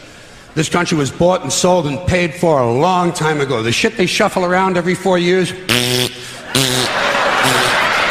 This 0.55 0.69
country 0.69 0.99
was 0.99 1.11
bought 1.11 1.41
and 1.41 1.51
sold 1.51 1.87
and 1.87 1.99
paid 2.07 2.35
for 2.35 2.61
a 2.61 2.71
long 2.71 3.11
time 3.11 3.41
ago. 3.41 3.63
The 3.63 3.73
shit 3.73 3.97
they 3.97 4.05
shuffle 4.05 4.45
around 4.45 4.77
every 4.77 4.95
four 4.95 5.17
years 5.19 5.51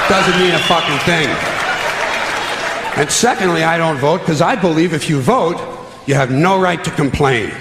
doesn't 0.10 0.40
mean 0.40 0.54
a 0.56 0.60
fucking 0.68 0.98
thing. 1.06 1.30
And 3.00 3.12
secondly, 3.12 3.64
I 3.64 3.78
don't 3.78 3.98
vote 3.98 4.22
because 4.22 4.42
I 4.42 4.56
believe 4.56 4.94
if 4.94 5.08
you 5.08 5.22
vote, 5.22 5.71
you 6.06 6.16
have 6.16 6.32
no 6.32 6.60
right 6.60 6.84
to 6.84 6.92
complain. 6.92 7.52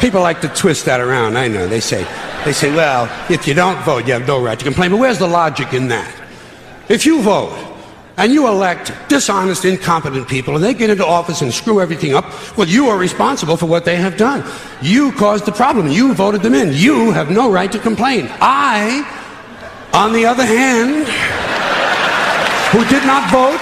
People 0.00 0.20
like 0.20 0.40
to 0.40 0.48
twist 0.48 0.84
that 0.86 1.00
around. 1.00 1.36
I 1.36 1.48
know. 1.48 1.68
They 1.68 1.80
say, 1.80 2.06
they 2.44 2.52
say, 2.52 2.74
well, 2.74 3.08
if 3.30 3.46
you 3.46 3.54
don't 3.54 3.80
vote, 3.84 4.06
you 4.06 4.12
have 4.12 4.26
no 4.26 4.42
right 4.42 4.58
to 4.58 4.64
complain. 4.64 4.90
But 4.90 4.98
where's 4.98 5.18
the 5.18 5.28
logic 5.28 5.72
in 5.72 5.88
that? 5.88 6.12
If 6.88 7.06
you 7.06 7.22
vote 7.22 7.56
and 8.16 8.32
you 8.32 8.46
elect 8.48 8.92
dishonest, 9.08 9.64
incompetent 9.64 10.28
people 10.28 10.56
and 10.56 10.62
they 10.62 10.74
get 10.74 10.90
into 10.90 11.06
office 11.06 11.40
and 11.40 11.52
screw 11.54 11.80
everything 11.80 12.14
up, 12.14 12.24
well, 12.56 12.68
you 12.68 12.88
are 12.88 12.98
responsible 12.98 13.56
for 13.56 13.66
what 13.66 13.84
they 13.84 13.96
have 13.96 14.16
done. 14.16 14.44
You 14.82 15.12
caused 15.12 15.46
the 15.46 15.52
problem. 15.52 15.88
You 15.88 16.14
voted 16.14 16.42
them 16.42 16.54
in. 16.54 16.72
You 16.72 17.12
have 17.12 17.30
no 17.30 17.50
right 17.50 17.70
to 17.70 17.78
complain. 17.78 18.28
I, 18.40 19.06
on 19.94 20.12
the 20.12 20.26
other 20.26 20.44
hand, 20.44 21.06
who 22.72 22.84
did 22.88 23.06
not 23.06 23.30
vote, 23.30 23.60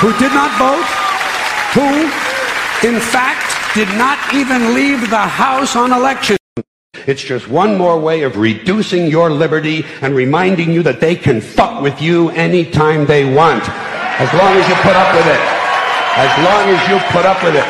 who 0.00 0.12
did 0.18 0.32
not 0.32 0.50
vote, 0.58 0.86
who, 1.76 2.25
in 2.84 3.00
fact, 3.00 3.74
did 3.74 3.88
not 3.96 4.18
even 4.34 4.74
leave 4.74 5.08
the 5.10 5.16
House 5.16 5.76
on 5.76 5.92
election. 5.92 6.36
It's 7.06 7.22
just 7.22 7.48
one 7.48 7.78
more 7.78 7.98
way 7.98 8.22
of 8.22 8.36
reducing 8.36 9.06
your 9.06 9.30
liberty 9.30 9.84
and 10.02 10.14
reminding 10.14 10.72
you 10.72 10.82
that 10.82 11.00
they 11.00 11.14
can 11.14 11.40
fuck 11.40 11.82
with 11.82 12.00
you 12.02 12.30
anytime 12.30 13.06
they 13.06 13.24
want. 13.24 13.62
As 14.18 14.32
long 14.32 14.52
as 14.56 14.68
you 14.68 14.74
put 14.76 14.96
up 14.96 15.14
with 15.14 15.26
it. 15.26 15.40
As 16.16 16.32
long 16.44 16.68
as 16.74 16.88
you 16.88 16.98
put 17.12 17.26
up 17.26 17.42
with 17.42 17.54
it. 17.54 17.66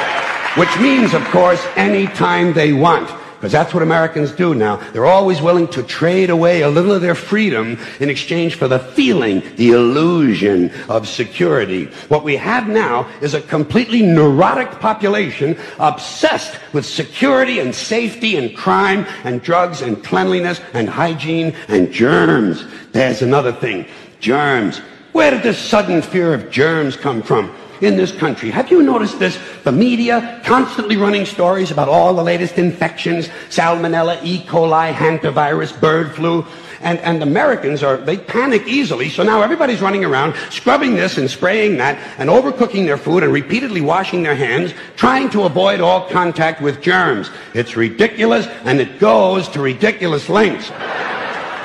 Which 0.58 0.78
means, 0.80 1.12
of 1.12 1.24
course, 1.24 1.64
anytime 1.76 2.52
they 2.52 2.72
want. 2.72 3.10
Because 3.46 3.52
that's 3.52 3.74
what 3.74 3.84
Americans 3.84 4.32
do 4.32 4.56
now. 4.56 4.74
They're 4.90 5.06
always 5.06 5.40
willing 5.40 5.68
to 5.68 5.84
trade 5.84 6.30
away 6.30 6.62
a 6.62 6.68
little 6.68 6.90
of 6.90 7.00
their 7.00 7.14
freedom 7.14 7.78
in 8.00 8.10
exchange 8.10 8.56
for 8.56 8.66
the 8.66 8.80
feeling, 8.80 9.40
the 9.54 9.70
illusion 9.70 10.72
of 10.88 11.06
security. 11.06 11.84
What 12.08 12.24
we 12.24 12.34
have 12.38 12.66
now 12.66 13.08
is 13.20 13.34
a 13.34 13.40
completely 13.40 14.02
neurotic 14.02 14.80
population 14.80 15.56
obsessed 15.78 16.58
with 16.72 16.84
security 16.84 17.60
and 17.60 17.72
safety 17.72 18.36
and 18.36 18.56
crime 18.56 19.06
and 19.22 19.40
drugs 19.40 19.80
and 19.80 20.02
cleanliness 20.02 20.60
and 20.72 20.88
hygiene 20.88 21.54
and 21.68 21.92
germs. 21.92 22.64
There's 22.90 23.22
another 23.22 23.52
thing. 23.52 23.86
Germs. 24.18 24.78
Where 25.12 25.30
did 25.30 25.44
this 25.44 25.56
sudden 25.56 26.02
fear 26.02 26.34
of 26.34 26.50
germs 26.50 26.96
come 26.96 27.22
from? 27.22 27.54
In 27.80 27.96
this 27.96 28.12
country. 28.12 28.50
Have 28.50 28.70
you 28.70 28.82
noticed 28.82 29.18
this? 29.18 29.38
The 29.64 29.72
media 29.72 30.40
constantly 30.44 30.96
running 30.96 31.26
stories 31.26 31.70
about 31.70 31.88
all 31.88 32.14
the 32.14 32.22
latest 32.22 32.58
infections, 32.58 33.28
salmonella, 33.48 34.22
E. 34.24 34.38
coli, 34.44 34.92
hantavirus, 34.92 35.78
bird 35.80 36.14
flu. 36.14 36.46
And, 36.82 36.98
and 37.00 37.22
Americans 37.22 37.82
are, 37.82 37.96
they 37.96 38.18
panic 38.18 38.66
easily, 38.66 39.08
so 39.08 39.22
now 39.22 39.40
everybody's 39.40 39.80
running 39.80 40.04
around 40.04 40.34
scrubbing 40.50 40.94
this 40.94 41.16
and 41.16 41.28
spraying 41.28 41.78
that 41.78 41.96
and 42.18 42.28
overcooking 42.28 42.84
their 42.84 42.98
food 42.98 43.22
and 43.22 43.32
repeatedly 43.32 43.80
washing 43.80 44.22
their 44.22 44.34
hands, 44.34 44.74
trying 44.94 45.30
to 45.30 45.44
avoid 45.44 45.80
all 45.80 46.08
contact 46.10 46.60
with 46.60 46.82
germs. 46.82 47.30
It's 47.54 47.76
ridiculous 47.76 48.46
and 48.64 48.78
it 48.78 48.98
goes 48.98 49.48
to 49.48 49.60
ridiculous 49.60 50.28
lengths. 50.28 50.70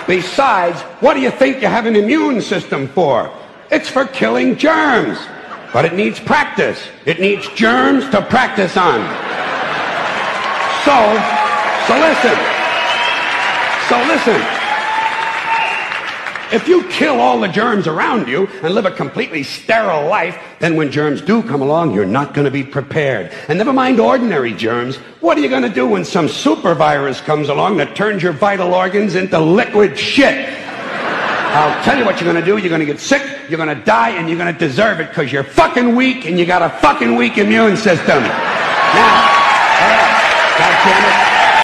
Besides, 0.07 0.81
what 1.01 1.13
do 1.13 1.19
you 1.19 1.31
think 1.31 1.61
you 1.61 1.67
have 1.67 1.85
an 1.85 1.95
immune 1.95 2.41
system 2.41 2.87
for? 2.87 3.31
It's 3.69 3.89
for 3.89 4.05
killing 4.05 4.57
germs. 4.57 5.17
But 5.73 5.85
it 5.85 5.93
needs 5.93 6.19
practice. 6.19 6.81
It 7.05 7.19
needs 7.19 7.47
germs 7.49 8.09
to 8.09 8.21
practice 8.21 8.75
on. 8.75 8.99
So, 10.83 10.97
so 11.87 11.93
listen. 11.99 12.37
So 13.87 13.97
listen. 14.07 14.57
If 16.53 16.67
you 16.67 16.83
kill 16.89 17.21
all 17.21 17.39
the 17.39 17.47
germs 17.47 17.87
around 17.87 18.27
you 18.27 18.47
and 18.61 18.73
live 18.75 18.85
a 18.85 18.91
completely 18.91 19.41
sterile 19.41 20.09
life, 20.09 20.37
then 20.59 20.75
when 20.75 20.91
germs 20.91 21.21
do 21.21 21.41
come 21.41 21.61
along, 21.61 21.93
you're 21.93 22.05
not 22.05 22.33
going 22.33 22.43
to 22.43 22.51
be 22.51 22.63
prepared. 22.63 23.31
And 23.47 23.57
never 23.57 23.71
mind 23.71 24.01
ordinary 24.01 24.53
germs. 24.53 24.97
What 25.21 25.37
are 25.37 25.41
you 25.41 25.47
going 25.47 25.63
to 25.63 25.69
do 25.69 25.87
when 25.87 26.03
some 26.03 26.27
super 26.27 26.75
virus 26.75 27.21
comes 27.21 27.47
along 27.47 27.77
that 27.77 27.95
turns 27.95 28.21
your 28.21 28.33
vital 28.33 28.73
organs 28.73 29.15
into 29.15 29.39
liquid 29.39 29.97
shit? 29.97 30.60
I'll 31.53 31.83
tell 31.83 31.97
you 31.97 32.05
what 32.05 32.21
you're 32.21 32.31
going 32.31 32.43
to 32.43 32.45
do. 32.45 32.57
You're 32.57 32.69
going 32.69 32.79
to 32.79 32.85
get 32.85 32.99
sick, 32.99 33.21
you're 33.49 33.57
going 33.57 33.75
to 33.75 33.83
die, 33.83 34.11
and 34.11 34.29
you're 34.29 34.37
going 34.37 34.53
to 34.53 34.59
deserve 34.59 34.99
it 34.99 35.09
because 35.09 35.31
you're 35.31 35.43
fucking 35.43 35.95
weak 35.95 36.25
and 36.25 36.39
you 36.39 36.45
got 36.45 36.61
a 36.61 36.69
fucking 36.79 37.15
weak 37.15 37.37
immune 37.37 37.75
system. 37.77 38.23
Now. 38.23 39.41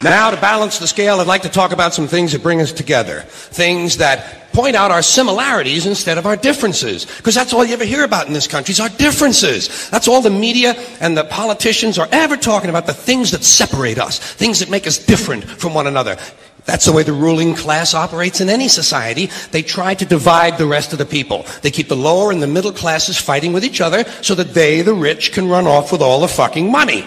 Now, 0.03 0.29
to 0.29 0.39
balance 0.39 0.77
the 0.77 0.87
scale, 0.87 1.19
I'd 1.19 1.27
like 1.27 1.41
to 1.41 1.49
talk 1.49 1.71
about 1.71 1.93
some 1.93 2.07
things 2.07 2.31
that 2.31 2.43
bring 2.43 2.61
us 2.61 2.71
together. 2.71 3.21
Things 3.21 3.97
that 3.97 4.51
point 4.53 4.75
out 4.75 4.91
our 4.91 5.01
similarities 5.01 5.87
instead 5.87 6.19
of 6.19 6.27
our 6.27 6.35
differences. 6.35 7.05
Because 7.05 7.33
that's 7.33 7.51
all 7.51 7.65
you 7.65 7.73
ever 7.73 7.83
hear 7.83 8.03
about 8.03 8.27
in 8.27 8.33
this 8.33 8.47
country 8.47 8.73
is 8.73 8.79
our 8.79 8.89
differences. 8.89 9.89
That's 9.89 10.07
all 10.07 10.21
the 10.21 10.29
media 10.29 10.73
and 11.01 11.17
the 11.17 11.23
politicians 11.23 11.97
are 11.97 12.07
ever 12.11 12.37
talking 12.37 12.69
about, 12.69 12.85
the 12.85 12.93
things 12.93 13.31
that 13.31 13.43
separate 13.43 13.97
us, 13.97 14.19
things 14.19 14.59
that 14.59 14.69
make 14.69 14.85
us 14.85 14.99
different 15.03 15.43
from 15.43 15.73
one 15.73 15.87
another. 15.87 16.17
That's 16.67 16.83
the 16.83 16.91
way 16.91 17.03
the 17.03 17.13
ruling 17.13 17.55
class 17.55 17.93
operates 17.93 18.41
in 18.41 18.49
any 18.49 18.67
society. 18.67 19.29
They 19.51 19.63
try 19.63 19.95
to 19.95 20.05
divide 20.05 20.57
the 20.57 20.67
rest 20.67 20.91
of 20.91 20.99
the 20.99 21.05
people. 21.05 21.45
They 21.61 21.71
keep 21.71 21.87
the 21.87 21.95
lower 21.95 22.29
and 22.29 22.43
the 22.43 22.47
middle 22.47 22.73
classes 22.73 23.17
fighting 23.17 23.53
with 23.53 23.63
each 23.63 23.79
other 23.79 24.03
so 24.21 24.35
that 24.35 24.53
they, 24.53 24.81
the 24.81 24.93
rich, 24.93 25.31
can 25.31 25.47
run 25.47 25.65
off 25.65 25.93
with 25.93 26.01
all 26.01 26.19
the 26.19 26.27
fucking 26.27 26.69
money. 26.69 27.03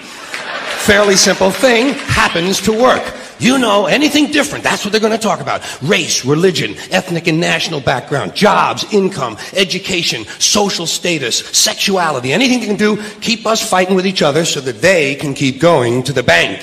Fairly 0.81 1.15
simple 1.15 1.51
thing 1.51 1.93
happens 1.93 2.59
to 2.62 2.73
work. 2.73 3.03
You 3.39 3.59
know, 3.59 3.85
anything 3.85 4.32
different, 4.32 4.65
that's 4.65 4.82
what 4.82 4.93
they're 4.93 5.01
going 5.01 5.12
to 5.12 5.19
talk 5.19 5.41
about. 5.41 5.62
Race, 5.82 6.24
religion, 6.24 6.74
ethnic 6.91 7.27
and 7.27 7.39
national 7.39 7.81
background, 7.81 8.35
jobs, 8.35 8.91
income, 8.93 9.37
education, 9.53 10.24
social 10.39 10.87
status, 10.87 11.39
sexuality, 11.39 12.32
anything 12.32 12.61
they 12.61 12.66
can 12.66 12.77
do, 12.77 13.03
keep 13.20 13.47
us 13.47 13.66
fighting 13.66 13.95
with 13.95 14.07
each 14.07 14.23
other 14.23 14.47
so 14.47 14.61
that 14.62 14.81
they 14.81 15.16
can 15.16 15.35
keep 15.35 15.61
going 15.61 16.03
to 16.05 16.15
the 16.15 16.23
bank. 16.23 16.61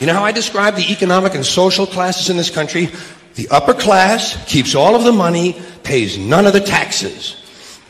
You 0.00 0.06
know 0.06 0.14
how 0.14 0.24
I 0.24 0.32
describe 0.32 0.76
the 0.76 0.90
economic 0.90 1.34
and 1.34 1.44
social 1.44 1.86
classes 1.86 2.30
in 2.30 2.38
this 2.38 2.48
country? 2.48 2.88
The 3.34 3.48
upper 3.50 3.74
class 3.74 4.42
keeps 4.46 4.74
all 4.74 4.96
of 4.96 5.04
the 5.04 5.12
money, 5.12 5.60
pays 5.82 6.16
none 6.16 6.46
of 6.46 6.54
the 6.54 6.60
taxes. 6.60 7.36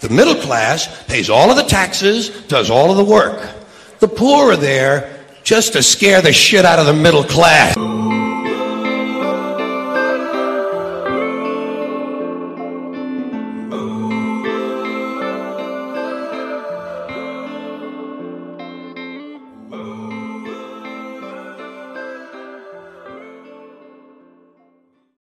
The 0.01 0.09
middle 0.09 0.35
class 0.35 1.05
pays 1.05 1.31
all 1.31 1.51
of 1.51 1.57
the 1.57 1.63
taxes, 1.63 2.31
does 2.49 2.69
all 2.69 2.91
of 2.91 2.97
the 2.97 3.05
work. 3.05 3.49
The 4.01 4.09
poor 4.09 4.53
are 4.53 4.57
there 4.57 5.25
just 5.45 5.75
to 5.75 5.85
scare 5.85 6.21
the 6.21 6.33
shit 6.33 6.65
out 6.65 6.81
of 6.81 6.87
the 6.87 6.95
middle 6.95 7.23
class. 7.23 7.77